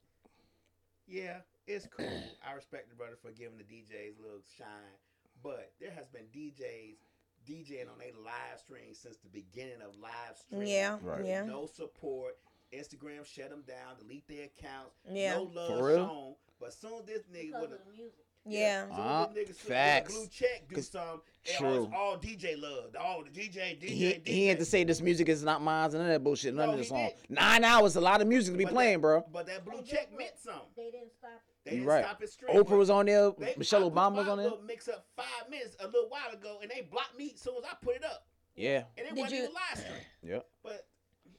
Yeah, 1.06 1.40
it's 1.68 1.86
cool. 1.86 2.08
I 2.50 2.54
respect 2.54 2.88
the 2.90 2.96
brother 2.96 3.18
for 3.22 3.32
giving 3.32 3.58
the 3.58 3.66
DJs 3.66 4.20
a 4.20 4.22
little 4.24 4.40
shine, 4.58 4.68
but 5.44 5.72
there 5.80 5.92
has 5.92 6.08
been 6.08 6.26
DJs 6.34 6.96
DJing 7.48 7.88
on 7.92 8.00
a 8.02 8.12
live 8.24 8.60
stream 8.60 8.94
since 8.94 9.18
the 9.18 9.30
beginning 9.30 9.82
of 9.82 9.96
live 9.98 10.38
stream. 10.38 10.64
Yeah, 10.64 10.98
Right. 11.02 11.26
yeah. 11.26 11.44
No 11.46 11.66
support. 11.66 12.38
Instagram 12.74 13.26
shut 13.26 13.50
them 13.50 13.64
down, 13.68 13.98
delete 13.98 14.28
their 14.28 14.46
accounts. 14.46 14.96
Yeah. 15.10 15.36
No 15.36 15.44
love 15.44 15.80
For 15.80 15.86
real? 15.88 16.06
shown. 16.08 16.36
But 16.60 16.74
soon 16.74 17.06
this 17.06 17.24
nigga 17.24 17.48
Because 17.48 17.62
would 17.62 17.72
of 17.72 17.86
the 17.86 17.92
music. 17.92 18.26
Yeah. 18.46 18.84
soon 18.86 18.92
Uh, 19.00 19.26
this 19.34 19.50
nigga 19.50 19.56
facts. 19.56 20.14
blue 20.14 20.28
check 20.28 20.68
do 20.68 20.76
'Cause- 20.76 20.90
something. 20.90 21.22
and 21.48 21.58
True. 21.58 21.84
It's 21.86 21.94
all 21.96 22.18
DJ 22.18 22.56
love. 22.56 22.96
All 23.00 23.24
the 23.24 23.30
DJ, 23.32 23.76
DJ, 23.76 23.88
He, 23.90 24.14
DJ. 24.14 24.28
he 24.32 24.48
had 24.48 24.60
to 24.60 24.66
say 24.66 24.84
this 24.84 25.02
music 25.02 25.30
is 25.30 25.44
not 25.44 25.62
mine 25.64 25.86
and 25.86 25.94
none 25.94 26.02
of 26.04 26.08
that 26.10 26.24
bullshit, 26.24 26.54
none 26.54 26.68
No, 26.68 26.74
of 26.74 26.78
this 26.80 26.90
song. 26.90 27.10
did. 27.10 27.30
Nine 27.32 27.64
hours, 27.64 27.96
a 27.96 28.02
lot 28.02 28.22
of 28.22 28.28
music 28.28 28.54
to 28.54 28.58
be 28.58 28.66
But 28.66 28.74
playing, 28.74 28.98
that, 28.98 29.02
bro. 29.02 29.22
But 29.32 29.48
that 29.48 29.66
blue 29.66 29.82
check 29.84 30.10
meant 30.12 30.34
what? 30.34 30.40
something. 30.40 30.70
They 30.76 30.92
didn't 30.92 31.12
stop 31.14 31.32
it. 31.32 31.49
They 31.70 31.76
You 31.76 31.82
didn't 31.82 31.94
right. 31.94 32.04
stop 32.06 32.22
it 32.24 32.30
straight. 32.30 32.56
Oprah 32.56 32.78
was 32.78 32.90
on 32.90 33.06
there. 33.06 33.32
they- 33.38 33.56
Michelle 33.58 33.90
Obama 33.90 34.16
was 34.18 34.28
on 34.28 34.38
there. 34.38 34.50
little 34.50 34.62
Mix 34.64 34.88
up 34.88 35.06
five 35.16 35.50
minutes 35.50 35.76
a 35.80 35.88
little 35.88 36.10
while 36.10 36.32
ago, 36.34 36.60
and 36.62 36.70
they 36.72 36.82
blocked 36.82 37.18
me 37.18 37.32
as 37.34 37.40
soon 37.42 37.58
as 37.58 37.64
I 37.64 37.76
put 37.82 37.96
it 37.96 38.04
up, 38.06 38.28
Yeah, 38.56 38.84
and 38.98 39.08
it 39.08 39.16
Did 39.16 39.18
wasn't 39.18 39.34
you- 39.34 39.44
even 39.44 39.54
live 39.54 39.80
stream. 39.80 40.06
yeah. 40.24 40.40
But 40.64 40.88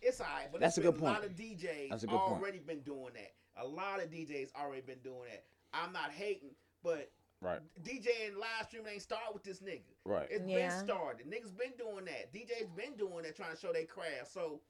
it's 0.00 0.20
alright. 0.20 0.50
But 0.52 0.60
That's 0.60 0.78
a 0.78 0.80
been 0.80 0.92
good 0.92 1.00
A 1.00 1.04
lot 1.04 1.20
point. 1.20 1.30
of 1.32 1.36
DJs 1.36 1.90
That's 1.90 2.02
a 2.04 2.06
good 2.06 2.18
point. 2.18 2.32
already 2.32 2.58
been 2.60 2.80
doing 2.80 3.12
that. 3.14 3.34
A 3.56 3.66
lot 3.66 4.02
of 4.02 4.10
DJs 4.10 4.54
already 4.54 4.82
been 4.82 5.00
doing 5.00 5.28
that. 5.30 5.44
I'm 5.72 5.92
not 5.92 6.10
hating, 6.12 6.54
but 6.82 7.10
Right, 7.42 7.60
DJing 7.82 8.36
live 8.36 8.66
streaming 8.68 8.92
ain't 8.94 9.02
start 9.02 9.32
with 9.32 9.42
this 9.42 9.60
nigga. 9.60 9.82
right. 10.04 10.28
It's 10.30 10.44
Yeah. 10.46 10.68
been 10.68 10.86
started. 10.86 11.26
Niggas 11.26 11.56
been 11.56 11.72
doing 11.78 12.04
that. 12.04 12.32
DJs 12.32 12.68
been 12.76 12.96
doing 12.96 13.22
that, 13.22 13.34
trying 13.36 13.52
to 13.54 13.56
show 13.60 13.72
their 13.72 13.86
craft. 13.86 14.30
So 14.32 14.60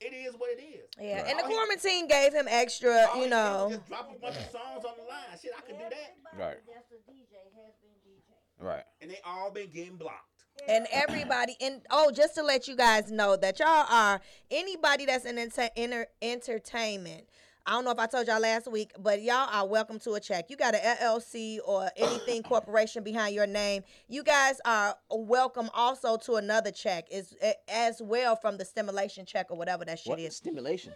it 0.00 0.12
is 0.14 0.34
what 0.34 0.50
it 0.50 0.62
is. 0.62 0.88
Yeah, 1.00 1.16
Right. 1.22 1.26
and 1.30 1.38
the 1.38 1.42
All 1.44 1.48
he- 1.48 1.54
quarantine 1.54 2.06
gave 2.08 2.32
him 2.32 2.46
extra, 2.48 3.06
all 3.10 3.14
he 3.16 3.24
you 3.24 3.28
did 3.28 3.30
was 3.30 3.30
know. 3.30 3.68
just 3.76 3.86
drop 3.86 4.10
a 4.14 4.18
bunch 4.18 4.36
of 4.36 4.50
songs 4.50 4.84
on 4.84 4.94
the 4.96 5.04
line. 5.04 5.38
Shit, 5.40 5.52
I 5.56 5.60
could 5.62 5.78
do 5.78 5.84
that. 5.90 6.16
Right. 6.36 6.58
That's 6.66 6.90
a 6.92 7.10
DJ 7.10 7.34
has 7.56 7.74
been 7.82 7.90
DJ. 8.04 8.64
Right. 8.64 8.84
And 9.00 9.10
they 9.10 9.20
all 9.24 9.50
been 9.50 9.70
getting 9.70 9.96
blocked. 9.96 10.24
and 10.66 10.88
everybody 10.90 11.56
and 11.60 11.82
oh 11.90 12.10
just 12.10 12.34
to 12.34 12.42
let 12.42 12.66
you 12.66 12.74
guys 12.74 13.12
know 13.12 13.36
that 13.36 13.60
y'all 13.60 13.86
are 13.88 14.20
anybody 14.50 15.06
that's 15.06 15.24
in 15.24 15.38
enter, 15.38 15.68
enter, 15.76 16.08
entertainment 16.20 17.28
i 17.68 17.72
don't 17.72 17.84
know 17.84 17.90
if 17.90 17.98
i 17.98 18.06
told 18.06 18.26
y'all 18.26 18.40
last 18.40 18.66
week 18.70 18.92
but 18.98 19.22
y'all 19.22 19.46
are 19.52 19.66
welcome 19.66 19.98
to 19.98 20.12
a 20.14 20.20
check 20.20 20.46
you 20.48 20.56
got 20.56 20.74
an 20.74 20.80
llc 21.02 21.58
or 21.66 21.90
anything 21.96 22.42
corporation 22.42 23.04
behind 23.04 23.34
your 23.34 23.46
name 23.46 23.84
you 24.08 24.22
guys 24.22 24.58
are 24.64 24.96
welcome 25.10 25.68
also 25.74 26.16
to 26.16 26.36
another 26.36 26.70
check 26.70 27.06
is 27.10 27.34
as 27.68 28.00
well 28.00 28.34
from 28.34 28.56
the 28.56 28.64
stimulation 28.64 29.26
check 29.26 29.50
or 29.50 29.56
whatever 29.58 29.84
that 29.84 29.98
shit 29.98 30.06
is. 30.06 30.10
What 30.10 30.18
is 30.20 30.36
stimulation? 30.36 30.92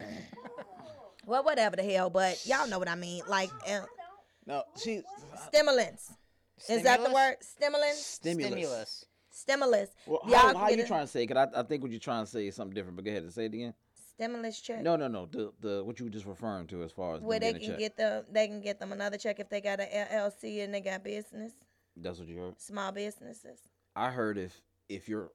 well 1.26 1.42
whatever 1.42 1.74
the 1.74 1.82
hell 1.82 2.08
but 2.08 2.40
y'all 2.46 2.68
know 2.68 2.78
what 2.78 2.88
i 2.88 2.94
mean 2.94 3.22
like 3.28 3.50
uh, 3.68 3.80
No, 4.46 4.62
she 4.80 5.02
stimulants 5.48 6.12
is 6.68 6.84
that 6.84 7.02
the 7.02 7.10
word 7.10 7.36
stimulants 7.40 8.06
stimulus. 8.06 8.52
Stimulus. 8.56 9.04
stimulus 9.30 9.90
Well, 10.06 10.20
Y'all 10.26 10.38
how, 10.38 10.52
can 10.52 10.56
how 10.60 10.68
get 10.68 10.78
you 10.78 10.84
a- 10.84 10.88
trying 10.88 11.04
to 11.04 11.08
say? 11.08 11.26
Cause 11.26 11.48
I, 11.52 11.60
I 11.60 11.62
think 11.64 11.82
what 11.82 11.90
you're 11.90 12.00
trying 12.00 12.24
to 12.24 12.30
say 12.30 12.46
is 12.46 12.54
something 12.54 12.74
different. 12.74 12.96
But 12.96 13.04
go 13.04 13.10
ahead 13.10 13.24
and 13.24 13.32
say 13.32 13.44
it 13.44 13.52
again. 13.54 13.74
Stimulus 14.16 14.60
check 14.60 14.82
No, 14.82 14.96
no, 14.96 15.08
no. 15.08 15.26
The 15.26 15.52
the 15.60 15.84
what 15.84 15.98
you 15.98 16.06
were 16.06 16.10
just 16.10 16.26
referring 16.26 16.66
to 16.68 16.82
as 16.82 16.92
far 16.92 17.16
as 17.16 17.22
where 17.22 17.38
they 17.38 17.54
can 17.54 17.76
get 17.76 17.96
them 17.96 18.24
they 18.30 18.46
can 18.48 18.60
get 18.60 18.78
them 18.80 18.92
another 18.92 19.18
check 19.18 19.38
if 19.40 19.48
they 19.48 19.60
got 19.60 19.80
an 19.80 19.88
LLC 19.88 20.64
and 20.64 20.72
they 20.74 20.80
got 20.80 21.04
business, 21.04 21.52
That's 21.96 22.18
what 22.18 22.28
you 22.28 22.38
heard. 22.38 22.60
small 22.60 22.92
businesses. 22.92 23.58
I 23.94 24.10
heard 24.10 24.38
if 24.38 24.60
if 24.88 25.08
you're 25.08 25.30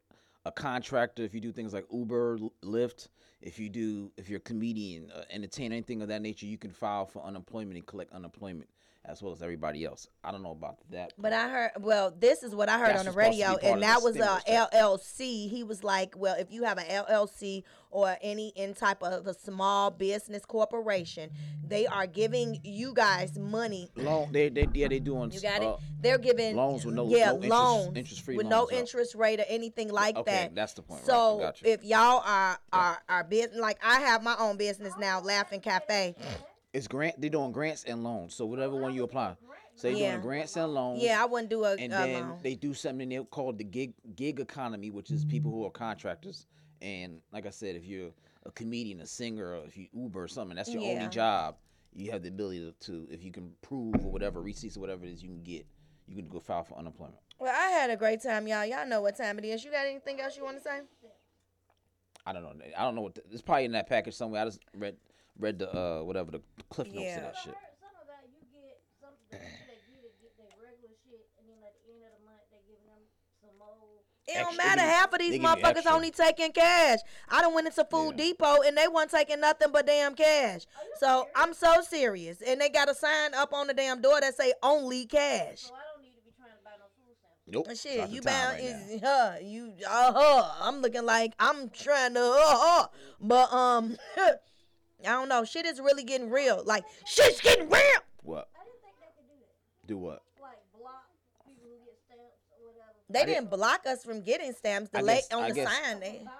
a 0.45 0.51
contractor, 0.51 1.23
if 1.23 1.35
you 1.35 1.39
do 1.39 1.51
things 1.51 1.71
like 1.73 1.85
Uber, 1.91 2.39
Lyft, 2.63 3.09
if 3.41 3.59
you 3.59 3.69
do 3.69 4.11
if 4.17 4.27
you're 4.29 4.37
a 4.37 4.41
comedian, 4.41 5.11
uh, 5.11 5.23
entertainer, 5.29 5.75
anything 5.75 6.01
of 6.01 6.07
that 6.07 6.21
nature, 6.21 6.47
you 6.47 6.57
can 6.57 6.71
file 6.71 7.05
for 7.05 7.23
unemployment 7.23 7.75
and 7.75 7.85
collect 7.85 8.11
unemployment 8.13 8.69
as 9.05 9.21
well 9.21 9.33
as 9.33 9.41
everybody 9.41 9.83
else. 9.83 10.07
I 10.23 10.31
don't 10.31 10.43
know 10.43 10.51
about 10.51 10.77
that. 10.91 11.13
But 11.17 11.33
I 11.33 11.49
heard 11.49 11.71
well, 11.79 12.13
this 12.17 12.43
is 12.43 12.53
what 12.55 12.69
I 12.69 12.77
heard 12.77 12.89
That's 12.89 12.99
on 12.99 13.05
the 13.07 13.11
supposed 13.11 13.31
to 13.31 13.37
be 13.37 13.43
radio, 13.53 13.73
and 13.73 13.83
that 13.83 14.01
was 14.03 14.15
a. 14.17 14.39
LLC. 14.47 15.49
He 15.49 15.63
was 15.63 15.83
like, 15.83 16.13
well, 16.17 16.35
if 16.37 16.51
you 16.51 16.63
have 16.63 16.77
an 16.77 16.85
LLC 16.85 17.63
or 17.89 18.15
any 18.21 18.49
in 18.49 18.73
type 18.73 19.01
of 19.03 19.25
a 19.27 19.33
small 19.33 19.89
business 19.91 20.45
corporation, 20.45 21.31
they 21.67 21.87
are 21.87 22.05
giving 22.07 22.59
you 22.63 22.93
guys 22.93 23.37
money. 23.37 23.89
loan 23.95 24.31
they 24.31 24.49
they 24.49 24.67
yeah 24.73 24.87
they 24.87 24.99
doing 24.99 25.31
You 25.31 25.41
got 25.41 25.61
uh, 25.61 25.69
it. 25.73 25.79
They're 26.01 26.17
giving 26.17 26.55
loans 26.55 26.85
with 26.85 26.95
no- 26.95 27.07
yeah 27.07 27.27
no 27.31 27.33
interest- 27.35 27.49
loans 27.51 27.97
interest-free 27.97 28.37
with 28.37 28.47
no 28.47 28.59
loans, 28.59 28.71
uh, 28.71 28.75
interest 28.77 29.15
rate 29.15 29.39
or 29.39 29.45
anything 29.47 29.89
like 29.91 30.15
okay, 30.17 30.31
that. 30.31 30.55
that's 30.55 30.73
the 30.73 30.81
point, 30.83 31.05
So 31.05 31.51
you. 31.63 31.71
if 31.71 31.83
y'all 31.83 32.21
are 32.25 32.57
are 32.71 33.01
are 33.09 33.23
business 33.23 33.59
like 33.59 33.79
I 33.83 33.99
have 34.01 34.23
my 34.23 34.35
own 34.39 34.57
business 34.57 34.93
now, 34.99 35.19
Laughing 35.21 35.59
Cafe. 35.61 36.15
It's 36.73 36.87
grant. 36.87 37.19
They're 37.19 37.29
doing 37.29 37.51
grants 37.51 37.83
and 37.83 38.03
loans. 38.03 38.33
So 38.33 38.45
whatever 38.45 38.75
one 38.75 38.93
you 38.93 39.03
apply, 39.03 39.35
so 39.75 39.87
they 39.89 39.93
Yeah. 39.95 40.11
doing 40.11 40.21
grants 40.21 40.55
and 40.55 40.73
loans. 40.73 41.01
Yeah, 41.01 41.21
I 41.21 41.25
wouldn't 41.25 41.49
do 41.49 41.65
a, 41.65 41.71
and 41.73 41.91
a 41.91 41.97
then 41.97 42.13
loan. 42.29 42.39
they 42.41 42.55
do 42.55 42.73
something 42.73 43.09
they 43.09 43.17
called 43.25 43.57
the 43.57 43.63
gig 43.63 43.93
gig 44.15 44.39
economy, 44.39 44.89
which 44.89 45.11
is 45.11 45.25
people 45.25 45.51
who 45.51 45.65
are 45.65 45.69
contractors. 45.71 46.47
And 46.81 47.21
like 47.31 47.45
I 47.45 47.49
said, 47.49 47.75
if 47.75 47.85
you're 47.85 48.11
a 48.45 48.51
comedian, 48.51 49.01
a 49.01 49.05
singer, 49.05 49.55
or 49.57 49.65
if 49.65 49.77
you 49.77 49.87
Uber 49.93 50.23
or 50.23 50.27
something, 50.27 50.55
that's 50.55 50.73
your 50.73 50.83
Yeah. 50.83 50.89
only 50.91 51.07
job. 51.09 51.57
You 51.93 52.09
have 52.11 52.23
the 52.23 52.29
ability 52.29 52.59
to, 52.59 52.71
to, 52.91 53.07
if 53.11 53.21
you 53.21 53.31
can 53.31 53.53
prove 53.61 54.05
or 54.05 54.11
whatever 54.11 54.41
receipts 54.41 54.77
or 54.77 54.79
whatever 54.79 55.05
it 55.05 55.11
is 55.11 55.21
you 55.21 55.27
can 55.29 55.43
get, 55.43 55.65
you 56.07 56.15
can 56.15 56.29
go 56.29 56.39
file 56.39 56.63
for 56.63 56.77
unemployment. 56.77 57.19
Well, 57.37 57.53
I 57.53 57.69
had 57.71 57.89
a 57.89 57.97
great 57.97 58.21
time, 58.21 58.47
y'all. 58.47 58.65
Y'all 58.65 58.87
know 58.87 59.01
what 59.01 59.17
time 59.17 59.37
it 59.39 59.45
is. 59.45 59.63
You 59.65 59.71
got 59.71 59.85
anything 59.85 60.21
else 60.21 60.37
you 60.37 60.43
want 60.45 60.57
to 60.57 60.63
say? 60.63 60.81
I 62.25 62.33
don't 62.33 62.43
know. 62.43 62.53
I 62.77 62.83
don't 62.83 62.95
know 62.95 63.01
what 63.01 63.15
the, 63.15 63.23
it's 63.31 63.41
probably 63.41 63.65
in 63.65 63.71
that 63.73 63.87
package 63.89 64.13
somewhere. 64.13 64.41
I 64.41 64.45
just 64.45 64.59
read 64.75 64.95
read 65.41 65.59
the 65.59 65.67
uh 65.73 66.03
whatever 66.03 66.31
the 66.31 66.41
cliff 66.69 66.87
notes 66.87 66.99
Yeah. 67.01 67.17
of 67.17 67.23
that 67.23 67.35
shit. 67.43 67.55
Some 67.81 67.89
of 67.99 68.07
that 68.07 68.23
you 68.29 68.41
get 68.53 68.77
some 69.01 69.13
the 69.29 69.37
people 69.37 69.49
that 69.67 69.81
get 69.89 70.05
it 70.05 70.13
get 70.21 70.33
their 70.37 70.53
regular 70.61 70.93
shit 71.03 71.25
and 71.41 71.49
then 71.49 71.57
at 71.65 71.73
the 71.81 71.91
end 71.91 72.01
of 72.05 72.11
the 72.15 72.23
month 72.29 72.45
they 72.53 72.61
giving 72.69 72.85
them 72.87 73.01
some 73.41 73.57
more 73.57 73.99
It 74.27 74.35
don't 74.37 74.55
matter. 74.55 74.81
Half 74.81 75.13
of 75.13 75.19
these 75.19 75.39
motherfuckers 75.41 75.85
only 75.91 76.11
taking 76.11 76.51
cash. 76.53 76.99
I 77.27 77.41
don't 77.41 77.53
went 77.53 77.67
into 77.67 77.83
Food 77.85 78.13
Yeah. 78.17 78.25
Depot 78.25 78.61
and 78.61 78.77
they 78.77 78.87
weren't 78.87 79.09
taking 79.11 79.41
nothing 79.41 79.71
but 79.71 79.85
damn 79.87 80.13
cash. 80.15 80.61
So 80.99 81.27
I'm 81.35 81.53
so 81.53 81.81
serious. 81.81 82.41
And 82.45 82.61
they 82.61 82.69
got 82.69 82.89
a 82.89 82.95
sign 82.95 83.33
up 83.33 83.51
on 83.53 83.67
the 83.67 83.73
damn 83.73 83.99
door 84.01 84.21
that 84.21 84.35
say 84.37 84.53
only 84.61 85.05
cash. 85.07 85.61
so 85.67 85.73
I 85.73 85.81
don't 85.91 86.03
need 86.03 86.15
to 86.15 86.21
be 86.23 86.31
trying 86.37 86.53
to 86.53 86.63
buy 86.63 86.77
no 86.77 86.85
food 86.95 87.17
stamps. 87.17 87.41
Nope. 87.47 87.67
And 87.67 87.77
shit, 87.77 87.97
not 87.99 88.09
you 88.11 88.21
bound 88.21 88.53
right 88.53 88.63
is 88.63 89.01
huh, 89.03 89.33
you 89.41 89.73
uh 89.89 90.13
huh. 90.15 90.51
I'm 90.61 90.81
looking 90.81 91.05
like 91.05 91.33
I'm 91.39 91.69
trying 91.71 92.13
to 92.13 92.21
uh 92.21 92.57
huh. 92.63 92.87
But 93.19 93.51
um 93.51 93.97
I 95.05 95.11
don't 95.11 95.29
know. 95.29 95.43
Shit 95.43 95.65
is 95.65 95.79
really 95.79 96.03
getting 96.03 96.29
real. 96.29 96.63
Like 96.65 96.83
shit's 97.05 97.41
getting 97.41 97.69
real. 97.69 97.81
What? 98.23 98.49
I 98.55 98.63
didn't 98.63 98.81
think 98.81 98.95
they 98.99 99.07
could 99.15 99.27
do 99.27 99.35
that. 99.41 99.87
Do 99.87 99.97
what? 99.97 100.21
Like 100.41 100.57
block 100.77 101.05
people 101.45 101.63
who 101.69 101.85
get 101.85 101.97
stamps 102.05 102.37
or 102.59 102.67
whatever. 102.73 102.93
They 103.09 103.19
I 103.21 103.25
didn't- 103.25 103.43
didn't 103.49 103.57
block 103.57 103.85
us 103.87 104.03
from 104.03 104.21
getting 104.21 104.53
stamps. 104.53 104.89
The 104.91 104.99
I 104.99 105.01
late 105.01 105.23
on 105.33 105.43
I 105.43 105.49
the 105.49 105.55
guess- 105.55 105.67
sign, 105.73 105.99
they, 105.99 106.09
Buying 106.09 106.19
food 106.19 106.27
though. 106.27 106.31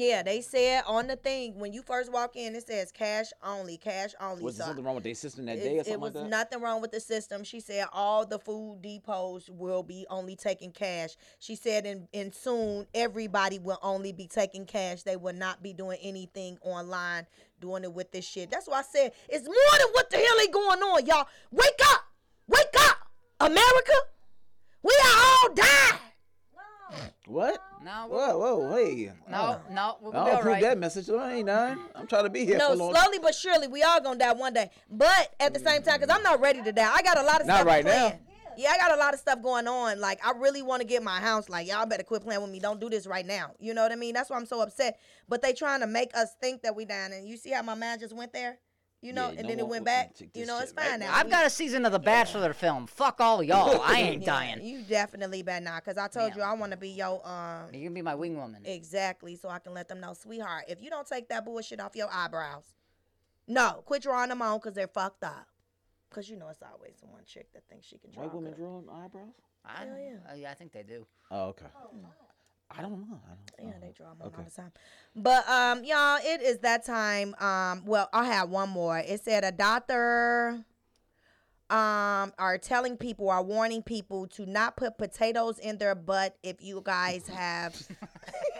Yeah, 0.00 0.22
they 0.22 0.40
said 0.40 0.82
on 0.86 1.06
the 1.06 1.16
thing 1.16 1.58
when 1.58 1.72
you 1.72 1.82
first 1.82 2.12
walk 2.12 2.36
in, 2.36 2.54
it 2.54 2.66
says 2.66 2.90
cash 2.92 3.26
only, 3.42 3.76
cash 3.76 4.10
only. 4.20 4.42
Was 4.42 4.56
there 4.56 4.64
So 4.64 4.70
something 4.70 4.84
wrong 4.84 4.94
with 4.94 5.04
their 5.04 5.14
system 5.14 5.46
that 5.46 5.56
it, 5.56 5.60
day 5.62 5.74
or 5.78 5.84
something 5.84 5.92
it 5.92 6.00
was 6.00 6.14
like 6.14 6.28
nothing 6.28 6.60
wrong 6.60 6.80
with 6.80 6.92
the 6.92 7.00
system. 7.00 7.44
She 7.44 7.60
said 7.60 7.86
all 7.92 8.24
the 8.24 8.38
food 8.38 8.80
depots 8.82 9.48
will 9.50 9.82
be 9.82 10.06
only 10.10 10.36
taking 10.36 10.72
cash. 10.72 11.16
She 11.38 11.56
said 11.56 11.86
and 11.86 12.08
in 12.12 12.32
soon 12.32 12.86
everybody 12.94 13.58
will 13.58 13.78
only 13.82 14.12
be 14.12 14.26
taking 14.26 14.64
cash. 14.66 15.02
They 15.02 15.16
will 15.16 15.34
not 15.34 15.62
be 15.62 15.72
doing 15.72 15.98
anything 16.02 16.58
online, 16.62 17.26
doing 17.60 17.84
it 17.84 17.92
with 17.92 18.12
this 18.12 18.26
shit. 18.26 18.50
That's 18.50 18.66
why 18.68 18.80
I 18.80 18.82
said 18.82 19.12
it's 19.28 19.46
more 19.46 19.78
than 19.78 19.88
what 19.92 20.10
the 20.10 20.16
hell 20.16 20.40
ain't 20.40 20.52
going 20.52 20.80
on, 20.80 21.06
y'all. 21.06 21.26
Wake 21.50 21.80
up! 21.90 22.04
Wake 22.48 22.74
up! 22.88 22.96
America! 23.40 23.92
We 24.82 24.92
are 25.04 25.16
all 25.16 25.54
dying! 25.54 26.03
No. 27.26 27.32
What? 27.32 27.60
No, 27.84 28.06
Whoa, 28.08 28.38
whoa, 28.38 28.76
hey. 28.76 29.12
no, 29.30 29.36
uh, 29.36 29.58
no, 29.70 29.96
we'll 30.00 30.12
be 30.12 30.16
I 30.18 30.20
all 30.20 30.26
don't 30.26 30.34
approve 30.36 30.52
right. 30.54 30.62
that 30.62 30.78
message. 30.78 31.10
I 31.10 31.34
ain't 31.34 31.46
none. 31.46 31.78
I'm 31.94 32.06
trying 32.06 32.24
to 32.24 32.30
be 32.30 32.44
here 32.44 32.56
No, 32.58 32.70
for 32.70 32.76
long. 32.76 32.94
slowly 32.94 33.18
but 33.18 33.34
surely, 33.34 33.66
we 33.66 33.82
all 33.82 34.00
gonna 34.00 34.18
die 34.18 34.32
one 34.32 34.54
day. 34.54 34.70
But 34.90 35.34
at 35.40 35.52
the 35.54 35.60
same 35.60 35.82
time, 35.82 36.00
because 36.00 36.14
I'm 36.14 36.22
not 36.22 36.40
ready 36.40 36.62
to 36.62 36.72
die. 36.72 36.90
I 36.92 37.02
got 37.02 37.18
a 37.18 37.22
lot 37.22 37.40
of 37.40 37.46
stuff 37.46 37.46
going 37.46 37.46
on. 37.46 37.46
Not 37.46 37.56
stuff 37.56 37.66
right 37.66 37.84
now. 37.84 38.18
Yeah, 38.56 38.70
I 38.70 38.78
got 38.78 38.92
a 38.92 38.96
lot 38.96 39.14
of 39.14 39.20
stuff 39.20 39.42
going 39.42 39.66
on. 39.66 40.00
Like, 40.00 40.24
I 40.24 40.32
really 40.38 40.62
want 40.62 40.80
to 40.80 40.86
get 40.86 41.02
my 41.02 41.18
house. 41.20 41.48
Like, 41.48 41.66
y'all 41.66 41.86
better 41.86 42.04
quit 42.04 42.22
playing 42.22 42.40
with 42.40 42.50
me. 42.50 42.60
Don't 42.60 42.80
do 42.80 42.88
this 42.88 43.06
right 43.06 43.26
now. 43.26 43.50
You 43.58 43.74
know 43.74 43.82
what 43.82 43.90
I 43.92 43.96
mean? 43.96 44.14
That's 44.14 44.30
why 44.30 44.36
I'm 44.36 44.46
so 44.46 44.60
upset. 44.60 44.98
But 45.28 45.42
they 45.42 45.52
trying 45.52 45.80
to 45.80 45.86
make 45.88 46.16
us 46.16 46.36
think 46.40 46.62
that 46.62 46.76
we 46.76 46.84
dying. 46.84 47.12
And 47.12 47.26
you 47.28 47.36
see 47.36 47.50
how 47.50 47.62
my 47.62 47.74
mind 47.74 48.00
just 48.00 48.14
went 48.14 48.32
there? 48.32 48.58
You 49.04 49.12
know, 49.12 49.24
Yeah, 49.26 49.28
and 49.36 49.42
know 49.42 49.48
then 49.48 49.58
it 49.58 49.68
went 49.68 49.84
back. 49.84 50.12
You 50.18 50.28
this 50.32 50.48
know, 50.48 50.58
shit 50.60 50.68
it's 50.70 50.76
right 50.78 50.88
fine 50.92 51.00
now. 51.00 51.12
I've 51.14 51.28
got 51.28 51.44
a 51.44 51.50
season 51.50 51.84
of 51.84 51.92
The 51.92 51.98
Bachelor 51.98 52.54
film. 52.54 52.86
Fuck 52.86 53.20
all 53.20 53.42
y'all. 53.42 53.82
I 53.84 54.00
ain't 54.00 54.22
Yeah, 54.22 54.26
dying. 54.26 54.64
You 54.64 54.80
definitely 54.82 55.42
better 55.42 55.62
not, 55.62 55.84
because 55.84 55.98
I 55.98 56.08
told 56.08 56.30
Yeah. 56.30 56.36
you 56.36 56.42
I 56.42 56.54
want 56.54 56.72
to 56.72 56.78
be 56.78 56.88
your 56.88 57.20
um 57.28 57.66
You 57.74 57.82
can 57.84 57.92
be 57.92 58.00
my 58.00 58.14
wing 58.14 58.34
woman. 58.38 58.62
Exactly, 58.64 59.36
so 59.36 59.50
I 59.50 59.58
can 59.58 59.74
let 59.74 59.88
them 59.88 60.00
know, 60.00 60.14
sweetheart, 60.14 60.64
if 60.68 60.80
you 60.80 60.88
don't 60.88 61.06
take 61.06 61.28
that 61.28 61.44
bullshit 61.44 61.80
off 61.80 61.94
your 61.94 62.08
eyebrows, 62.10 62.64
no, 63.46 63.82
quit 63.84 64.02
drawing 64.02 64.30
them 64.30 64.40
on 64.40 64.56
because 64.58 64.72
they're 64.72 64.88
fucked 64.88 65.22
up. 65.22 65.46
Because 66.08 66.30
you 66.30 66.36
know 66.36 66.48
it's 66.48 66.62
always 66.62 66.94
the 67.00 67.06
one 67.06 67.24
chick 67.26 67.52
that 67.52 67.64
thinks 67.68 67.86
she 67.86 67.98
can 67.98 68.10
draw. 68.10 68.22
White 68.22 68.34
women 68.34 68.52
good. 68.52 68.58
drawing 68.60 68.88
eyebrows? 68.88 69.34
I, 69.66 69.84
Hell 69.84 69.98
yeah. 69.98 70.34
yeah, 70.34 70.50
I 70.50 70.54
think 70.54 70.72
they 70.72 70.82
do. 70.82 71.06
Oh, 71.30 71.48
okay. 71.48 71.66
I 72.76 72.82
don't 72.82 73.08
know. 73.08 73.20
I 73.26 73.34
don't. 73.62 73.68
Yeah, 73.68 73.78
they 73.80 73.92
draw 73.92 74.08
them 74.08 74.18
all 74.22 74.30
the 74.30 74.50
time. 74.50 74.72
But 75.14 75.48
um, 75.48 75.84
y'all, 75.84 76.18
it 76.22 76.42
is 76.42 76.58
that 76.58 76.84
time. 76.84 77.34
Um, 77.38 77.84
well, 77.86 78.08
I 78.12 78.26
have 78.26 78.48
one 78.48 78.70
more. 78.70 78.98
It 78.98 79.22
said 79.24 79.44
a 79.44 79.52
doctor 79.52 80.64
um 81.70 82.30
are 82.38 82.58
telling 82.58 82.94
people 82.96 83.30
are 83.30 83.42
warning 83.42 83.82
people 83.82 84.26
to 84.26 84.44
not 84.44 84.76
put 84.76 84.98
potatoes 84.98 85.58
in 85.58 85.78
their 85.78 85.94
butt 85.94 86.36
if 86.42 86.56
you 86.60 86.82
guys 86.84 87.26
have 87.26 87.74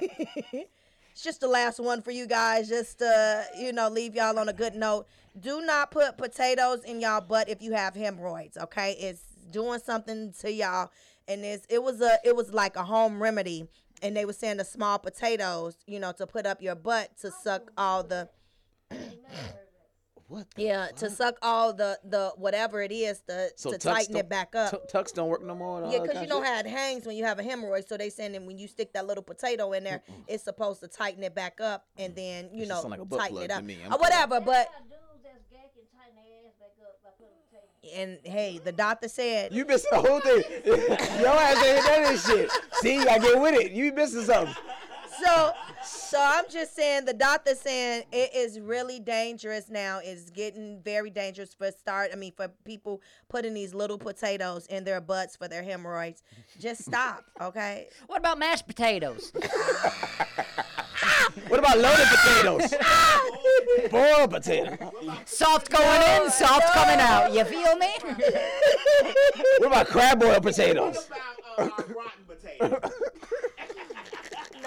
it's 0.00 1.22
just 1.22 1.42
the 1.42 1.46
last 1.46 1.78
one 1.78 2.00
for 2.00 2.12
you 2.12 2.26
guys 2.26 2.66
just 2.66 3.00
to 3.00 3.44
you 3.58 3.74
know 3.74 3.90
leave 3.90 4.14
y'all 4.14 4.38
on 4.38 4.48
a 4.48 4.54
good 4.54 4.74
note 4.74 5.06
do 5.38 5.60
not 5.60 5.90
put 5.90 6.16
potatoes 6.16 6.82
in 6.84 6.98
y'all 6.98 7.20
butt 7.20 7.46
if 7.46 7.60
you 7.60 7.72
have 7.72 7.94
hemorrhoids 7.94 8.56
okay 8.56 8.96
it's 8.98 9.22
doing 9.50 9.78
something 9.78 10.32
to 10.40 10.50
y'all 10.50 10.90
and 11.28 11.44
it's 11.44 11.66
it 11.68 11.82
was 11.82 12.00
a 12.00 12.18
it 12.24 12.34
was 12.34 12.54
like 12.54 12.74
a 12.74 12.84
home 12.84 13.22
remedy 13.22 13.68
and 14.02 14.16
they 14.16 14.24
were 14.24 14.32
saying 14.32 14.56
the 14.58 14.64
small 14.64 14.98
potatoes 14.98 15.76
you 15.86 15.98
know 16.00 16.12
to 16.12 16.26
put 16.26 16.46
up 16.46 16.60
your 16.62 16.74
butt 16.74 17.16
to 17.18 17.30
suck 17.30 17.70
all 17.76 18.02
the 18.02 18.28
What? 20.26 20.46
the 20.56 20.62
yeah 20.62 20.86
to 20.96 21.10
suck 21.10 21.36
all 21.42 21.74
the 21.74 21.98
the 22.02 22.32
whatever 22.36 22.80
it 22.82 22.90
is 22.90 23.20
to 23.28 23.50
So 23.56 23.72
to 23.72 23.78
tighten 23.78 24.16
it 24.16 24.28
back 24.28 24.54
up 24.54 24.70
Tu- 24.70 24.80
tucks 24.88 25.12
don't 25.12 25.28
work 25.28 25.44
no 25.44 25.54
more. 25.54 25.86
yeah, 25.92 26.00
because 26.00 26.22
you 26.22 26.26
know 26.28 26.42
how 26.42 26.58
it 26.60 26.66
hangs 26.66 27.04
when 27.06 27.14
you 27.16 27.24
have 27.24 27.38
a 27.38 27.42
hemorrhoid. 27.42 27.86
So 27.86 27.96
they 27.98 28.08
saying 28.08 28.32
that 28.32 28.42
when 28.42 28.56
you 28.56 28.66
stick 28.66 28.94
that 28.94 29.06
little 29.06 29.22
potato 29.22 29.72
in 29.72 29.84
there, 29.84 30.02
it's 30.26 30.42
supposed 30.42 30.80
to 30.80 30.88
tighten 30.88 31.22
it 31.22 31.34
back 31.34 31.60
up 31.60 31.84
and 31.98 32.14
then 32.16 32.48
you 32.52 32.60
This 32.60 32.68
know 32.70 32.80
like 32.88 33.00
tighten 33.10 33.36
it 33.42 33.50
up. 33.50 33.62
Or 33.62 33.94
uh, 33.94 33.98
whatever. 33.98 34.40
But 34.40 34.72
Got 34.72 34.88
dudes 34.88 35.22
that's 35.22 35.44
gay 35.52 35.68
can 35.76 35.84
tighten 35.92 36.16
their 36.16 36.24
ass 36.48 36.56
back 36.58 36.72
up 36.82 36.96
by 37.04 37.10
putting 37.18 37.36
potatoes. 37.44 37.68
And 37.94 38.18
hey, 38.24 38.60
the 38.62 38.72
doctor 38.72 39.08
said 39.08 39.52
You 39.52 39.64
missing 39.64 39.90
the 39.92 40.00
whole 40.00 40.20
thing. 40.20 40.42
Your 41.20 41.28
ass 41.28 41.64
ain't 41.64 41.84
done 41.86 42.02
this 42.02 42.26
shit. 42.26 42.50
See, 42.74 42.98
I 42.98 43.18
get 43.18 43.40
with 43.40 43.54
it. 43.54 43.72
You 43.72 43.92
missing 43.92 44.24
something. 44.24 44.54
so 45.22 45.52
so 45.84 46.18
I'm 46.20 46.44
just 46.50 46.74
saying 46.74 47.04
the 47.04 47.12
doctor 47.14 47.54
saying 47.54 48.04
it 48.12 48.34
is 48.34 48.58
really 48.60 49.00
dangerous 49.00 49.68
now. 49.68 50.00
It's 50.02 50.30
getting 50.30 50.80
very 50.82 51.10
dangerous 51.10 51.54
for 51.54 51.70
start. 51.70 52.10
I 52.12 52.16
mean 52.16 52.32
for 52.36 52.48
people 52.64 53.02
putting 53.28 53.54
these 53.54 53.74
little 53.74 53.98
potatoes 53.98 54.66
in 54.66 54.84
their 54.84 55.00
butts 55.00 55.36
for 55.36 55.48
their 55.48 55.62
hemorrhoids. 55.62 56.22
Just 56.58 56.84
stop, 56.84 57.24
okay? 57.40 57.88
What 58.06 58.18
about 58.18 58.38
mashed 58.38 58.66
potatoes? 58.66 59.32
What 61.48 61.58
about 61.58 61.78
loaded 61.78 62.06
potatoes? 62.06 62.74
Boiled 63.90 64.30
potato. 64.30 64.92
Soft 65.24 65.70
going 65.70 66.02
in, 66.02 66.30
soft 66.30 66.72
coming 66.72 67.00
out. 67.00 67.32
You 67.32 67.44
feel 67.44 67.76
me? 67.76 67.92
What 69.58 69.66
about 69.66 69.86
crab 69.88 70.20
boiled 70.20 70.42
potatoes? 70.42 71.08
What 71.56 71.66
about 71.66 71.80
uh, 71.80 71.94
rotten 71.94 72.24
potatoes? 72.26 72.92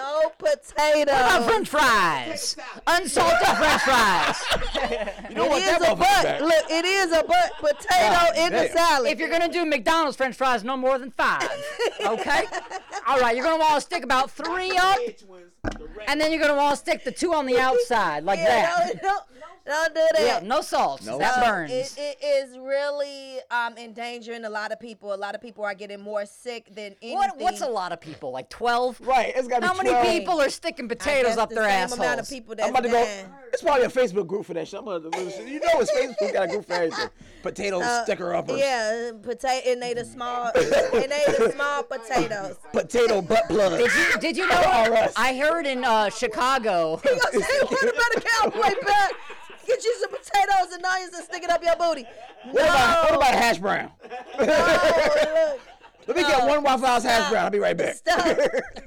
No 0.07 0.29
potato. 0.37 1.11
What 1.11 1.19
about 1.21 1.43
French 1.49 1.67
fries? 1.69 2.55
Unsalted 2.87 3.47
French 3.57 3.81
fries. 3.81 4.43
You 5.29 5.35
know 5.35 5.45
It 5.45 5.49
what? 5.49 5.61
is 5.61 5.65
That 5.67 5.81
a 5.81 5.95
motherfucker 5.95 6.39
butt. 6.39 6.41
Look, 6.41 6.65
it 6.71 6.85
is 6.85 7.11
a 7.11 7.23
butt 7.23 7.51
potato 7.59 7.87
God 7.89 8.37
in 8.37 8.53
the 8.53 8.69
salad. 8.69 9.09
If 9.11 9.19
you're 9.19 9.29
gonna 9.29 9.51
do 9.51 9.65
McDonald's 9.65 10.15
French 10.15 10.35
fries, 10.35 10.63
no 10.63 10.77
more 10.77 10.97
than 10.97 11.11
five. 11.11 11.47
Okay. 12.05 12.43
All 13.07 13.19
right. 13.19 13.35
You're 13.35 13.43
gonna 13.43 13.57
want 13.59 13.75
to 13.75 13.81
stick 13.81 14.03
about 14.03 14.31
three 14.31 14.71
up, 14.77 14.97
the 14.97 15.87
and 16.07 16.21
then 16.21 16.31
you're 16.31 16.39
gonna 16.41 16.55
want 16.55 16.71
to 16.75 16.77
stick 16.77 17.03
the 17.03 17.11
two 17.11 17.33
on 17.33 17.45
the 17.45 17.57
outside 17.67 18.23
like 18.23 18.39
yeah, 18.39 18.45
that. 18.45 18.87
don't, 18.87 19.01
don't, 19.01 19.23
don't 19.68 19.95
do 19.95 20.07
that. 20.13 20.41
Yeah. 20.43 20.47
No 20.47 20.61
salt. 20.61 21.05
No 21.05 21.18
that 21.18 21.36
salt. 21.36 21.45
burns. 21.45 21.72
It, 21.72 21.95
it 21.97 22.18
is 22.24 22.57
really 22.57 23.39
um, 23.51 23.78
endangering 23.78 24.45
a 24.45 24.49
lot 24.49 24.72
of 24.72 24.80
people. 24.80 25.13
A 25.13 25.15
lot 25.15 25.36
of 25.36 25.41
people 25.41 25.63
are 25.63 25.74
getting 25.74 26.01
more 26.01 26.26
sick 26.26 26.74
than 26.74 26.95
anything. 27.01 27.15
What, 27.15 27.38
what's 27.38 27.61
a 27.61 27.68
lot 27.68 27.91
of 27.91 27.99
people? 28.01 28.32
Like 28.32 28.49
12? 28.49 29.01
Right, 29.01 29.34
it's 29.36 29.47
got 29.47 29.61
to 29.61 29.68
How 29.68 29.74
be 29.74 29.80
many 29.80 29.89
12. 29.89 30.05
people 30.05 30.41
are 30.41 30.49
sticking 30.49 30.88
potatoes 30.88 31.38
up 31.38 31.49
the 31.49 31.55
their 31.55 31.65
same 31.65 31.74
assholes? 31.84 31.99
amount 31.99 32.20
of 32.20 32.30
people 32.30 32.55
that's 32.55 32.68
I'm 32.68 32.74
about 32.76 32.84
to 32.84 32.89
go. 32.89 33.07
It's 33.53 33.61
probably 33.61 33.86
a 33.86 33.89
Facebook 33.89 34.28
group 34.28 34.45
for 34.45 34.53
that 34.53 34.68
shit. 34.68 34.80
I'm 34.80 34.88
about 34.88 35.11
to, 35.11 35.20
you 35.49 35.59
know, 35.59 35.80
it's 35.80 35.91
Facebook 35.91 36.34
got 36.34 36.43
a 36.45 36.47
group 36.47 36.65
for 36.65 36.74
everything. 36.74 37.09
Potato 37.47 37.79
Uh, 37.81 38.03
sticker 38.03 38.33
uppers. 38.35 38.59
Yeah, 38.59 39.11
potato. 39.21 39.71
And 39.71 39.81
they 39.81 39.93
the 39.93 40.03
small. 40.05 40.47
and 40.55 41.11
they 41.11 41.23
the 41.27 41.51
small 41.55 41.83
potatoes. 41.83 42.57
Potato 42.73 43.21
butt 43.21 43.47
plug. 43.47 43.77
Did 43.79 43.91
you, 43.93 44.19
did 44.19 44.37
you 44.37 44.47
know? 44.47 44.55
IRS. 44.55 45.13
I 45.15 45.35
heard 45.37 45.65
in 45.65 45.83
uh, 45.83 46.09
Chicago. 46.09 46.99
You 47.05 47.19
gonna 47.31 47.45
say 47.45 47.59
what 47.61 47.83
about 47.83 48.15
a 48.15 48.21
cowboy 48.21 48.85
bat? 48.85 49.11
Get 49.65 49.83
you 49.83 49.95
some 50.01 50.09
potatoes 50.11 50.73
and 50.73 50.85
onions 50.85 51.13
and 51.13 51.23
stick 51.25 51.43
it 51.43 51.49
up 51.49 51.61
your 51.63 51.75
booty. 51.75 52.03
No, 52.45 52.51
What 52.53 52.63
about, 52.63 53.03
what 53.11 53.15
about 53.15 53.33
hash 53.35 53.57
brown? 53.57 53.91
no, 54.39 54.45
look. 54.45 55.59
Let 56.07 56.15
me 56.15 56.23
get 56.23 56.47
one 56.47 56.63
Waffle 56.63 56.87
House 56.87 57.03
hash 57.03 57.17
Stop. 57.19 57.31
brown. 57.31 57.43
I'll 57.45 57.49
be 57.51 57.59
right 57.59 57.75
back. 57.77 57.95
Stop. 57.95 58.37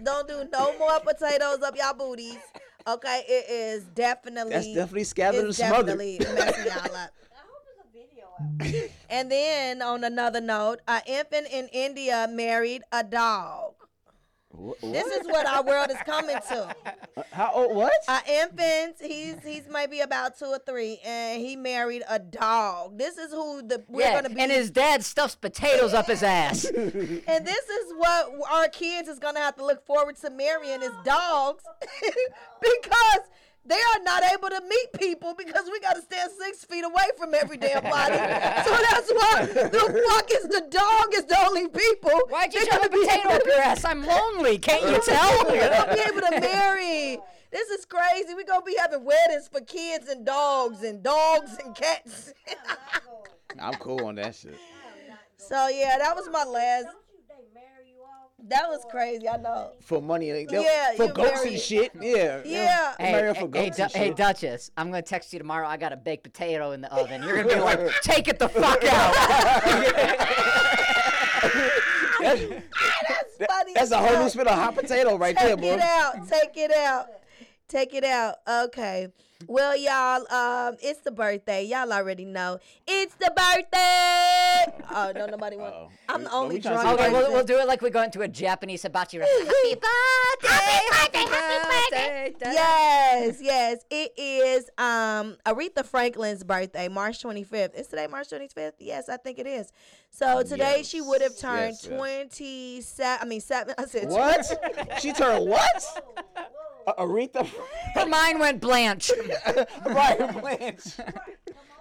Don't 0.02 0.26
do 0.26 0.44
no 0.50 0.78
more 0.78 0.98
potatoes 1.00 1.60
up 1.62 1.76
y'all 1.76 1.92
booties. 1.92 2.38
Okay, 2.88 3.22
it 3.28 3.50
is 3.50 3.84
definitely. 3.94 4.52
That's 4.52 4.66
definitely 4.68 5.04
scattered 5.04 5.40
and 5.40 5.48
it's 5.48 5.58
smothered. 5.58 5.98
definitely 5.98 6.18
messing 6.34 6.64
y'all 6.66 6.96
up. 6.96 7.10
And 9.10 9.30
then 9.30 9.82
on 9.82 10.04
another 10.04 10.40
note, 10.40 10.80
an 10.86 11.02
infant 11.06 11.48
in 11.50 11.66
India 11.72 12.28
married 12.30 12.82
a 12.92 13.02
dog. 13.02 13.74
Wh- 14.54 14.78
This 14.82 15.06
is 15.06 15.26
what 15.26 15.46
our 15.46 15.64
world 15.64 15.90
is 15.90 15.96
coming 16.06 16.36
to. 16.48 16.74
Uh, 17.16 17.22
how 17.32 17.50
old? 17.54 17.74
What? 17.74 17.92
An 18.08 18.20
infant, 18.28 18.96
he's 19.00 19.36
he's 19.44 19.64
maybe 19.68 19.98
about 20.00 20.38
two 20.38 20.44
or 20.46 20.60
three, 20.64 20.98
and 21.04 21.40
he 21.42 21.56
married 21.56 22.02
a 22.08 22.20
dog. 22.20 22.98
This 22.98 23.18
is 23.18 23.32
who 23.32 23.62
the 23.66 23.82
we're 23.88 24.02
yeah, 24.02 24.14
gonna 24.22 24.32
be. 24.34 24.40
and 24.40 24.52
his 24.52 24.70
dad 24.70 25.04
stuffs 25.04 25.34
potatoes 25.34 25.92
up 25.92 26.06
his 26.06 26.22
ass. 26.22 26.64
And 26.74 27.44
this 27.46 27.68
is 27.68 27.92
what 27.96 28.30
our 28.50 28.68
kids 28.68 29.08
is 29.08 29.18
gonna 29.18 29.40
have 29.40 29.56
to 29.56 29.64
look 29.66 29.84
forward 29.86 30.16
to 30.18 30.30
marrying 30.30 30.82
is 30.82 30.92
dogs, 31.04 31.64
because 32.60 33.20
they 33.64 33.76
are 33.76 34.02
not 34.02 34.22
able 34.32 34.48
to 34.48 34.60
meet 34.68 34.92
people 34.98 35.34
because 35.36 35.68
we 35.70 35.80
gotta 35.80 36.00
stand 36.02 36.30
six 36.32 36.64
feet 36.64 36.84
away 36.84 37.04
from 37.18 37.34
every 37.34 37.56
damn 37.56 37.82
body. 37.82 38.14
so 38.64 38.76
that's 38.90 39.12
why 39.12 39.46
the 39.46 40.04
fuck 40.08 40.30
is 40.32 40.44
the 40.48 40.66
dog 40.70 41.14
is 41.14 41.24
the 41.26 41.38
only 41.46 41.68
people. 41.68 42.18
Why'd 42.28 42.54
you 42.54 42.60
they're 42.64 42.72
shove 42.72 42.84
a 42.84 42.88
gonna 42.88 43.00
be 43.02 43.06
potato 43.06 43.28
able 43.28 43.36
up 43.36 43.42
your 43.46 43.60
ass? 43.60 43.84
I'm 43.84 44.04
lonely. 44.04 44.58
Can't 44.58 44.82
you 44.90 45.00
tell? 45.04 45.44
We're 45.44 45.68
gonna 45.68 45.94
be 45.94 46.00
able 46.00 46.20
to 46.26 46.40
marry. 46.40 47.18
This 47.52 47.68
is 47.70 47.84
crazy. 47.84 48.34
We're 48.34 48.44
gonna 48.46 48.64
be 48.64 48.76
having 48.78 49.04
weddings 49.04 49.48
for 49.48 49.60
kids 49.60 50.08
and 50.08 50.24
dogs 50.24 50.82
and 50.82 51.02
dogs 51.02 51.56
and 51.62 51.74
cats. 51.74 52.32
I'm 53.60 53.74
cool 53.74 54.06
on 54.06 54.14
that 54.14 54.34
shit. 54.36 54.58
so 55.36 55.68
yeah, 55.68 55.98
that 55.98 56.14
was 56.16 56.28
my 56.32 56.44
last. 56.44 56.84
Don't 56.84 56.94
you? 57.12 57.20
They 57.28 57.54
marry 57.54 57.88
you 57.90 58.00
off. 58.02 58.29
That 58.48 58.68
was 58.68 58.84
crazy. 58.90 59.28
I 59.28 59.36
know. 59.36 59.70
For 59.80 60.00
money, 60.02 60.30
they, 60.30 60.46
Yeah, 60.50 60.92
for 60.96 61.04
you 61.06 61.12
goats 61.12 61.44
and 61.44 61.58
shit. 61.58 61.92
Yeah. 62.00 62.40
Yeah. 62.44 62.94
Hey, 62.98 63.10
Hey, 63.12 63.34
for 63.34 63.48
hey, 63.56 63.70
Du- 63.70 63.82
and 63.82 63.92
hey. 63.92 64.10
Duchess, 64.12 64.70
I'm 64.76 64.90
gonna 64.90 65.02
text 65.02 65.32
you 65.32 65.38
tomorrow. 65.38 65.66
I 65.68 65.76
got 65.76 65.92
a 65.92 65.96
baked 65.96 66.24
potato 66.24 66.72
in 66.72 66.80
the 66.80 66.92
oven. 66.92 67.22
You're 67.22 67.42
gonna 67.42 67.54
be 67.54 67.60
like, 67.60 67.80
take 68.02 68.28
it 68.28 68.38
the 68.38 68.48
fuck 68.48 68.82
out. 68.84 69.14
That's, 72.20 72.40
That's 73.38 73.46
funny. 73.46 73.72
that's 73.74 73.90
a 73.92 73.98
whole 73.98 74.22
new 74.22 74.28
spin 74.28 74.46
of 74.46 74.54
hot 74.54 74.74
potato 74.74 75.16
right 75.16 75.34
there, 75.36 75.56
boy. 75.56 75.62
Take 75.62 75.78
it 75.78 75.80
out. 75.82 76.28
Take 76.28 76.50
it 76.56 76.70
out. 76.72 77.06
Take 77.70 77.94
it 77.94 78.02
out. 78.02 78.36
Okay. 78.48 79.06
Well, 79.46 79.76
y'all, 79.76 80.30
um, 80.32 80.76
it's 80.82 81.00
the 81.00 81.12
birthday. 81.12 81.64
Y'all 81.64 81.92
already 81.92 82.24
know. 82.24 82.58
It's 82.86 83.14
the 83.14 83.32
birthday. 83.34 84.84
Oh, 84.90 85.12
no, 85.14 85.26
nobody 85.26 85.56
want. 85.56 85.72
Uh-oh. 85.74 85.90
I'm 86.08 86.24
the 86.24 86.32
only 86.32 86.56
we 86.56 86.60
trying 86.60 86.80
drunk 86.80 87.00
okay, 87.00 87.10
we'll, 87.10 87.32
we'll 87.32 87.44
do 87.44 87.58
it 87.58 87.66
like 87.66 87.80
we 87.80 87.90
go 87.90 88.02
into 88.02 88.20
a 88.22 88.28
Japanese 88.28 88.82
hibachi. 88.82 89.18
restaurant. 89.18 89.46
Happy 89.46 89.74
birthday! 89.76 90.80
Happy 90.90 91.24
birthday! 91.24 91.96
Happy 91.96 92.32
birthday! 92.32 92.52
Yes, 92.52 93.38
yes. 93.40 93.84
It 93.88 94.12
is 94.18 94.68
um 94.76 95.36
Aretha 95.46 95.86
Franklin's 95.86 96.44
birthday, 96.44 96.88
March 96.88 97.22
25th. 97.22 97.74
Is 97.76 97.86
today 97.86 98.08
March 98.08 98.28
25th? 98.28 98.72
Yes, 98.78 99.08
I 99.08 99.16
think 99.16 99.38
it 99.38 99.46
is. 99.46 99.72
So 100.10 100.42
today 100.42 100.82
she 100.82 101.00
would 101.00 101.22
have 101.22 101.38
turned 101.38 101.76
yes, 101.80 101.86
yes. 101.88 101.96
27. 101.96 103.18
I 103.22 103.24
mean, 103.24 103.40
seven. 103.40 103.74
I 103.78 103.86
said 103.86 104.08
What? 104.08 104.98
she 105.00 105.12
turned 105.12 105.48
what? 105.48 106.02
A- 106.86 106.94
Aretha? 106.94 107.46
Her 107.94 108.06
mind 108.06 108.40
went 108.40 108.60
blanche. 108.60 109.10
right, 109.86 110.40
Blanche. 110.40 110.96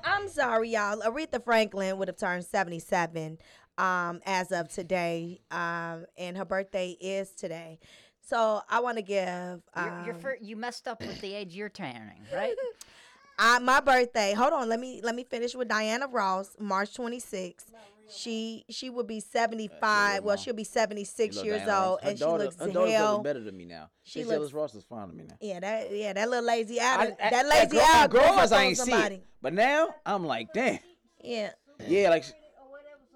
I'm 0.04 0.28
sorry, 0.30 0.70
y'all. 0.70 1.02
Aretha 1.02 1.44
Franklin 1.44 1.98
would 1.98 2.08
have 2.08 2.18
turned 2.18 2.46
77 2.46 3.38
um, 3.78 4.20
as 4.26 4.52
of 4.52 4.70
today, 4.70 5.42
um, 5.52 6.06
and 6.18 6.38
her 6.38 6.46
birthday 6.46 6.92
is 7.00 7.32
today. 7.32 7.80
So 8.22 8.62
I 8.70 8.80
want 8.82 8.98
to 8.98 9.02
give 9.02 9.18
You're, 9.28 9.62
um, 9.76 10.06
you're 10.06 10.14
fir- 10.16 10.38
you 10.42 10.56
messed 10.56 10.88
up 10.88 11.02
with 11.02 11.20
the 11.22 11.34
age 11.34 11.56
you're 11.56 11.70
turning, 11.70 12.26
right? 12.34 12.54
I, 13.40 13.60
my 13.60 13.80
birthday. 13.80 14.34
Hold 14.34 14.54
on, 14.54 14.68
let 14.70 14.80
me 14.80 15.00
let 15.04 15.16
me 15.16 15.24
finish 15.24 15.56
with 15.56 15.68
Diana 15.70 16.08
Ross, 16.08 16.56
March 16.60 16.94
26th. 16.94 17.72
She 18.10 18.66
she 18.70 18.90
would 18.90 19.08
be 19.08 19.20
75. 19.20 20.24
Well, 20.24 20.36
she'll 20.38 20.54
be 20.54 20.64
76 20.64 21.44
years 21.44 21.68
old, 21.68 22.00
and 22.04 22.18
she 22.18 22.24
daughter- 22.24 22.44
looks 22.46 22.56
her 22.58 22.68
daughter's 22.70 22.94
hell. 22.94 23.20
better 23.20 23.40
than 23.42 23.56
me 23.56 23.66
now. 23.66 23.90
She 24.04 24.20
She 24.22 24.26
looks- 24.26 24.52
Ross 24.54 24.74
is 24.76 24.84
fine 24.84 25.08
to 25.10 25.14
me 25.14 25.24
now. 25.28 25.36
Yeah, 25.40 25.60
that 25.60 25.92
yeah, 25.96 26.14
that 26.14 26.30
little 26.30 26.46
lazy 26.46 26.80
eye. 26.80 26.84
I- 26.84 27.04
I- 27.04 27.30
that 27.30 27.34
at 27.34 27.46
lazy 27.48 27.68
girl- 27.68 27.82
eye 27.82 28.04
at 28.04 28.10
grew 28.10 28.20
girlfriends, 28.22 28.52
I 28.52 28.64
ain't 28.64 28.78
see 28.78 28.92
it. 28.94 29.24
But 29.42 29.54
now 29.54 29.96
I'm 30.06 30.26
like, 30.26 30.54
damn. 30.54 30.80
Yeah, 31.24 31.52
Yeah, 31.88 32.10
like 32.10 32.26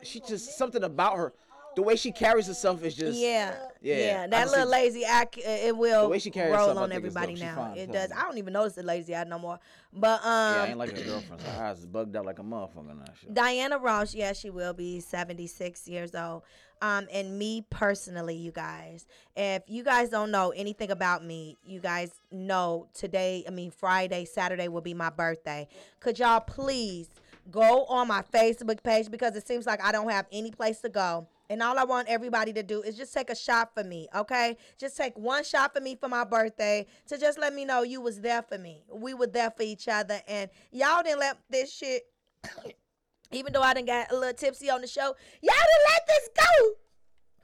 she 0.03 0.19
just 0.21 0.57
something 0.57 0.83
about 0.83 1.15
her, 1.17 1.33
the 1.75 1.81
way 1.81 1.95
she 1.95 2.11
carries 2.11 2.47
herself 2.47 2.83
is 2.83 2.95
just. 2.95 3.19
yeah, 3.19 3.55
Yeah, 3.81 3.95
yeah. 3.97 4.27
That 4.27 4.49
little 4.49 4.65
see- 4.65 4.71
lazy 4.71 5.05
eye, 5.05 5.27
c- 5.33 5.43
uh, 5.43 5.49
it 5.67 5.75
will 5.77 6.03
The 6.03 6.09
way 6.09 6.19
she 6.19 6.29
carries 6.31 6.51
roll 6.53 6.67
herself, 6.69 6.83
on 6.83 6.91
everybody 6.91 7.35
now. 7.35 7.55
fine, 7.55 7.77
It 7.77 7.91
does. 7.91 8.11
I 8.11 8.23
don't 8.23 8.37
even 8.37 8.53
notice 8.53 8.73
the 8.73 8.83
lazy 8.83 9.15
eye 9.15 9.23
no 9.23 9.39
more. 9.39 9.59
But 9.91 10.19
um, 10.23 10.55
Yeah, 10.55 10.63
I 10.63 10.67
ain't 10.67 10.77
like 10.77 10.97
her 10.97 11.03
girlfriend. 11.03 11.41
So 11.41 11.49
her 11.49 11.63
eyes 11.65 11.79
is 11.79 11.85
bugged 11.85 12.15
out 12.15 12.25
like 12.25 12.39
a 12.39 12.43
motherfucker 12.43 12.87
now. 12.97 13.05
Shit. 13.19 13.33
Diana 13.33 13.77
Ross, 13.77 14.13
yeah, 14.15 14.33
she 14.33 14.49
will 14.49 14.73
be 14.73 14.99
76 14.99 15.87
years 15.87 16.13
old. 16.15 16.43
Um, 16.81 17.07
and 17.13 17.39
me 17.39 17.65
personally, 17.69 18.35
you 18.35 18.51
guys, 18.51 19.05
if 19.37 19.63
you 19.67 19.83
guys 19.83 20.09
don't 20.09 20.31
know 20.31 20.49
anything 20.51 20.91
about 20.91 21.23
me, 21.23 21.57
you 21.65 21.79
guys 21.79 22.11
know 22.29 22.87
today, 22.93 23.45
I 23.47 23.51
mean, 23.51 23.71
Friday, 23.71 24.25
Saturday 24.25 24.67
will 24.67 24.81
be 24.81 24.93
my 24.93 25.09
birthday. 25.09 25.67
Could 26.01 26.19
y'all 26.19 26.41
please 26.41 27.07
go 27.49 27.85
on 27.85 28.07
my 28.09 28.21
Facebook 28.33 28.83
page 28.83 29.09
because 29.09 29.35
it 29.37 29.47
seems 29.47 29.65
like 29.65 29.81
I 29.83 29.91
don't 29.93 30.09
have 30.09 30.25
any 30.31 30.51
place 30.51 30.81
to 30.81 30.89
go. 30.89 31.27
And 31.49 31.61
all 31.61 31.77
I 31.77 31.83
want 31.83 32.07
everybody 32.07 32.53
to 32.53 32.63
do 32.63 32.81
is 32.81 32.95
just 32.95 33.13
take 33.13 33.29
a 33.29 33.35
shot 33.35 33.73
for 33.73 33.83
me, 33.83 34.07
okay? 34.15 34.57
Just 34.79 34.97
take 34.97 35.17
one 35.17 35.43
shot 35.43 35.73
for 35.73 35.81
me 35.81 35.95
for 35.95 36.07
my 36.07 36.23
birthday 36.23 36.85
to 37.07 37.17
just 37.17 37.37
let 37.37 37.53
me 37.53 37.65
know 37.65 37.83
you 37.83 38.01
was 38.01 38.21
there 38.21 38.41
for 38.41 38.57
me. 38.57 38.83
We 38.91 39.13
were 39.13 39.27
there 39.27 39.51
for 39.51 39.63
each 39.63 39.87
other, 39.87 40.21
and 40.27 40.49
y'all 40.71 41.03
didn't 41.03 41.19
let 41.19 41.37
this 41.49 41.73
shit 41.73 42.03
even 43.31 43.53
though 43.53 43.61
I 43.61 43.73
didn't 43.73 43.87
got 43.87 44.11
a 44.11 44.15
little 44.15 44.33
tipsy 44.33 44.69
on 44.69 44.81
the 44.81 44.87
show, 44.87 45.15
y'all 45.41 45.65
didn't 45.65 45.87
let 45.91 46.07
this 46.07 46.29
go 46.35 46.75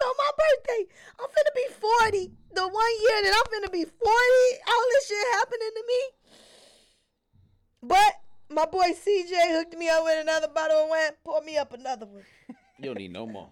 on 0.02 0.14
my 0.18 0.32
birthday. 0.38 0.94
I'm 1.20 1.28
finna 1.28 1.56
be 1.56 1.68
40. 1.74 2.32
The 2.54 2.62
one 2.62 2.94
year 3.02 3.24
that 3.24 3.34
I'm 3.36 3.52
finna 3.52 3.72
be 3.72 3.84
40, 3.84 3.92
all 4.68 4.86
this 4.92 5.08
shit 5.08 5.28
happening 5.34 5.72
to 5.76 5.84
me. 5.88 6.02
But 7.84 8.14
my 8.50 8.66
boy 8.66 8.92
CJ 8.92 9.56
hooked 9.56 9.78
me 9.78 9.90
up 9.90 10.04
with 10.04 10.22
another 10.22 10.48
bottle 10.48 10.84
of 10.84 10.90
wine, 10.90 11.12
pour 11.24 11.42
me 11.42 11.58
up 11.58 11.74
another 11.74 12.06
one. 12.06 12.24
You 12.78 12.86
don't 12.86 12.98
need 12.98 13.14
no 13.14 13.28
more. 13.28 13.50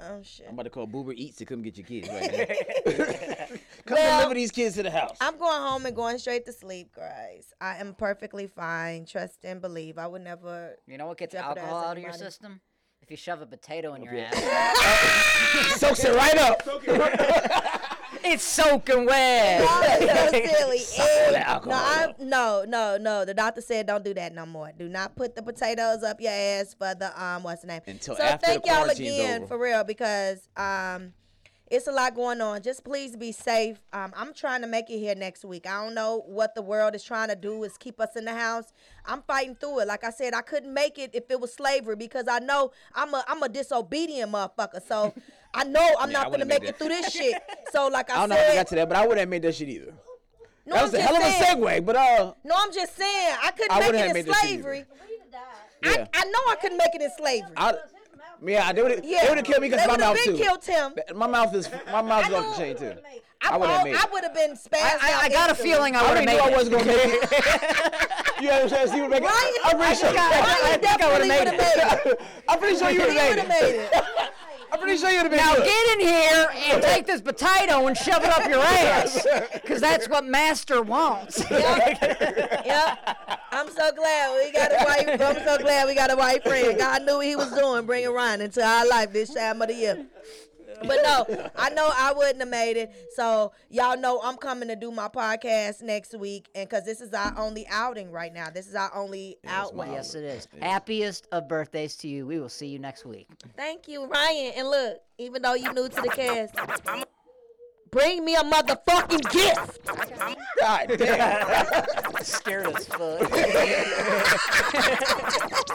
Oh 0.00 0.20
shit. 0.22 0.46
I'm 0.48 0.54
about 0.54 0.62
to 0.64 0.70
call 0.70 0.86
Boober 0.86 1.12
Eats 1.14 1.36
to 1.38 1.44
come 1.44 1.60
get 1.62 1.76
your 1.76 1.86
kids 1.86 2.08
right 2.08 2.32
now. 2.32 2.54
come 3.86 3.96
Well, 3.96 4.20
deliver 4.20 4.34
these 4.34 4.50
kids 4.50 4.76
to 4.76 4.82
the 4.82 4.90
house. 4.90 5.16
I'm 5.20 5.36
going 5.38 5.60
home 5.60 5.84
and 5.86 5.94
going 5.94 6.18
straight 6.18 6.46
to 6.46 6.52
sleep, 6.52 6.94
guys. 6.94 7.52
I 7.60 7.76
am 7.76 7.94
perfectly 7.94 8.46
fine. 8.46 9.04
Trust 9.04 9.44
and 9.44 9.60
believe. 9.60 9.98
I 9.98 10.06
would 10.06 10.22
never. 10.22 10.76
You 10.86 10.98
know 10.98 11.06
what 11.06 11.18
gets 11.18 11.32
Jeopardize 11.34 11.58
alcohol 11.64 11.84
out 11.84 11.96
of 11.96 12.02
your 12.02 12.12
system? 12.12 12.60
If 13.02 13.10
you 13.10 13.16
shove 13.16 13.40
a 13.42 13.46
potato 13.46 13.94
in 13.94 14.02
your 14.02 14.14
Yeah. 14.14 14.30
ass. 14.32 15.78
Soaks 15.80 16.04
it 16.04 16.14
right 16.14 16.38
up. 16.38 16.62
It's 18.24 18.42
soaking 18.44 19.06
wet. 19.06 19.60
So 19.68 20.30
silly. 20.58 20.78
Suck 20.78 21.06
And- 21.08 21.34
the 21.34 21.48
alcohol 21.48 21.78
no, 21.80 21.84
I, 21.84 22.04
up. 22.04 22.20
no, 22.20 22.64
no, 22.66 22.96
no. 22.98 23.24
The 23.24 23.34
doctor 23.34 23.60
said 23.60 23.86
don't 23.86 24.04
do 24.04 24.14
that 24.14 24.34
no 24.34 24.46
more. 24.46 24.70
Do 24.76 24.88
not 24.88 25.16
put 25.16 25.34
the 25.34 25.42
potatoes 25.42 26.02
up 26.02 26.20
your 26.20 26.32
ass 26.32 26.74
for 26.78 26.94
the 26.94 27.12
um, 27.22 27.42
what's 27.42 27.62
the 27.62 27.68
name? 27.68 27.80
Until 27.86 28.16
so 28.16 28.22
after 28.22 28.46
the 28.46 28.60
thank 28.60 28.66
y'all 28.66 28.88
again 28.88 29.42
over. 29.42 29.46
for 29.48 29.58
real 29.58 29.84
because 29.84 30.48
um, 30.56 31.12
it's 31.70 31.86
a 31.86 31.92
lot 31.92 32.14
going 32.14 32.40
on. 32.40 32.62
Just 32.62 32.84
please 32.84 33.16
be 33.16 33.32
safe. 33.32 33.78
Um, 33.92 34.12
I'm 34.16 34.32
trying 34.34 34.62
to 34.62 34.66
make 34.66 34.88
it 34.90 34.98
here 34.98 35.14
next 35.14 35.44
week. 35.44 35.66
I 35.66 35.84
don't 35.84 35.94
know 35.94 36.22
what 36.26 36.54
the 36.54 36.62
world 36.62 36.94
is 36.94 37.02
trying 37.04 37.28
to 37.28 37.36
do 37.36 37.62
is 37.64 37.76
keep 37.76 38.00
us 38.00 38.16
in 38.16 38.24
the 38.24 38.34
house. 38.34 38.72
I'm 39.04 39.22
fighting 39.22 39.54
through 39.54 39.80
it. 39.80 39.88
Like 39.88 40.04
I 40.04 40.10
said, 40.10 40.34
I 40.34 40.40
couldn't 40.42 40.72
make 40.72 40.98
it 40.98 41.10
if 41.14 41.30
it 41.30 41.40
was 41.40 41.52
slavery 41.52 41.96
because 41.96 42.26
I 42.28 42.38
know 42.38 42.72
I'm 42.94 43.12
a 43.14 43.24
I'm 43.28 43.42
a 43.42 43.48
disobedient 43.48 44.32
motherfucker. 44.32 44.80
So 44.86 45.14
I 45.54 45.64
know 45.64 45.86
I'm 45.98 46.10
Yeah, 46.12 46.22
not 46.22 46.30
gonna 46.30 46.44
make 46.44 46.62
make 46.62 46.70
it 46.70 46.78
through 46.78 46.88
this 46.88 47.12
shit. 47.12 47.40
So 47.72 47.88
like 47.88 48.10
I, 48.10 48.14
I 48.14 48.18
don't 48.20 48.28
know 48.30 48.36
how 48.36 48.48
we 48.50 48.54
got 48.54 48.66
to 48.68 48.74
that, 48.76 48.88
but 48.88 48.96
I 48.96 49.02
wouldn't 49.02 49.20
have 49.20 49.28
made 49.28 49.42
that 49.42 49.54
shit 49.54 49.68
either. 49.68 49.92
no, 50.66 50.74
that 50.74 50.82
was 50.84 50.94
I'm 50.94 51.00
a 51.00 51.02
hell 51.02 51.16
of 51.16 51.22
a 51.22 51.30
saying- 51.32 51.58
segue, 51.58 51.84
but 51.86 51.96
uh, 51.96 52.32
No, 52.44 52.54
I'm 52.58 52.72
just 52.72 52.96
saying 52.96 53.36
I 53.42 53.50
couldn't 53.52 53.72
I 53.72 53.80
make 53.80 53.88
it 53.90 53.94
in 54.06 54.12
made 54.14 54.26
this 54.26 54.36
either. 54.44 54.48
slavery. 54.48 54.84
We'd 55.08 55.18
yeah, 55.84 56.06
I, 56.12 56.20
I 56.22 56.24
know 56.24 56.38
I 56.48 56.56
couldn't 56.60 56.78
make 56.78 56.94
it 56.94 57.02
in 57.02 57.10
slavery. 57.16 57.52
I, 57.56 57.66
His 57.72 57.74
mouth 57.74 57.92
yeah, 58.44 58.72
they 58.72 58.82
would 58.82 59.04
yeah, 59.04 59.22
they 59.22 59.28
would 59.28 59.38
have 59.38 59.46
killed 59.46 59.62
me 59.62 59.68
because 59.68 59.82
they 59.82 59.86
my 59.86 59.92
would've 59.94 60.06
mouth 60.06 60.24
been 60.24 60.36
too. 60.36 60.42
killed 60.42 60.64
him. 60.64 60.94
My 61.16 61.26
mouth 61.26 61.54
is 61.54 61.68
my 61.92 62.02
mouth 62.02 62.26
is 62.28 62.34
I 62.34 62.36
off 62.38 62.44
know- 62.44 62.52
the 62.52 62.56
chain 62.58 62.76
too. 62.76 62.94
I, 63.40 63.50
I 63.50 63.56
would've 63.56 63.76
I, 63.76 63.84
made 63.84 63.94
I 63.94 64.04
would 64.12 64.24
have 64.24 64.34
been 64.34 64.52
spazzed 64.56 64.98
I, 65.00 65.12
out 65.12 65.22
I, 65.22 65.26
I 65.26 65.28
got 65.28 65.50
a 65.50 65.54
feeling 65.54 65.94
I 65.94 66.00
I 66.00 66.02
would 66.02 66.10
already 66.10 66.30
have 66.32 66.38
knew 66.38 66.44
made 66.44 66.52
I 66.54 66.56
wasn't 66.56 66.72
gonna 66.78 66.86
make 66.86 66.98
it. 67.22 68.40
you 68.42 68.50
understand? 68.50 68.90
See 68.90 69.00
what 69.00 69.10
make 69.10 69.22
it? 69.22 69.26
Ryan, 69.26 69.52
I'm 69.64 69.76
pretty 69.78 69.94
sure. 69.94 70.08
I- 70.08 70.12
I 70.12 70.62
Ryan 70.70 70.80
think 70.80 71.02
I 71.02 71.06
would 71.12 71.18
have 71.20 71.28
made, 71.28 71.44
made 71.44 72.12
it. 72.12 72.20
I'm 72.48 72.58
pretty 72.58 72.78
sure 72.78 72.90
you 72.90 72.98
would 73.00 73.10
have 73.38 73.48
made 73.48 73.74
it. 73.76 73.92
I'm 74.72 74.80
pretty 74.80 74.98
sure 74.98 75.08
you 75.08 75.22
would 75.22 75.22
have 75.22 75.30
been 75.30 75.38
Now 75.38 75.54
good. 75.54 75.64
get 75.64 75.92
in 75.94 76.06
here 76.06 76.48
and 76.72 76.82
take 76.82 77.06
this 77.06 77.22
potato 77.22 77.86
and 77.86 77.96
shove 77.96 78.22
it 78.22 78.28
up 78.30 78.46
your 78.50 78.60
ass, 78.62 79.26
because 79.54 79.80
that's 79.80 80.08
what 80.10 80.26
Master 80.26 80.82
wants. 80.82 81.42
Yep. 81.50 82.98
I'm 83.06 83.07
so 83.78 83.92
glad 83.92 84.44
we 84.44 84.52
got 84.52 84.72
a 84.72 84.84
white. 84.84 85.20
I'm 85.20 85.44
so 85.44 85.58
glad 85.58 85.86
we 85.86 85.94
got 85.94 86.10
a 86.10 86.16
white 86.16 86.42
friend. 86.42 86.78
God 86.78 87.02
knew 87.04 87.16
what 87.16 87.26
He 87.26 87.36
was 87.36 87.52
doing, 87.52 87.86
bringing 87.86 88.10
Ryan 88.10 88.40
into 88.42 88.64
our 88.64 88.86
life 88.88 89.12
this 89.12 89.32
time 89.32 89.62
of 89.62 89.68
the 89.68 89.74
year. 89.74 90.06
But 90.86 91.00
no, 91.02 91.50
I 91.56 91.70
know 91.70 91.90
I 91.92 92.12
wouldn't 92.12 92.40
have 92.40 92.48
made 92.48 92.76
it. 92.76 92.92
So 93.14 93.52
y'all 93.70 93.98
know 93.98 94.20
I'm 94.22 94.36
coming 94.36 94.68
to 94.68 94.76
do 94.76 94.90
my 94.90 95.08
podcast 95.08 95.82
next 95.82 96.16
week, 96.16 96.48
and 96.54 96.68
because 96.68 96.84
this 96.84 97.00
is 97.00 97.12
our 97.12 97.36
only 97.36 97.66
outing 97.68 98.12
right 98.12 98.32
now. 98.32 98.50
This 98.50 98.68
is 98.68 98.74
our 98.74 98.94
only 98.94 99.36
outlet. 99.46 99.88
yes, 99.90 100.14
it 100.14 100.24
is. 100.24 100.48
Happiest 100.60 101.26
of 101.32 101.48
birthdays 101.48 101.96
to 101.96 102.08
you. 102.08 102.26
We 102.26 102.38
will 102.38 102.48
see 102.48 102.68
you 102.68 102.78
next 102.78 103.04
week. 103.04 103.28
Thank 103.56 103.88
you, 103.88 104.06
Ryan. 104.06 104.52
And 104.56 104.68
look, 104.68 104.98
even 105.18 105.42
though 105.42 105.54
you're 105.54 105.72
new 105.72 105.88
to 105.88 106.00
the 106.00 106.10
cast, 106.10 106.54
bring 107.90 108.24
me 108.24 108.34
a 108.34 108.42
motherfucking 108.42 109.30
gift. 109.30 109.80
God 110.58 110.94
damn. 110.98 111.84
Scared 112.22 112.66
as 112.66 112.86
fuck. 112.86 113.30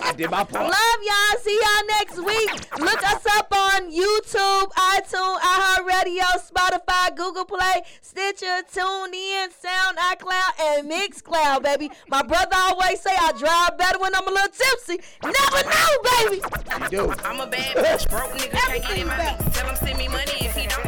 I 0.01 0.13
did 0.15 0.29
my 0.29 0.43
part. 0.43 0.69
Love 0.69 0.99
y'all. 1.01 1.39
See 1.41 1.59
y'all 1.61 1.87
next 1.87 2.17
week. 2.17 2.51
Look 2.79 3.03
us 3.03 3.25
up 3.37 3.47
on 3.51 3.91
YouTube, 3.91 4.71
iTunes, 4.73 5.39
iHeartRadio, 5.39 6.25
Spotify, 6.51 7.15
Google 7.15 7.45
Play, 7.45 7.83
Stitcher, 8.01 8.61
TuneIn, 8.71 9.51
Sound, 9.51 9.97
iCloud, 9.97 10.59
and 10.61 10.91
Mixcloud, 10.91 11.63
baby. 11.63 11.89
My 12.07 12.21
brother 12.21 12.55
always 12.55 12.99
say 13.01 13.11
I 13.17 13.31
drive 13.37 13.77
better 13.77 13.99
when 13.99 14.13
I'm 14.15 14.27
a 14.27 14.31
little 14.31 14.49
tipsy. 14.49 14.99
Never 15.23 15.63
know, 15.69 15.97
baby. 16.19 16.41
You 16.83 16.89
do. 16.89 17.13
I'm 17.23 17.39
a 17.39 17.47
bad 17.47 17.75
bitch, 17.77 18.09
broke 18.09 18.31
nigga 18.31 18.51
can't 18.51 18.83
get 18.83 18.97
in 18.97 19.07
my 19.07 19.17
mix. 19.17 19.57
Tell 19.57 19.69
him 19.69 19.75
send 19.77 19.97
me 19.97 20.07
money, 20.07 20.31
if 20.41 20.55
he 20.55 20.67
don't, 20.67 20.82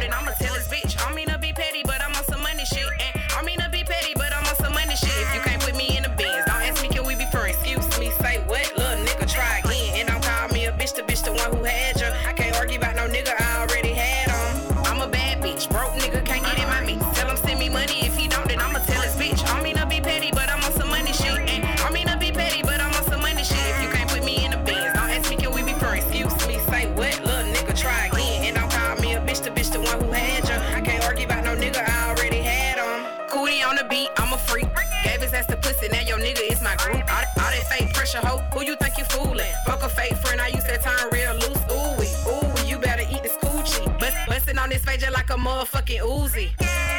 like 45.04 45.30
a 45.30 45.34
motherfucking 45.34 46.00
Uzi. 46.00 46.50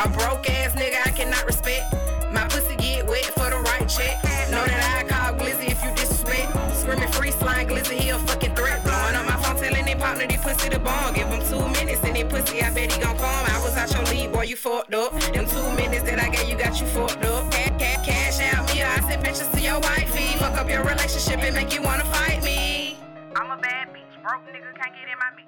A 0.03 0.07
broke 0.09 0.49
ass 0.49 0.73
nigga 0.73 1.01
I 1.05 1.11
cannot 1.11 1.45
respect. 1.45 1.83
My 2.31 2.45
pussy 2.47 2.75
get 2.75 3.07
wet 3.07 3.25
for 3.25 3.49
the 3.49 3.57
right 3.57 3.87
check. 3.89 4.21
Know 4.51 4.63
that 4.63 5.01
I 5.01 5.03
call 5.03 5.33
Glizzy 5.39 5.71
if 5.71 5.83
you 5.83 5.89
disrespect. 5.95 6.53
Screaming 6.75 7.07
free 7.09 7.31
slime, 7.31 7.67
Glizzy, 7.67 7.97
he 7.97 8.09
a 8.09 8.19
fucking 8.19 8.55
threat. 8.55 8.83
Blowing 8.83 9.15
on 9.15 9.25
my 9.25 9.37
phone, 9.41 9.55
telling 9.57 9.85
they 9.85 9.95
partner, 9.95 10.27
they 10.27 10.37
pussy 10.37 10.69
the 10.69 10.79
bomb. 10.79 11.15
Give 11.15 11.27
him 11.27 11.41
two 11.49 11.67
minutes 11.69 12.03
and 12.03 12.15
they 12.15 12.23
pussy, 12.23 12.61
I 12.61 12.71
bet 12.71 12.93
he 12.93 13.01
gon' 13.01 13.17
come. 13.17 13.45
I 13.49 13.59
was 13.63 13.75
out 13.75 13.91
your 13.91 14.03
league, 14.13 14.31
boy, 14.31 14.43
you 14.43 14.55
fucked 14.55 14.93
up. 14.93 15.11
Them 15.33 15.47
two 15.47 15.69
minutes 15.73 16.03
that 16.03 16.19
I 16.19 16.29
gave 16.29 16.47
you 16.47 16.57
got 16.57 16.79
you 16.79 16.87
fucked 16.87 17.25
up. 17.25 17.49
Cash, 17.51 17.79
cash, 17.79 18.05
cash 18.05 18.53
out 18.53 18.67
me, 18.73 18.83
I 18.83 18.99
send 19.09 19.23
pictures 19.23 19.49
to 19.49 19.59
your 19.59 19.79
wifey. 19.79 20.37
Fuck 20.37 20.53
up 20.53 20.69
your 20.69 20.83
relationship 20.83 21.39
and 21.41 21.55
make 21.55 21.73
you 21.73 21.81
wanna 21.81 22.05
fight 22.05 22.43
me. 22.43 22.97
I'm 23.35 23.49
a 23.49 23.57
bad 23.57 23.89
bitch, 23.89 24.13
broke 24.21 24.45
nigga 24.53 24.69
can't 24.77 24.93
get 24.93 25.09
in 25.09 25.17
my 25.17 25.31
mix. 25.35 25.47